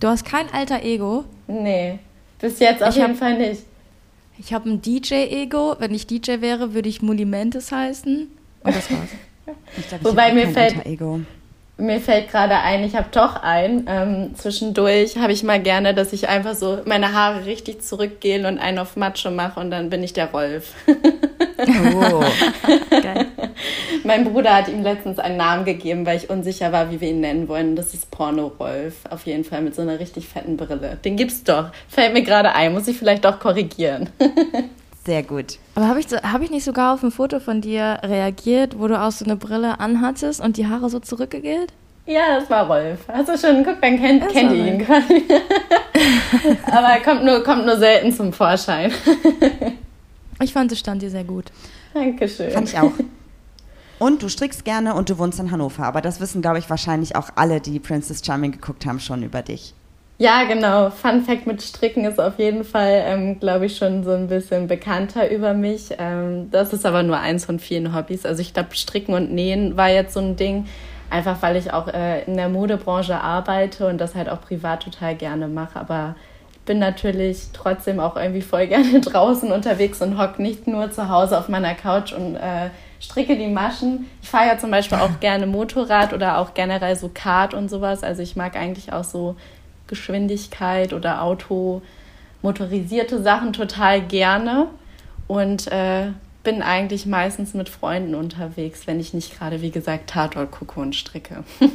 Du 0.01 0.09
hast 0.09 0.25
kein 0.25 0.53
alter 0.53 0.83
Ego. 0.83 1.25
nee, 1.47 2.01
bis 2.41 2.59
jetzt 2.59 2.83
auf 2.83 2.91
Ich 2.91 2.97
jeden 2.97 3.11
hab- 3.13 3.19
Fall 3.19 3.39
nicht. 3.39 3.63
Ich 4.41 4.53
habe 4.53 4.69
ein 4.69 4.83
DJ-Ego. 4.83 5.77
Wenn 5.79 5.95
ich 5.95 6.07
DJ 6.09 6.41
wäre, 6.41 6.75
würde 6.75 6.89
ich 6.89 7.01
Mulimentes 7.03 7.71
heißen. 7.73 8.29
Und 8.63 8.77
das 8.77 8.91
war's. 8.91 9.09
Ich 9.77 9.89
glaub, 9.89 10.01
ich 10.01 10.07
Wobei 10.07 10.33
mir 10.33 10.45
kein 10.45 10.55
fällt- 10.55 10.77
alter 10.79 10.87
Ego. 10.89 11.21
Mir 11.81 12.01
fällt 12.01 12.29
gerade 12.29 12.57
ein, 12.57 12.83
ich 12.83 12.97
habe 12.97 13.07
doch 13.13 13.41
einen. 13.41 13.87
Ähm, 13.89 14.35
zwischendurch 14.35 15.17
habe 15.17 15.33
ich 15.33 15.45
mal 15.45 15.61
gerne, 15.61 15.95
dass 15.95 16.13
ich 16.13 16.29
einfach 16.29 16.55
so 16.55 16.81
meine 16.87 17.13
Haare 17.13 17.47
richtig 17.47 17.83
zurückgehen 17.83 18.47
und 18.47 18.59
einen 18.59 18.81
auf 18.81 18.97
Macho 18.97 19.31
mache 19.31 19.61
und 19.61 19.71
dann 19.71 19.89
bin 19.89 20.03
ich 20.03 20.13
der 20.13 20.33
Rolf. 20.33 20.75
Oh. 20.89 22.25
Geil. 22.91 23.27
mein 24.05 24.25
Bruder 24.25 24.57
hat 24.57 24.69
ihm 24.69 24.83
letztens 24.83 25.21
einen 25.21 25.37
Namen 25.37 25.65
gegeben, 25.65 26.05
weil 26.05 26.17
ich 26.17 26.31
unsicher 26.31 26.73
war, 26.73 26.91
wie 26.91 27.01
wir 27.01 27.11
ihn 27.11 27.21
nennen 27.21 27.49
wollen. 27.49 27.77
Das 27.77 27.95
ist 27.95 28.11
Porno-Rolf. 28.11 28.95
Auf 29.11 29.27
jeden 29.27 29.45
Fall 29.45 29.63
mit 29.63 29.75
so 29.75 29.83
einer 29.83 30.01
richtig 30.01 30.29
fetten 30.29 30.57
Brille. 30.57 30.99
Den 31.05 31.17
gibt's 31.17 31.45
doch. 31.45 31.71
Fällt 31.89 32.13
mir 32.13 32.23
gerade 32.23 32.55
ein. 32.55 32.73
Muss 32.73 32.89
ich 32.89 32.99
vielleicht 32.99 33.25
doch 33.25 33.39
korrigieren. 33.39 34.11
Sehr 35.09 35.23
gut. 35.23 35.57
Aber 35.75 35.89
habe 35.89 36.01
ich, 36.01 36.07
hab 36.09 36.43
ich 36.43 36.51
nicht 36.51 36.65
sogar 36.65 36.93
auf 36.93 37.03
ein 37.03 37.11
Foto 37.11 37.41
von 37.41 37.63
dir 37.63 37.99
reagiert, 38.03 38.79
wo 38.79 38.89
du 38.89 39.01
auch 39.01 39.11
so 39.11 39.25
eine 39.25 39.37
Brille 39.37 39.81
anhattest 39.81 40.39
und 40.39 40.59
die 40.59 40.67
Haare 40.67 40.91
so 40.91 41.01
zurückgegelt? 41.01 41.73
Ja, 42.05 42.39
das 42.39 42.51
war 42.51 42.67
Rolf. 42.67 43.09
Hast 43.09 43.31
du 43.31 43.39
schon 43.39 43.65
geguckt, 43.65 43.83
dann 43.83 43.99
kennt, 43.99 44.23
Das 44.23 44.33
kennt 44.35 44.53
ihn 44.53 44.85
quasi. 44.85 45.25
Aber 46.67 46.89
er 46.89 47.01
kommt 47.01 47.25
nur, 47.25 47.43
kommt 47.43 47.65
nur 47.65 47.79
selten 47.79 48.13
zum 48.13 48.35
Vorschein. 48.35 48.93
Ich 50.41 50.53
fand, 50.53 50.71
es 50.71 50.79
stand 50.79 51.01
dir 51.03 51.11
sehr 51.11 51.25
gut. 51.25 51.47
Dankeschön. 51.95 52.51
Fand 52.53 52.69
ich 52.69 52.79
auch. 52.79 52.93
Und 53.99 54.23
du 54.23 54.29
strickst 54.29 54.65
gerne 54.65 54.95
und 54.95 55.11
du 55.11 55.19
wohnst 55.19 55.41
in 55.41 55.51
Hannover. 55.51 55.85
Aber 55.85 56.01
das 56.01 56.21
wissen, 56.21 56.43
glaube 56.43 56.59
ich, 56.59 56.71
wahrscheinlich 56.71 57.17
auch 57.17 57.31
alle, 57.35 57.61
die 57.61 57.81
Princess 57.81 58.25
Charming 58.25 58.53
geguckt 58.53 58.87
haben, 58.87 59.01
schon 59.01 59.25
über 59.25 59.43
dich. 59.43 59.75
Ja, 60.21 60.43
genau. 60.45 60.91
Fun 60.91 61.23
Fact 61.23 61.47
mit 61.47 61.63
Stricken 61.63 62.05
ist 62.05 62.19
auf 62.19 62.41
jeden 62.41 62.65
Fall, 62.65 63.05
ähm, 63.07 63.39
glaube 63.39 63.67
ich, 63.67 63.77
schon 63.77 64.03
so 64.03 64.11
ein 64.11 64.27
bisschen 64.27 64.67
bekannter 64.67 65.31
über 65.31 65.55
mich. 65.55 65.91
Ähm, 65.97 66.51
das 66.51 66.73
ist 66.73 66.85
aber 66.85 67.05
nur 67.05 67.21
eins 67.21 67.45
von 67.45 67.61
vielen 67.61 67.95
Hobbys. 67.95 68.27
Also 68.27 68.43
ich 68.43 68.53
glaube, 68.53 68.75
Stricken 68.75 69.15
und 69.15 69.33
Nähen 69.33 69.77
war 69.77 69.91
jetzt 69.91 70.15
so 70.15 70.21
ein 70.21 70.35
Ding, 70.35 70.67
einfach 71.09 71.41
weil 71.41 71.55
ich 71.55 71.73
auch 71.73 71.87
äh, 71.87 72.25
in 72.25 72.37
der 72.37 72.49
Modebranche 72.49 73.21
arbeite 73.21 73.87
und 73.87 73.99
das 73.99 74.17
halt 74.17 74.29
auch 74.29 74.41
privat 74.41 74.83
total 74.83 75.15
gerne 75.15 75.47
mache. 75.47 75.79
Aber 75.79 76.17
ich 76.51 76.59
bin 76.63 76.81
natürlich 76.81 77.51
trotzdem 77.53 78.01
auch 78.01 78.17
irgendwie 78.17 78.43
voll 78.43 78.67
gerne 78.67 79.01
draußen 79.01 79.53
unterwegs 79.53 80.03
und 80.03 80.19
hock 80.19 80.41
nicht 80.41 80.67
nur 80.67 80.91
zu 80.91 81.09
Hause 81.09 81.39
auf 81.39 81.49
meiner 81.49 81.77
Couch 81.77 82.13
und 82.13 82.35
äh, 82.35 82.71
stricke 82.99 83.37
die 83.37 83.47
Maschen. 83.47 84.07
Ich 84.21 84.29
fahre 84.29 84.49
ja 84.49 84.59
zum 84.59 84.73
Beispiel 84.73 84.99
auch 84.99 85.11
gerne 85.21 85.47
Motorrad 85.47 86.13
oder 86.13 86.39
auch 86.39 86.55
generell 86.55 86.97
so 86.97 87.09
Kart 87.15 87.55
und 87.55 87.71
sowas. 87.71 88.03
Also 88.03 88.21
ich 88.21 88.35
mag 88.35 88.57
eigentlich 88.57 88.93
auch 88.93 89.05
so 89.05 89.37
Geschwindigkeit 89.89 90.93
oder 90.93 91.23
Auto 91.23 91.83
motorisierte 92.43 93.21
Sachen 93.23 93.53
total 93.53 94.01
gerne 94.01 94.69
und 95.27 95.67
äh, 95.73 96.13
bin 96.45 96.63
eigentlich 96.63 97.05
meistens 97.05 97.53
mit 97.53 97.69
Freunden 97.69 98.15
unterwegs, 98.15 98.87
wenn 98.87 99.01
ich 99.01 99.13
nicht 99.13 99.37
gerade, 99.37 99.61
wie 99.61 99.71
gesagt, 99.71 100.09
Tatort 100.09 100.51
gucke 100.53 100.81
und 100.81 100.95
stricke. 100.95 101.43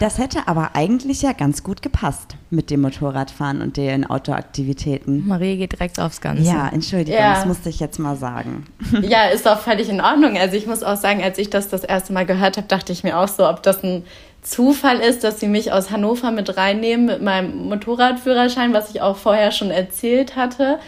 Das 0.00 0.18
hätte 0.18 0.48
aber 0.48 0.70
eigentlich 0.74 1.22
ja 1.22 1.32
ganz 1.32 1.62
gut 1.62 1.82
gepasst 1.82 2.34
mit 2.50 2.70
dem 2.70 2.80
Motorradfahren 2.80 3.62
und 3.62 3.76
den 3.76 4.04
Outdoor-Aktivitäten. 4.08 5.26
Marie 5.28 5.56
geht 5.56 5.72
direkt 5.72 6.00
aufs 6.00 6.20
Ganze. 6.20 6.42
Ja, 6.42 6.68
Entschuldigung, 6.68 7.20
Ja. 7.20 7.34
das 7.34 7.46
musste 7.46 7.68
ich 7.68 7.78
jetzt 7.78 7.98
mal 8.00 8.16
sagen. 8.16 8.66
ja, 9.02 9.26
ist 9.26 9.46
auch 9.46 9.60
völlig 9.60 9.88
in 9.88 10.00
Ordnung. 10.00 10.36
Also 10.36 10.56
ich 10.56 10.66
muss 10.66 10.82
auch 10.82 10.96
sagen, 10.96 11.22
als 11.22 11.38
ich 11.38 11.50
das 11.50 11.68
das 11.68 11.84
erste 11.84 12.12
Mal 12.12 12.26
gehört 12.26 12.56
habe, 12.56 12.66
dachte 12.66 12.90
ich 12.92 13.04
mir 13.04 13.16
auch 13.18 13.28
so, 13.28 13.48
ob 13.48 13.62
das 13.62 13.84
ein 13.84 14.02
Zufall 14.42 14.98
ist, 14.98 15.22
dass 15.22 15.38
sie 15.38 15.46
mich 15.46 15.72
aus 15.72 15.90
Hannover 15.90 16.32
mit 16.32 16.56
reinnehmen 16.56 17.06
mit 17.06 17.22
meinem 17.22 17.68
Motorradführerschein, 17.68 18.74
was 18.74 18.90
ich 18.90 19.00
auch 19.00 19.16
vorher 19.16 19.52
schon 19.52 19.70
erzählt 19.70 20.34
hatte. 20.34 20.78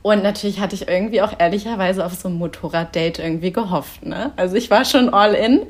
Und 0.00 0.22
natürlich 0.22 0.60
hatte 0.60 0.74
ich 0.74 0.88
irgendwie 0.88 1.22
auch 1.22 1.32
ehrlicherweise 1.38 2.04
auf 2.04 2.14
so 2.14 2.28
ein 2.28 2.34
Motorraddate 2.34 3.22
irgendwie 3.22 3.52
gehofft. 3.52 4.04
Ne? 4.04 4.32
Also 4.36 4.56
ich 4.56 4.70
war 4.70 4.84
schon 4.84 5.12
all 5.12 5.34
in. 5.34 5.60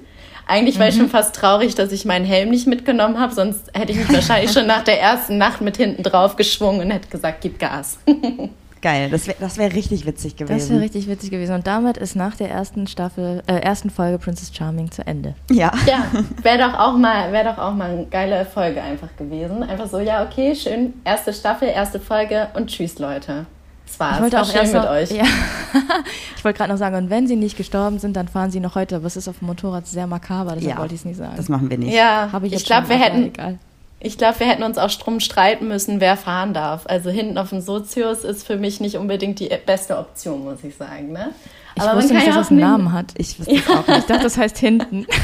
Eigentlich 0.46 0.78
war 0.78 0.88
ich 0.88 0.96
schon 0.96 1.08
fast 1.08 1.34
traurig, 1.34 1.74
dass 1.74 1.92
ich 1.92 2.04
meinen 2.04 2.24
Helm 2.24 2.50
nicht 2.50 2.66
mitgenommen 2.66 3.18
habe, 3.18 3.32
sonst 3.32 3.70
hätte 3.74 3.92
ich 3.92 3.98
mich 3.98 4.12
wahrscheinlich 4.12 4.52
schon 4.52 4.66
nach 4.66 4.82
der 4.82 5.00
ersten 5.00 5.38
Nacht 5.38 5.60
mit 5.60 5.76
hinten 5.76 6.02
drauf 6.02 6.36
geschwungen 6.36 6.80
und 6.80 6.90
hätte 6.90 7.08
gesagt, 7.08 7.42
gib 7.42 7.58
Gas. 7.58 7.98
Geil, 8.82 9.10
das 9.10 9.28
wäre 9.28 9.36
das 9.38 9.58
wär 9.58 9.72
richtig 9.72 10.06
witzig 10.06 10.34
gewesen. 10.36 10.58
Das 10.58 10.68
wäre 10.68 10.80
richtig 10.80 11.06
witzig 11.06 11.30
gewesen. 11.30 11.54
Und 11.54 11.68
damit 11.68 11.96
ist 11.96 12.16
nach 12.16 12.34
der 12.34 12.50
ersten 12.50 12.88
Staffel, 12.88 13.42
äh, 13.46 13.60
ersten 13.60 13.90
Folge 13.90 14.18
Princess 14.18 14.52
Charming 14.52 14.90
zu 14.90 15.06
Ende. 15.06 15.34
Ja. 15.50 15.70
Ja, 15.86 16.04
wäre 16.42 16.58
doch 16.58 16.78
auch 16.78 16.96
mal, 16.96 17.32
wäre 17.32 17.54
doch 17.54 17.58
auch 17.58 17.74
mal 17.74 17.90
eine 17.90 18.06
geile 18.06 18.44
Folge 18.44 18.82
einfach 18.82 19.08
gewesen. 19.16 19.62
Einfach 19.62 19.86
so, 19.86 20.00
ja, 20.00 20.24
okay, 20.24 20.56
schön, 20.56 20.94
erste 21.04 21.32
Staffel, 21.32 21.68
erste 21.68 22.00
Folge 22.00 22.48
und 22.54 22.66
tschüss, 22.66 22.98
Leute. 22.98 23.46
Das 23.86 24.00
war's. 24.00 24.16
Ich 24.16 24.22
wollte 24.22 24.36
War 24.36 24.42
auch 24.42 24.46
schön 24.46 24.60
erst 24.60 24.72
mit 24.72 24.82
noch, 24.82 24.90
euch. 24.90 25.10
Ja. 25.12 25.24
ich 26.36 26.44
wollte 26.44 26.58
gerade 26.58 26.72
noch 26.72 26.78
sagen, 26.78 26.96
und 26.96 27.08
wenn 27.10 27.28
sie 27.28 27.36
nicht 27.36 27.56
gestorben 27.56 28.00
sind, 28.00 28.16
dann 28.16 28.26
fahren 28.26 28.50
sie 28.50 28.58
noch 28.58 28.74
heute. 28.74 28.96
Aber 28.96 29.06
es 29.06 29.16
ist 29.16 29.28
auf 29.28 29.38
dem 29.38 29.46
Motorrad 29.46 29.86
sehr 29.86 30.08
makaber, 30.08 30.54
deshalb 30.56 30.74
Ja, 30.74 30.78
wollte 30.78 30.94
ich 30.94 31.02
es 31.02 31.04
nicht 31.04 31.18
sagen. 31.18 31.34
Das 31.36 31.48
machen 31.48 31.70
wir 31.70 31.78
nicht. 31.78 31.94
Ja, 31.94 32.30
Habe 32.32 32.48
ich 32.48 32.54
ich 32.54 32.64
glaube, 32.64 32.88
wir 32.88 32.96
hätten, 32.96 33.26
Egal. 33.26 33.58
Ich 34.04 34.18
glaube, 34.18 34.40
wir 34.40 34.48
hätten 34.48 34.64
uns 34.64 34.78
auch 34.78 34.90
drum 34.90 35.20
streiten 35.20 35.68
müssen, 35.68 36.00
wer 36.00 36.16
fahren 36.16 36.54
darf. 36.54 36.86
Also 36.86 37.10
hinten 37.10 37.38
auf 37.38 37.50
dem 37.50 37.60
Sozius 37.60 38.24
ist 38.24 38.44
für 38.44 38.56
mich 38.56 38.80
nicht 38.80 38.96
unbedingt 38.96 39.38
die 39.38 39.48
beste 39.64 39.96
Option, 39.96 40.44
muss 40.44 40.64
ich 40.64 40.74
sagen. 40.74 41.12
Ne? 41.12 41.30
Ich 41.76 41.82
wusste 41.82 42.14
nicht, 42.14 42.26
dass 42.26 42.34
das 42.34 42.50
einen 42.50 42.60
Namen 42.60 42.92
hat. 42.92 43.14
Ich 43.16 43.38
wüsste 43.38 43.54
es 43.54 43.70
auch 43.70 43.86
nicht. 43.86 43.98
Ich 44.00 44.04
dachte, 44.06 44.24
das 44.24 44.36
heißt 44.36 44.58
hinten. 44.58 45.06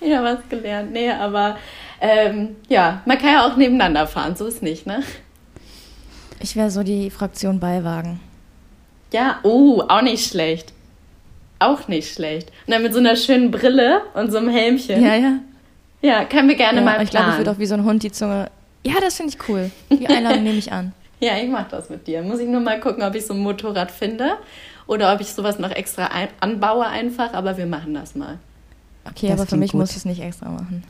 Ja, 0.00 0.22
was 0.22 0.38
gelernt. 0.50 0.92
Nee, 0.92 1.10
aber 1.10 1.56
ähm, 2.00 2.56
ja, 2.68 3.00
man 3.06 3.16
kann 3.18 3.32
ja 3.32 3.46
auch 3.46 3.56
nebeneinander 3.56 4.06
fahren, 4.06 4.36
so 4.36 4.46
ist 4.46 4.62
nicht, 4.62 4.86
ne? 4.86 5.02
Ich 6.40 6.56
wäre 6.56 6.70
so 6.70 6.82
die 6.82 7.08
Fraktion 7.10 7.60
Beiwagen. 7.60 8.20
Ja, 9.12 9.38
oh, 9.44 9.82
auch 9.88 10.02
nicht 10.02 10.28
schlecht. 10.28 10.72
Auch 11.58 11.86
nicht 11.88 12.12
schlecht. 12.12 12.50
Und 12.66 12.74
dann 12.74 12.82
mit 12.82 12.92
so 12.92 12.98
einer 12.98 13.16
schönen 13.16 13.50
Brille 13.50 14.02
und 14.14 14.32
so 14.32 14.38
einem 14.38 14.50
Helmchen. 14.50 15.02
Ja, 15.02 15.14
ja. 15.14 15.38
Ja, 16.02 16.24
können 16.24 16.48
wir 16.48 16.56
gerne 16.56 16.80
ja 16.80 16.84
mal 16.84 17.02
ich 17.02 17.10
glaube, 17.10 17.24
ich 17.26 17.30
planen. 17.30 17.38
würde 17.38 17.50
auch 17.52 17.58
wie 17.58 17.66
so 17.66 17.74
ein 17.74 17.84
Hund 17.84 18.02
die 18.02 18.12
Zunge. 18.12 18.50
Ja, 18.84 18.94
das 19.00 19.16
finde 19.16 19.32
ich 19.34 19.48
cool. 19.48 19.70
Die 19.90 20.06
Einladung 20.08 20.42
nehme 20.44 20.58
ich 20.58 20.72
an. 20.72 20.92
ja, 21.20 21.36
ich 21.38 21.48
mach 21.48 21.68
das 21.68 21.88
mit 21.90 22.06
dir. 22.06 22.22
Muss 22.22 22.40
ich 22.40 22.48
nur 22.48 22.60
mal 22.60 22.80
gucken, 22.80 23.02
ob 23.02 23.14
ich 23.14 23.24
so 23.24 23.34
ein 23.34 23.40
Motorrad 23.40 23.90
finde 23.92 24.32
oder 24.88 25.14
ob 25.14 25.20
ich 25.20 25.32
sowas 25.32 25.58
noch 25.60 25.70
extra 25.70 26.06
ein 26.06 26.28
anbaue 26.40 26.84
einfach, 26.86 27.32
aber 27.32 27.56
wir 27.56 27.66
machen 27.66 27.94
das 27.94 28.14
mal. 28.16 28.38
Okay, 29.08 29.28
Das 29.28 29.40
aber 29.40 29.48
für 29.48 29.56
mich 29.56 29.72
gut. 29.72 29.80
muss 29.80 29.94
es 29.96 30.04
nicht 30.04 30.20
extra 30.20 30.48
machen. 30.50 30.82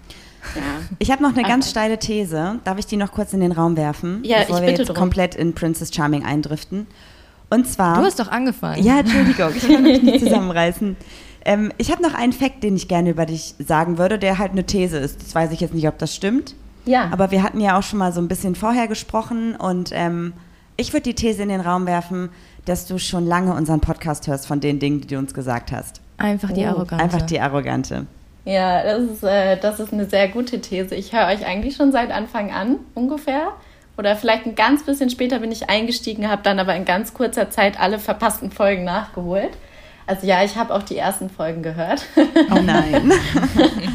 Ja. 0.57 0.63
Ich 0.99 1.11
habe 1.11 1.23
noch 1.23 1.35
eine 1.37 1.43
ganz 1.47 1.71
steile 1.71 1.99
These. 1.99 2.59
Darf 2.65 2.79
ich 2.79 2.87
die 2.87 2.97
noch 2.97 3.13
kurz 3.13 3.33
in 3.33 3.41
den 3.41 3.53
Raum 3.53 3.77
werfen? 3.77 4.21
Ja, 4.25 4.39
bevor 4.41 4.57
ich 4.57 4.63
wir 4.63 4.67
bitte 4.69 4.83
jetzt 4.83 4.89
drum. 4.89 4.97
komplett 4.97 5.35
in 5.35 5.55
Princess 5.55 5.95
Charming 5.95 6.25
eindriften. 6.25 6.87
Und 7.51 7.69
zwar. 7.69 7.99
Du 7.99 8.05
hast 8.05 8.19
doch 8.19 8.29
angefangen. 8.29 8.83
Ja, 8.83 9.01
Entschuldigung, 9.01 9.51
ich 9.55 9.67
kann 9.69 9.83
mich 9.83 10.03
nicht 10.03 10.21
zusammenreißen. 10.25 10.97
Ähm, 11.45 11.72
ich 11.78 11.90
habe 11.90 12.03
noch 12.03 12.14
einen 12.14 12.32
Fakt, 12.32 12.62
den 12.62 12.76
ich 12.76 12.88
gerne 12.88 13.11
über 13.11 13.26
dich 13.26 13.55
sagen 13.59 13.99
würde, 13.99 14.18
der 14.18 14.38
halt 14.38 14.53
eine 14.53 14.64
These 14.64 14.99
ist. 14.99 15.20
Das 15.22 15.34
weiß 15.34 15.51
ich 15.53 15.61
jetzt 15.61 15.74
nicht, 15.74 15.88
ob 15.88 15.99
das 15.99 16.14
stimmt. 16.14 16.55
Ja. 16.84 17.09
Aber 17.12 17.30
wir 17.30 17.43
hatten 17.43 17.61
ja 17.61 17.78
auch 17.78 17.82
schon 17.82 17.99
mal 17.99 18.12
so 18.12 18.20
ein 18.20 18.28
bisschen 18.28 18.55
vorher 18.55 18.88
gesprochen 18.88 19.55
und 19.57 19.90
ähm, 19.93 20.32
ich 20.76 20.93
würde 20.93 21.05
die 21.05 21.14
These 21.14 21.43
in 21.43 21.49
den 21.49 21.61
Raum 21.61 21.86
werfen, 21.86 22.30
dass 22.64 22.86
du 22.86 22.99
schon 22.99 23.26
lange 23.26 23.55
unseren 23.55 23.80
Podcast 23.80 24.26
hörst 24.26 24.47
von 24.47 24.61
den 24.61 24.78
Dingen, 24.78 25.01
die 25.01 25.09
du 25.09 25.18
uns 25.18 25.34
gesagt 25.34 25.72
hast. 25.72 26.01
Einfach 26.18 26.53
die 26.53 26.64
Oh, 26.64 26.68
Arroganz. 26.68 27.03
Einfach 27.03 27.22
die 27.22 27.40
Arrogante. 27.40 28.07
Ja, 28.45 28.82
das 28.82 29.03
ist, 29.03 29.22
äh, 29.24 29.57
das 29.61 29.78
ist 29.80 29.93
eine 29.93 30.07
sehr 30.09 30.28
gute 30.28 30.61
These. 30.61 30.95
Ich 30.95 31.12
höre 31.12 31.26
euch 31.28 31.47
eigentlich 31.47 31.76
schon 31.76 31.93
seit 31.93 32.11
Anfang 32.11 32.51
an 32.53 32.76
ungefähr. 32.95 33.53
Oder 33.99 34.16
vielleicht 34.16 34.47
ein 34.47 34.55
ganz 34.55 34.84
bisschen 34.84 35.11
später 35.11 35.40
bin 35.40 35.53
ich 35.53 35.68
eingestiegen, 35.68 36.28
habe 36.30 36.43
dann 36.43 36.59
aber 36.59 36.74
in 36.74 36.84
ganz 36.84 37.12
kurzer 37.14 37.51
Zeit 37.51 37.78
alle 37.78 37.99
verpassten 37.99 38.51
Folgen 38.51 38.84
nachgeholt. 38.84 39.51
Also 40.07 40.27
ja, 40.27 40.43
ich 40.45 40.57
habe 40.57 40.75
auch 40.75 40.83
die 40.83 40.97
ersten 40.97 41.31
Folgen 41.31 41.63
gehört. 41.63 42.05
Oh 42.51 42.61
nein. 42.61 43.13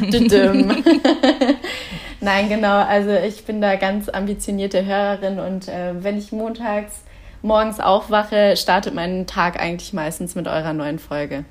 Düdüm. 0.10 0.82
Nein, 2.20 2.48
genau. 2.48 2.78
Also 2.78 3.10
ich 3.10 3.44
bin 3.44 3.60
da 3.60 3.76
ganz 3.76 4.08
ambitionierte 4.08 4.84
Hörerin 4.84 5.38
und 5.38 5.68
äh, 5.68 5.92
wenn 6.02 6.18
ich 6.18 6.32
montags 6.32 7.02
morgens 7.42 7.78
aufwache, 7.78 8.56
startet 8.56 8.94
mein 8.94 9.26
Tag 9.26 9.60
eigentlich 9.60 9.92
meistens 9.92 10.34
mit 10.34 10.48
eurer 10.48 10.72
neuen 10.72 10.98
Folge. 10.98 11.44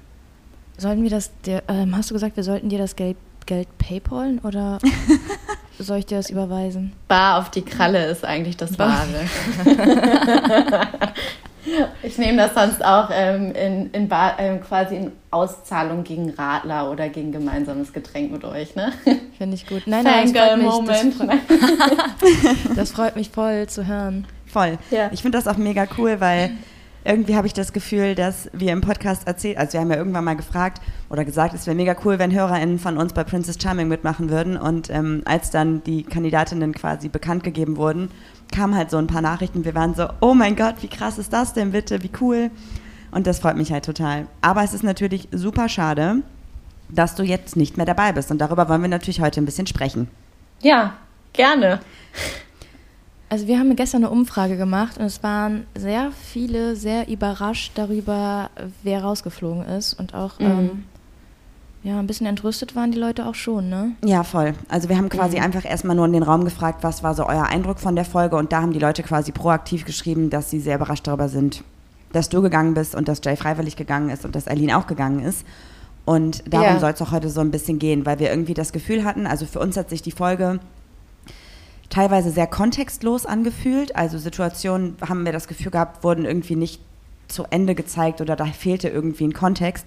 Sollten 0.78 1.04
wir 1.04 1.10
das, 1.10 1.32
dir, 1.46 1.64
ähm, 1.70 1.96
hast 1.96 2.10
du 2.10 2.14
gesagt, 2.14 2.36
wir 2.36 2.44
sollten 2.44 2.70
dir 2.70 2.80
das 2.80 2.96
Geld, 2.96 3.18
Geld 3.46 3.68
paypalen 3.78 4.40
oder 4.40 4.80
soll 5.80 6.00
ich 6.00 6.06
dir 6.06 6.18
das 6.18 6.30
überweisen? 6.30 6.92
Bar 7.08 7.40
auf 7.40 7.50
die 7.50 7.64
Kralle 7.64 8.06
ist 8.08 8.26
eigentlich 8.26 8.58
das 8.58 8.76
Bar. 8.76 9.06
Wahre. 9.66 10.98
Ich 12.04 12.18
nehme 12.18 12.38
das 12.38 12.54
sonst 12.54 12.84
auch 12.84 13.10
ähm, 13.12 13.54
in, 13.54 13.92
in 13.92 14.08
Bar, 14.08 14.36
ähm, 14.40 14.62
quasi 14.62 14.96
in 14.96 15.12
Auszahlung 15.32 16.04
gegen 16.04 16.30
Radler 16.32 16.92
oder 16.92 17.10
gegen 17.10 17.32
gemeinsames 17.32 17.94
Getränk 17.94 18.32
mit 18.32 18.44
euch, 18.44 18.76
ne? 18.76 18.94
Finde 19.38 19.56
ich 19.56 19.68
gut. 19.68 19.84
Nein, 19.86 20.04
nein, 20.04 20.34
das 20.34 20.44
freut, 20.44 20.58
mich, 20.58 20.88
das, 20.88 21.16
freut, 21.16 22.76
das 22.76 22.92
freut 22.92 23.16
mich 23.16 23.30
voll 23.30 23.68
zu 23.68 23.86
hören. 23.86 24.26
Voll. 24.46 24.78
Ja. 24.92 25.10
Ich 25.12 25.22
finde 25.22 25.38
das 25.38 25.48
auch 25.48 25.58
mega 25.58 25.88
cool, 25.98 26.20
weil 26.20 26.52
irgendwie 27.08 27.36
habe 27.36 27.48
ich 27.48 27.54
das 27.54 27.72
Gefühl, 27.72 28.16
dass 28.16 28.50
wir 28.52 28.74
im 28.74 28.82
Podcast 28.82 29.28
erzählt, 29.28 29.58
also 29.58 29.74
wir 29.74 29.80
haben 29.82 29.92
ja 29.92 29.98
irgendwann 29.98 30.26
mal 30.26 30.36
gefragt 30.36 30.82
oder 31.10 31.24
gesagt, 31.24 31.54
es 31.54 31.66
wäre 31.66 31.76
mega 31.76 31.96
cool, 32.04 32.20
wenn 32.20 32.34
HörerInnen 32.34 32.80
von 32.80 32.98
uns 32.98 33.14
bei 33.14 33.24
Princess 33.24 33.58
Charming 33.62 33.88
mitmachen 33.88 34.30
würden. 34.30 34.58
Und 34.58 34.90
ähm, 34.90 35.22
als 35.26 35.50
dann 35.50 35.84
die 35.84 36.04
Kandidatinnen 36.04 36.74
quasi 36.74 37.08
bekannt 37.08 37.44
gegeben 37.46 37.78
wurden, 37.78 38.10
kamen 38.52 38.76
halt 38.76 38.92
so 38.92 38.98
ein 38.98 39.08
paar 39.08 39.22
Nachrichten. 39.22 39.66
Wir 39.66 39.76
waren 39.76 39.94
so, 39.96 40.08
oh 40.22 40.34
mein 40.34 40.56
Gott, 40.56 40.76
wie 40.82 40.88
krass 40.88 41.18
ist 41.18 41.34
das 41.34 41.54
denn 41.54 41.72
bitte, 41.72 42.04
wie 42.04 42.12
cool. 42.22 42.52
Und 43.12 43.28
das 43.28 43.40
freut 43.40 43.58
mich 43.58 43.72
halt 43.72 43.86
total. 43.86 44.28
Aber 44.42 44.64
es 44.64 44.74
ist 44.74 44.84
natürlich 44.84 45.28
super 45.32 45.70
schade, 45.70 46.24
dass 46.90 47.16
du 47.16 47.24
jetzt 47.24 47.56
nicht 47.56 47.78
mehr 47.78 47.86
dabei 47.86 48.12
bist. 48.12 48.32
Und 48.32 48.40
darüber 48.40 48.70
wollen 48.70 48.82
wir 48.82 48.90
natürlich 48.90 49.22
heute 49.22 49.42
ein 49.42 49.46
bisschen 49.46 49.68
sprechen. 49.68 50.08
Ja, 50.62 50.94
gerne. 51.34 51.80
Also 53.30 53.48
wir 53.48 53.60
haben 53.60 53.76
gestern 53.76 54.06
eine 54.06 54.12
Umfrage 54.12 54.56
gemacht 54.56 54.98
und 54.98 55.06
es 55.06 55.22
waren 55.22 55.68
sehr 55.76 56.12
viele 56.12 56.78
sehr 56.78 57.10
überrascht 57.10 57.74
darüber, 57.76 58.50
wer 58.84 59.04
rausgeflogen 59.04 59.64
ist 59.64 59.94
und 59.94 60.14
auch 60.14 60.40
ähm, 60.40 60.86
ja 61.88 62.00
ein 62.00 62.08
bisschen 62.08 62.28
entrüstet 62.28 62.76
waren 62.76 62.92
die 62.92 63.00
Leute 63.00 63.26
auch 63.26 63.36
schon, 63.36 63.70
ne? 63.70 63.92
Ja, 64.04 64.24
voll. 64.24 64.54
Also 64.68 64.90
wir 64.90 64.98
haben 64.98 65.10
quasi 65.10 65.40
einfach 65.40 65.66
erstmal 65.66 65.96
nur 65.96 66.06
in 66.06 66.14
den 66.14 66.24
Raum 66.24 66.44
gefragt, 66.44 66.84
was 66.84 67.02
war 67.02 67.14
so 67.16 67.26
euer 67.26 67.46
Eindruck 67.46 67.80
von 67.80 67.96
der 67.96 68.06
Folge 68.06 68.36
und 68.36 68.52
da 68.52 68.62
haben 68.62 68.74
die 68.74 68.80
Leute 68.80 69.04
quasi 69.04 69.32
proaktiv 69.32 69.86
geschrieben, 69.86 70.30
dass 70.30 70.50
sie 70.50 70.60
sehr 70.60 70.76
überrascht 70.76 71.08
darüber 71.08 71.30
sind, 71.30 71.64
dass 72.12 72.30
du 72.30 72.42
gegangen 72.42 72.74
bist 72.74 72.94
und 72.94 73.08
dass 73.08 73.22
Jay 73.24 73.36
freiwillig 73.36 73.76
gegangen 73.78 74.10
ist 74.10 74.26
und 74.26 74.36
dass 74.36 74.48
Aline 74.48 74.78
auch 74.78 74.88
gegangen 74.88 75.22
ist. 75.22 75.46
Und 76.06 76.44
darum 76.54 76.68
Ja. 76.68 76.80
soll 76.80 76.92
es 76.92 77.02
auch 77.02 77.12
heute 77.12 77.30
so 77.30 77.42
ein 77.42 77.52
bisschen 77.52 77.80
gehen, 77.80 78.06
weil 78.06 78.20
wir 78.20 78.30
irgendwie 78.30 78.54
das 78.54 78.72
Gefühl 78.72 79.04
hatten, 79.04 79.26
also 79.28 79.46
für 79.46 79.60
uns 79.60 79.76
hat 79.78 79.90
sich 79.90 80.02
die 80.02 80.12
Folge 80.12 80.60
teilweise 81.90 82.32
sehr 82.32 82.48
kontextlos 82.48 83.26
angefühlt. 83.26 83.96
Also 83.96 84.18
Situationen, 84.18 84.98
haben 85.08 85.26
wir 85.26 85.32
das 85.32 85.48
Gefühl 85.48 85.72
gehabt, 85.72 86.04
wurden 86.04 86.26
irgendwie 86.26 86.56
nicht 86.56 86.82
zu 87.28 87.46
Ende 87.50 87.76
gezeigt 87.76 88.22
oder 88.22 88.36
da 88.36 88.46
fehlte 88.46 88.90
irgendwie 88.90 89.26
ein 89.26 89.34
Kontext. 89.34 89.86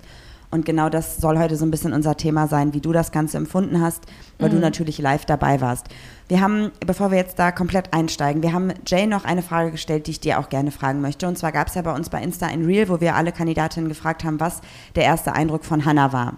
Und 0.52 0.64
genau 0.64 0.88
das 0.88 1.18
soll 1.18 1.38
heute 1.38 1.54
so 1.54 1.64
ein 1.64 1.70
bisschen 1.70 1.92
unser 1.92 2.16
Thema 2.16 2.48
sein, 2.48 2.74
wie 2.74 2.80
du 2.80 2.92
das 2.92 3.12
Ganze 3.12 3.36
empfunden 3.36 3.80
hast, 3.80 4.02
weil 4.38 4.50
du 4.50 4.56
natürlich 4.56 4.98
live 4.98 5.24
dabei 5.24 5.60
warst. 5.60 5.86
Wir 6.26 6.40
haben, 6.40 6.72
bevor 6.84 7.12
wir 7.12 7.18
jetzt 7.18 7.38
da 7.38 7.52
komplett 7.52 7.92
einsteigen, 7.94 8.42
wir 8.42 8.52
haben 8.52 8.72
Jay 8.86 9.06
noch 9.06 9.24
eine 9.24 9.42
Frage 9.42 9.70
gestellt, 9.70 10.08
die 10.08 10.12
ich 10.12 10.20
dir 10.20 10.40
auch 10.40 10.48
gerne 10.48 10.72
fragen 10.72 11.00
möchte. 11.00 11.28
Und 11.28 11.38
zwar 11.38 11.52
gab 11.52 11.68
es 11.68 11.74
ja 11.76 11.82
bei 11.82 11.94
uns 11.94 12.08
bei 12.10 12.20
Insta 12.20 12.46
ein 12.46 12.64
Reel, 12.64 12.88
wo 12.88 13.00
wir 13.00 13.14
alle 13.14 13.30
Kandidatinnen 13.30 13.88
gefragt 13.88 14.24
haben, 14.24 14.40
was 14.40 14.60
der 14.96 15.04
erste 15.04 15.34
Eindruck 15.34 15.64
von 15.64 15.84
Hannah 15.84 16.12
war. 16.12 16.34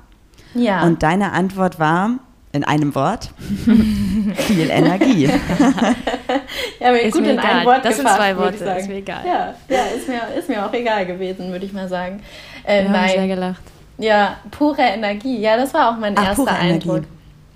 Ja. 0.54 0.82
Und 0.82 1.02
deine 1.02 1.32
Antwort 1.32 1.78
war, 1.78 2.18
in 2.52 2.64
einem 2.64 2.94
Wort, 2.94 3.30
viel 4.36 4.68
Energie. 4.68 5.24
ja, 6.80 6.88
aber 6.88 7.00
Ist 7.00 7.14
gut 7.14 7.22
mir 7.22 7.30
in 7.32 7.38
egal. 7.38 7.50
ein 7.60 7.66
Wort 7.66 7.82
Das 7.82 7.96
sind 7.96 8.04
gefasst, 8.04 8.20
zwei 8.20 8.36
würde 8.36 8.54
ich 8.56 8.60
Worte, 8.60 8.64
sagen. 8.66 8.80
ist 8.80 8.88
mir 8.88 8.96
egal. 8.96 9.22
Ja, 9.26 9.54
ja 9.70 9.84
ist, 9.96 10.06
mir, 10.06 10.20
ist 10.38 10.48
mir 10.50 10.66
auch 10.66 10.72
egal 10.74 11.06
gewesen, 11.06 11.50
würde 11.50 11.64
ich 11.64 11.72
mal 11.72 11.88
sagen. 11.88 12.20
Äh, 12.64 12.82
Wir 12.82 12.92
haben 12.92 13.08
sehr 13.08 13.18
nein, 13.20 13.28
gelacht. 13.28 13.62
Ja, 13.98 14.36
pure 14.50 14.82
Energie. 14.82 15.38
Ja, 15.40 15.56
das 15.56 15.74
war 15.74 15.90
auch 15.90 15.98
mein 15.98 16.16
Ach, 16.18 16.28
erster. 16.28 16.52
Eindruck. 16.52 17.02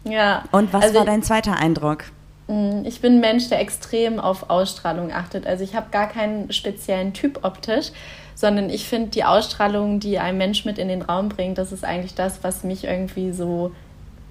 Ja. 0.05 0.45
Und 0.53 0.73
was 0.73 0.85
Also 0.85 0.99
war 0.99 1.05
dein 1.05 1.23
zweiter 1.23 1.57
Eindruck? 1.57 2.05
Mm, 2.49 2.85
Ich 2.85 3.01
bin 3.01 3.15
ein 3.15 3.21
Mensch, 3.21 3.49
der 3.49 3.61
extrem 3.61 4.21
auf 4.21 4.51
Ausstrahlung 4.51 5.13
achtet. 5.13 5.47
Also 5.47 5.65
ich 5.65 5.75
habe 5.75 5.87
gar 5.91 6.09
keinen 6.09 6.53
speziellen 6.53 7.13
Typ 7.13 7.41
optisch, 7.43 7.89
sondern 8.35 8.71
ich 8.71 8.87
finde 8.87 9.09
die 9.09 9.25
Ausstrahlung, 9.25 9.99
die 9.99 10.19
ein 10.19 10.37
Mensch 10.39 10.65
mit 10.65 10.79
in 10.79 10.89
den 10.89 11.03
Raum 11.03 11.29
bringt, 11.29 11.59
das 11.59 11.73
ist 11.73 11.85
eigentlich 11.85 12.15
das, 12.15 12.41
was 12.43 12.63
mich 12.65 12.85
irgendwie 12.85 13.33
so 13.33 13.73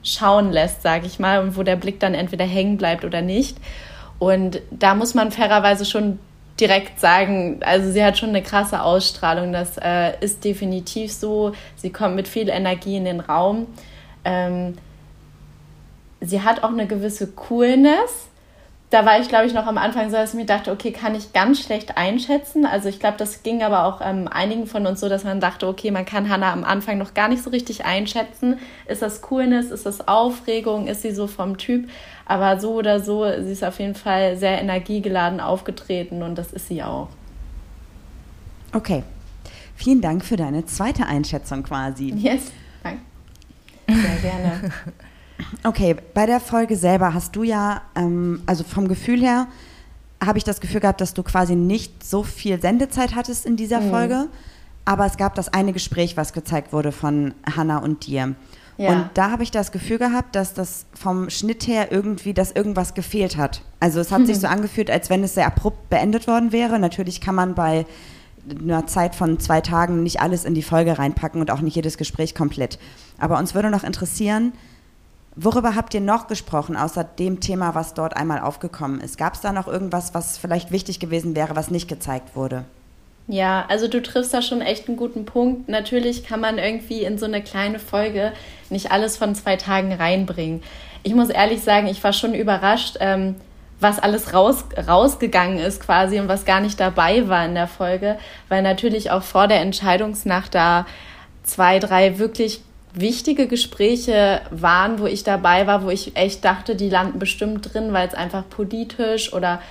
schauen 0.04 0.52
lässt, 0.52 0.84
sage 0.84 1.08
ich 1.08 1.18
mal, 1.20 1.42
und 1.42 1.58
wo 1.58 1.64
der 1.64 1.76
Blick 1.76 2.00
dann 2.00 2.14
entweder 2.14 2.46
hängen 2.46 2.78
bleibt 2.78 3.04
oder 3.04 3.22
nicht. 3.22 3.58
Und 4.20 4.62
da 4.72 4.94
muss 4.96 5.14
man 5.16 5.32
fairerweise 5.32 5.84
schon 5.84 6.20
direkt 6.60 7.00
sagen, 7.00 7.60
also 7.66 7.92
sie 7.92 8.04
hat 8.04 8.18
schon 8.18 8.30
eine 8.30 8.42
krasse 8.42 8.82
Ausstrahlung, 8.82 9.52
das 9.52 9.78
äh, 9.78 10.14
ist 10.22 10.44
definitiv 10.44 11.12
so. 11.12 11.52
Sie 11.76 11.92
kommt 11.92 12.16
mit 12.16 12.28
viel 12.28 12.50
Energie 12.50 12.96
in 12.96 13.06
den 13.06 13.20
Raum. 13.20 13.68
Ähm, 14.24 14.78
sie 16.22 16.42
hat 16.42 16.64
auch 16.64 16.72
eine 16.72 16.88
gewisse 16.88 17.28
Coolness. 17.28 18.30
Da 18.92 19.06
war 19.06 19.20
ich, 19.20 19.28
glaube 19.28 19.48
ich, 19.48 19.54
noch 19.54 19.66
am 19.66 19.78
Anfang 19.78 20.10
so, 20.10 20.16
dass 20.16 20.30
ich 20.34 20.40
mir 20.40 20.46
dachte, 20.46 20.72
okay, 20.72 20.92
kann 20.92 21.16
ich 21.16 21.34
ganz 21.34 21.60
schlecht 21.60 21.98
einschätzen. 21.98 22.66
Also 22.66 22.88
ich 22.88 23.00
glaube, 23.00 23.18
das 23.18 23.44
ging 23.44 23.62
aber 23.62 23.86
auch 23.86 24.00
ähm, 24.02 24.30
einigen 24.32 24.68
von 24.68 24.86
uns 24.88 25.02
so, 25.02 25.10
dass 25.10 25.26
man 25.26 25.42
dachte, 25.42 25.68
okay, 25.68 25.92
man 25.92 26.06
kann 26.06 26.30
Hannah 26.30 26.54
am 26.54 26.64
Anfang 26.64 26.98
noch 26.98 27.14
gar 27.14 27.28
nicht 27.28 27.44
so 27.44 27.50
richtig 27.50 27.84
einschätzen. 27.84 28.60
Ist 28.88 29.02
das 29.02 29.22
Coolness, 29.22 29.72
ist 29.72 29.86
das 29.86 30.08
Aufregung, 30.08 30.88
ist 30.88 31.02
sie 31.02 31.12
so 31.12 31.28
vom 31.28 31.58
Typ? 31.58 31.90
Aber 32.26 32.60
so 32.60 32.74
oder 32.74 33.00
so, 33.00 33.26
sie 33.42 33.52
ist 33.52 33.64
auf 33.64 33.80
jeden 33.80 33.96
Fall 33.96 34.38
sehr 34.38 34.60
energiegeladen 34.60 35.40
aufgetreten 35.40 36.24
und 36.24 36.36
das 36.36 36.52
ist 36.52 36.68
sie 36.68 36.82
auch. 36.82 37.10
Okay. 38.74 39.04
Vielen 39.76 40.02
Dank 40.02 40.24
für 40.24 40.38
deine 40.38 40.66
zweite 40.66 41.06
Einschätzung 41.06 41.64
quasi. 41.64 42.14
Yes, 42.16 42.52
danke. 42.84 43.02
Sehr 43.88 44.16
gerne. 44.22 44.72
Okay, 45.64 45.98
bei 46.14 46.26
der 46.26 46.40
Folge 46.40 46.78
selber 46.78 47.14
hast 47.14 47.36
du 47.36 47.44
ja, 47.44 47.82
ähm, 47.96 48.42
also 48.46 48.64
vom 48.64 48.88
Gefühl 48.88 49.20
her, 49.20 49.48
habe 50.24 50.38
ich 50.38 50.44
das 50.44 50.62
Gefühl 50.62 50.80
gehabt, 50.80 51.02
dass 51.02 51.14
du 51.14 51.24
quasi 51.24 51.56
nicht 51.56 52.06
so 52.06 52.24
viel 52.24 52.62
Sendezeit 52.62 53.16
hattest 53.16 53.46
in 53.46 53.58
dieser 53.58 53.82
Folge. 53.82 54.28
Aber 54.86 55.06
es 55.06 55.18
gab 55.18 55.36
das 55.36 55.50
eine 55.50 55.74
Gespräch, 55.74 56.16
was 56.16 56.32
gezeigt 56.32 56.72
wurde 56.72 56.92
von 56.92 57.34
Hannah 57.56 57.80
und 57.80 58.06
dir. 58.08 58.36
Ja. 58.78 58.90
Und 58.92 59.10
da 59.14 59.32
habe 59.32 59.44
ich 59.44 59.52
das 59.52 59.72
Gefühl 59.72 59.98
gehabt, 59.98 60.36
dass 60.36 60.54
das 60.54 60.86
vom 60.94 61.30
Schnitt 61.30 61.68
her 61.68 61.92
irgendwie, 61.92 62.34
dass 62.34 62.52
irgendwas 62.52 62.94
gefehlt 62.94 63.38
hat. 63.38 63.62
Also 63.80 64.00
es 64.00 64.12
hat 64.12 64.26
sich 64.26 64.40
so 64.40 64.48
angefühlt, 64.48 64.92
als 64.92 65.10
wenn 65.10 65.24
es 65.24 65.36
sehr 65.36 65.48
abrupt 65.48 65.90
beendet 65.90 66.28
worden 66.28 66.52
wäre. 66.52 66.78
Natürlich 66.80 67.22
kann 67.22 67.36
man 67.36 67.56
bei 67.56 67.86
einer 68.50 68.86
Zeit 68.86 69.16
von 69.16 69.40
zwei 69.40 69.62
Tagen 69.62 70.04
nicht 70.04 70.22
alles 70.22 70.46
in 70.46 70.54
die 70.54 70.62
Folge 70.62 70.98
reinpacken 70.98 71.42
und 71.42 71.52
auch 71.52 71.62
nicht 71.62 71.76
jedes 71.76 71.98
Gespräch 71.98 72.36
komplett. 72.36 72.78
Aber 73.18 73.40
uns 73.40 73.56
würde 73.56 73.70
noch 73.70 73.84
interessieren, 73.84 74.54
worüber 75.36 75.76
habt 75.76 75.94
ihr 75.94 76.02
noch 76.02 76.28
gesprochen, 76.28 76.76
außer 76.76 77.04
dem 77.04 77.40
Thema, 77.40 77.76
was 77.76 77.94
dort 77.94 78.16
einmal 78.16 78.40
aufgekommen 78.40 79.00
ist? 79.00 79.18
Gab 79.18 79.36
es 79.36 79.42
da 79.42 79.52
noch 79.52 79.68
irgendwas, 79.68 80.14
was 80.14 80.38
vielleicht 80.38 80.72
wichtig 80.72 81.00
gewesen 81.00 81.36
wäre, 81.36 81.56
was 81.56 81.72
nicht 81.72 81.88
gezeigt 81.88 82.36
wurde? 82.36 82.66
Ja, 83.28 83.66
also 83.70 83.88
du 83.88 84.02
triffst 84.02 84.34
da 84.34 84.42
schon 84.42 84.62
echt 84.62 84.88
einen 84.88 84.98
guten 84.98 85.26
Punkt. 85.26 85.68
Natürlich 85.68 86.26
kann 86.26 86.40
man 86.40 86.58
irgendwie 86.60 87.04
in 87.04 87.18
so 87.18 87.26
eine 87.26 87.42
kleine 87.42 87.80
Folge 87.80 88.34
nicht 88.70 88.92
alles 88.92 89.18
von 89.18 89.34
zwei 89.34 89.56
Tagen 89.56 89.94
reinbringen. 89.94 90.62
Ich 91.02 91.16
muss 91.16 91.30
ehrlich 91.30 91.62
sagen, 91.62 91.88
ich 91.88 92.04
war 92.04 92.14
schon 92.14 92.36
überrascht, 92.36 92.98
ähm, 93.00 93.36
was 93.80 94.00
alles 94.00 94.34
raus, 94.34 94.66
rausgegangen 94.88 95.58
ist 95.58 95.82
quasi 95.82 96.20
und 96.20 96.28
was 96.28 96.46
gar 96.46 96.62
nicht 96.62 96.80
dabei 96.80 97.28
war 97.28 97.46
in 97.46 97.56
der 97.56 97.68
Folge, 97.68 98.18
weil 98.48 98.62
natürlich 98.62 99.12
auch 99.12 99.24
vor 99.24 99.48
der 99.48 99.62
Entscheidungsnacht 99.62 100.56
da 100.56 100.86
zwei, 101.44 101.80
drei 101.80 102.18
wirklich 102.20 102.62
wichtige 102.94 103.48
Gespräche 103.48 104.42
waren, 104.52 105.00
wo 105.00 105.06
ich 105.06 105.24
dabei 105.24 105.68
war, 105.68 105.84
wo 105.84 105.90
ich 105.90 106.16
echt 106.16 106.46
dachte, 106.46 106.76
die 106.76 106.90
landen 106.90 107.20
bestimmt 107.20 107.74
drin, 107.74 107.92
weil 107.92 108.08
es 108.08 108.14
einfach 108.14 108.44
politisch 108.50 109.34
oder 109.34 109.62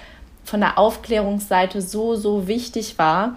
von 0.44 0.60
der 0.60 0.78
Aufklärungsseite 0.78 1.82
so, 1.82 2.14
so 2.14 2.46
wichtig 2.46 2.98
war. 2.98 3.36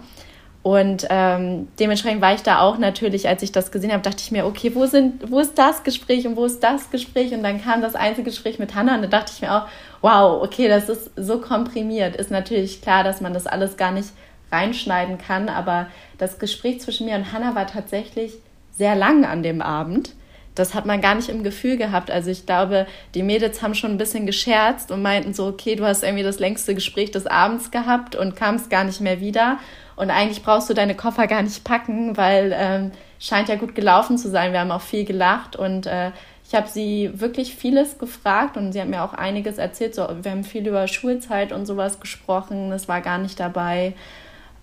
Und 0.62 1.06
ähm, 1.08 1.68
dementsprechend 1.78 2.20
war 2.20 2.34
ich 2.34 2.42
da 2.42 2.60
auch 2.60 2.78
natürlich, 2.78 3.28
als 3.28 3.42
ich 3.42 3.52
das 3.52 3.70
gesehen 3.70 3.92
habe, 3.92 4.02
dachte 4.02 4.22
ich 4.22 4.32
mir, 4.32 4.44
okay, 4.44 4.74
wo, 4.74 4.86
sind, 4.86 5.30
wo 5.30 5.38
ist 5.38 5.56
das 5.56 5.82
Gespräch 5.82 6.26
und 6.26 6.36
wo 6.36 6.44
ist 6.44 6.60
das 6.60 6.90
Gespräch? 6.90 7.32
Und 7.32 7.42
dann 7.42 7.62
kam 7.62 7.80
das 7.80 7.94
Einzelgespräch 7.94 8.58
mit 8.58 8.74
Hannah 8.74 8.96
und 8.96 9.02
da 9.02 9.08
dachte 9.08 9.32
ich 9.34 9.40
mir 9.40 9.54
auch, 9.54 9.68
wow, 10.02 10.42
okay, 10.42 10.68
das 10.68 10.88
ist 10.88 11.10
so 11.16 11.40
komprimiert. 11.40 12.16
Ist 12.16 12.30
natürlich 12.30 12.82
klar, 12.82 13.04
dass 13.04 13.20
man 13.20 13.32
das 13.32 13.46
alles 13.46 13.76
gar 13.76 13.92
nicht 13.92 14.10
reinschneiden 14.50 15.18
kann, 15.18 15.48
aber 15.48 15.86
das 16.18 16.38
Gespräch 16.38 16.80
zwischen 16.80 17.06
mir 17.06 17.16
und 17.16 17.32
Hannah 17.32 17.54
war 17.54 17.66
tatsächlich 17.66 18.34
sehr 18.72 18.96
lang 18.96 19.24
an 19.24 19.42
dem 19.42 19.62
Abend. 19.62 20.10
Das 20.58 20.74
hat 20.74 20.86
man 20.86 21.00
gar 21.00 21.14
nicht 21.14 21.28
im 21.28 21.42
Gefühl 21.42 21.76
gehabt. 21.76 22.10
Also 22.10 22.30
ich 22.30 22.46
glaube, 22.46 22.86
die 23.14 23.22
Mädels 23.22 23.62
haben 23.62 23.74
schon 23.74 23.92
ein 23.92 23.98
bisschen 23.98 24.26
gescherzt 24.26 24.90
und 24.90 25.02
meinten 25.02 25.34
so, 25.34 25.46
okay, 25.46 25.76
du 25.76 25.84
hast 25.84 26.02
irgendwie 26.02 26.24
das 26.24 26.38
längste 26.38 26.74
Gespräch 26.74 27.10
des 27.10 27.26
Abends 27.26 27.70
gehabt 27.70 28.16
und 28.16 28.36
kamst 28.36 28.70
gar 28.70 28.84
nicht 28.84 29.00
mehr 29.00 29.20
wieder. 29.20 29.58
Und 29.96 30.10
eigentlich 30.10 30.42
brauchst 30.42 30.70
du 30.70 30.74
deine 30.74 30.94
Koffer 30.94 31.26
gar 31.26 31.42
nicht 31.42 31.64
packen, 31.64 32.16
weil 32.16 32.54
ähm, 32.56 32.92
scheint 33.18 33.48
ja 33.48 33.56
gut 33.56 33.74
gelaufen 33.74 34.16
zu 34.18 34.30
sein. 34.30 34.52
Wir 34.52 34.60
haben 34.60 34.70
auch 34.70 34.82
viel 34.82 35.04
gelacht 35.04 35.56
und 35.56 35.86
äh, 35.86 36.12
ich 36.46 36.54
habe 36.54 36.68
sie 36.68 37.10
wirklich 37.14 37.54
vieles 37.54 37.98
gefragt 37.98 38.56
und 38.56 38.72
sie 38.72 38.80
hat 38.80 38.88
mir 38.88 39.02
auch 39.02 39.12
einiges 39.12 39.58
erzählt. 39.58 39.94
So, 39.94 40.08
wir 40.22 40.30
haben 40.30 40.44
viel 40.44 40.66
über 40.66 40.88
Schulzeit 40.88 41.52
und 41.52 41.66
sowas 41.66 42.00
gesprochen. 42.00 42.70
Das 42.70 42.88
war 42.88 43.02
gar 43.02 43.18
nicht 43.18 43.38
dabei. 43.38 43.92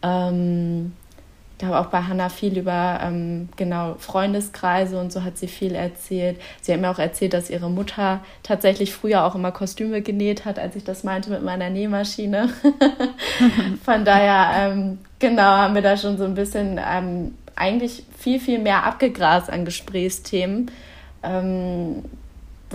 Ähm, 0.02 0.94
ich 1.58 1.66
habe 1.66 1.80
auch 1.80 1.86
bei 1.86 2.02
Hannah 2.02 2.30
viel 2.30 2.58
über 2.58 3.00
ähm, 3.02 3.48
genau 3.56 3.96
Freundeskreise 3.98 5.00
und 5.00 5.14
so 5.14 5.24
hat 5.24 5.38
sie 5.38 5.48
viel 5.48 5.74
erzählt. 5.74 6.38
Sie 6.62 6.74
hat 6.74 6.82
mir 6.82 6.90
auch 6.90 7.00
erzählt, 7.00 7.34
dass 7.34 7.50
ihre 7.50 7.70
Mutter 7.70 8.20
tatsächlich 8.44 8.94
früher 8.94 9.24
auch 9.24 9.36
immer 9.36 9.54
Kostüme 9.54 10.02
genäht 10.02 10.44
hat, 10.44 10.60
als 10.60 10.76
ich 10.76 10.84
das 10.84 11.06
meinte 11.06 11.30
mit 11.30 11.44
meiner 11.44 11.70
Nähmaschine. 11.70 12.50
Von 13.86 14.04
daher, 14.04 14.72
ähm, 14.72 15.00
genau, 15.20 15.44
haben 15.44 15.76
wir 15.76 15.82
da 15.82 15.96
schon 15.96 16.18
so 16.18 16.26
ein 16.26 16.36
bisschen 16.36 16.78
ähm, 16.86 17.36
eigentlich 17.56 18.04
viel, 18.18 18.42
viel 18.42 18.60
mehr 18.60 18.84
abgegrast 18.84 19.50
an 19.50 19.64
Gesprächsthemen. 19.64 20.70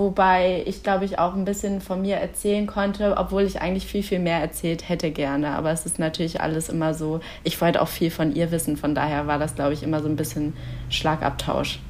Wobei 0.01 0.63
ich, 0.65 0.83
glaube 0.83 1.05
ich, 1.05 1.19
auch 1.19 1.35
ein 1.35 1.45
bisschen 1.45 1.83
von 1.83 2.01
mir 2.01 2.17
erzählen 2.17 2.67
konnte, 2.67 3.19
obwohl 3.19 3.43
ich 3.43 3.61
eigentlich 3.61 3.85
viel, 3.85 4.03
viel 4.03 4.19
mehr 4.19 4.41
erzählt 4.41 4.89
hätte 4.89 5.11
gerne. 5.11 5.51
Aber 5.51 5.73
es 5.73 5.85
ist 5.85 5.99
natürlich 5.99 6.41
alles 6.41 6.71
immer 6.71 6.95
so, 6.95 7.21
ich 7.45 7.61
wollte 7.61 7.83
auch 7.83 7.89
viel 7.89 8.11
von 8.11 8.35
ihr 8.35 8.51
wissen, 8.51 8.79
von 8.79 8.95
daher 8.95 9.27
war 9.27 9.39
das, 9.39 9.57
glaube 9.57 9.75
ich, 9.75 9.83
immer 9.83 10.01
so 10.01 10.09
ein 10.09 10.17
bisschen 10.17 10.55
Schlagabtausch. 10.89 11.81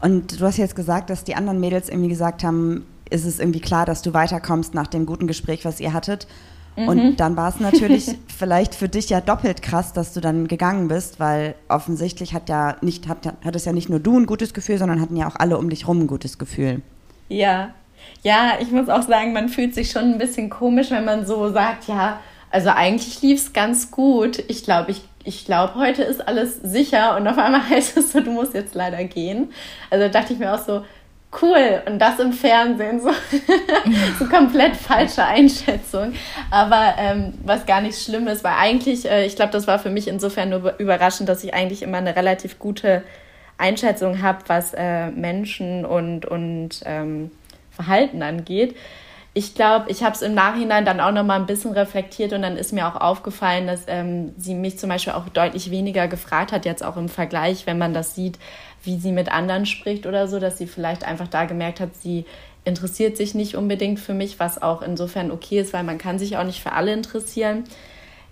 Und 0.00 0.40
du 0.40 0.46
hast 0.46 0.56
jetzt 0.56 0.76
gesagt, 0.76 1.10
dass 1.10 1.24
die 1.24 1.34
anderen 1.34 1.58
Mädels 1.58 1.88
irgendwie 1.88 2.10
gesagt 2.10 2.44
haben, 2.44 2.86
ist 3.10 3.24
es 3.24 3.40
irgendwie 3.40 3.60
klar, 3.60 3.84
dass 3.84 4.00
du 4.02 4.14
weiterkommst 4.14 4.72
nach 4.72 4.86
dem 4.86 5.06
guten 5.06 5.26
Gespräch, 5.26 5.64
was 5.64 5.80
ihr 5.80 5.92
hattet. 5.92 6.28
Und 6.76 6.96
mhm. 6.96 7.16
dann 7.16 7.36
war 7.36 7.48
es 7.48 7.60
natürlich 7.60 8.16
vielleicht 8.38 8.74
für 8.74 8.88
dich 8.88 9.10
ja 9.10 9.20
doppelt 9.20 9.62
krass, 9.62 9.92
dass 9.92 10.14
du 10.14 10.20
dann 10.20 10.48
gegangen 10.48 10.88
bist, 10.88 11.20
weil 11.20 11.54
offensichtlich 11.68 12.32
hat 12.32 12.48
ja 12.48 12.76
nicht, 12.80 13.08
hat, 13.08 13.26
hat 13.26 13.56
es 13.56 13.64
ja 13.64 13.72
nicht 13.72 13.88
nur 13.88 14.00
du 14.00 14.18
ein 14.18 14.26
gutes 14.26 14.54
Gefühl, 14.54 14.78
sondern 14.78 15.00
hatten 15.00 15.16
ja 15.16 15.28
auch 15.28 15.36
alle 15.36 15.58
um 15.58 15.68
dich 15.68 15.88
rum 15.88 16.00
ein 16.00 16.06
gutes 16.06 16.38
Gefühl. 16.38 16.80
Ja, 17.28 17.70
ja, 18.22 18.54
ich 18.60 18.70
muss 18.70 18.88
auch 18.88 19.02
sagen, 19.02 19.32
man 19.32 19.48
fühlt 19.48 19.74
sich 19.74 19.90
schon 19.90 20.04
ein 20.04 20.18
bisschen 20.18 20.50
komisch, 20.50 20.90
wenn 20.90 21.04
man 21.04 21.26
so 21.26 21.52
sagt, 21.52 21.88
ja, 21.88 22.20
also 22.50 22.70
eigentlich 22.70 23.22
lief 23.22 23.40
es 23.40 23.52
ganz 23.52 23.90
gut. 23.90 24.42
Ich 24.48 24.64
glaube, 24.64 24.90
ich, 24.90 25.02
ich 25.24 25.44
glaube, 25.44 25.74
heute 25.76 26.02
ist 26.02 26.26
alles 26.26 26.56
sicher 26.62 27.16
und 27.16 27.26
auf 27.28 27.38
einmal 27.38 27.68
heißt 27.70 27.96
es 27.96 28.12
so, 28.12 28.20
du 28.20 28.30
musst 28.30 28.54
jetzt 28.54 28.74
leider 28.74 29.02
gehen. 29.04 29.52
Also 29.90 30.08
dachte 30.08 30.32
ich 30.32 30.38
mir 30.38 30.54
auch 30.54 30.64
so, 30.64 30.82
cool 31.40 31.82
und 31.86 31.98
das 31.98 32.18
im 32.18 32.32
Fernsehen, 32.32 33.00
so, 33.00 33.10
so 34.18 34.26
komplett 34.26 34.76
falsche 34.76 35.24
Einschätzung. 35.24 36.12
Aber 36.50 36.94
ähm, 36.98 37.34
was 37.44 37.66
gar 37.66 37.80
nicht 37.80 38.02
schlimm 38.02 38.26
ist, 38.26 38.42
weil 38.42 38.54
eigentlich, 38.58 39.08
äh, 39.08 39.26
ich 39.26 39.36
glaube, 39.36 39.52
das 39.52 39.66
war 39.66 39.78
für 39.78 39.90
mich 39.90 40.08
insofern 40.08 40.50
nur 40.50 40.78
überraschend, 40.78 41.28
dass 41.28 41.44
ich 41.44 41.54
eigentlich 41.54 41.82
immer 41.82 41.98
eine 41.98 42.16
relativ 42.16 42.58
gute 42.58 43.02
Einschätzung 43.58 44.22
habe, 44.22 44.38
was 44.46 44.74
äh, 44.74 45.10
Menschen 45.10 45.84
und, 45.84 46.26
und 46.26 46.80
ähm, 46.84 47.30
Verhalten 47.70 48.22
angeht. 48.22 48.76
Ich 49.32 49.54
glaube, 49.54 49.88
ich 49.90 50.02
habe 50.02 50.16
es 50.16 50.22
im 50.22 50.34
Nachhinein 50.34 50.84
dann 50.84 50.98
auch 50.98 51.12
noch 51.12 51.22
mal 51.22 51.38
ein 51.38 51.46
bisschen 51.46 51.70
reflektiert 51.70 52.32
und 52.32 52.42
dann 52.42 52.56
ist 52.56 52.72
mir 52.72 52.88
auch 52.88 53.00
aufgefallen, 53.00 53.68
dass 53.68 53.84
ähm, 53.86 54.34
sie 54.36 54.54
mich 54.54 54.76
zum 54.76 54.88
Beispiel 54.88 55.12
auch 55.12 55.28
deutlich 55.28 55.70
weniger 55.70 56.08
gefragt 56.08 56.50
hat, 56.50 56.64
jetzt 56.64 56.84
auch 56.84 56.96
im 56.96 57.08
Vergleich, 57.08 57.64
wenn 57.66 57.78
man 57.78 57.94
das 57.94 58.16
sieht, 58.16 58.40
wie 58.82 58.98
sie 58.98 59.12
mit 59.12 59.30
anderen 59.30 59.66
spricht 59.66 60.06
oder 60.06 60.28
so, 60.28 60.38
dass 60.38 60.58
sie 60.58 60.66
vielleicht 60.66 61.04
einfach 61.04 61.28
da 61.28 61.44
gemerkt 61.44 61.80
hat, 61.80 61.94
sie 61.94 62.24
interessiert 62.64 63.16
sich 63.16 63.34
nicht 63.34 63.56
unbedingt 63.56 64.00
für 64.00 64.14
mich, 64.14 64.38
was 64.38 64.60
auch 64.60 64.82
insofern 64.82 65.30
okay 65.30 65.60
ist, 65.60 65.72
weil 65.72 65.84
man 65.84 65.98
kann 65.98 66.18
sich 66.18 66.36
auch 66.36 66.44
nicht 66.44 66.62
für 66.62 66.72
alle 66.72 66.92
interessieren. 66.92 67.64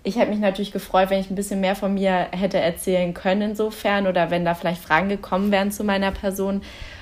Ich 0.03 0.15
hätte 0.15 0.29
mich 0.29 0.39
natürlich 0.39 0.71
gefreut, 0.71 1.09
wenn 1.09 1.19
ich 1.19 1.29
ein 1.29 1.35
bisschen 1.35 1.59
mehr 1.59 1.75
von 1.75 1.93
mir 1.93 2.27
hätte 2.31 2.57
erzählen 2.57 3.13
können 3.13 3.51
insofern 3.51 4.07
oder 4.07 4.31
wenn 4.31 4.45
da 4.45 4.53
vielleicht 4.53 4.81
Fragen 4.81 5.09
gekommen 5.09 5.51
wären 5.51 5.71
zu 5.71 5.83
meiner 5.83 6.11
Person, 6.11 6.61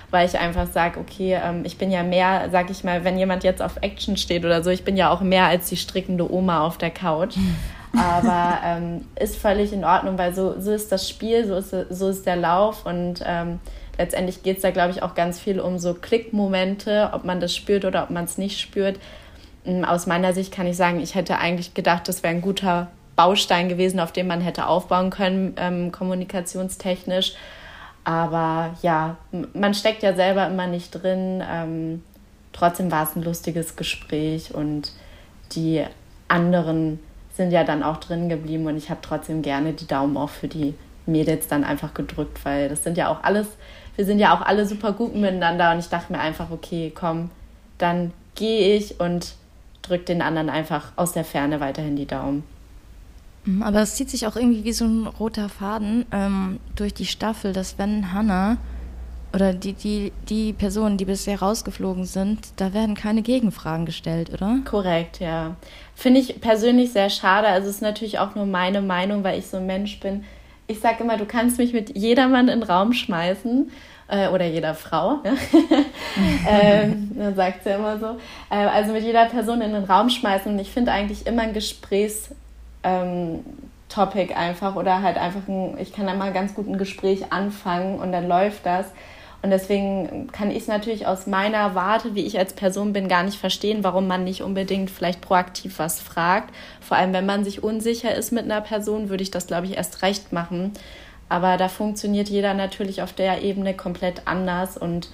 weil 0.10 0.28
ich 0.28 0.40
einfach 0.40 0.68
sage, 0.68 1.00
okay, 1.00 1.40
ähm, 1.44 1.64
ich 1.64 1.78
bin 1.78 1.92
ja 1.92 2.02
mehr, 2.02 2.48
sag 2.52 2.70
ich 2.72 2.84
mal, 2.84 3.04
wenn 3.04 3.18
jemand 3.18 3.44
jetzt 3.44 3.62
auf 3.62 3.78
Action 3.82 4.18
steht 4.18 4.46
oder 4.46 4.64
so, 4.64 4.70
ich 4.70 4.84
bin 4.84 4.98
ja 4.98 5.12
auch 5.12 5.22
mehr 5.22 5.46
als 5.46 5.70
die 5.70 5.78
strickende 5.78 6.32
Oma 6.32 6.66
auf 6.66 6.78
der 6.78 6.92
Couch. 6.92 7.36
Aber 7.96 8.60
ähm, 8.64 9.06
ist 9.20 9.38
völlig 9.38 9.72
in 9.74 9.86
Ordnung, 9.86 10.18
weil 10.18 10.34
so, 10.34 10.60
so 10.60 10.72
ist 10.72 10.92
das 10.92 11.08
Spiel, 11.08 11.48
so 11.48 11.56
ist, 11.56 11.74
so 11.90 12.10
ist 12.10 12.26
der 12.26 12.36
Lauf 12.36 12.86
und 12.86 13.24
ähm, 13.26 13.60
letztendlich 13.98 14.44
geht 14.44 14.58
es 14.58 14.62
da, 14.62 14.72
glaube 14.72 14.92
ich, 14.92 15.04
auch 15.04 15.16
ganz 15.16 15.40
viel 15.40 15.60
um 15.60 15.80
so 15.80 15.94
Klickmomente, 15.94 17.12
ob 17.14 17.24
man 17.24 17.40
das 17.40 17.56
spürt 17.56 17.86
oder 17.86 18.04
ob 18.04 18.10
man 18.10 18.26
es 18.26 18.38
nicht 18.38 18.60
spürt. 18.60 19.00
Ähm, 19.66 19.86
aus 19.86 20.06
meiner 20.06 20.34
Sicht 20.34 20.54
kann 20.54 20.68
ich 20.68 20.78
sagen, 20.78 21.00
ich 21.00 21.16
hätte 21.16 21.38
eigentlich 21.38 21.74
gedacht, 21.74 22.08
das 22.08 22.24
wäre 22.24 22.34
ein 22.34 22.42
guter 22.42 22.88
Baustein 23.16 23.70
gewesen, 23.70 24.00
auf 24.00 24.12
dem 24.12 24.28
man 24.28 24.42
hätte 24.42 24.68
aufbauen 24.68 25.10
können, 25.10 25.56
ähm, 25.58 25.92
kommunikationstechnisch. 25.92 27.34
Aber 28.04 28.76
ja, 28.84 29.18
man 29.54 29.74
steckt 29.74 30.04
ja 30.04 30.14
selber 30.14 30.48
immer 30.48 30.68
nicht 30.68 30.92
drin. 30.92 31.44
Ähm, 31.50 32.04
trotzdem 32.54 32.92
war 32.92 33.04
es 33.04 33.16
ein 33.16 33.24
lustiges 33.24 33.76
Gespräch 33.76 34.54
und 34.54 34.94
die 35.54 35.84
anderen 36.28 37.00
sind 37.38 37.52
ja 37.52 37.64
dann 37.64 37.84
auch 37.84 37.98
drin 37.98 38.30
geblieben 38.30 38.66
und 38.68 38.76
ich 38.78 38.90
habe 38.90 39.00
trotzdem 39.02 39.42
gerne 39.42 39.74
die 39.74 39.88
Daumen 39.88 40.18
auch 40.18 40.30
für 40.30 40.48
die 40.48 40.74
Mädels 41.06 41.48
dann 41.48 41.64
einfach 41.64 41.94
gedrückt, 41.94 42.44
weil 42.44 42.68
das 42.68 42.84
sind 42.84 42.98
ja 42.98 43.08
auch 43.08 43.24
alles, 43.24 43.48
wir 43.96 44.06
sind 44.06 44.20
ja 44.20 44.36
auch 44.36 44.42
alle 44.42 44.66
super 44.66 44.92
gut 44.92 45.16
miteinander 45.16 45.72
und 45.72 45.80
ich 45.80 45.88
dachte 45.88 46.12
mir 46.12 46.20
einfach, 46.20 46.52
okay, 46.52 46.92
komm, 46.94 47.30
dann 47.78 48.12
gehe 48.36 48.76
ich 48.76 49.00
und 49.00 49.36
drücke 49.82 50.06
den 50.06 50.22
anderen 50.22 50.50
einfach 50.50 50.92
aus 50.96 51.14
der 51.14 51.24
Ferne 51.24 51.60
weiterhin 51.60 51.96
die 51.96 52.06
Daumen. 52.06 52.44
Mhm, 53.46 53.64
aber 53.64 53.82
es 53.82 53.96
zieht 53.96 54.10
sich 54.10 54.28
auch 54.28 54.36
irgendwie 54.36 54.66
wie 54.66 54.74
so 54.74 54.86
ein 54.86 55.08
roter 55.08 55.48
Faden 55.48 56.06
ähm, 56.12 56.60
durch 56.76 56.94
die 56.94 57.06
Staffel, 57.06 57.54
dass 57.54 57.78
wenn 57.78 58.14
Hannah 58.14 58.58
oder 59.38 59.54
die, 59.54 59.74
die, 59.74 60.12
die 60.30 60.52
Personen, 60.52 60.98
die 60.98 61.06
bisher 61.06 61.40
rausgeflogen 61.40 62.06
sind, 62.06 62.40
da 62.56 62.74
werden 62.74 62.96
keine 62.96 63.22
Gegenfragen 63.22 63.86
gestellt, 63.86 64.34
oder? 64.34 64.58
Korrekt, 64.66 65.20
ja. 65.20 65.56
Finde 65.94 66.22
ich 66.22 66.42
persönlich 66.42 66.92
sehr 66.92 67.12
schade. 67.12 67.48
Also 67.48 67.70
es 67.70 67.76
ist 67.76 67.82
natürlich 67.82 68.18
auch 68.18 68.34
nur 68.34 68.48
meine 68.48 68.82
Meinung, 68.82 69.24
weil 69.24 69.38
ich 69.38 69.46
so 69.46 69.58
ein 69.58 69.68
Mensch 69.68 70.00
bin. 70.00 70.24
Ich 70.66 70.80
sage 70.80 71.04
immer, 71.04 71.18
du 71.18 71.26
kannst 71.26 71.60
mich 71.60 71.72
mit 71.72 71.96
jedermann 71.96 72.48
in 72.48 72.62
den 72.62 72.68
Raum 72.68 72.94
schmeißen 72.94 73.70
äh, 74.08 74.28
oder 74.30 74.46
jeder 74.46 74.74
Frau. 74.74 75.20
Ähm, 76.50 77.12
dann 77.16 77.36
sagt 77.36 77.64
sie 77.64 77.70
ja 77.70 77.76
immer 77.76 78.00
so. 78.00 78.18
Äh, 78.50 78.66
also 78.66 78.92
mit 78.92 79.04
jeder 79.04 79.26
Person 79.26 79.62
in 79.62 79.74
den 79.74 79.84
Raum 79.84 80.10
schmeißen. 80.10 80.52
Und 80.52 80.58
ich 80.58 80.72
finde 80.72 80.92
eigentlich 80.92 81.28
immer 81.28 81.44
ein 81.44 81.54
Gesprächstopic 81.54 82.32
ähm, 82.84 84.36
einfach 84.36 84.76
oder 84.76 85.04
halt 85.04 85.18
einfach 85.18 85.48
ein, 85.48 85.78
ich 85.78 85.94
kann 85.94 86.08
da 86.08 86.16
mal 86.16 86.34
ganz 86.34 86.56
gut 86.56 86.68
ein 86.68 86.80
Gespräch 86.80 87.32
anfangen 87.32 88.00
und 88.00 88.12
dann 88.12 88.28
läuft 88.28 88.66
das. 88.66 88.88
Und 89.42 89.52
deswegen 89.52 90.28
kann 90.32 90.50
ich 90.50 90.64
es 90.64 90.68
natürlich 90.68 91.06
aus 91.06 91.28
meiner 91.28 91.76
Warte, 91.76 92.16
wie 92.16 92.26
ich 92.26 92.40
als 92.40 92.54
Person 92.54 92.92
bin, 92.92 93.08
gar 93.08 93.24
nicht 93.24 93.38
verstehen, 93.38 93.84
warum 93.84 94.08
man 94.08 94.24
nicht 94.24 94.42
unbedingt 94.42 94.90
vielleicht 94.90 95.22
proaktiv 95.22 95.78
was 95.78 96.02
fragt. 96.02 96.54
Vor 96.82 96.98
allem, 96.98 97.14
wenn 97.14 97.26
man 97.26 97.44
sich 97.44 97.64
unsicher 97.64 98.14
ist 98.16 98.32
mit 98.32 98.46
einer 98.46 98.62
Person, 98.62 99.10
würde 99.10 99.24
ich 99.24 99.32
das, 99.32 99.48
glaube 99.48 99.68
ich, 99.68 99.78
erst 99.78 100.02
recht 100.02 100.34
machen. 100.34 100.72
Aber 101.30 101.58
da 101.58 101.68
funktioniert 101.68 102.30
jeder 102.30 102.54
natürlich 102.54 103.02
auf 103.02 103.14
der 103.14 103.44
Ebene 103.44 103.74
komplett 103.74 104.24
anders 104.26 104.78
und 104.78 105.10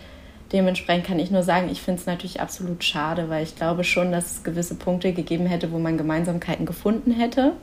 dementsprechend 0.52 1.08
kann 1.08 1.20
ich 1.20 1.32
nur 1.32 1.44
sagen, 1.44 1.70
ich 1.70 1.82
finde 1.82 2.00
es 2.00 2.06
natürlich 2.06 2.40
absolut 2.40 2.84
schade, 2.84 3.30
weil 3.30 3.44
ich 3.44 3.56
glaube 3.56 3.84
schon, 3.84 4.12
dass 4.12 4.32
es 4.32 4.44
gewisse 4.44 4.76
Punkte 4.76 5.12
gegeben 5.12 5.48
hätte, 5.48 5.72
wo 5.72 5.80
man 5.80 5.98
Gemeinsamkeiten 5.98 6.66
gefunden 6.66 7.12
hätte. 7.12 7.54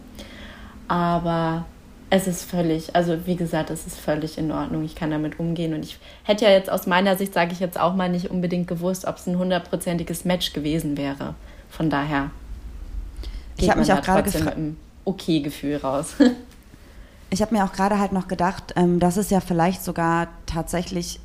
Aber 0.89 1.65
es 2.13 2.27
ist 2.27 2.45
völlig, 2.45 2.95
also 2.97 3.27
wie 3.27 3.37
gesagt, 3.37 3.71
es 3.71 3.87
ist 3.87 3.99
völlig 3.99 4.37
in 4.37 4.51
Ordnung. 4.51 4.85
Ich 4.85 4.97
kann 4.97 5.13
damit 5.13 5.39
umgehen. 5.39 5.73
Und 5.75 5.85
ich 5.85 5.99
hätte 6.25 6.45
ja 6.45 6.51
jetzt 6.51 6.69
aus 6.69 6.89
meiner 6.89 7.17
Sicht, 7.17 7.33
sage 7.33 7.53
ich 7.53 7.61
jetzt 7.61 7.79
auch 7.79 7.95
mal, 7.95 8.09
nicht 8.09 8.31
unbedingt 8.31 8.67
gewusst, 8.67 9.07
ob 9.07 9.17
es 9.17 9.29
ein 9.29 9.39
hundertprozentiges 9.39 10.25
Match 10.25 10.53
gewesen 10.53 10.97
wäre. 10.97 11.35
Von 11.71 11.89
daher. 11.89 12.31
Ich 13.57 13.71
habe 13.71 13.81
mich 13.81 13.93
auch 13.93 14.03
gerade 14.03 14.31
gefragt. 14.31 14.59
Okay 15.05 15.41
Gefühl 15.41 15.77
raus. 15.77 16.15
ich 17.31 17.43
habe 17.43 17.55
mir 17.55 17.65
auch 17.65 17.73
gerade 17.73 18.01
halt 18.01 18.13
noch 18.13 18.27
gedacht, 18.27 18.75
ähm, 18.75 18.99
dass 18.99 19.17
es 19.17 19.31
ja 19.31 19.41
vielleicht 19.41 19.85
sogar 19.85 20.29
tatsächlich 20.47 21.21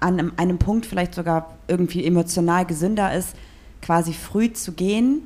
an 0.00 0.18
einem, 0.18 0.32
einem 0.36 0.58
Punkt 0.58 0.86
vielleicht 0.86 1.14
sogar 1.14 1.54
irgendwie 1.66 2.04
emotional 2.06 2.64
gesünder 2.64 3.12
ist, 3.12 3.34
quasi 3.82 4.12
früh 4.12 4.52
zu 4.52 4.72
gehen, 4.72 5.22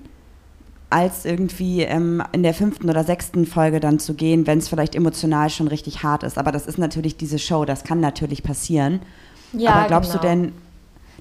als 0.92 1.24
irgendwie 1.24 1.82
ähm, 1.82 2.22
in 2.32 2.42
der 2.42 2.52
fünften 2.52 2.90
oder 2.90 3.02
sechsten 3.02 3.46
Folge 3.46 3.80
dann 3.80 3.98
zu 3.98 4.14
gehen, 4.14 4.46
wenn 4.46 4.58
es 4.58 4.68
vielleicht 4.68 4.94
emotional 4.94 5.48
schon 5.48 5.68
richtig 5.68 6.02
hart 6.02 6.22
ist. 6.22 6.36
Aber 6.36 6.52
das 6.52 6.66
ist 6.66 6.76
natürlich 6.76 7.16
diese 7.16 7.38
Show, 7.38 7.64
das 7.64 7.82
kann 7.82 8.00
natürlich 8.00 8.42
passieren. 8.42 9.00
Ja, 9.54 9.70
Aber 9.70 9.88
glaubst 9.88 10.12
genau. 10.12 10.22
du 10.22 10.28
denn, 10.28 10.52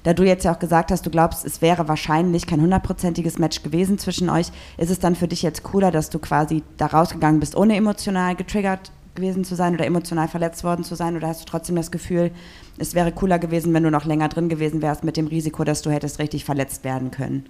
da 0.02 0.12
du 0.12 0.24
jetzt 0.24 0.44
ja 0.44 0.54
auch 0.54 0.58
gesagt 0.58 0.90
hast, 0.90 1.06
du 1.06 1.10
glaubst, 1.10 1.46
es 1.46 1.62
wäre 1.62 1.88
wahrscheinlich 1.88 2.46
kein 2.46 2.60
hundertprozentiges 2.60 3.38
Match 3.38 3.62
gewesen 3.62 3.98
zwischen 3.98 4.28
euch, 4.28 4.48
ist 4.76 4.90
es 4.90 4.98
dann 4.98 5.14
für 5.14 5.28
dich 5.28 5.42
jetzt 5.42 5.62
cooler, 5.62 5.90
dass 5.90 6.10
du 6.10 6.18
quasi 6.18 6.62
da 6.76 6.86
rausgegangen 6.86 7.40
bist, 7.40 7.56
ohne 7.56 7.74
emotional 7.74 8.36
getriggert 8.36 8.92
gewesen 9.14 9.44
zu 9.44 9.54
sein 9.54 9.74
oder 9.74 9.86
emotional 9.86 10.28
verletzt 10.28 10.64
worden 10.64 10.84
zu 10.84 10.96
sein? 10.96 11.16
Oder 11.16 11.28
hast 11.28 11.40
du 11.40 11.46
trotzdem 11.46 11.76
das 11.76 11.90
Gefühl, 11.90 12.30
es 12.76 12.94
wäre 12.94 13.10
cooler 13.10 13.38
gewesen, 13.38 13.72
wenn 13.72 13.84
du 13.84 13.90
noch 13.90 14.04
länger 14.04 14.28
drin 14.28 14.50
gewesen 14.50 14.82
wärst 14.82 15.02
mit 15.02 15.16
dem 15.16 15.28
Risiko, 15.28 15.64
dass 15.64 15.80
du 15.80 15.90
hättest 15.90 16.18
richtig 16.18 16.44
verletzt 16.44 16.84
werden 16.84 17.10
können? 17.10 17.46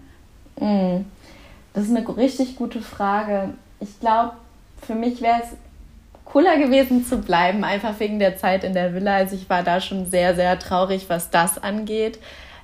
Mm, 0.60 1.04
das 1.74 1.84
ist 1.84 1.96
eine 1.96 2.16
richtig 2.16 2.56
gute 2.56 2.80
Frage. 2.80 3.50
Ich 3.80 4.00
glaube, 4.00 4.32
für 4.86 4.94
mich 4.94 5.20
wäre 5.20 5.42
es 5.42 5.48
cooler 6.24 6.56
gewesen 6.56 7.04
zu 7.04 7.18
bleiben, 7.18 7.64
einfach 7.64 7.98
wegen 7.98 8.18
der 8.18 8.36
Zeit 8.36 8.64
in 8.64 8.74
der 8.74 8.94
Villa. 8.94 9.16
Also 9.16 9.36
ich 9.36 9.48
war 9.50 9.62
da 9.62 9.80
schon 9.80 10.06
sehr, 10.06 10.34
sehr 10.34 10.58
traurig, 10.58 11.06
was 11.08 11.30
das 11.30 11.62
angeht 11.62 12.18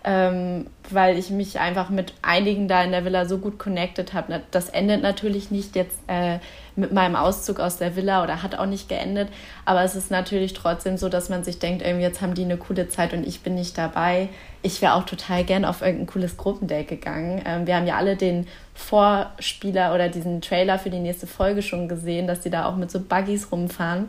ähm, 0.09 0.69
weil 0.89 1.19
ich 1.19 1.29
mich 1.29 1.61
einfach 1.61 1.91
mit 1.91 2.15
einigen 2.23 2.67
da 2.67 2.83
in 2.83 2.93
der 2.93 3.05
Villa 3.05 3.27
so 3.27 3.37
gut 3.37 3.59
connected 3.59 4.15
habe. 4.15 4.41
Das 4.51 4.71
endet 4.71 5.03
natürlich 5.03 5.51
nicht 5.51 5.77
jetzt 5.77 5.99
äh, 6.07 6.39
mit 6.77 6.95
meinem 6.95 7.15
Auszug 7.15 7.61
aus 7.61 7.77
der 7.77 7.95
Villa 7.95 8.25
oder 8.25 8.43
hat 8.43 8.59
auch 8.59 8.65
nicht 8.65 8.89
geendet, 8.89 9.29
aber 9.67 9.83
es 9.83 9.95
ist 9.95 10.11
natürlich 10.11 10.55
trotzdem 10.55 10.97
so, 10.97 11.11
dass 11.11 11.29
man 11.29 11.45
sich 11.45 11.59
denkt, 11.59 11.83
irgendwie 11.83 12.05
jetzt 12.05 12.23
haben 12.23 12.33
die 12.33 12.45
eine 12.45 12.57
coole 12.57 12.89
Zeit 12.89 13.13
und 13.13 13.27
ich 13.27 13.43
bin 13.43 13.55
nicht 13.55 13.77
dabei. 13.77 14.31
Ich 14.63 14.81
wäre 14.81 14.95
auch 14.95 15.05
total 15.05 15.45
gern 15.45 15.67
auf 15.67 15.83
irgendein 15.83 16.07
cooles 16.07 16.39
Gruppendate 16.39 16.87
gegangen. 16.87 17.43
Ähm, 17.45 17.67
wir 17.67 17.77
haben 17.77 17.87
ja 17.87 17.97
alle 17.97 18.17
den 18.17 18.47
Vorspieler 18.75 19.95
oder 19.95 20.09
diesen 20.09 20.41
Trailer 20.41 20.79
für 20.79 20.89
die 20.89 21.01
nächste 21.01 21.27
Folge 21.27 21.61
schon 21.61 21.87
gesehen, 21.87 22.27
dass 22.27 22.41
die 22.41 22.51
da 22.51 22.65
auch 22.65 22.77
mit 22.77 22.91
so 22.91 22.99
Buggies 22.99 23.53
rumfahren. 23.53 24.07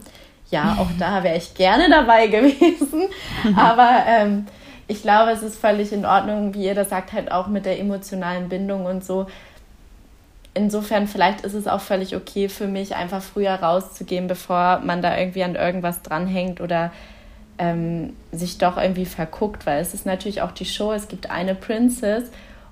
Ja, 0.50 0.78
auch 0.80 0.88
da 0.97 1.24
wäre 1.24 1.36
ich 1.36 1.56
gerne 1.56 1.89
dabei 1.89 2.28
gewesen, 2.28 3.10
aber 3.58 4.06
ähm, 4.08 4.45
ich 4.90 5.04
glaube, 5.04 5.32
es 5.32 5.44
ist 5.44 5.58
völlig 5.58 5.94
in 5.94 6.04
Ordnung, 6.04 6.56
wie 6.56 6.66
ihr 6.66 6.74
das 6.74 6.90
sagt, 6.90 7.14
halt 7.14 7.32
auch 7.32 7.46
mit 7.46 7.66
der 7.66 7.80
emotionalen 7.80 8.50
Bindung 8.50 8.88
und 8.88 9.06
so. 9.06 9.28
Insofern, 10.56 11.08
vielleicht 11.08 11.42
ist 11.42 11.54
es 11.54 11.68
auch 11.68 11.80
völlig 11.80 12.16
okay 12.16 12.50
für 12.50 12.66
mich, 12.66 12.96
einfach 12.96 13.22
früher 13.22 13.54
rauszugehen, 13.54 14.28
bevor 14.28 14.80
man 14.80 15.04
da 15.04 15.16
irgendwie 15.16 15.44
an 15.44 15.54
irgendwas 15.54 16.02
dranhängt 16.02 16.60
oder 16.60 16.92
ähm, 17.60 18.16
sich 18.32 18.58
doch 18.58 18.78
irgendwie 18.78 19.06
verguckt, 19.06 19.68
weil 19.68 19.80
es 19.80 19.94
ist 19.94 20.08
natürlich 20.08 20.42
auch 20.42 20.52
die 20.52 20.66
Show, 20.66 20.92
es 20.92 21.08
gibt 21.08 21.30
eine 21.30 21.54
Princess 21.54 22.24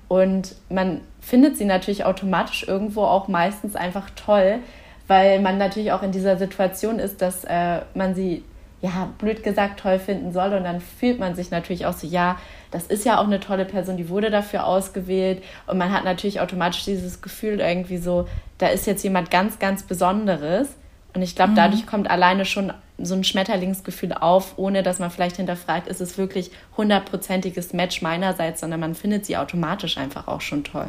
und 0.08 0.56
man 0.68 1.02
findet 1.20 1.56
sie 1.56 1.66
natürlich 1.66 2.04
automatisch 2.04 2.66
irgendwo 2.66 3.04
auch 3.04 3.28
meistens 3.28 3.76
einfach 3.76 4.10
toll, 4.16 4.58
weil 5.06 5.38
man 5.38 5.56
natürlich 5.56 5.92
auch 5.92 6.02
in 6.02 6.10
dieser 6.10 6.36
Situation 6.36 6.98
ist, 6.98 7.22
dass 7.22 7.44
äh, 7.44 7.82
man 7.94 8.16
sie 8.16 8.42
ja, 8.80 9.10
blöd 9.18 9.42
gesagt, 9.42 9.80
toll 9.80 9.98
finden 9.98 10.32
soll. 10.32 10.52
Und 10.52 10.64
dann 10.64 10.80
fühlt 10.80 11.18
man 11.18 11.34
sich 11.34 11.50
natürlich 11.50 11.86
auch 11.86 11.92
so, 11.92 12.06
ja, 12.06 12.38
das 12.70 12.86
ist 12.86 13.04
ja 13.04 13.18
auch 13.18 13.24
eine 13.24 13.40
tolle 13.40 13.64
Person, 13.64 13.96
die 13.96 14.08
wurde 14.08 14.30
dafür 14.30 14.66
ausgewählt. 14.66 15.42
Und 15.66 15.78
man 15.78 15.92
hat 15.92 16.04
natürlich 16.04 16.40
automatisch 16.40 16.84
dieses 16.84 17.20
Gefühl 17.20 17.60
irgendwie 17.60 17.98
so, 17.98 18.28
da 18.58 18.68
ist 18.68 18.86
jetzt 18.86 19.02
jemand 19.02 19.30
ganz, 19.30 19.58
ganz 19.58 19.82
Besonderes. 19.82 20.68
Und 21.14 21.22
ich 21.22 21.34
glaube, 21.34 21.52
mhm. 21.52 21.56
dadurch 21.56 21.86
kommt 21.86 22.08
alleine 22.08 22.44
schon 22.44 22.72
so 22.98 23.14
ein 23.14 23.24
Schmetterlingsgefühl 23.24 24.12
auf, 24.12 24.58
ohne 24.58 24.82
dass 24.82 24.98
man 24.98 25.10
vielleicht 25.10 25.36
hinterfragt, 25.36 25.88
ist 25.88 26.00
es 26.00 26.18
wirklich 26.18 26.50
hundertprozentiges 26.76 27.72
Match 27.72 28.02
meinerseits, 28.02 28.60
sondern 28.60 28.80
man 28.80 28.94
findet 28.94 29.26
sie 29.26 29.36
automatisch 29.36 29.98
einfach 29.98 30.28
auch 30.28 30.40
schon 30.40 30.64
toll. 30.64 30.88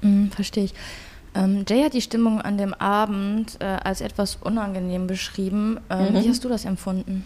Mhm, 0.00 0.30
verstehe 0.30 0.64
ich. 0.64 0.74
Ähm, 1.34 1.64
Jay 1.68 1.82
hat 1.82 1.94
die 1.94 2.02
Stimmung 2.02 2.40
an 2.40 2.58
dem 2.58 2.74
Abend 2.74 3.56
äh, 3.60 3.64
als 3.64 4.00
etwas 4.00 4.36
unangenehm 4.36 5.06
beschrieben. 5.06 5.80
Äh, 5.88 6.10
mhm. 6.10 6.14
Wie 6.14 6.28
hast 6.28 6.44
du 6.44 6.48
das 6.48 6.64
empfunden? 6.64 7.24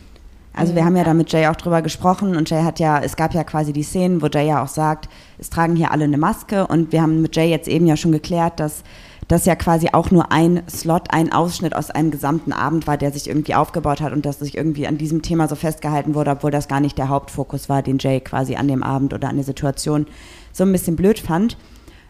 Also 0.56 0.74
wir 0.74 0.86
haben 0.86 0.96
ja 0.96 1.04
da 1.04 1.12
mit 1.12 1.30
Jay 1.30 1.46
auch 1.48 1.56
drüber 1.56 1.82
gesprochen 1.82 2.34
und 2.34 2.48
Jay 2.48 2.62
hat 2.62 2.80
ja, 2.80 2.98
es 2.98 3.16
gab 3.16 3.34
ja 3.34 3.44
quasi 3.44 3.74
die 3.74 3.82
Szenen, 3.82 4.22
wo 4.22 4.26
Jay 4.26 4.46
ja 4.46 4.62
auch 4.62 4.68
sagt, 4.68 5.08
es 5.38 5.50
tragen 5.50 5.76
hier 5.76 5.90
alle 5.90 6.04
eine 6.04 6.16
Maske 6.16 6.66
und 6.66 6.92
wir 6.92 7.02
haben 7.02 7.20
mit 7.20 7.36
Jay 7.36 7.50
jetzt 7.50 7.68
eben 7.68 7.86
ja 7.86 7.96
schon 7.96 8.12
geklärt, 8.12 8.58
dass 8.58 8.82
das 9.28 9.44
ja 9.44 9.54
quasi 9.54 9.90
auch 9.92 10.10
nur 10.10 10.32
ein 10.32 10.62
Slot, 10.70 11.10
ein 11.10 11.32
Ausschnitt 11.32 11.74
aus 11.74 11.90
einem 11.90 12.10
gesamten 12.10 12.52
Abend 12.52 12.86
war, 12.86 12.96
der 12.96 13.12
sich 13.12 13.28
irgendwie 13.28 13.54
aufgebaut 13.54 14.00
hat 14.00 14.12
und 14.12 14.24
dass 14.24 14.38
sich 14.38 14.56
irgendwie 14.56 14.86
an 14.86 14.96
diesem 14.96 15.20
Thema 15.20 15.46
so 15.46 15.56
festgehalten 15.56 16.14
wurde, 16.14 16.30
obwohl 16.30 16.50
das 16.50 16.68
gar 16.68 16.80
nicht 16.80 16.96
der 16.96 17.08
Hauptfokus 17.08 17.68
war, 17.68 17.82
den 17.82 17.98
Jay 17.98 18.20
quasi 18.20 18.56
an 18.56 18.68
dem 18.68 18.82
Abend 18.82 19.12
oder 19.12 19.28
an 19.28 19.36
der 19.36 19.44
Situation 19.44 20.06
so 20.52 20.64
ein 20.64 20.72
bisschen 20.72 20.96
blöd 20.96 21.18
fand. 21.18 21.58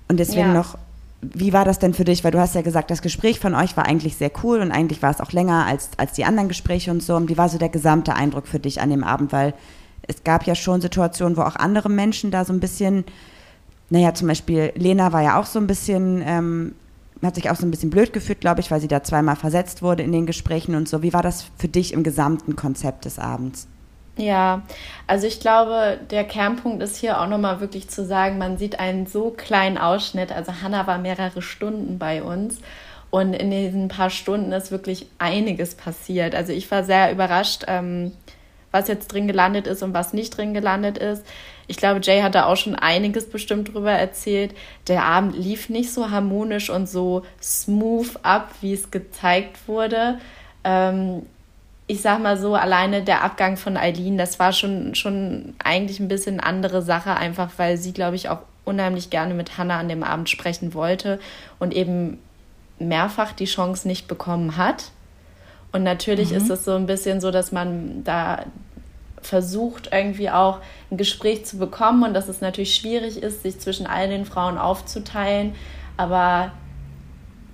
Und 0.08 0.20
deswegen 0.20 0.48
ja. 0.48 0.54
noch 0.54 0.78
wie 1.22 1.52
war 1.52 1.64
das 1.64 1.78
denn 1.78 1.94
für 1.94 2.04
dich? 2.04 2.24
Weil 2.24 2.30
du 2.30 2.38
hast 2.38 2.54
ja 2.54 2.62
gesagt, 2.62 2.90
das 2.90 3.02
Gespräch 3.02 3.40
von 3.40 3.54
euch 3.54 3.76
war 3.76 3.86
eigentlich 3.86 4.16
sehr 4.16 4.30
cool 4.42 4.60
und 4.60 4.70
eigentlich 4.70 5.02
war 5.02 5.10
es 5.10 5.20
auch 5.20 5.32
länger 5.32 5.66
als, 5.66 5.90
als 5.96 6.12
die 6.12 6.24
anderen 6.24 6.48
Gespräche 6.48 6.90
und 6.90 7.02
so. 7.02 7.16
Und 7.16 7.28
wie 7.28 7.38
war 7.38 7.48
so 7.48 7.58
der 7.58 7.68
gesamte 7.68 8.14
Eindruck 8.14 8.46
für 8.46 8.58
dich 8.58 8.80
an 8.80 8.90
dem 8.90 9.02
Abend? 9.02 9.32
Weil 9.32 9.54
es 10.06 10.24
gab 10.24 10.46
ja 10.46 10.54
schon 10.54 10.80
Situationen, 10.80 11.36
wo 11.36 11.42
auch 11.42 11.56
andere 11.56 11.88
Menschen 11.88 12.30
da 12.30 12.44
so 12.44 12.52
ein 12.52 12.60
bisschen, 12.60 13.04
naja, 13.90 14.14
zum 14.14 14.28
Beispiel 14.28 14.72
Lena 14.76 15.12
war 15.12 15.22
ja 15.22 15.40
auch 15.40 15.46
so 15.46 15.58
ein 15.58 15.66
bisschen, 15.66 16.22
ähm, 16.24 16.74
hat 17.22 17.34
sich 17.34 17.50
auch 17.50 17.56
so 17.56 17.66
ein 17.66 17.70
bisschen 17.70 17.90
blöd 17.90 18.12
gefühlt, 18.12 18.40
glaube 18.40 18.60
ich, 18.60 18.70
weil 18.70 18.80
sie 18.80 18.88
da 18.88 19.02
zweimal 19.02 19.36
versetzt 19.36 19.82
wurde 19.82 20.02
in 20.02 20.12
den 20.12 20.26
Gesprächen 20.26 20.74
und 20.74 20.88
so. 20.88 21.02
Wie 21.02 21.12
war 21.12 21.22
das 21.22 21.46
für 21.56 21.68
dich 21.68 21.92
im 21.92 22.02
gesamten 22.02 22.56
Konzept 22.56 23.04
des 23.06 23.18
Abends? 23.18 23.66
Ja, 24.18 24.62
also 25.06 25.26
ich 25.26 25.40
glaube, 25.40 25.98
der 26.10 26.24
Kernpunkt 26.24 26.82
ist 26.82 26.96
hier 26.96 27.20
auch 27.20 27.28
nochmal 27.28 27.60
wirklich 27.60 27.88
zu 27.88 28.04
sagen, 28.04 28.38
man 28.38 28.56
sieht 28.56 28.80
einen 28.80 29.06
so 29.06 29.30
kleinen 29.30 29.76
Ausschnitt. 29.76 30.32
Also 30.32 30.52
Hannah 30.62 30.86
war 30.86 30.96
mehrere 30.98 31.42
Stunden 31.42 31.98
bei 31.98 32.22
uns 32.22 32.60
und 33.10 33.34
in 33.34 33.50
diesen 33.50 33.88
paar 33.88 34.08
Stunden 34.08 34.52
ist 34.52 34.70
wirklich 34.70 35.06
einiges 35.18 35.74
passiert. 35.74 36.34
Also 36.34 36.52
ich 36.52 36.70
war 36.70 36.82
sehr 36.82 37.12
überrascht, 37.12 37.64
ähm, 37.68 38.12
was 38.70 38.88
jetzt 38.88 39.08
drin 39.08 39.26
gelandet 39.26 39.66
ist 39.66 39.82
und 39.82 39.92
was 39.92 40.14
nicht 40.14 40.36
drin 40.36 40.54
gelandet 40.54 40.96
ist. 40.96 41.24
Ich 41.66 41.76
glaube, 41.76 42.00
Jay 42.02 42.22
hat 42.22 42.34
da 42.34 42.46
auch 42.46 42.56
schon 42.56 42.74
einiges 42.74 43.28
bestimmt 43.28 43.74
drüber 43.74 43.92
erzählt. 43.92 44.54
Der 44.88 45.04
Abend 45.04 45.36
lief 45.36 45.68
nicht 45.68 45.92
so 45.92 46.10
harmonisch 46.10 46.70
und 46.70 46.88
so 46.88 47.22
smooth 47.42 48.18
ab, 48.22 48.50
wie 48.62 48.72
es 48.72 48.90
gezeigt 48.90 49.68
wurde. 49.68 50.18
Ähm, 50.64 51.26
ich 51.88 52.02
sag 52.02 52.20
mal 52.20 52.36
so, 52.36 52.54
alleine 52.54 53.02
der 53.02 53.22
Abgang 53.22 53.56
von 53.56 53.76
Eileen, 53.76 54.18
das 54.18 54.38
war 54.38 54.52
schon, 54.52 54.94
schon 54.94 55.54
eigentlich 55.62 56.00
ein 56.00 56.08
bisschen 56.08 56.40
andere 56.40 56.82
Sache, 56.82 57.14
einfach 57.14 57.50
weil 57.58 57.76
sie, 57.76 57.92
glaube 57.92 58.16
ich, 58.16 58.28
auch 58.28 58.40
unheimlich 58.64 59.10
gerne 59.10 59.34
mit 59.34 59.56
Hannah 59.56 59.78
an 59.78 59.88
dem 59.88 60.02
Abend 60.02 60.28
sprechen 60.28 60.74
wollte 60.74 61.20
und 61.60 61.72
eben 61.72 62.18
mehrfach 62.78 63.32
die 63.32 63.44
Chance 63.44 63.86
nicht 63.86 64.08
bekommen 64.08 64.56
hat. 64.56 64.90
Und 65.72 65.84
natürlich 65.84 66.30
mhm. 66.30 66.38
ist 66.38 66.50
es 66.50 66.64
so 66.64 66.74
ein 66.74 66.86
bisschen 66.86 67.20
so, 67.20 67.30
dass 67.30 67.52
man 67.52 68.02
da 68.02 68.44
versucht, 69.22 69.90
irgendwie 69.92 70.30
auch 70.30 70.58
ein 70.90 70.96
Gespräch 70.96 71.44
zu 71.44 71.58
bekommen 71.58 72.02
und 72.02 72.14
dass 72.14 72.28
es 72.28 72.40
natürlich 72.40 72.74
schwierig 72.74 73.22
ist, 73.22 73.42
sich 73.42 73.58
zwischen 73.60 73.86
all 73.86 74.08
den 74.08 74.24
Frauen 74.24 74.58
aufzuteilen. 74.58 75.54
Aber 75.96 76.52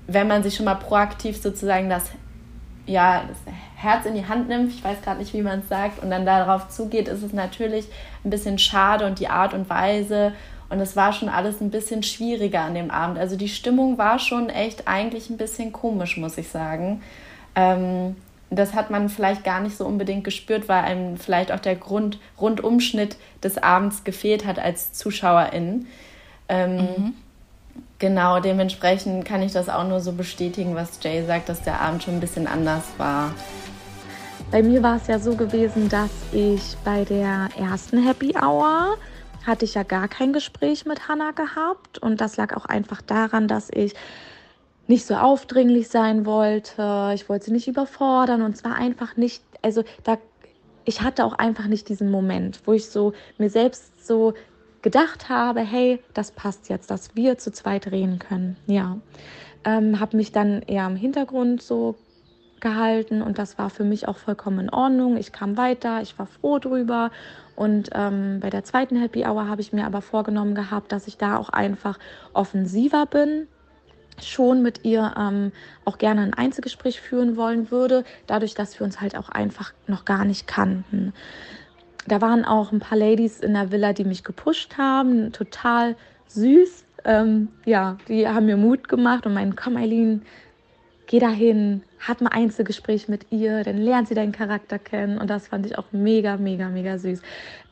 wenn 0.06 0.28
man 0.28 0.42
sich 0.42 0.56
schon 0.56 0.66
mal 0.66 0.74
proaktiv 0.74 1.40
sozusagen 1.40 1.88
das, 1.88 2.10
ja, 2.86 3.24
das 3.28 3.38
Herz 3.76 4.06
in 4.06 4.14
die 4.14 4.26
Hand 4.26 4.48
nimmt, 4.48 4.72
ich 4.72 4.82
weiß 4.82 5.02
gerade 5.02 5.20
nicht, 5.20 5.34
wie 5.34 5.42
man 5.42 5.60
es 5.60 5.68
sagt, 5.68 6.02
und 6.02 6.10
dann 6.10 6.26
darauf 6.26 6.68
zugeht, 6.68 7.08
ist 7.08 7.22
es 7.22 7.32
natürlich 7.32 7.86
ein 8.24 8.30
bisschen 8.30 8.58
schade 8.58 9.06
und 9.06 9.18
die 9.20 9.28
Art 9.28 9.54
und 9.54 9.68
Weise. 9.70 10.32
Und 10.68 10.80
es 10.80 10.96
war 10.96 11.12
schon 11.12 11.28
alles 11.28 11.60
ein 11.60 11.70
bisschen 11.70 12.02
schwieriger 12.02 12.62
an 12.62 12.74
dem 12.74 12.90
Abend. 12.90 13.18
Also 13.18 13.36
die 13.36 13.48
Stimmung 13.48 13.98
war 13.98 14.18
schon 14.18 14.48
echt 14.48 14.88
eigentlich 14.88 15.28
ein 15.28 15.36
bisschen 15.36 15.70
komisch, 15.70 16.16
muss 16.16 16.38
ich 16.38 16.48
sagen. 16.48 17.02
Ähm, 17.54 18.16
das 18.48 18.74
hat 18.74 18.90
man 18.90 19.08
vielleicht 19.08 19.44
gar 19.44 19.60
nicht 19.60 19.76
so 19.76 19.84
unbedingt 19.84 20.24
gespürt, 20.24 20.68
weil 20.68 20.84
einem 20.84 21.16
vielleicht 21.18 21.52
auch 21.52 21.60
der 21.60 21.76
Grund, 21.76 22.18
Rundumschnitt 22.40 23.16
des 23.42 23.58
Abends 23.58 24.04
gefehlt 24.04 24.46
hat 24.46 24.58
als 24.58 24.92
Zuschauerin. 24.92 25.86
Ähm, 26.48 26.76
mhm. 26.76 27.14
Genau, 28.02 28.40
dementsprechend 28.40 29.24
kann 29.24 29.42
ich 29.42 29.52
das 29.52 29.68
auch 29.68 29.86
nur 29.86 30.00
so 30.00 30.10
bestätigen, 30.10 30.74
was 30.74 30.98
Jay 31.00 31.24
sagt, 31.24 31.48
dass 31.48 31.62
der 31.62 31.80
Abend 31.80 32.02
schon 32.02 32.14
ein 32.14 32.20
bisschen 32.20 32.48
anders 32.48 32.82
war. 32.98 33.32
Bei 34.50 34.60
mir 34.60 34.82
war 34.82 34.96
es 34.96 35.06
ja 35.06 35.20
so 35.20 35.36
gewesen, 35.36 35.88
dass 35.88 36.10
ich 36.32 36.76
bei 36.84 37.04
der 37.04 37.48
ersten 37.56 38.04
Happy 38.04 38.34
Hour 38.36 38.96
hatte 39.46 39.64
ich 39.64 39.74
ja 39.74 39.84
gar 39.84 40.08
kein 40.08 40.32
Gespräch 40.32 40.84
mit 40.84 41.06
Hannah 41.06 41.30
gehabt 41.30 41.98
und 41.98 42.20
das 42.20 42.36
lag 42.36 42.56
auch 42.56 42.64
einfach 42.64 43.02
daran, 43.02 43.46
dass 43.46 43.70
ich 43.70 43.94
nicht 44.88 45.06
so 45.06 45.14
aufdringlich 45.14 45.86
sein 45.86 46.26
wollte. 46.26 47.12
Ich 47.14 47.28
wollte 47.28 47.44
sie 47.44 47.52
nicht 47.52 47.68
überfordern 47.68 48.42
und 48.42 48.56
zwar 48.56 48.74
einfach 48.74 49.16
nicht, 49.16 49.44
also 49.62 49.84
da 50.02 50.18
ich 50.84 51.02
hatte 51.02 51.24
auch 51.24 51.34
einfach 51.34 51.68
nicht 51.68 51.88
diesen 51.88 52.10
Moment, 52.10 52.62
wo 52.64 52.72
ich 52.72 52.90
so 52.90 53.12
mir 53.38 53.48
selbst 53.48 54.04
so 54.04 54.34
gedacht 54.82 55.28
habe, 55.28 55.60
hey, 55.60 56.00
das 56.14 56.32
passt 56.32 56.68
jetzt, 56.68 56.90
dass 56.90 57.14
wir 57.14 57.38
zu 57.38 57.52
zweit 57.52 57.90
reden 57.90 58.18
können. 58.18 58.56
Ja, 58.66 58.98
ähm, 59.64 60.00
habe 60.00 60.16
mich 60.16 60.32
dann 60.32 60.62
eher 60.62 60.86
im 60.86 60.96
Hintergrund 60.96 61.62
so 61.62 61.96
gehalten 62.60 63.22
und 63.22 63.38
das 63.38 63.58
war 63.58 63.70
für 63.70 63.84
mich 63.84 64.06
auch 64.08 64.16
vollkommen 64.16 64.60
in 64.60 64.70
Ordnung. 64.70 65.16
Ich 65.16 65.32
kam 65.32 65.56
weiter, 65.56 66.00
ich 66.02 66.18
war 66.18 66.26
froh 66.26 66.58
drüber 66.58 67.10
und 67.56 67.90
ähm, 67.92 68.38
bei 68.40 68.50
der 68.50 68.64
zweiten 68.64 68.96
Happy 68.96 69.24
Hour 69.24 69.48
habe 69.48 69.60
ich 69.60 69.72
mir 69.72 69.84
aber 69.84 70.00
vorgenommen 70.00 70.54
gehabt, 70.54 70.92
dass 70.92 71.06
ich 71.06 71.18
da 71.18 71.36
auch 71.36 71.48
einfach 71.48 71.98
offensiver 72.32 73.06
bin 73.06 73.48
schon 74.20 74.62
mit 74.62 74.84
ihr 74.84 75.14
ähm, 75.18 75.52
auch 75.84 75.98
gerne 75.98 76.22
ein 76.22 76.34
Einzelgespräch 76.34 77.00
führen 77.00 77.36
wollen 77.36 77.70
würde, 77.70 78.04
dadurch, 78.26 78.54
dass 78.54 78.78
wir 78.78 78.84
uns 78.84 79.00
halt 79.00 79.16
auch 79.16 79.28
einfach 79.28 79.72
noch 79.86 80.04
gar 80.04 80.24
nicht 80.24 80.46
kannten. 80.46 81.12
Da 82.06 82.20
waren 82.20 82.44
auch 82.44 82.72
ein 82.72 82.80
paar 82.80 82.98
Ladies 82.98 83.40
in 83.40 83.54
der 83.54 83.70
Villa, 83.70 83.92
die 83.92 84.04
mich 84.04 84.24
gepusht 84.24 84.76
haben, 84.76 85.32
total 85.32 85.96
süß. 86.26 86.84
Ähm, 87.04 87.48
ja, 87.64 87.98
die 88.08 88.26
haben 88.26 88.46
mir 88.46 88.56
Mut 88.56 88.88
gemacht 88.88 89.26
und 89.26 89.34
meinen, 89.34 89.56
komm 89.56 89.76
Eileen, 89.76 90.22
geh 91.06 91.18
dahin, 91.18 91.82
hab 92.06 92.20
ein 92.20 92.26
Einzelgespräch 92.26 93.08
mit 93.08 93.26
ihr, 93.30 93.62
dann 93.64 93.76
lernt 93.76 94.08
sie 94.08 94.14
deinen 94.14 94.32
Charakter 94.32 94.78
kennen 94.78 95.18
und 95.18 95.28
das 95.28 95.48
fand 95.48 95.66
ich 95.66 95.78
auch 95.78 95.92
mega, 95.92 96.36
mega, 96.36 96.68
mega 96.68 96.98
süß. 96.98 97.20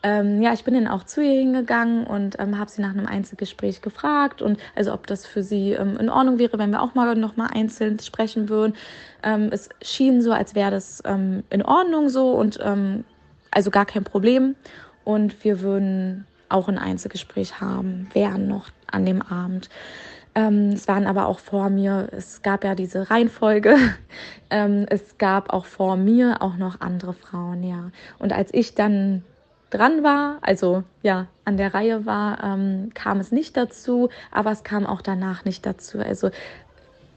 Ähm, 0.02 0.42
ja, 0.42 0.52
ich 0.52 0.64
bin 0.64 0.74
dann 0.74 0.86
auch 0.86 1.04
zu 1.04 1.22
ihr 1.22 1.40
hingegangen 1.40 2.06
und 2.06 2.38
ähm, 2.38 2.58
habe 2.58 2.70
sie 2.70 2.82
nach 2.82 2.90
einem 2.90 3.06
Einzelgespräch 3.06 3.82
gefragt 3.82 4.42
und 4.42 4.58
also 4.74 4.92
ob 4.92 5.06
das 5.06 5.26
für 5.26 5.42
sie 5.42 5.72
ähm, 5.72 5.96
in 5.98 6.08
Ordnung 6.08 6.38
wäre, 6.38 6.58
wenn 6.58 6.70
wir 6.70 6.82
auch 6.82 6.94
mal 6.94 7.14
noch 7.16 7.36
mal 7.36 7.48
einzeln 7.52 7.98
sprechen 7.98 8.48
würden. 8.48 8.74
Ähm, 9.22 9.48
es 9.52 9.68
schien 9.82 10.22
so, 10.22 10.32
als 10.32 10.54
wäre 10.54 10.70
das 10.70 11.02
ähm, 11.04 11.42
in 11.50 11.62
Ordnung 11.62 12.08
so 12.08 12.32
und 12.32 12.58
ähm, 12.62 13.04
also 13.50 13.70
gar 13.70 13.86
kein 13.86 14.04
Problem 14.04 14.56
und 15.04 15.44
wir 15.44 15.60
würden 15.60 16.26
auch 16.48 16.68
ein 16.68 16.78
Einzelgespräch 16.78 17.60
haben, 17.60 18.08
wären 18.12 18.48
noch 18.48 18.68
an 18.90 19.06
dem 19.06 19.22
Abend. 19.22 19.68
Ähm, 20.34 20.70
es 20.70 20.86
waren 20.86 21.06
aber 21.06 21.26
auch 21.26 21.40
vor 21.40 21.70
mir, 21.70 22.08
es 22.12 22.42
gab 22.42 22.64
ja 22.64 22.74
diese 22.74 23.10
Reihenfolge, 23.10 23.76
ähm, 24.50 24.86
es 24.88 25.18
gab 25.18 25.52
auch 25.52 25.64
vor 25.64 25.96
mir 25.96 26.40
auch 26.40 26.56
noch 26.56 26.80
andere 26.80 27.12
Frauen, 27.12 27.62
ja. 27.62 27.90
Und 28.18 28.32
als 28.32 28.52
ich 28.52 28.74
dann 28.74 29.24
dran 29.70 30.02
war, 30.02 30.38
also 30.42 30.84
ja, 31.02 31.26
an 31.44 31.56
der 31.56 31.74
Reihe 31.74 32.06
war, 32.06 32.42
ähm, 32.42 32.90
kam 32.94 33.20
es 33.20 33.32
nicht 33.32 33.56
dazu, 33.56 34.08
aber 34.30 34.52
es 34.52 34.62
kam 34.62 34.86
auch 34.86 35.02
danach 35.02 35.44
nicht 35.44 35.64
dazu. 35.66 35.98
Also 35.98 36.30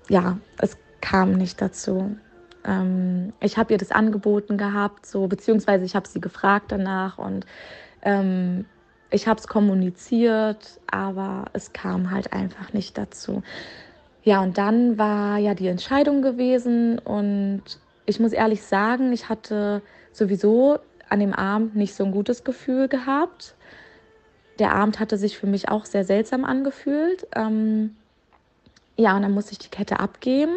ja, 0.10 0.38
es 0.60 0.78
kam 1.02 1.34
nicht 1.34 1.62
dazu. 1.62 2.16
Ähm, 2.66 3.34
ich 3.40 3.58
habe 3.58 3.74
ihr 3.74 3.78
das 3.78 3.92
angeboten 3.92 4.58
gehabt, 4.58 5.06
so 5.06 5.28
beziehungsweise 5.28 5.86
ich 5.86 5.96
habe 5.96 6.08
sie 6.08 6.22
gefragt 6.22 6.72
danach 6.72 7.18
und 7.18 7.46
ähm, 8.02 8.66
ich 9.10 9.28
habe 9.28 9.40
es 9.40 9.48
kommuniziert, 9.48 10.80
aber 10.90 11.46
es 11.54 11.72
kam 11.74 12.12
halt 12.12 12.34
einfach 12.34 12.74
nicht 12.74 12.98
dazu. 12.98 13.44
Ja, 14.24 14.42
und 14.42 14.58
dann 14.58 14.98
war 14.98 15.38
ja 15.38 15.54
die 15.54 15.68
Entscheidung 15.68 16.22
gewesen 16.22 16.98
und 17.00 17.64
ich 18.06 18.20
muss 18.20 18.32
ehrlich 18.32 18.64
sagen, 18.64 19.12
ich 19.14 19.30
hatte 19.30 19.82
sowieso 20.12 20.80
an 21.10 21.20
dem 21.20 21.34
Abend 21.34 21.76
nicht 21.76 21.94
so 21.94 22.04
ein 22.04 22.12
gutes 22.12 22.44
Gefühl 22.44 22.88
gehabt. 22.88 23.56
Der 24.60 24.74
Abend 24.74 25.00
hatte 25.00 25.18
sich 25.18 25.38
für 25.38 25.48
mich 25.48 25.70
auch 25.70 25.86
sehr 25.86 26.06
seltsam 26.06 26.46
angefühlt. 26.46 27.28
Ähm, 27.36 27.96
ja, 28.96 29.16
und 29.16 29.24
dann 29.24 29.32
musste 29.32 29.52
ich 29.52 29.60
die 29.60 29.70
Kette 29.70 30.00
abgeben. 30.00 30.56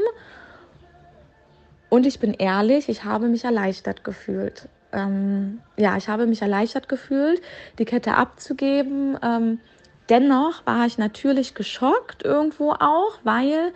Und 1.97 2.05
ich 2.05 2.21
bin 2.21 2.35
ehrlich, 2.35 2.91
ich 2.91 3.05
habe 3.05 3.27
mich 3.29 3.45
erleichtert 3.45 4.05
gefühlt 4.05 4.69
ähm, 4.93 5.61
ja, 5.79 5.97
ich 5.97 6.09
habe 6.09 6.27
mich 6.27 6.43
erleichtert 6.43 6.89
gefühlt, 6.91 7.41
die 7.79 7.87
Kette 7.87 8.15
abzugeben. 8.15 9.19
Ähm, 9.23 9.61
dennoch 10.11 10.67
war 10.67 10.87
ich 10.87 10.99
natürlich 10.99 11.55
geschockt 11.55 12.23
irgendwo 12.23 12.73
auch, 12.73 13.19
weil 13.25 13.73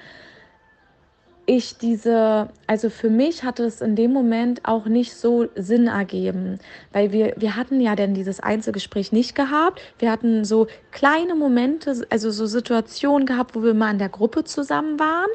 ich 1.47 1.79
diese, 1.79 2.51
also 2.67 2.91
für 2.91 3.11
mich 3.11 3.43
hatte 3.43 3.65
es 3.65 3.81
in 3.81 3.97
dem 3.97 4.13
Moment 4.13 4.61
auch 4.65 4.85
nicht 4.85 5.15
so 5.17 5.49
Sinn 5.57 5.89
ergeben, 5.89 6.61
weil 6.93 7.11
wir, 7.13 7.35
wir 7.39 7.57
hatten 7.57 7.81
ja 7.81 7.97
denn 7.97 8.15
dieses 8.15 8.39
Einzelgespräch 8.39 9.11
nicht 9.11 9.35
gehabt. 9.35 9.81
Wir 9.99 10.13
hatten 10.13 10.45
so 10.45 10.69
kleine 10.93 11.35
Momente, 11.35 12.07
also 12.11 12.31
so 12.31 12.45
Situationen 12.45 13.27
gehabt, 13.27 13.57
wo 13.57 13.65
wir 13.65 13.75
mal 13.75 13.91
in 13.91 13.99
der 13.99 14.11
Gruppe 14.11 14.45
zusammen 14.45 15.01
waren, 15.01 15.31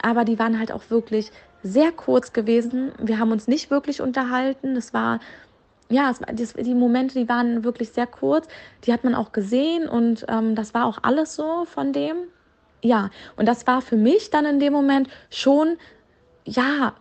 aber 0.00 0.24
die 0.24 0.38
waren 0.38 0.58
halt 0.58 0.72
auch 0.72 0.88
wirklich 0.88 1.32
sehr 1.62 1.92
kurz 1.92 2.32
gewesen. 2.32 2.92
Wir 2.98 3.18
haben 3.18 3.32
uns 3.32 3.48
nicht 3.48 3.70
wirklich 3.70 4.00
unterhalten. 4.00 4.76
Es 4.76 4.94
war, 4.94 5.20
ja, 5.88 6.10
es, 6.10 6.20
das, 6.34 6.54
die 6.54 6.74
Momente, 6.74 7.18
die 7.18 7.28
waren 7.28 7.64
wirklich 7.64 7.90
sehr 7.90 8.06
kurz. 8.06 8.46
Die 8.84 8.92
hat 8.92 9.04
man 9.04 9.14
auch 9.14 9.32
gesehen 9.32 9.88
und 9.88 10.24
ähm, 10.28 10.54
das 10.54 10.74
war 10.74 10.86
auch 10.86 10.98
alles 11.02 11.34
so 11.34 11.64
von 11.64 11.92
dem. 11.92 12.16
Ja, 12.82 13.10
und 13.36 13.46
das 13.46 13.66
war 13.66 13.82
für 13.82 13.96
mich 13.96 14.30
dann 14.30 14.44
in 14.44 14.60
dem 14.60 14.72
Moment 14.72 15.08
schon 15.30 15.76
ja, 16.48 16.94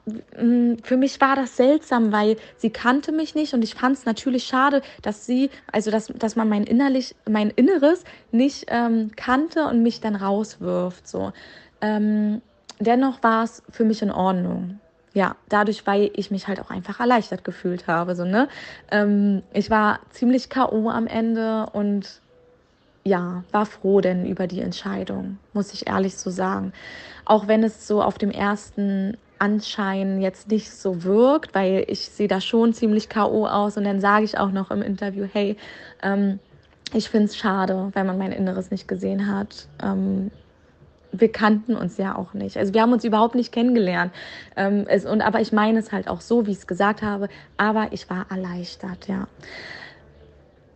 für 0.83 0.97
mich 0.97 1.21
war 1.21 1.37
das 1.37 1.55
seltsam, 1.55 2.11
weil 2.11 2.35
sie 2.57 2.69
kannte 2.69 3.13
mich 3.13 3.33
nicht 3.33 3.53
und 3.53 3.63
ich 3.63 3.75
fand 3.75 3.97
es 3.97 4.05
natürlich 4.05 4.43
schade, 4.43 4.81
dass 5.01 5.25
sie, 5.25 5.49
also 5.71 5.89
dass, 5.89 6.07
dass 6.07 6.35
man 6.35 6.49
mein 6.49 6.65
innerlich, 6.65 7.15
mein 7.29 7.51
Inneres 7.51 8.03
nicht 8.31 8.65
ähm, 8.67 9.11
kannte 9.15 9.63
und 9.65 9.83
mich 9.83 10.01
dann 10.01 10.15
rauswirft. 10.15 11.07
So. 11.07 11.31
Ähm, 11.79 12.41
dennoch 12.79 13.23
war 13.23 13.43
es 13.43 13.63
für 13.69 13.83
mich 13.83 14.01
in 14.01 14.11
Ordnung. 14.11 14.79
Ja, 15.13 15.35
dadurch, 15.49 15.87
weil 15.87 16.11
ich 16.13 16.29
mich 16.29 16.47
halt 16.47 16.59
auch 16.61 16.69
einfach 16.69 16.99
erleichtert 16.99 17.43
gefühlt 17.43 17.87
habe. 17.87 18.15
So, 18.15 18.23
ne? 18.23 18.47
Ähm, 18.91 19.41
ich 19.51 19.69
war 19.69 19.99
ziemlich 20.11 20.49
K.O. 20.49 20.89
am 20.89 21.07
Ende 21.07 21.67
und 21.73 22.21
ja, 23.03 23.43
war 23.51 23.65
froh 23.65 24.01
denn 24.01 24.25
über 24.25 24.47
die 24.47 24.61
Entscheidung, 24.61 25.39
muss 25.53 25.73
ich 25.73 25.87
ehrlich 25.87 26.17
so 26.17 26.29
sagen. 26.29 26.73
Auch 27.25 27.47
wenn 27.47 27.63
es 27.63 27.87
so 27.87 28.03
auf 28.03 28.17
dem 28.17 28.31
ersten 28.31 29.17
Anschein 29.39 30.21
jetzt 30.21 30.49
nicht 30.49 30.71
so 30.71 31.03
wirkt, 31.03 31.55
weil 31.55 31.85
ich 31.87 32.09
sehe 32.09 32.27
da 32.27 32.41
schon 32.41 32.73
ziemlich 32.73 33.09
K.O. 33.09 33.47
aus 33.47 33.77
und 33.77 33.85
dann 33.85 34.01
sage 34.01 34.25
ich 34.25 34.37
auch 34.37 34.51
noch 34.51 34.71
im 34.71 34.81
Interview, 34.81 35.25
hey, 35.31 35.57
ähm, 36.03 36.39
ich 36.93 37.09
finde 37.09 37.25
es 37.25 37.37
schade, 37.37 37.89
weil 37.93 38.03
man 38.03 38.17
mein 38.17 38.31
Inneres 38.31 38.71
nicht 38.71 38.87
gesehen 38.87 39.33
hat. 39.33 39.67
Ähm, 39.81 40.31
wir 41.19 41.31
kannten 41.31 41.75
uns 41.75 41.97
ja 41.97 42.15
auch 42.15 42.33
nicht. 42.33 42.57
Also 42.57 42.73
wir 42.73 42.81
haben 42.81 42.93
uns 42.93 43.03
überhaupt 43.03 43.35
nicht 43.35 43.51
kennengelernt. 43.51 44.13
Ähm, 44.55 44.85
es, 44.87 45.05
und, 45.05 45.21
aber 45.21 45.41
ich 45.41 45.51
meine 45.51 45.79
es 45.79 45.91
halt 45.91 46.07
auch 46.07 46.21
so, 46.21 46.45
wie 46.47 46.51
ich 46.51 46.57
es 46.57 46.67
gesagt 46.67 47.01
habe. 47.01 47.29
Aber 47.57 47.87
ich 47.91 48.09
war 48.09 48.25
erleichtert, 48.29 49.07
ja. 49.07 49.27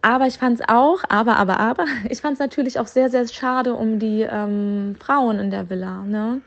Aber 0.02 0.26
ich 0.26 0.36
fand 0.36 0.60
es 0.60 0.68
auch, 0.68 1.00
aber, 1.10 1.38
aber, 1.38 1.60
aber, 1.60 1.86
ich 2.10 2.22
fand 2.22 2.34
es 2.34 2.40
natürlich 2.40 2.80
auch 2.80 2.88
sehr, 2.88 3.10
sehr 3.10 3.28
schade 3.28 3.76
um 3.76 4.00
die 4.00 4.22
ähm, 4.22 4.96
Frauen 5.00 5.40
in 5.40 5.52
der 5.52 5.70
Villa. 5.70 6.04
Ne? 6.04 6.42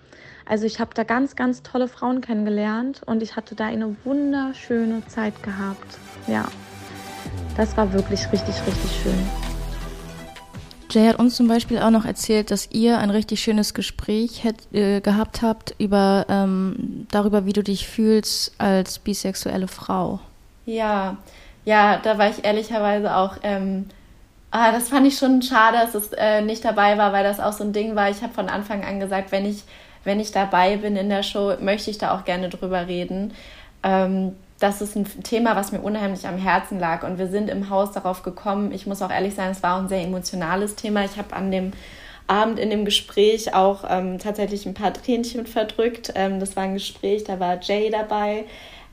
Also 0.47 0.67
ich 0.67 0.81
habe 0.81 0.91
da 0.95 1.05
ganz, 1.05 1.37
ganz 1.37 1.63
tolle 1.63 1.89
Frauen 1.89 2.21
kennengelernt 2.21 3.03
und 3.07 3.23
ich 3.23 3.37
hatte 3.37 3.55
da 3.55 3.67
eine 3.67 3.97
wunderschöne 4.05 5.07
Zeit 5.07 5.43
gehabt. 5.43 5.99
Ja, 6.27 6.47
das 7.57 7.77
war 7.77 7.93
wirklich 7.93 8.21
richtig, 8.33 8.55
richtig 8.67 9.03
schön. 9.03 9.44
Jay 10.95 11.09
hat 11.09 11.19
uns 11.19 11.37
zum 11.37 11.49
Beispiel 11.49 11.79
auch 11.79 11.91
noch 11.91 12.05
erzählt, 12.05 12.51
dass 12.51 12.71
ihr 12.71 12.99
ein 12.99 13.11
richtig 13.11 13.43
schönes 13.43 13.75
Gespräch 13.75 14.45
hätt, 14.45 14.73
äh, 14.73 15.01
gehabt 15.01 15.43
habt 15.43 15.75
über 15.79 16.27
ähm, 16.29 17.07
darüber, 17.11 17.47
wie 17.47 17.53
du 17.53 17.63
dich 17.63 17.89
fühlst 17.89 18.55
als 18.59 18.99
bisexuelle 18.99 19.69
Frau. 19.69 20.21
Ja, 20.67 21.17
ja, 21.65 21.99
da 21.99 22.19
war 22.19 22.31
ich 22.31 22.45
ehrlicherweise 22.45 23.17
auch. 23.17 23.39
Ähm, 23.43 23.87
ah, 24.51 24.71
das 24.73 24.89
fand 24.89 25.07
ich 25.07 25.19
schon 25.19 25.43
schade, 25.43 25.79
dass 25.79 25.95
es 25.95 26.13
äh, 26.13 26.43
nicht 26.43 26.65
dabei 26.65 26.97
war, 26.97 27.13
weil 27.13 27.25
das 27.25 27.41
auch 27.41 27.53
so 27.53 27.65
ein 27.65 27.73
Ding 27.73 27.97
war. 27.97 28.11
Ich 28.11 28.23
habe 28.23 28.33
von 28.33 28.49
Anfang 28.49 28.85
an 28.85 29.01
gesagt, 29.01 29.33
wenn 29.33 29.45
ich 29.45 29.65
wenn 30.05 30.21
ich 30.21 30.33
dabei 30.33 30.77
bin 30.77 30.97
in 30.97 31.09
der 31.09 31.23
Show, 31.23 31.55
möchte 31.61 31.91
ich 31.91 31.99
da 31.99 32.15
auch 32.15 32.25
gerne 32.25 32.49
drüber 32.51 32.87
reden. 32.87 33.33
Ähm, 33.83 34.37
das 34.61 34.81
ist 34.81 34.97
ein 34.97 35.07
Thema, 35.23 35.57
was 35.57 35.73
mir 35.73 35.81
unheimlich 35.81 36.27
am 36.27 36.39
Herzen 36.39 36.79
lag. 36.79 37.03
Und 37.03 37.19
wir 37.19 37.27
sind 37.27 37.51
im 37.51 37.71
Haus 37.71 37.93
darauf 37.93 38.23
gekommen. 38.23 38.73
Ich 38.73 38.87
muss 38.87 39.03
auch 39.03 39.11
ehrlich 39.11 39.35
sein, 39.35 39.51
es 39.51 39.63
war 39.63 39.79
ein 39.79 39.89
sehr 39.89 40.03
emotionales 40.03 40.77
Thema. 40.77 41.05
Ich 41.05 41.17
habe 41.17 41.35
an 41.35 41.51
dem 41.51 41.73
Abend 42.27 42.59
in 42.59 42.71
dem 42.71 42.85
Gespräch 42.85 43.55
auch 43.55 43.85
ähm, 43.89 44.19
tatsächlich 44.19 44.65
ein 44.65 44.75
paar 44.75 44.95
Tränchen 44.95 45.47
verdrückt. 45.47 46.13
Ähm, 46.15 46.41
das 46.41 46.57
war 46.57 46.63
ein 46.63 46.75
Gespräch, 46.75 47.25
da 47.25 47.41
war 47.41 47.61
Jay 47.61 47.91
dabei. 47.91 48.45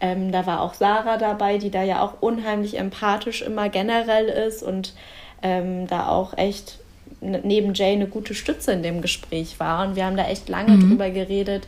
Ähm, 0.01 0.32
da 0.32 0.45
war 0.45 0.62
auch 0.62 0.74
Sarah 0.74 1.18
dabei, 1.18 1.57
die 1.57 1.70
da 1.70 1.84
ja 1.84 2.01
auch 2.01 2.22
unheimlich 2.22 2.78
empathisch 2.78 3.43
immer 3.43 3.70
generell 3.70 4.26
ist 4.26 4.64
und 4.64 4.95
ähm, 5.43 5.88
da 5.88 6.07
auch 6.07 6.36
echt 6.38 6.80
neben 7.22 7.74
Jay 7.76 7.93
eine 7.93 8.07
gute 8.07 8.34
Stütze 8.34 8.72
in 8.72 8.84
dem 8.84 9.01
Gespräch 9.01 9.59
war. 9.59 9.88
Und 9.88 9.95
wir 9.95 10.05
haben 10.05 10.18
da 10.18 10.28
echt 10.28 10.49
lange 10.49 10.72
mhm. 10.72 10.89
drüber 10.89 11.09
geredet, 11.12 11.68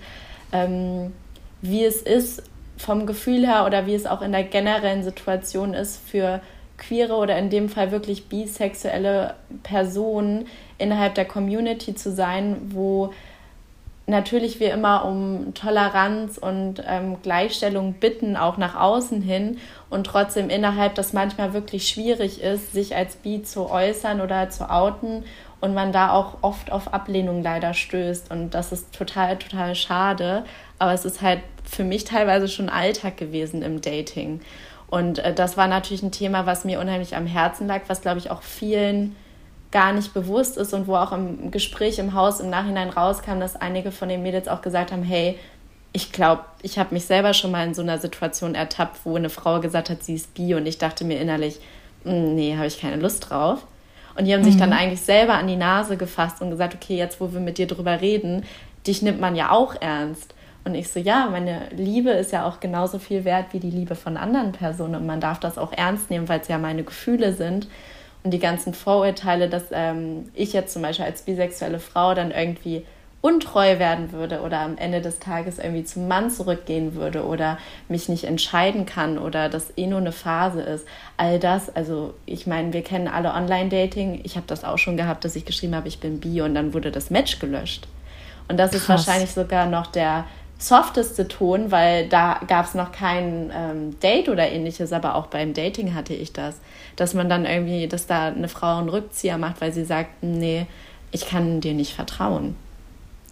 ähm, 0.51 1.13
wie 1.61 1.85
es 1.85 2.01
ist, 2.01 2.43
vom 2.77 3.05
Gefühl 3.05 3.45
her 3.45 3.65
oder 3.65 3.85
wie 3.85 3.95
es 3.95 4.05
auch 4.05 4.21
in 4.21 4.31
der 4.31 4.43
generellen 4.43 5.03
Situation 5.03 5.73
ist 5.73 6.01
für 6.07 6.41
queere 6.77 7.15
oder 7.15 7.37
in 7.37 7.49
dem 7.49 7.69
Fall 7.69 7.91
wirklich 7.91 8.27
bisexuelle 8.27 9.35
Personen 9.61 10.47
innerhalb 10.77 11.15
der 11.15 11.25
Community 11.25 11.95
zu 11.95 12.11
sein, 12.11 12.57
wo 12.69 13.13
natürlich 14.05 14.59
wir 14.59 14.73
immer 14.73 15.05
um 15.05 15.53
Toleranz 15.53 16.37
und 16.37 16.83
ähm, 16.85 17.21
Gleichstellung 17.21 17.93
bitten, 17.93 18.35
auch 18.35 18.57
nach 18.57 18.75
außen 18.75 19.21
hin 19.21 19.59
und 19.89 20.05
trotzdem 20.05 20.49
innerhalb 20.49 20.95
das 20.95 21.13
manchmal 21.13 21.53
wirklich 21.53 21.87
schwierig 21.87 22.41
ist, 22.41 22.73
sich 22.73 22.95
als 22.95 23.15
bi 23.15 23.43
zu 23.43 23.69
äußern 23.69 24.19
oder 24.19 24.49
zu 24.49 24.69
outen 24.69 25.23
und 25.61 25.73
man 25.73 25.93
da 25.93 26.11
auch 26.11 26.39
oft 26.41 26.71
auf 26.73 26.93
Ablehnung 26.93 27.41
leider 27.41 27.73
stößt. 27.73 28.29
Und 28.29 28.53
das 28.53 28.73
ist 28.73 28.93
total, 28.93 29.37
total 29.37 29.75
schade, 29.75 30.43
aber 30.79 30.91
es 30.91 31.05
ist 31.05 31.21
halt 31.21 31.39
für 31.73 31.83
mich 31.83 32.03
teilweise 32.03 32.47
schon 32.47 32.69
Alltag 32.69 33.17
gewesen 33.17 33.61
im 33.61 33.81
Dating. 33.81 34.41
Und 34.89 35.19
äh, 35.19 35.33
das 35.33 35.57
war 35.57 35.67
natürlich 35.67 36.03
ein 36.03 36.11
Thema, 36.11 36.45
was 36.45 36.65
mir 36.65 36.79
unheimlich 36.79 37.15
am 37.15 37.25
Herzen 37.25 37.67
lag, 37.67 37.81
was, 37.87 38.01
glaube 38.01 38.19
ich, 38.19 38.29
auch 38.29 38.41
vielen 38.41 39.15
gar 39.71 39.91
nicht 39.91 40.13
bewusst 40.13 40.55
ist 40.57 40.73
und 40.73 40.85
wo 40.85 40.95
auch 40.95 41.11
im 41.11 41.49
Gespräch 41.49 41.97
im 41.97 42.13
Haus 42.13 42.39
im 42.39 42.51
Nachhinein 42.51 42.89
rauskam, 42.89 43.39
dass 43.39 43.55
einige 43.55 43.91
von 43.91 44.07
den 44.07 44.21
Mädels 44.21 44.47
auch 44.47 44.61
gesagt 44.61 44.91
haben, 44.91 45.01
hey, 45.01 45.39
ich 45.93 46.11
glaube, 46.11 46.43
ich 46.61 46.77
habe 46.77 46.93
mich 46.93 47.05
selber 47.05 47.33
schon 47.33 47.51
mal 47.51 47.65
in 47.65 47.73
so 47.73 47.81
einer 47.81 47.97
Situation 47.97 48.53
ertappt, 48.53 48.99
wo 49.03 49.15
eine 49.15 49.29
Frau 49.29 49.59
gesagt 49.59 49.89
hat, 49.89 50.03
sie 50.03 50.13
ist 50.13 50.33
bi 50.35 50.53
und 50.53 50.67
ich 50.67 50.77
dachte 50.77 51.05
mir 51.05 51.19
innerlich, 51.19 51.59
hm, 52.03 52.35
nee, 52.35 52.55
habe 52.55 52.67
ich 52.67 52.79
keine 52.79 52.97
Lust 52.97 53.29
drauf. 53.29 53.65
Und 54.15 54.25
die 54.25 54.33
haben 54.33 54.41
mhm. 54.41 54.45
sich 54.45 54.57
dann 54.57 54.73
eigentlich 54.73 55.01
selber 55.01 55.33
an 55.33 55.47
die 55.47 55.55
Nase 55.55 55.97
gefasst 55.97 56.41
und 56.41 56.51
gesagt, 56.51 56.75
okay, 56.75 56.95
jetzt 56.95 57.19
wo 57.19 57.33
wir 57.33 57.39
mit 57.39 57.57
dir 57.57 57.67
drüber 57.67 58.01
reden, 58.01 58.45
dich 58.85 59.01
nimmt 59.01 59.19
man 59.19 59.35
ja 59.35 59.51
auch 59.51 59.75
ernst. 59.81 60.35
Und 60.65 60.75
ich 60.75 60.89
so, 60.89 60.99
ja, 60.99 61.27
meine 61.29 61.67
Liebe 61.71 62.11
ist 62.11 62.31
ja 62.31 62.45
auch 62.45 62.59
genauso 62.59 62.97
viel 62.99 63.25
wert 63.25 63.47
wie 63.51 63.59
die 63.59 63.69
Liebe 63.69 63.95
von 63.95 64.15
anderen 64.15 64.53
Personen 64.53 64.95
und 64.95 65.05
man 65.05 65.19
darf 65.19 65.39
das 65.39 65.57
auch 65.57 65.73
ernst 65.73 66.09
nehmen, 66.09 66.29
weil 66.29 66.39
es 66.39 66.47
ja 66.47 66.57
meine 66.57 66.83
Gefühle 66.83 67.33
sind. 67.33 67.67
Und 68.23 68.31
die 68.31 68.39
ganzen 68.39 68.73
Vorurteile, 68.73 69.49
dass 69.49 69.63
ähm, 69.71 70.29
ich 70.33 70.53
jetzt 70.53 70.71
zum 70.71 70.81
Beispiel 70.81 71.05
als 71.05 71.23
bisexuelle 71.23 71.79
Frau 71.79 72.13
dann 72.13 72.31
irgendwie 72.31 72.85
untreu 73.23 73.79
werden 73.79 74.11
würde 74.11 74.41
oder 74.41 74.59
am 74.59 74.77
Ende 74.77 74.99
des 74.99 75.19
Tages 75.19 75.57
irgendwie 75.57 75.85
zum 75.85 76.09
Mann 76.09 76.29
zurückgehen 76.29 76.95
würde 76.95 77.25
oder 77.25 77.57
mich 77.87 78.09
nicht 78.09 78.25
entscheiden 78.25 78.85
kann 78.85 79.17
oder 79.17 79.47
das 79.47 79.77
eh 79.77 79.87
nur 79.87 79.99
eine 79.99 80.11
Phase 80.11 80.61
ist. 80.61 80.85
All 81.15 81.39
das, 81.39 81.73
also 81.73 82.13
ich 82.25 82.47
meine, 82.47 82.73
wir 82.73 82.81
kennen 82.81 83.07
alle 83.07 83.33
Online-Dating. 83.33 84.21
Ich 84.25 84.35
habe 84.35 84.47
das 84.47 84.65
auch 84.65 84.77
schon 84.77 84.97
gehabt, 84.97 85.23
dass 85.23 85.37
ich 85.37 85.45
geschrieben 85.45 85.73
habe, 85.73 85.87
ich 85.87 85.99
bin 85.99 86.19
bi 86.19 86.41
und 86.41 86.53
dann 86.53 86.73
wurde 86.73 86.91
das 86.91 87.09
Match 87.09 87.39
gelöscht. 87.39 87.87
Und 88.49 88.57
das 88.57 88.71
Krass. 88.71 88.81
ist 88.81 88.89
wahrscheinlich 88.89 89.31
sogar 89.31 89.67
noch 89.67 89.87
der 89.87 90.25
softeste 90.57 91.27
Ton, 91.27 91.71
weil 91.71 92.07
da 92.07 92.39
gab 92.47 92.65
es 92.65 92.73
noch 92.73 92.91
kein 92.91 93.51
ähm, 93.53 93.99
Date 93.99 94.29
oder 94.29 94.49
ähnliches, 94.49 94.93
aber 94.93 95.15
auch 95.15 95.27
beim 95.27 95.53
Dating 95.53 95.93
hatte 95.93 96.13
ich 96.13 96.31
das. 96.31 96.59
Dass 96.95 97.13
man 97.13 97.29
dann 97.29 97.45
irgendwie, 97.45 97.87
dass 97.87 98.07
da 98.07 98.27
eine 98.27 98.47
Frau 98.47 98.77
einen 98.77 98.89
Rückzieher 98.89 99.37
macht, 99.37 99.61
weil 99.61 99.73
sie 99.73 99.83
sagt, 99.83 100.23
nee, 100.23 100.67
ich 101.11 101.27
kann 101.27 101.59
dir 101.59 101.73
nicht 101.73 101.93
vertrauen. 101.93 102.55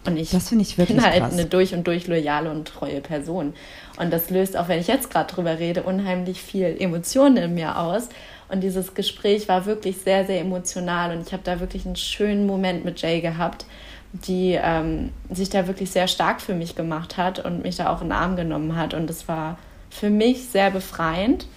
Und 0.06 0.18
ich, 0.18 0.32
das 0.32 0.52
ich 0.52 0.76
bin 0.78 1.04
halt 1.04 1.20
krass. 1.20 1.34
eine 1.34 1.46
durch 1.46 1.74
und 1.74 1.86
durch 1.86 2.08
loyale 2.08 2.50
und 2.50 2.68
treue 2.68 3.02
Person. 3.02 3.54
Und 4.00 4.12
das 4.12 4.32
löst, 4.32 4.58
auch 4.58 4.68
wenn 4.68 4.80
ich 4.80 4.88
jetzt 4.88 5.12
gerade 5.12 5.32
drüber 5.32 5.60
rede, 5.60 5.84
unheimlich 5.84 6.42
viel 6.42 6.76
Emotionen 6.80 7.38
in 7.38 7.54
mir 7.54 7.78
aus. 7.78 8.10
Und 8.50 8.62
dieses 8.62 8.96
Gespräch 8.96 9.48
war 9.48 9.66
wirklich 9.66 9.98
sehr, 9.98 10.26
sehr 10.26 10.42
emotional. 10.42 11.16
Und 11.16 11.28
ich 11.28 11.34
habe 11.34 11.44
da 11.44 11.60
wirklich 11.60 11.86
einen 11.86 11.96
schönen 11.96 12.48
Moment 12.48 12.84
mit 12.84 13.00
Jay 13.02 13.22
gehabt, 13.22 13.66
die 14.14 14.60
ähm, 14.62 15.12
sich 15.30 15.50
da 15.50 15.68
wirklich 15.68 15.92
sehr 15.92 16.08
stark 16.08 16.42
für 16.42 16.54
mich 16.54 16.76
gemacht 16.76 17.18
hat 17.18 17.40
und 17.40 17.64
mich 17.64 17.78
da 17.78 17.90
auch 17.90 18.02
in 18.02 18.08
den 18.08 18.18
Arm 18.18 18.36
genommen 18.36 18.76
hat. 18.76 18.94
Und 18.94 19.10
es 19.10 19.28
war 19.28 19.58
für 19.90 20.10
mich 20.10 20.50
sehr 20.50 20.72
befreiend. 20.72 21.48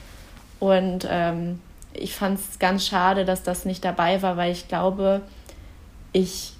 Und 0.60 1.06
ähm, 1.10 1.60
ich 1.92 2.14
fand 2.14 2.38
es 2.38 2.58
ganz 2.58 2.86
schade, 2.86 3.24
dass 3.24 3.42
das 3.42 3.64
nicht 3.64 3.84
dabei 3.84 4.22
war, 4.22 4.36
weil 4.36 4.52
ich 4.52 4.68
glaube, 4.68 5.22
ich 6.12 6.52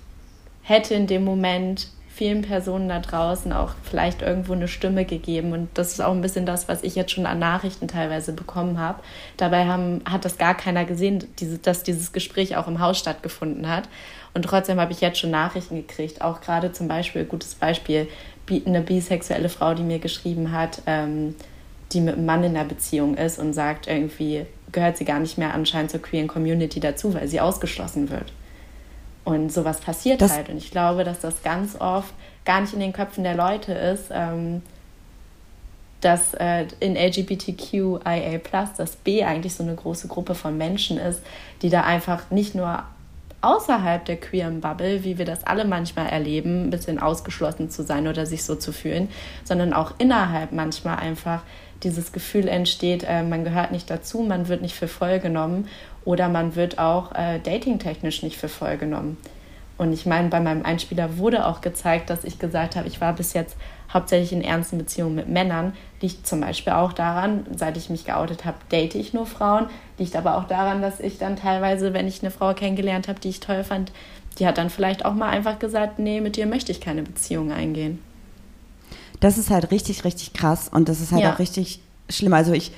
hätte 0.63 0.95
in 0.95 1.07
dem 1.07 1.25
Moment 1.25 1.89
vielen 2.15 2.43
Personen 2.43 2.89
da 2.89 3.01
draußen 3.01 3.53
auch 3.53 3.73
vielleicht 3.83 4.23
irgendwo 4.23 4.53
eine 4.53 4.69
Stimme 4.69 5.05
gegeben. 5.05 5.53
Und 5.53 5.69
das 5.75 5.93
ist 5.93 6.01
auch 6.01 6.13
ein 6.13 6.21
bisschen 6.21 6.47
das, 6.47 6.69
was 6.69 6.85
ich 6.85 6.95
jetzt 6.95 7.11
schon 7.11 7.27
an 7.27 7.41
Nachrichten 7.41 7.89
teilweise 7.89 8.33
bekommen 8.33 8.79
habe. 8.79 9.01
Dabei 9.37 9.67
haben, 9.67 10.01
hat 10.09 10.25
das 10.25 10.39
gar 10.39 10.55
keiner 10.55 10.85
gesehen, 10.85 11.25
diese, 11.41 11.59
dass 11.59 11.83
dieses 11.83 12.13
Gespräch 12.13 12.57
auch 12.57 12.69
im 12.69 12.79
Haus 12.79 12.99
stattgefunden 12.99 13.69
hat. 13.69 13.89
Und 14.35 14.43
trotzdem 14.43 14.81
habe 14.81 14.93
ich 14.93 15.01
jetzt 15.01 15.19
schon 15.19 15.31
Nachrichten 15.31 15.77
gekriegt. 15.77 16.21
Auch 16.21 16.41
gerade 16.41 16.73
zum 16.73 16.89
Beispiel, 16.89 17.25
gutes 17.25 17.55
Beispiel, 17.55 18.09
eine 18.67 18.83
bisexuelle 18.83 19.49
Frau, 19.49 19.75
die 19.75 19.83
mir 19.83 20.01
geschrieben 20.01 20.53
hat, 20.53 20.83
ähm, 20.87 21.35
die 21.93 22.01
mit 22.01 22.17
einem 22.17 22.27
Mann 22.27 22.43
in 22.43 22.57
einer 22.57 22.69
Beziehung 22.69 23.17
ist 23.17 23.39
und 23.39 23.53
sagt, 23.53 23.87
irgendwie 23.87 24.47
gehört 24.73 24.97
sie 24.97 25.05
gar 25.05 25.21
nicht 25.21 25.39
mehr 25.39 25.55
anscheinend 25.55 25.93
zur 25.93 26.03
queeren 26.03 26.27
Community 26.27 26.81
dazu, 26.81 27.15
weil 27.15 27.29
sie 27.29 27.41
ausgeschlossen 27.41 28.11
wird. 28.11 28.33
Und 29.25 29.53
sowas 29.53 29.81
passiert 29.81 30.21
das 30.21 30.33
halt. 30.33 30.49
Und 30.49 30.59
ich 30.59 30.71
glaube, 30.71 31.05
dass 31.05 31.21
das 31.21 31.43
ganz 31.43 31.81
oft 31.81 32.13
gar 32.45 32.61
nicht 32.61 32.75
in 32.75 32.81
den 32.81 32.93
Köpfen 32.93 33.25
der 33.25 33.37
Leute 33.37 33.73
ist, 33.73 34.11
ähm, 34.11 34.63
dass 36.01 36.35
äh, 36.35 36.67
in 36.81 36.97
LGBTQIA, 36.97 38.41
das 38.77 38.97
B 38.97 39.25
eigentlich 39.25 39.55
so 39.55 39.63
eine 39.63 39.75
große 39.75 40.09
Gruppe 40.09 40.35
von 40.35 40.59
Menschen 40.59 40.99
ist, 40.99 41.23
die 41.63 41.71
da 41.71 41.83
einfach 41.85 42.31
nicht 42.31 42.55
nur 42.55 42.85
außerhalb 43.45 44.05
der 44.05 44.17
queeren 44.17 44.61
Bubble, 44.61 45.05
wie 45.05 45.19
wir 45.19 45.25
das 45.25 45.45
alle 45.45 45.65
manchmal 45.65 46.07
erleben, 46.07 46.65
ein 46.65 46.71
bisschen 46.71 46.99
ausgeschlossen 46.99 47.71
zu 47.71 47.83
sein 47.83 48.09
oder 48.09 48.27
sich 48.27 48.45
so 48.45 48.55
zu 48.57 48.73
fühlen, 48.73 49.09
sondern 49.45 49.73
auch 49.73 49.95
innerhalb 49.99 50.53
manchmal 50.53 50.97
einfach 50.97 51.43
dieses 51.83 52.13
Gefühl 52.13 52.49
entsteht, 52.49 53.05
äh, 53.07 53.23
man 53.23 53.45
gehört 53.45 53.73
nicht 53.73 53.91
dazu, 53.91 54.21
man 54.23 54.49
wird 54.49 54.63
nicht 54.63 54.75
für 54.75 54.89
voll 54.89 55.19
genommen 55.19 55.69
oder 56.05 56.29
man 56.29 56.57
wird 56.57 56.79
auch 56.79 57.15
äh, 57.15 57.39
datingtechnisch 57.41 58.23
nicht 58.23 58.39
für 58.39 58.49
voll 58.49 58.79
genommen. 58.79 59.19
Und 59.77 59.93
ich 59.93 60.07
meine, 60.07 60.29
bei 60.29 60.41
meinem 60.41 60.65
Einspieler 60.65 61.19
wurde 61.19 61.47
auch 61.47 61.61
gezeigt, 61.61 62.09
dass 62.11 62.25
ich 62.25 62.39
gesagt 62.39 62.77
habe, 62.77 62.87
ich 62.87 63.01
war 63.01 63.13
bis 63.13 63.33
jetzt 63.33 63.57
hauptsächlich 63.93 64.33
in 64.33 64.43
ernsten 64.43 64.79
Beziehungen 64.79 65.15
mit 65.15 65.29
Männern. 65.29 65.73
Liegt 66.01 66.27
zum 66.27 66.41
Beispiel 66.41 66.73
auch 66.73 66.93
daran, 66.93 67.47
seit 67.55 67.77
ich 67.77 67.91
mich 67.91 68.05
geoutet 68.05 68.45
habe, 68.45 68.57
date 68.71 68.95
ich 68.95 69.15
nur 69.15 69.27
Frauen. 69.27 69.67
Liegt 69.99 70.17
aber 70.17 70.37
auch 70.37 70.45
daran, 70.45 70.83
dass 70.83 71.01
ich 71.01 71.19
dann 71.19 71.37
teilweise, 71.37 71.93
wenn 71.93 72.07
ich 72.07 72.23
eine 72.23 72.31
Frau 72.31 72.55
kennengelernt 72.55 73.09
habe, 73.09 73.21
die 73.21 73.31
ich 73.31 73.41
toll 73.41 73.65
fand, 73.65 73.93
die 74.39 74.47
hat 74.47 74.59
dann 74.59 74.71
vielleicht 74.71 75.05
auch 75.05 75.15
mal 75.15 75.29
einfach 75.29 75.59
gesagt, 75.59 75.99
nee, 75.99 76.21
mit 76.21 76.37
dir 76.37 76.47
möchte 76.47 76.73
ich 76.73 76.81
keine 76.81 77.03
Beziehung 77.03 77.53
eingehen. 77.53 78.01
Das 79.21 79.39
ist 79.39 79.51
halt 79.51 79.71
richtig, 79.71 80.05
richtig 80.05 80.33
krass 80.35 80.69
und 80.69 80.89
das 80.89 81.01
ist 81.01 81.13
halt 81.13 81.23
ja. 81.23 81.33
auch 81.33 81.39
richtig 81.39 81.81
schlimm. 82.11 82.33
Also 82.33 82.53
ich, 82.53 82.73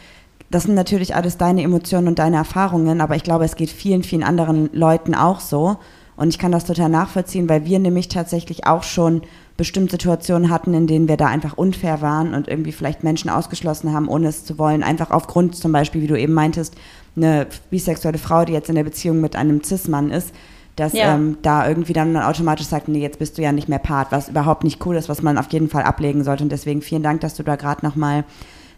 das 0.50 0.64
sind 0.64 0.74
natürlich 0.74 1.14
alles 1.14 1.38
deine 1.38 1.62
Emotionen 1.62 2.08
und 2.08 2.18
deine 2.18 2.36
Erfahrungen, 2.36 3.00
aber 3.00 3.16
ich 3.16 3.22
glaube, 3.22 3.44
es 3.44 3.56
geht 3.56 3.70
vielen, 3.70 4.02
vielen 4.02 4.22
anderen 4.22 4.70
Leuten 4.72 5.14
auch 5.14 5.40
so. 5.40 5.78
Und 6.16 6.28
ich 6.28 6.38
kann 6.38 6.52
das 6.52 6.64
total 6.64 6.88
nachvollziehen, 6.88 7.48
weil 7.48 7.66
wir 7.66 7.78
nämlich 7.78 8.08
tatsächlich 8.08 8.66
auch 8.66 8.82
schon 8.82 9.22
bestimmte 9.56 9.92
Situationen 9.92 10.50
hatten, 10.50 10.74
in 10.74 10.86
denen 10.86 11.08
wir 11.08 11.16
da 11.16 11.26
einfach 11.26 11.56
unfair 11.56 12.00
waren 12.00 12.34
und 12.34 12.48
irgendwie 12.48 12.72
vielleicht 12.72 13.04
Menschen 13.04 13.30
ausgeschlossen 13.30 13.92
haben, 13.92 14.08
ohne 14.08 14.28
es 14.28 14.44
zu 14.44 14.58
wollen. 14.58 14.82
Einfach 14.82 15.10
aufgrund 15.10 15.56
zum 15.56 15.72
Beispiel, 15.72 16.02
wie 16.02 16.06
du 16.06 16.18
eben 16.18 16.32
meintest, 16.32 16.74
eine 17.16 17.46
bisexuelle 17.70 18.18
Frau, 18.18 18.44
die 18.44 18.52
jetzt 18.52 18.68
in 18.68 18.74
der 18.74 18.84
Beziehung 18.84 19.20
mit 19.20 19.36
einem 19.36 19.62
Cis-Mann 19.62 20.10
ist, 20.10 20.34
dass 20.76 20.92
ja. 20.92 21.14
ähm, 21.14 21.38
da 21.40 21.66
irgendwie 21.66 21.94
dann 21.94 22.16
automatisch 22.16 22.66
sagt, 22.66 22.88
nee, 22.88 23.00
jetzt 23.00 23.18
bist 23.18 23.38
du 23.38 23.42
ja 23.42 23.52
nicht 23.52 23.68
mehr 23.68 23.78
Part, 23.78 24.12
was 24.12 24.28
überhaupt 24.28 24.62
nicht 24.62 24.84
cool 24.84 24.96
ist, 24.96 25.08
was 25.08 25.22
man 25.22 25.38
auf 25.38 25.50
jeden 25.50 25.70
Fall 25.70 25.84
ablegen 25.84 26.22
sollte. 26.22 26.44
Und 26.44 26.52
deswegen 26.52 26.82
vielen 26.82 27.02
Dank, 27.02 27.22
dass 27.22 27.34
du 27.34 27.42
da 27.42 27.56
gerade 27.56 27.84
nochmal 27.84 28.24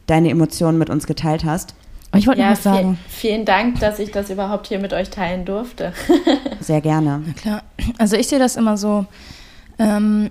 deine 0.06 0.30
Emotionen 0.30 0.78
mit 0.78 0.90
uns 0.90 1.06
geteilt 1.06 1.44
hast. 1.44 1.74
Ich 2.16 2.26
wollte 2.26 2.40
ja, 2.40 2.46
noch 2.46 2.52
was 2.52 2.62
sagen. 2.62 2.98
Viel, 3.06 3.30
vielen 3.30 3.44
Dank, 3.44 3.80
dass 3.80 3.98
ich 3.98 4.10
das 4.10 4.30
überhaupt 4.30 4.66
hier 4.66 4.78
mit 4.78 4.92
euch 4.92 5.10
teilen 5.10 5.44
durfte. 5.44 5.92
Sehr 6.60 6.80
gerne. 6.80 7.22
Na 7.26 7.32
klar. 7.32 7.62
Also 7.98 8.16
ich 8.16 8.28
sehe 8.28 8.38
das 8.38 8.56
immer 8.56 8.76
so. 8.76 9.06
Ähm, 9.78 10.30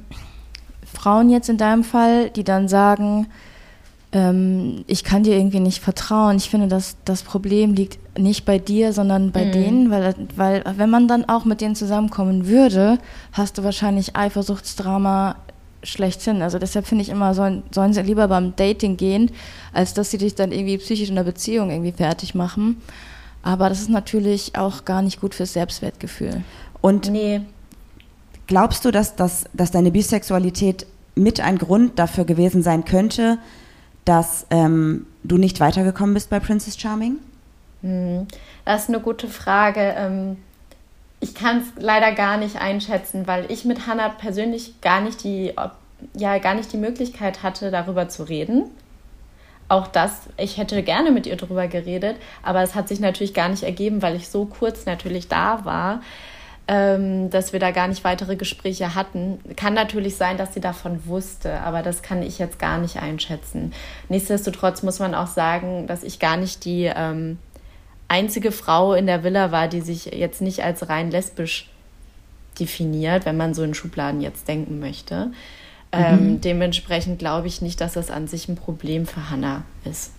Frauen 0.92 1.30
jetzt 1.30 1.50
in 1.50 1.58
deinem 1.58 1.84
Fall, 1.84 2.30
die 2.32 2.44
dann 2.44 2.68
sagen, 2.68 3.28
ähm, 4.12 4.84
ich 4.88 5.04
kann 5.04 5.24
dir 5.24 5.38
irgendwie 5.38 5.60
nicht 5.60 5.82
vertrauen. 5.82 6.38
Ich 6.38 6.50
finde, 6.50 6.68
dass 6.68 6.98
das 7.06 7.24
Problem 7.24 7.74
liegt 7.74 8.00
nicht 8.18 8.46
bei 8.46 8.58
dir, 8.58 8.94
sondern 8.94 9.32
bei 9.32 9.46
mhm. 9.46 9.52
denen, 9.52 9.92
weil, 9.92 10.16
weil 10.36 10.64
wenn 10.76 10.90
man 10.90 11.08
dann 11.08 11.30
auch 11.30 11.46
mit 11.46 11.62
denen 11.62 11.76
zusammenkommen 11.76 12.48
würde, 12.48 12.98
hast 13.32 13.58
du 13.58 13.64
wahrscheinlich 13.64 14.16
Eifersuchtsdrama 14.16 15.36
schlechthin. 15.84 16.42
Also 16.42 16.60
deshalb 16.60 16.86
finde 16.86 17.04
ich 17.04 17.10
immer, 17.10 17.34
sollen, 17.34 17.64
sollen 17.72 17.94
sie 17.94 18.02
lieber 18.02 18.28
beim 18.28 18.56
Dating 18.56 18.98
gehen, 18.98 19.32
als 19.74 19.94
dass 19.94 20.12
sie 20.12 20.18
dich 20.18 20.36
dann 20.36 20.52
irgendwie 20.52 20.78
psychisch 20.78 21.10
in 21.10 21.16
der 21.16 21.24
Beziehung 21.24 21.70
irgendwie 21.70 21.92
fertig 21.92 22.36
machen. 22.36 22.82
Aber 23.44 23.70
das 23.70 23.80
ist 23.80 23.90
natürlich 23.90 24.58
auch 24.58 24.86
gar 24.86 25.02
nicht 25.02 25.22
gut 25.22 25.36
fürs 25.36 25.54
Selbstwertgefühl. 25.54 26.44
Und 26.82 27.12
nee. 27.12 27.42
glaubst 28.48 28.84
du, 28.86 28.92
dass, 28.92 29.16
das, 29.16 29.46
dass 29.54 29.72
deine 29.72 29.92
Bisexualität 29.92 30.86
mit 31.16 31.40
ein 31.40 31.58
Grund 31.58 31.98
dafür 32.00 32.26
gewesen 32.26 32.62
sein 32.62 32.86
könnte, 32.86 33.38
dass 34.06 34.46
ähm, 34.50 35.06
du 35.24 35.38
nicht 35.38 35.60
weitergekommen 35.60 36.14
bist 36.14 36.30
bei 36.30 36.40
Princess 36.40 36.80
Charming? 36.80 37.18
Hm, 37.82 38.28
das 38.66 38.84
ist 38.84 38.90
eine 38.90 39.00
gute 39.00 39.28
Frage. 39.28 40.36
Ich 41.20 41.34
kann 41.34 41.60
es 41.62 41.82
leider 41.82 42.12
gar 42.12 42.38
nicht 42.38 42.58
einschätzen, 42.58 43.26
weil 43.28 43.52
ich 43.52 43.66
mit 43.66 43.88
Hannah 43.88 44.10
persönlich 44.10 44.80
gar 44.82 45.02
nicht 45.02 45.24
die, 45.24 45.54
ja, 46.16 46.38
gar 46.38 46.54
nicht 46.54 46.72
die 46.72 46.78
Möglichkeit 46.78 47.42
hatte, 47.44 47.72
darüber 47.72 48.08
zu 48.08 48.24
reden. 48.24 48.66
Auch 49.70 49.88
das, 49.88 50.30
ich 50.38 50.58
hätte 50.58 50.82
gerne 50.84 51.12
mit 51.12 51.26
ihr 51.26 51.36
darüber 51.36 51.68
geredet, 51.68 52.18
aber 52.42 52.62
es 52.62 52.74
hat 52.74 52.88
sich 52.88 53.00
natürlich 53.00 53.34
gar 53.34 53.50
nicht 53.50 53.64
ergeben, 53.64 54.02
weil 54.02 54.16
ich 54.16 54.30
so 54.30 54.46
kurz 54.46 54.86
natürlich 54.86 55.28
da 55.28 55.66
war, 55.66 56.02
ähm, 56.70 57.30
dass 57.30 57.52
wir 57.52 57.60
da 57.60 57.72
gar 57.72 57.88
nicht 57.88 58.04
weitere 58.04 58.36
Gespräche 58.36 58.96
hatten. 58.96 59.40
Kann 59.56 59.74
natürlich 59.74 60.16
sein, 60.16 60.38
dass 60.38 60.54
sie 60.54 60.62
davon 60.62 61.06
wusste, 61.06 61.62
aber 61.62 61.82
das 61.82 62.02
kann 62.02 62.22
ich 62.24 62.40
jetzt 62.40 62.60
gar 62.60 62.78
nicht 62.78 62.98
einschätzen. 62.98 63.74
Nichtsdestotrotz 64.08 64.84
muss 64.84 65.00
man 65.00 65.16
auch 65.16 65.28
sagen, 65.28 65.88
dass 65.88 66.04
ich 66.04 66.20
gar 66.20 66.38
nicht 66.38 66.64
die 66.64 66.92
ähm, 66.94 67.38
einzige 68.08 68.52
Frau 68.52 68.94
in 68.94 69.06
der 69.06 69.24
Villa 69.24 69.52
war, 69.52 69.68
die 69.68 69.82
sich 69.82 70.06
jetzt 70.06 70.42
nicht 70.42 70.64
als 70.64 70.90
rein 70.90 71.12
lesbisch 71.12 71.70
definiert, 72.60 73.26
wenn 73.26 73.38
man 73.38 73.54
so 73.54 73.64
in 73.64 73.74
Schubladen 73.74 74.22
jetzt 74.22 74.48
denken 74.48 74.80
möchte. 74.80 75.32
Ähm, 75.92 76.34
mhm. 76.34 76.42
Dementsprechend 76.42 77.20
glaube 77.20 77.48
ich 77.48 77.62
nicht, 77.62 77.80
dass 77.80 77.94
das 77.94 78.12
an 78.12 78.28
sich 78.28 78.48
ein 78.48 78.56
Problem 78.56 79.06
für 79.06 79.30
Hannah 79.30 79.64
ist. 79.86 80.12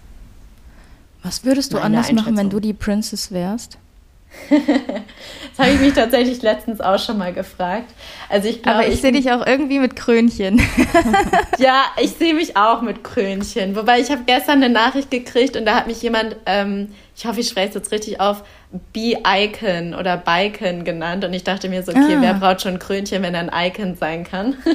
Was 1.23 1.45
würdest 1.45 1.73
du 1.73 1.77
Meine 1.77 1.87
anders 1.87 2.13
machen, 2.13 2.37
wenn 2.37 2.49
du 2.49 2.61
die 2.61 2.73
Princess 2.73 3.33
wärst? 3.33 3.79
das 4.51 5.59
habe 5.59 5.71
ich 5.75 5.81
mich 5.81 5.95
tatsächlich 5.95 6.43
letztens 6.43 6.81
auch 6.81 6.99
schon 6.99 7.19
mal 7.19 7.33
gefragt. 7.33 7.93
Also 8.29 8.49
ich 8.49 8.63
glaube, 8.63 8.79
Aber 8.79 8.89
ich, 8.89 8.95
ich 8.95 9.01
sehe 9.01 9.13
dich 9.13 9.31
auch 9.33 9.47
irgendwie 9.47 9.79
mit 9.79 9.97
Krönchen. 9.97 10.61
ja, 11.59 11.85
ich 12.01 12.13
sehe 12.13 12.35
mich 12.35 12.57
auch 12.57 12.83
mit 12.83 13.03
Krönchen. 13.05 13.75
Wobei 13.75 14.01
ich 14.01 14.11
habe 14.11 14.23
gestern 14.27 14.63
eine 14.63 14.73
Nachricht 14.73 15.11
gekriegt 15.11 15.57
und 15.57 15.67
da 15.67 15.77
hat 15.77 15.87
mich 15.87 16.03
jemand, 16.03 16.37
ähm, 16.47 16.93
ich 17.17 17.27
hoffe, 17.27 17.41
ich 17.41 17.49
spreche 17.49 17.69
es 17.69 17.75
jetzt 17.75 17.93
richtig 17.93 18.21
auf, 18.21 18.45
Be-Icon 18.93 19.95
oder 19.95 20.17
Bicon 20.17 20.85
genannt. 20.85 21.25
Und 21.25 21.33
ich 21.33 21.45
dachte 21.45 21.69
mir 21.69 21.83
so, 21.83 21.93
okay, 21.93 22.17
ah. 22.17 22.21
wer 22.21 22.35
braucht 22.35 22.63
schon 22.63 22.75
ein 22.75 22.79
Krönchen, 22.79 23.23
wenn 23.23 23.35
er 23.35 23.51
ein 23.51 23.69
Icon 23.69 23.97
sein 23.97 24.25
kann? 24.25 24.57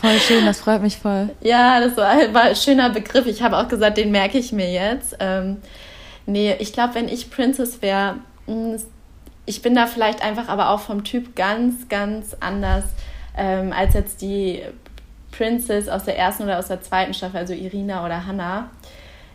Voll 0.00 0.18
schön, 0.18 0.46
das 0.46 0.60
freut 0.60 0.80
mich 0.80 0.96
voll. 0.96 1.28
Ja, 1.42 1.78
das 1.78 1.94
war, 1.94 2.32
war 2.32 2.44
ein 2.44 2.56
schöner 2.56 2.88
Begriff. 2.88 3.26
Ich 3.26 3.42
habe 3.42 3.58
auch 3.58 3.68
gesagt, 3.68 3.98
den 3.98 4.10
merke 4.10 4.38
ich 4.38 4.50
mir 4.50 4.72
jetzt. 4.72 5.14
Ähm, 5.20 5.58
nee, 6.24 6.56
ich 6.58 6.72
glaube, 6.72 6.94
wenn 6.94 7.06
ich 7.06 7.30
Princess 7.30 7.82
wäre, 7.82 8.14
ich 9.46 9.62
bin 9.62 9.74
da 9.74 9.86
vielleicht 9.86 10.22
einfach 10.22 10.48
aber 10.48 10.70
auch 10.70 10.80
vom 10.80 11.04
Typ 11.04 11.34
ganz, 11.34 11.88
ganz 11.88 12.36
anders 12.40 12.84
ähm, 13.36 13.72
als 13.72 13.94
jetzt 13.94 14.22
die 14.22 14.62
Princess 15.32 15.88
aus 15.88 16.04
der 16.04 16.18
ersten 16.18 16.44
oder 16.44 16.58
aus 16.58 16.68
der 16.68 16.80
zweiten 16.82 17.14
Staffel, 17.14 17.38
also 17.38 17.52
Irina 17.52 18.04
oder 18.04 18.26
Hannah. 18.26 18.70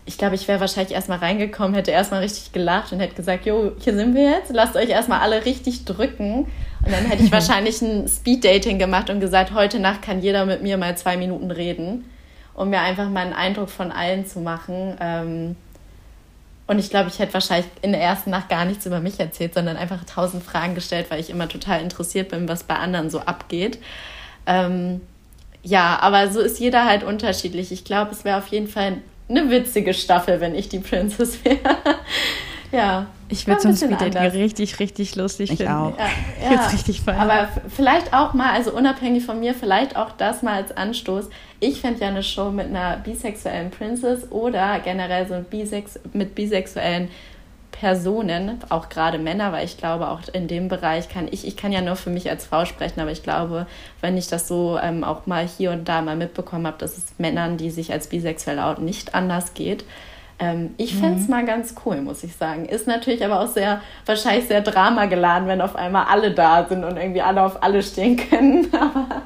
Ich 0.05 0.17
glaube, 0.19 0.35
ich 0.35 0.47
wäre 0.47 0.59
wahrscheinlich 0.59 0.93
erstmal 0.93 1.17
reingekommen, 1.17 1.73
hätte 1.73 1.89
erstmal 1.89 2.21
richtig 2.21 2.51
gelacht 2.51 2.93
und 2.93 2.99
hätte 2.99 3.15
gesagt, 3.15 3.45
jo, 3.47 3.71
hier 3.79 3.95
sind 3.95 4.13
wir 4.13 4.29
jetzt, 4.29 4.51
lasst 4.53 4.75
euch 4.75 4.89
erstmal 4.89 5.21
alle 5.21 5.45
richtig 5.45 5.85
drücken. 5.85 6.45
Und 6.85 6.91
dann 6.91 7.05
hätte 7.05 7.23
ich 7.23 7.31
wahrscheinlich 7.33 7.81
ein 7.81 8.07
Speed-Dating 8.07 8.77
gemacht 8.77 9.09
und 9.09 9.19
gesagt, 9.19 9.53
heute 9.53 9.79
Nacht 9.79 10.03
kann 10.03 10.21
jeder 10.21 10.45
mit 10.45 10.61
mir 10.61 10.77
mal 10.77 10.95
zwei 10.95 11.17
Minuten 11.17 11.49
reden, 11.49 12.05
um 12.53 12.69
mir 12.69 12.81
einfach 12.81 13.09
mal 13.09 13.21
einen 13.21 13.33
Eindruck 13.33 13.69
von 13.69 13.91
allen 13.91 14.27
zu 14.27 14.41
machen. 14.41 14.95
Ähm, 14.99 15.55
und 16.67 16.79
ich 16.79 16.89
glaube, 16.89 17.09
ich 17.09 17.19
hätte 17.19 17.33
wahrscheinlich 17.33 17.69
in 17.81 17.91
der 17.91 18.01
ersten 18.01 18.31
Nacht 18.31 18.49
gar 18.49 18.65
nichts 18.65 18.85
über 18.85 18.99
mich 18.99 19.19
erzählt, 19.19 19.53
sondern 19.53 19.77
einfach 19.77 20.03
tausend 20.03 20.43
Fragen 20.43 20.73
gestellt, 20.73 21.07
weil 21.09 21.19
ich 21.19 21.29
immer 21.29 21.47
total 21.47 21.81
interessiert 21.81 22.29
bin, 22.29 22.47
was 22.47 22.63
bei 22.63 22.75
anderen 22.75 23.09
so 23.09 23.19
abgeht. 23.19 23.79
Ähm, 24.47 25.01
ja, 25.61 25.99
aber 26.01 26.31
so 26.31 26.39
ist 26.41 26.59
jeder 26.59 26.85
halt 26.85 27.03
unterschiedlich. 27.03 27.71
Ich 27.71 27.85
glaube, 27.85 28.11
es 28.11 28.23
wäre 28.23 28.37
auf 28.37 28.47
jeden 28.47 28.67
Fall 28.67 28.97
eine 29.29 29.49
witzige 29.49 29.93
Staffel, 29.93 30.39
wenn 30.39 30.55
ich 30.55 30.69
die 30.69 30.79
Princess 30.79 31.39
wäre. 31.45 31.77
ja. 32.71 33.07
Ich 33.27 33.47
würde 33.47 33.61
so 33.61 33.69
ein 33.69 33.75
Speeddating 33.75 34.17
richtig, 34.17 34.79
richtig 34.79 35.15
lustig 35.15 35.51
ich 35.51 35.57
finden. 35.57 35.73
Auch. 35.73 35.93
Ja, 35.97 36.51
ja. 36.51 36.67
richtig 36.67 37.01
feiern. 37.01 37.19
Aber 37.19 37.49
vielleicht 37.69 38.13
auch 38.13 38.33
mal, 38.33 38.51
also 38.53 38.71
unabhängig 38.71 39.25
von 39.25 39.39
mir, 39.39 39.53
vielleicht 39.53 39.95
auch 39.95 40.11
das 40.11 40.43
mal 40.43 40.53
als 40.53 40.75
Anstoß. 40.75 41.29
Ich 41.59 41.81
fände 41.81 42.01
ja 42.01 42.07
eine 42.07 42.23
Show 42.23 42.51
mit 42.51 42.67
einer 42.67 42.97
bisexuellen 42.97 43.71
Princess 43.71 44.31
oder 44.31 44.79
generell 44.79 45.27
so 45.27 45.33
ein 45.33 45.45
Bisex 45.45 45.99
mit 46.13 46.35
bisexuellen 46.35 47.09
Personen, 47.71 48.59
auch 48.69 48.87
gerade 48.87 49.17
Männer, 49.17 49.51
weil 49.51 49.65
ich 49.65 49.77
glaube, 49.77 50.07
auch 50.07 50.21
in 50.31 50.47
dem 50.47 50.69
Bereich 50.69 51.09
kann 51.09 51.27
ich, 51.29 51.45
ich 51.45 51.57
kann 51.57 51.73
ja 51.73 51.81
nur 51.81 51.97
für 51.97 52.09
mich 52.09 52.29
als 52.29 52.45
Frau 52.45 52.63
sprechen, 52.63 53.01
aber 53.01 53.11
ich 53.11 53.21
glaube, 53.21 53.67
wenn 53.99 54.17
ich 54.17 54.27
das 54.29 54.47
so 54.47 54.79
ähm, 54.81 55.03
auch 55.03 55.25
mal 55.25 55.45
hier 55.45 55.71
und 55.71 55.87
da 55.87 56.01
mal 56.01 56.15
mitbekommen 56.15 56.67
habe, 56.67 56.77
dass 56.77 56.97
es 56.97 57.05
Männern, 57.17 57.57
die 57.57 57.71
sich 57.71 57.91
als 57.91 58.07
bisexuell 58.07 58.59
outen, 58.59 58.85
nicht 58.85 59.13
anders 59.13 59.53
geht, 59.55 59.83
ähm, 60.37 60.75
ich 60.77 60.95
fände 60.95 61.19
es 61.19 61.25
mhm. 61.25 61.31
mal 61.31 61.45
ganz 61.45 61.75
cool, 61.85 62.01
muss 62.01 62.23
ich 62.23 62.35
sagen. 62.35 62.65
Ist 62.65 62.87
natürlich 62.87 63.23
aber 63.23 63.39
auch 63.39 63.47
sehr, 63.47 63.81
wahrscheinlich 64.05 64.47
sehr 64.47 64.61
dramageladen, 64.61 65.47
wenn 65.47 65.61
auf 65.61 65.75
einmal 65.75 66.05
alle 66.05 66.31
da 66.31 66.65
sind 66.67 66.83
und 66.83 66.97
irgendwie 66.97 67.21
alle 67.21 67.41
auf 67.41 67.63
alle 67.63 67.81
stehen 67.81 68.17
können. 68.29 68.67
aber 68.73 69.23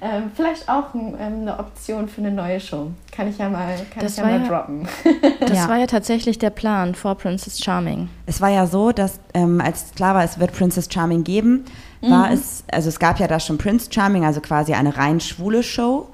ähm, 0.00 0.30
vielleicht 0.34 0.68
auch 0.68 0.94
ein, 0.94 1.14
ähm, 1.20 1.40
eine 1.42 1.58
Option 1.58 2.08
für 2.08 2.22
eine 2.22 2.30
neue 2.30 2.58
Show. 2.58 2.90
Kann 3.12 3.28
ich 3.28 3.38
ja 3.38 3.48
mal, 3.48 3.76
kann 3.92 4.02
das 4.02 4.12
ich 4.12 4.18
ja 4.18 4.24
mal 4.24 4.40
ja, 4.40 4.48
droppen. 4.48 4.88
das 5.40 5.58
ja. 5.58 5.68
war 5.68 5.76
ja 5.76 5.86
tatsächlich 5.86 6.38
der 6.38 6.50
Plan 6.50 6.94
vor 6.94 7.16
Princess 7.16 7.62
Charming. 7.62 8.08
Es 8.24 8.40
war 8.40 8.50
ja 8.50 8.66
so, 8.66 8.92
dass 8.92 9.20
ähm, 9.34 9.60
als 9.60 9.92
klar 9.94 10.14
war, 10.14 10.24
es 10.24 10.38
wird 10.38 10.52
Princess 10.52 10.88
Charming 10.90 11.22
geben, 11.22 11.66
war 12.00 12.28
mhm. 12.28 12.34
es, 12.34 12.64
also 12.70 12.88
es 12.88 12.98
gab 12.98 13.18
ja 13.20 13.26
da 13.26 13.40
schon 13.40 13.58
Prince 13.58 13.90
Charming, 13.90 14.24
also 14.24 14.40
quasi 14.40 14.74
eine 14.74 14.96
rein 14.96 15.20
schwule 15.20 15.62
Show. 15.62 16.08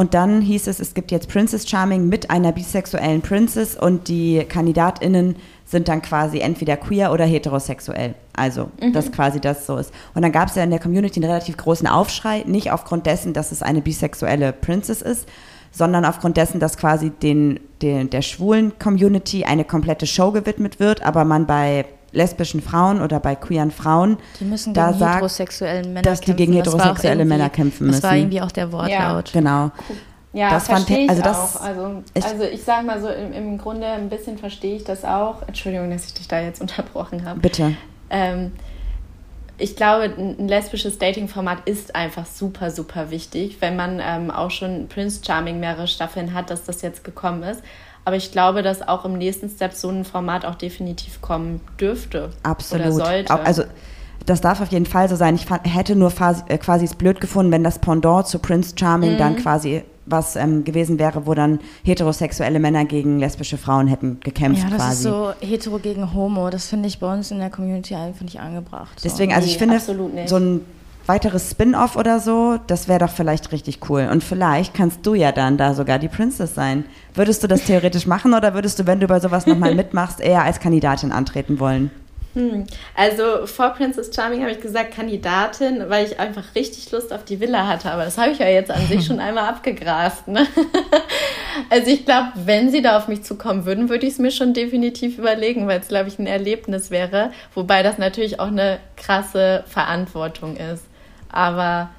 Und 0.00 0.14
dann 0.14 0.40
hieß 0.40 0.66
es, 0.66 0.80
es 0.80 0.94
gibt 0.94 1.10
jetzt 1.10 1.28
Princess 1.28 1.68
Charming 1.68 2.08
mit 2.08 2.30
einer 2.30 2.52
bisexuellen 2.52 3.20
Princess 3.20 3.76
und 3.76 4.08
die 4.08 4.42
KandidatInnen 4.48 5.36
sind 5.66 5.88
dann 5.88 6.00
quasi 6.00 6.38
entweder 6.38 6.78
queer 6.78 7.12
oder 7.12 7.26
heterosexuell. 7.26 8.14
Also, 8.32 8.70
mhm. 8.80 8.94
dass 8.94 9.12
quasi 9.12 9.40
das 9.40 9.66
so 9.66 9.76
ist. 9.76 9.92
Und 10.14 10.22
dann 10.22 10.32
gab 10.32 10.48
es 10.48 10.54
ja 10.54 10.64
in 10.64 10.70
der 10.70 10.78
Community 10.78 11.20
einen 11.20 11.30
relativ 11.30 11.58
großen 11.58 11.86
Aufschrei, 11.86 12.44
nicht 12.46 12.72
aufgrund 12.72 13.04
dessen, 13.04 13.34
dass 13.34 13.52
es 13.52 13.62
eine 13.62 13.82
bisexuelle 13.82 14.54
Princess 14.54 15.02
ist, 15.02 15.28
sondern 15.70 16.06
aufgrund 16.06 16.38
dessen, 16.38 16.60
dass 16.60 16.78
quasi 16.78 17.10
den, 17.10 17.60
den, 17.82 18.08
der 18.08 18.22
schwulen 18.22 18.72
Community 18.78 19.44
eine 19.44 19.66
komplette 19.66 20.06
Show 20.06 20.32
gewidmet 20.32 20.80
wird, 20.80 21.02
aber 21.02 21.26
man 21.26 21.46
bei 21.46 21.84
lesbischen 22.12 22.60
Frauen 22.60 23.00
oder 23.00 23.20
bei 23.20 23.34
queeren 23.34 23.70
Frauen 23.70 24.18
die 24.40 24.44
müssen 24.44 24.74
da 24.74 24.88
gegen 24.88 24.98
sagt, 24.98 25.14
heterosexuellen 25.14 25.92
Männer 25.92 26.02
dass 26.02 26.20
die 26.20 26.34
gegen 26.34 26.52
heterosexuelle 26.52 27.24
Männer 27.24 27.50
kämpfen 27.50 27.86
müssen. 27.86 28.00
Das 28.00 28.10
war 28.10 28.16
irgendwie 28.16 28.40
auch 28.40 28.52
der 28.52 28.72
Wortlaut. 28.72 29.28
Ja. 29.28 29.40
Genau. 29.40 29.70
Ja, 30.32 30.50
das 30.50 30.66
verstehe 30.66 31.04
ich 31.04 31.10
also 31.10 31.22
das, 31.22 31.56
auch. 31.56 31.60
Also 31.62 32.02
ich, 32.14 32.24
also 32.24 32.44
ich 32.44 32.62
sage 32.62 32.86
mal 32.86 33.00
so, 33.00 33.08
im, 33.08 33.32
im 33.32 33.58
Grunde 33.58 33.86
ein 33.86 34.08
bisschen 34.08 34.38
verstehe 34.38 34.76
ich 34.76 34.84
das 34.84 35.04
auch. 35.04 35.42
Entschuldigung, 35.46 35.90
dass 35.90 36.06
ich 36.06 36.14
dich 36.14 36.28
da 36.28 36.40
jetzt 36.40 36.60
unterbrochen 36.60 37.24
habe. 37.24 37.40
Bitte. 37.40 37.74
Ähm, 38.10 38.52
ich 39.58 39.76
glaube, 39.76 40.04
ein 40.04 40.48
lesbisches 40.48 40.98
Dating-Format 40.98 41.68
ist 41.68 41.94
einfach 41.94 42.24
super, 42.24 42.70
super 42.70 43.10
wichtig, 43.10 43.58
wenn 43.60 43.76
man 43.76 44.00
ähm, 44.02 44.30
auch 44.30 44.50
schon 44.50 44.88
Prince 44.88 45.20
Charming 45.24 45.60
mehrere 45.60 45.86
Staffeln 45.86 46.32
hat, 46.32 46.48
dass 46.48 46.64
das 46.64 46.80
jetzt 46.80 47.04
gekommen 47.04 47.42
ist. 47.42 47.62
Aber 48.04 48.16
ich 48.16 48.32
glaube, 48.32 48.62
dass 48.62 48.86
auch 48.86 49.04
im 49.04 49.18
nächsten 49.18 49.48
Step 49.48 49.74
so 49.74 49.88
ein 49.88 50.04
Format 50.04 50.44
auch 50.44 50.54
definitiv 50.54 51.20
kommen 51.20 51.60
dürfte. 51.78 52.30
Absolut. 52.42 52.86
Oder 52.86 52.92
sollte. 52.92 53.34
Also 53.44 53.64
das 54.26 54.40
darf 54.40 54.60
auf 54.60 54.68
jeden 54.68 54.86
Fall 54.86 55.08
so 55.08 55.16
sein. 55.16 55.34
Ich 55.34 55.46
hätte 55.64 55.96
nur 55.96 56.10
quasi, 56.10 56.42
äh, 56.48 56.58
quasi 56.58 56.84
es 56.84 56.94
blöd 56.94 57.20
gefunden, 57.20 57.52
wenn 57.52 57.64
das 57.64 57.78
Pendant 57.78 58.26
zu 58.26 58.38
Prince 58.38 58.74
Charming 58.78 59.14
mhm. 59.14 59.18
dann 59.18 59.36
quasi 59.36 59.82
was 60.06 60.34
ähm, 60.34 60.64
gewesen 60.64 60.98
wäre, 60.98 61.26
wo 61.26 61.34
dann 61.34 61.60
heterosexuelle 61.84 62.58
Männer 62.58 62.84
gegen 62.84 63.20
lesbische 63.20 63.58
Frauen 63.58 63.86
hätten 63.86 64.18
gekämpft. 64.20 64.64
Ja, 64.64 64.70
das 64.70 64.78
quasi. 64.78 64.92
ist 64.92 65.02
so 65.02 65.32
hetero 65.40 65.78
gegen 65.78 66.12
homo. 66.14 66.50
Das 66.50 66.66
finde 66.66 66.88
ich 66.88 66.98
bei 66.98 67.12
uns 67.12 67.30
in 67.30 67.38
der 67.38 67.50
Community 67.50 67.94
einfach 67.94 68.22
nicht 68.22 68.40
angebracht. 68.40 68.98
So. 68.98 69.08
Deswegen, 69.08 69.32
also 69.32 69.46
ich 69.46 69.58
finde, 69.58 69.78
so 69.78 70.36
ein 70.36 70.62
weiteres 71.10 71.50
Spin-off 71.50 71.96
oder 71.96 72.20
so, 72.20 72.60
das 72.68 72.86
wäre 72.86 73.00
doch 73.00 73.10
vielleicht 73.10 73.50
richtig 73.50 73.90
cool. 73.90 74.08
Und 74.12 74.22
vielleicht 74.22 74.74
kannst 74.74 75.04
du 75.04 75.14
ja 75.14 75.32
dann 75.32 75.56
da 75.56 75.74
sogar 75.74 75.98
die 75.98 76.06
Princess 76.06 76.54
sein. 76.54 76.84
Würdest 77.14 77.42
du 77.42 77.48
das 77.48 77.64
theoretisch 77.64 78.06
machen 78.06 78.32
oder 78.32 78.54
würdest 78.54 78.78
du, 78.78 78.86
wenn 78.86 79.00
du 79.00 79.08
bei 79.08 79.18
sowas 79.18 79.44
nochmal 79.44 79.74
mitmachst, 79.82 80.20
eher 80.20 80.44
als 80.44 80.60
Kandidatin 80.60 81.10
antreten 81.10 81.58
wollen? 81.58 81.90
Hm. 82.34 82.64
Also 82.94 83.44
vor 83.46 83.70
Princess 83.70 84.14
Charming 84.14 84.42
habe 84.42 84.52
ich 84.52 84.60
gesagt 84.60 84.94
Kandidatin, 84.94 85.82
weil 85.88 86.06
ich 86.06 86.20
einfach 86.20 86.54
richtig 86.54 86.92
Lust 86.92 87.12
auf 87.12 87.24
die 87.24 87.40
Villa 87.40 87.66
hatte. 87.66 87.90
Aber 87.90 88.04
das 88.04 88.16
habe 88.16 88.30
ich 88.30 88.38
ja 88.38 88.46
jetzt 88.46 88.70
an 88.70 88.86
sich 88.86 89.04
schon 89.06 89.18
einmal 89.18 89.48
abgegrast. 89.48 90.28
Ne? 90.28 90.46
Also 91.68 91.90
ich 91.90 92.06
glaube, 92.06 92.28
wenn 92.36 92.70
sie 92.70 92.80
da 92.80 92.96
auf 92.96 93.08
mich 93.08 93.22
zukommen 93.22 93.66
würden, 93.66 93.90
würde 93.90 94.06
ich 94.06 94.14
es 94.14 94.18
mir 94.18 94.30
schon 94.30 94.54
definitiv 94.54 95.18
überlegen, 95.18 95.66
weil 95.66 95.80
es, 95.80 95.88
glaube 95.88 96.08
ich, 96.08 96.18
ein 96.18 96.26
Erlebnis 96.26 96.90
wäre. 96.90 97.32
Wobei 97.54 97.82
das 97.82 97.98
natürlich 97.98 98.38
auch 98.38 98.46
eine 98.46 98.78
krasse 98.96 99.64
Verantwortung 99.66 100.56
ist. 100.56 100.84
Aber 101.32 101.90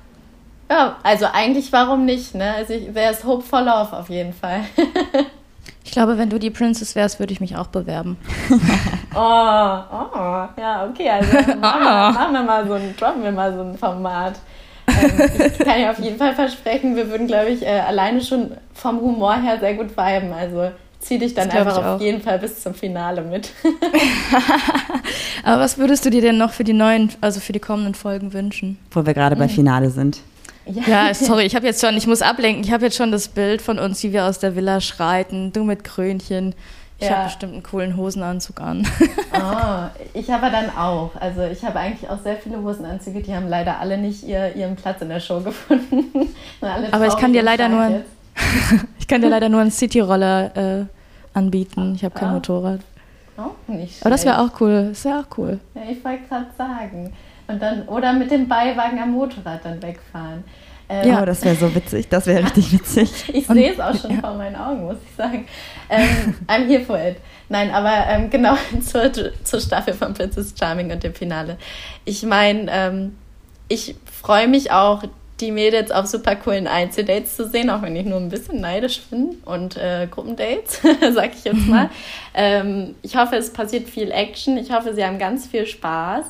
ja, 0.69 0.97
also 1.03 1.25
eigentlich 1.31 1.71
warum 1.73 2.05
nicht, 2.05 2.33
ne? 2.33 2.53
Also 2.55 2.73
wäre 2.93 3.11
es 3.11 3.23
Hope 3.23 3.43
for 3.43 3.61
Love 3.61 3.95
auf 3.95 4.09
jeden 4.09 4.33
Fall. 4.33 4.61
ich 5.83 5.91
glaube, 5.91 6.17
wenn 6.17 6.29
du 6.29 6.39
die 6.39 6.49
Princess 6.49 6.95
wärst, 6.95 7.19
würde 7.19 7.33
ich 7.33 7.41
mich 7.41 7.57
auch 7.57 7.67
bewerben. 7.67 8.17
oh, 9.13 9.17
oh, 9.17 10.47
ja, 10.57 10.87
okay, 10.89 11.09
also 11.09 11.31
machen, 11.59 11.81
wir, 11.81 12.11
machen 12.13 12.33
wir 12.33 12.43
mal 12.43 12.67
so 12.67 12.73
ein, 12.73 12.95
droppen 12.97 13.23
wir 13.23 13.31
mal 13.31 13.53
so 13.53 13.61
ein 13.61 13.77
Format. 13.77 14.35
Ähm, 14.87 15.29
ich 15.45 15.59
kann 15.59 15.81
ja 15.81 15.91
auf 15.91 15.99
jeden 15.99 16.17
Fall 16.17 16.33
versprechen, 16.35 16.95
wir 16.95 17.09
würden, 17.09 17.27
glaube 17.27 17.49
ich, 17.49 17.63
äh, 17.65 17.79
alleine 17.79 18.21
schon 18.21 18.51
vom 18.73 19.01
Humor 19.01 19.35
her 19.35 19.59
sehr 19.59 19.73
gut 19.73 19.97
viben. 19.97 20.33
Also 20.33 20.71
zieh 21.01 21.17
dich 21.17 21.33
dann 21.33 21.49
einfach 21.49 21.83
auf 21.83 22.01
jeden 22.01 22.21
Fall 22.21 22.39
bis 22.39 22.61
zum 22.61 22.73
Finale 22.73 23.21
mit. 23.21 23.51
Aber 25.43 25.61
was 25.61 25.77
würdest 25.77 26.05
du 26.05 26.09
dir 26.09 26.21
denn 26.21 26.37
noch 26.37 26.51
für 26.51 26.63
die 26.63 26.73
neuen, 26.73 27.11
also 27.19 27.39
für 27.39 27.53
die 27.53 27.59
kommenden 27.59 27.95
Folgen 27.95 28.33
wünschen? 28.33 28.77
Wo 28.91 29.05
wir 29.05 29.13
gerade 29.13 29.35
bei 29.35 29.47
mhm. 29.47 29.51
Finale 29.51 29.89
sind. 29.89 30.19
Ja, 30.65 31.07
ja 31.07 31.13
sorry, 31.13 31.43
ich 31.43 31.55
habe 31.55 31.65
jetzt 31.65 31.85
schon, 31.85 31.97
ich 31.97 32.07
muss 32.07 32.21
ablenken, 32.21 32.63
ich 32.63 32.71
habe 32.71 32.85
jetzt 32.85 32.95
schon 32.95 33.11
das 33.11 33.27
Bild 33.27 33.61
von 33.61 33.79
uns, 33.79 34.01
wie 34.03 34.13
wir 34.13 34.25
aus 34.25 34.39
der 34.39 34.55
Villa 34.55 34.79
schreiten, 34.79 35.51
du 35.51 35.63
mit 35.63 35.83
Krönchen. 35.83 36.55
Ich 36.99 37.07
ja. 37.07 37.15
habe 37.15 37.23
bestimmt 37.25 37.53
einen 37.53 37.63
coolen 37.63 37.97
Hosenanzug 37.97 38.61
an. 38.61 38.87
Oh, 39.33 39.87
ich 40.13 40.29
habe 40.29 40.51
dann 40.51 40.69
auch. 40.69 41.09
Also 41.19 41.41
ich 41.41 41.63
habe 41.63 41.79
eigentlich 41.79 42.07
auch 42.07 42.21
sehr 42.21 42.35
viele 42.35 42.61
Hosenanzüge, 42.61 43.21
die 43.21 43.33
haben 43.33 43.49
leider 43.49 43.79
alle 43.79 43.97
nicht 43.97 44.23
ihr, 44.23 44.55
ihren 44.55 44.75
Platz 44.75 45.01
in 45.01 45.09
der 45.09 45.19
Show 45.19 45.39
gefunden. 45.41 46.29
Aber 46.61 47.07
ich 47.07 47.17
kann 47.17 47.33
dir 47.33 47.41
leider 47.41 47.69
nur, 47.69 48.01
kann 49.11 49.21
dir 49.21 49.29
leider 49.29 49.49
nur 49.49 49.61
einen 49.61 49.71
Cityroller 49.71 50.55
äh, 50.55 50.85
anbieten. 51.33 51.93
Ich 51.95 52.03
habe 52.03 52.17
kein 52.17 52.29
oh. 52.29 52.33
Motorrad. 52.33 52.79
Auch 53.37 53.55
nicht. 53.67 54.01
Aber 54.01 54.09
das 54.09 54.25
wäre 54.25 54.39
auch 54.39 54.59
cool. 54.61 54.87
Das 54.89 55.05
wäre 55.05 55.19
auch 55.19 55.37
cool. 55.37 55.59
Ja, 55.75 55.81
ich 55.89 56.03
wollte 56.03 56.23
gerade 56.27 56.47
sagen. 56.57 57.13
Und 57.47 57.61
dann, 57.61 57.87
oder 57.87 58.13
mit 58.13 58.31
dem 58.31 58.47
Beiwagen 58.47 58.99
am 58.99 59.11
Motorrad 59.11 59.65
dann 59.65 59.81
wegfahren. 59.81 60.43
Ähm, 60.87 61.07
ja, 61.07 61.25
das 61.25 61.43
wäre 61.43 61.55
so 61.55 61.73
witzig, 61.73 62.09
das 62.09 62.25
wäre 62.27 62.43
richtig 62.43 62.71
witzig. 62.73 63.09
ich 63.33 63.47
sehe 63.47 63.71
es 63.71 63.79
auch 63.79 63.95
schon 63.95 64.11
ja. 64.11 64.19
vor 64.19 64.33
meinen 64.35 64.55
Augen, 64.55 64.85
muss 64.85 64.97
ich 65.05 65.15
sagen. 65.15 65.45
Ähm, 65.89 66.35
I'm 66.47 66.67
here 66.67 66.83
for 66.83 66.97
it. 66.97 67.17
Nein, 67.49 67.71
aber 67.71 68.05
ähm, 68.07 68.29
genau 68.29 68.55
zur, 68.81 69.11
zur 69.43 69.59
Staffel 69.59 69.93
von 69.93 70.13
Princess 70.13 70.53
Charming 70.57 70.91
und 70.91 71.03
dem 71.03 71.13
Finale. 71.13 71.57
Ich 72.05 72.23
meine, 72.23 72.69
ähm, 72.69 73.17
ich 73.67 73.95
freue 74.05 74.47
mich 74.47 74.71
auch, 74.71 75.03
die 75.41 75.51
Mädels 75.51 75.91
auf 75.91 76.05
super 76.05 76.35
coolen 76.35 76.67
Einzeldates 76.67 77.35
zu 77.35 77.47
sehen, 77.47 77.69
auch 77.69 77.81
wenn 77.81 77.95
ich 77.95 78.05
nur 78.05 78.19
ein 78.19 78.29
bisschen 78.29 78.61
neidisch 78.61 79.01
bin 79.09 79.41
und 79.45 79.75
äh, 79.75 80.07
Gruppendates, 80.09 80.81
sag 81.13 81.33
ich 81.33 81.43
jetzt 81.43 81.67
mal. 81.67 81.89
ähm, 82.33 82.95
ich 83.01 83.17
hoffe, 83.17 83.35
es 83.35 83.51
passiert 83.51 83.89
viel 83.89 84.11
Action. 84.11 84.57
Ich 84.57 84.71
hoffe, 84.71 84.93
sie 84.93 85.03
haben 85.03 85.19
ganz 85.19 85.47
viel 85.47 85.65
Spaß. 85.65 86.25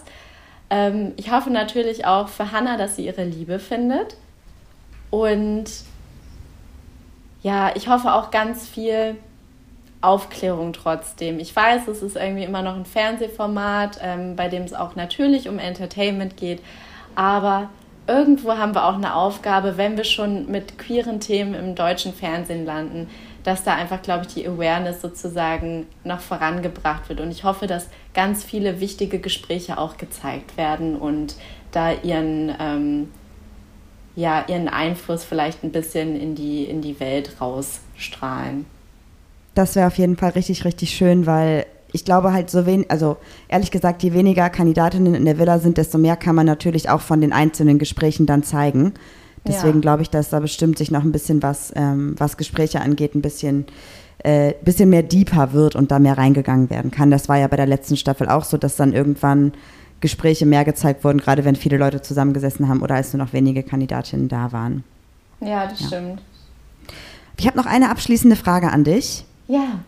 Ähm, 0.69 1.13
ich 1.17 1.31
hoffe 1.31 1.49
natürlich 1.49 2.05
auch 2.05 2.29
für 2.29 2.51
Hannah, 2.51 2.77
dass 2.77 2.95
sie 2.95 3.05
ihre 3.05 3.25
Liebe 3.25 3.59
findet. 3.59 4.15
Und 5.09 5.65
ja, 7.43 7.71
ich 7.75 7.87
hoffe 7.89 8.13
auch 8.13 8.31
ganz 8.31 8.67
viel 8.67 9.17
Aufklärung 10.01 10.73
trotzdem. 10.73 11.39
Ich 11.39 11.55
weiß, 11.55 11.87
es 11.87 12.01
ist 12.01 12.15
irgendwie 12.15 12.43
immer 12.43 12.61
noch 12.61 12.75
ein 12.75 12.85
Fernsehformat, 12.85 13.99
ähm, 14.01 14.35
bei 14.35 14.47
dem 14.47 14.63
es 14.63 14.73
auch 14.73 14.95
natürlich 14.95 15.47
um 15.47 15.59
Entertainment 15.59 16.37
geht, 16.37 16.61
aber 17.15 17.69
irgendwo 18.11 18.57
haben 18.57 18.75
wir 18.75 18.85
auch 18.85 18.95
eine 18.95 19.15
Aufgabe, 19.15 19.77
wenn 19.77 19.95
wir 19.95 20.03
schon 20.03 20.51
mit 20.51 20.77
queeren 20.77 21.19
Themen 21.19 21.53
im 21.53 21.75
deutschen 21.75 22.13
Fernsehen 22.13 22.65
landen, 22.65 23.07
dass 23.43 23.63
da 23.63 23.75
einfach, 23.75 24.01
glaube 24.01 24.25
ich, 24.27 24.33
die 24.33 24.47
Awareness 24.47 25.01
sozusagen 25.01 25.87
noch 26.03 26.19
vorangebracht 26.19 27.09
wird. 27.09 27.21
Und 27.21 27.31
ich 27.31 27.43
hoffe, 27.43 27.67
dass 27.67 27.87
ganz 28.13 28.43
viele 28.43 28.79
wichtige 28.79 29.19
Gespräche 29.19 29.77
auch 29.77 29.97
gezeigt 29.97 30.57
werden 30.57 30.97
und 30.97 31.35
da 31.71 31.93
ihren, 31.93 32.53
ähm, 32.59 33.09
ja, 34.15 34.43
ihren 34.47 34.67
Einfluss 34.67 35.23
vielleicht 35.23 35.63
ein 35.63 35.71
bisschen 35.71 36.19
in 36.19 36.35
die, 36.35 36.65
in 36.65 36.81
die 36.81 36.99
Welt 36.99 37.37
rausstrahlen. 37.39 38.65
Das 39.55 39.75
wäre 39.75 39.87
auf 39.87 39.97
jeden 39.97 40.17
Fall 40.17 40.31
richtig, 40.31 40.65
richtig 40.65 40.91
schön, 40.91 41.25
weil 41.25 41.65
ich 41.93 42.05
glaube 42.05 42.33
halt 42.33 42.49
so 42.49 42.65
wenig, 42.65 42.89
also 42.89 43.17
ehrlich 43.47 43.71
gesagt, 43.71 44.03
je 44.03 44.13
weniger 44.13 44.49
Kandidatinnen 44.49 45.15
in 45.15 45.25
der 45.25 45.37
Villa 45.37 45.59
sind, 45.59 45.77
desto 45.77 45.97
mehr 45.97 46.15
kann 46.15 46.35
man 46.35 46.45
natürlich 46.45 46.89
auch 46.89 47.01
von 47.01 47.21
den 47.21 47.33
einzelnen 47.33 47.79
Gesprächen 47.79 48.25
dann 48.25 48.43
zeigen. 48.43 48.93
Deswegen 49.45 49.75
ja. 49.75 49.81
glaube 49.81 50.03
ich, 50.03 50.09
dass 50.09 50.29
da 50.29 50.39
bestimmt 50.39 50.77
sich 50.77 50.91
noch 50.91 51.03
ein 51.03 51.11
bisschen 51.11 51.41
was, 51.41 51.73
ähm, 51.75 52.15
was 52.17 52.37
Gespräche 52.37 52.81
angeht, 52.81 53.15
ein 53.15 53.21
bisschen, 53.21 53.65
äh, 54.19 54.53
bisschen 54.63 54.89
mehr 54.89 55.03
deeper 55.03 55.53
wird 55.53 55.75
und 55.75 55.91
da 55.91 55.99
mehr 55.99 56.17
reingegangen 56.17 56.69
werden 56.69 56.91
kann. 56.91 57.09
Das 57.09 57.27
war 57.27 57.37
ja 57.37 57.47
bei 57.47 57.57
der 57.57 57.65
letzten 57.65 57.97
Staffel 57.97 58.29
auch 58.29 58.43
so, 58.43 58.57
dass 58.57 58.75
dann 58.75 58.93
irgendwann 58.93 59.53
Gespräche 59.99 60.45
mehr 60.45 60.63
gezeigt 60.63 61.03
wurden, 61.03 61.19
gerade 61.19 61.43
wenn 61.45 61.55
viele 61.55 61.77
Leute 61.77 62.01
zusammengesessen 62.01 62.67
haben 62.67 62.81
oder 62.81 62.95
als 62.95 63.13
nur 63.13 63.23
noch 63.23 63.33
wenige 63.33 63.63
Kandidatinnen 63.63 64.29
da 64.29 64.51
waren. 64.51 64.83
Ja, 65.39 65.67
das 65.67 65.79
ja. 65.81 65.87
stimmt. 65.87 66.21
Ich 67.37 67.47
habe 67.47 67.57
noch 67.57 67.65
eine 67.65 67.89
abschließende 67.89 68.35
Frage 68.35 68.71
an 68.71 68.83
dich. 68.83 69.25
Ja. 69.47 69.79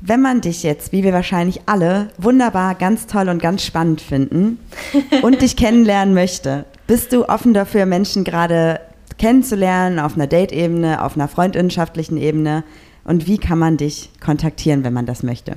Wenn 0.00 0.20
man 0.20 0.40
dich 0.40 0.62
jetzt, 0.62 0.92
wie 0.92 1.04
wir 1.04 1.12
wahrscheinlich 1.12 1.60
alle, 1.66 2.08
wunderbar, 2.16 2.74
ganz 2.74 3.06
toll 3.06 3.28
und 3.28 3.42
ganz 3.42 3.62
spannend 3.62 4.00
finden 4.00 4.58
und 5.22 5.42
dich 5.42 5.56
kennenlernen 5.56 6.14
möchte, 6.14 6.64
bist 6.86 7.12
du 7.12 7.28
offen 7.28 7.54
dafür, 7.54 7.86
Menschen 7.86 8.24
gerade 8.24 8.80
kennenzulernen 9.18 9.98
auf 9.98 10.14
einer 10.14 10.26
Date-Ebene, 10.26 11.04
auf 11.04 11.14
einer 11.14 11.28
freundinnenschaftlichen 11.28 12.16
Ebene? 12.16 12.64
Und 13.04 13.26
wie 13.26 13.38
kann 13.38 13.58
man 13.58 13.76
dich 13.76 14.10
kontaktieren, 14.20 14.84
wenn 14.84 14.92
man 14.92 15.06
das 15.06 15.22
möchte? 15.22 15.56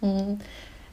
Mhm. 0.00 0.40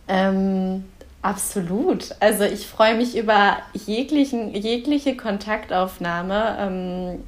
Ähm, 0.07 0.83
absolut. 1.21 2.15
Also 2.19 2.43
ich 2.43 2.67
freue 2.67 2.95
mich 2.95 3.17
über 3.17 3.57
jeglichen, 3.73 4.53
jegliche 4.53 5.15
Kontaktaufnahme. 5.15 6.57
Ähm, 6.59 7.19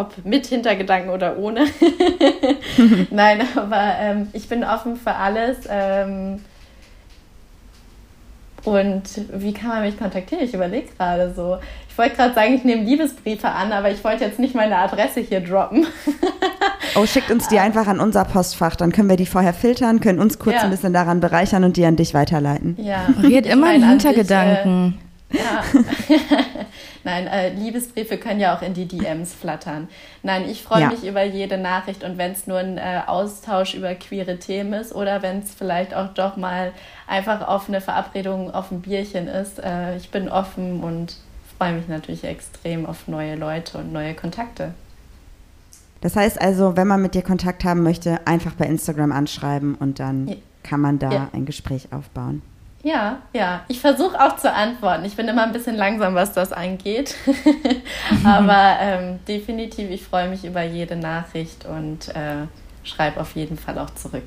ob 0.00 0.24
mit 0.24 0.46
Hintergedanken 0.46 1.10
oder 1.10 1.38
ohne. 1.38 1.66
Nein, 3.10 3.42
aber 3.54 3.94
ähm, 4.00 4.28
ich 4.32 4.48
bin 4.48 4.64
offen 4.64 4.96
für 4.96 5.14
alles. 5.14 5.58
Ähm, 5.68 6.40
und 8.64 9.02
wie 9.32 9.52
kann 9.54 9.68
man 9.70 9.82
mich 9.82 9.98
kontaktieren? 9.98 10.44
Ich 10.44 10.52
überlege 10.52 10.88
gerade 10.96 11.32
so. 11.34 11.58
Ich 11.88 11.96
wollte 11.96 12.16
gerade 12.16 12.34
sagen, 12.34 12.54
ich 12.54 12.64
nehme 12.64 12.82
Liebesbriefe 12.82 13.48
an, 13.48 13.72
aber 13.72 13.90
ich 13.90 14.02
wollte 14.04 14.24
jetzt 14.24 14.38
nicht 14.38 14.54
meine 14.54 14.76
Adresse 14.76 15.20
hier 15.20 15.40
droppen. 15.40 15.86
oh, 16.94 17.06
schickt 17.06 17.30
uns 17.30 17.48
die 17.48 17.58
einfach 17.58 17.86
an 17.86 18.00
unser 18.00 18.24
Postfach, 18.24 18.76
dann 18.76 18.92
können 18.92 19.08
wir 19.08 19.16
die 19.16 19.26
vorher 19.26 19.54
filtern, 19.54 20.00
können 20.00 20.18
uns 20.18 20.38
kurz 20.38 20.56
ja. 20.56 20.62
ein 20.62 20.70
bisschen 20.70 20.92
daran 20.92 21.20
bereichern 21.20 21.64
und 21.64 21.76
die 21.76 21.84
an 21.84 21.96
dich 21.96 22.14
weiterleiten. 22.14 22.76
Ja. 22.78 23.06
Red 23.22 23.46
immer 23.46 23.74
in 23.74 23.86
Hintergedanken. 23.88 24.98
Dich, 25.30 25.40
äh, 25.40 25.44
ja. 25.44 25.62
Nein, 27.04 27.26
äh, 27.26 27.50
Liebesbriefe 27.54 28.18
können 28.18 28.40
ja 28.40 28.56
auch 28.56 28.62
in 28.62 28.74
die 28.74 28.86
DMs 28.86 29.32
flattern. 29.32 29.88
Nein, 30.22 30.48
ich 30.48 30.62
freue 30.62 30.82
ja. 30.82 30.88
mich 30.90 31.04
über 31.04 31.24
jede 31.24 31.56
Nachricht 31.56 32.04
und 32.04 32.18
wenn 32.18 32.32
es 32.32 32.46
nur 32.46 32.58
ein 32.58 32.78
äh, 32.78 33.02
Austausch 33.06 33.74
über 33.74 33.94
queere 33.94 34.38
Themen 34.38 34.74
ist 34.74 34.94
oder 34.94 35.22
wenn 35.22 35.40
es 35.40 35.54
vielleicht 35.54 35.94
auch 35.94 36.12
doch 36.14 36.36
mal 36.36 36.72
einfach 37.06 37.46
auf 37.46 37.68
eine 37.68 37.80
Verabredung 37.80 38.50
auf 38.50 38.70
ein 38.70 38.82
Bierchen 38.82 39.28
ist. 39.28 39.58
Äh, 39.58 39.96
ich 39.96 40.10
bin 40.10 40.28
offen 40.28 40.82
und 40.82 41.16
freue 41.58 41.72
mich 41.72 41.88
natürlich 41.88 42.24
extrem 42.24 42.86
auf 42.86 43.08
neue 43.08 43.36
Leute 43.36 43.78
und 43.78 43.92
neue 43.92 44.14
Kontakte. 44.14 44.74
Das 46.00 46.16
heißt 46.16 46.40
also, 46.40 46.76
wenn 46.76 46.86
man 46.86 47.02
mit 47.02 47.14
dir 47.14 47.22
Kontakt 47.22 47.64
haben 47.64 47.82
möchte, 47.82 48.26
einfach 48.26 48.52
bei 48.52 48.66
Instagram 48.66 49.12
anschreiben 49.12 49.74
und 49.74 49.98
dann 50.00 50.28
ja. 50.28 50.36
kann 50.62 50.80
man 50.80 50.98
da 50.98 51.10
ja. 51.10 51.28
ein 51.32 51.44
Gespräch 51.44 51.88
aufbauen. 51.92 52.42
Ja, 52.82 53.18
ja. 53.32 53.64
Ich 53.68 53.80
versuche 53.80 54.18
auch 54.18 54.36
zu 54.36 54.52
antworten. 54.52 55.04
Ich 55.04 55.16
bin 55.16 55.28
immer 55.28 55.44
ein 55.44 55.52
bisschen 55.52 55.76
langsam, 55.76 56.14
was 56.14 56.32
das 56.32 56.52
angeht. 56.52 57.14
Aber 58.24 58.76
ähm, 58.80 59.18
definitiv, 59.28 59.90
ich 59.90 60.02
freue 60.02 60.28
mich 60.28 60.44
über 60.44 60.62
jede 60.62 60.96
Nachricht 60.96 61.66
und 61.66 62.08
äh, 62.08 62.46
schreibe 62.84 63.20
auf 63.20 63.34
jeden 63.34 63.58
Fall 63.58 63.78
auch 63.78 63.90
zurück. 63.90 64.24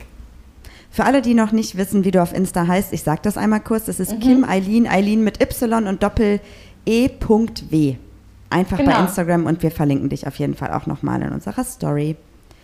Für 0.92 1.06
alle, 1.06 1.24
die 1.24 1.34
noch 1.34 1.52
nicht 1.52 1.76
wissen, 1.76 2.04
wie 2.04 2.12
du 2.12 2.22
auf 2.22 2.34
Insta 2.34 2.68
heißt, 2.68 2.94
ich 2.94 3.02
sage 3.02 3.22
das 3.24 3.38
einmal 3.38 3.62
kurz. 3.62 3.86
Das 3.86 4.00
ist 4.00 4.14
mhm. 4.14 4.20
Kim 4.20 4.44
Eileen, 4.44 4.88
Eileen 4.88 5.24
mit 5.24 5.42
Y 5.42 5.88
und 5.88 6.04
Doppel 6.04 6.40
E.W. 6.86 7.96
Einfach 8.52 8.78
genau. 8.78 8.92
bei 8.92 9.00
Instagram 9.00 9.48
und 9.48 9.64
wir 9.64 9.72
verlinken 9.72 10.10
dich 10.10 10.28
auf 10.28 10.36
jeden 10.36 10.54
Fall 10.54 10.72
auch 10.72 10.86
nochmal 10.86 11.24
in 11.24 11.32
unserer 11.32 11.64
Story. 11.64 12.16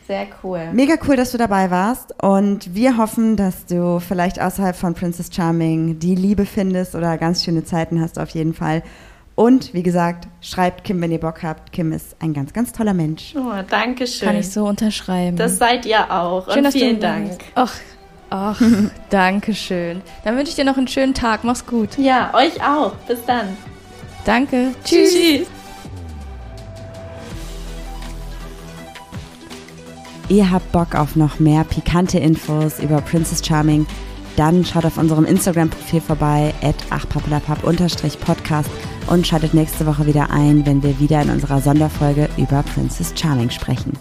Sehr 0.09 0.25
cool. 0.43 0.69
Mega 0.73 0.95
cool, 1.07 1.15
dass 1.17 1.33
du 1.33 1.37
dabei 1.37 1.69
warst. 1.69 2.15
Und 2.23 2.73
wir 2.73 2.97
hoffen, 2.97 3.35
dass 3.35 3.67
du 3.67 3.99
vielleicht 3.99 4.41
außerhalb 4.41 4.75
von 4.75 4.95
Princess 4.95 5.29
Charming 5.31 5.99
die 5.99 6.15
Liebe 6.15 6.47
findest 6.47 6.95
oder 6.95 7.15
ganz 7.19 7.43
schöne 7.43 7.63
Zeiten 7.63 8.01
hast 8.01 8.17
auf 8.17 8.31
jeden 8.31 8.55
Fall. 8.55 8.81
Und 9.35 9.71
wie 9.75 9.83
gesagt, 9.83 10.27
schreibt 10.41 10.83
Kim, 10.83 10.99
wenn 10.99 11.11
ihr 11.11 11.19
Bock 11.19 11.43
habt. 11.43 11.71
Kim 11.71 11.91
ist 11.91 12.15
ein 12.19 12.33
ganz, 12.33 12.53
ganz 12.53 12.71
toller 12.71 12.95
Mensch. 12.95 13.35
Oh, 13.37 13.51
danke 13.69 14.07
schön. 14.07 14.27
Kann 14.29 14.37
ich 14.37 14.49
so 14.49 14.65
unterschreiben. 14.65 15.37
Das 15.37 15.59
seid 15.59 15.85
ihr 15.85 16.11
auch. 16.11 16.51
Schön, 16.51 16.65
Und 16.65 16.71
vielen 16.71 16.99
Dank. 16.99 17.29
Ach, 17.53 17.75
ach 18.31 18.59
danke 19.11 19.53
schön. 19.53 20.01
Dann 20.23 20.35
wünsche 20.37 20.49
ich 20.49 20.55
dir 20.55 20.65
noch 20.65 20.77
einen 20.77 20.87
schönen 20.87 21.13
Tag. 21.13 21.43
Mach's 21.43 21.67
gut. 21.67 21.99
Ja, 21.99 22.33
euch 22.33 22.59
auch. 22.63 22.95
Bis 23.07 23.23
dann. 23.27 23.55
Danke. 24.25 24.71
Tschüss. 24.83 25.13
Tschüss. 25.13 25.47
Ihr 30.29 30.49
habt 30.51 30.71
Bock 30.71 30.93
auf 30.93 31.15
noch 31.15 31.39
mehr 31.39 31.63
pikante 31.63 32.19
Infos 32.19 32.79
über 32.79 33.01
Princess 33.01 33.43
Charming? 33.43 33.87
Dann 34.35 34.63
schaut 34.63 34.85
auf 34.85 34.99
unserem 34.99 35.25
Instagram-Profil 35.25 36.01
vorbei, 36.01 36.53
at 36.61 36.75
achpapalapap-podcast 36.91 38.69
und 39.07 39.25
schaltet 39.25 39.55
nächste 39.55 39.87
Woche 39.87 40.05
wieder 40.05 40.29
ein, 40.29 40.67
wenn 40.67 40.83
wir 40.83 40.99
wieder 40.99 41.23
in 41.23 41.31
unserer 41.31 41.61
Sonderfolge 41.61 42.29
über 42.37 42.61
Princess 42.61 43.11
Charming 43.15 43.49
sprechen. 43.49 43.93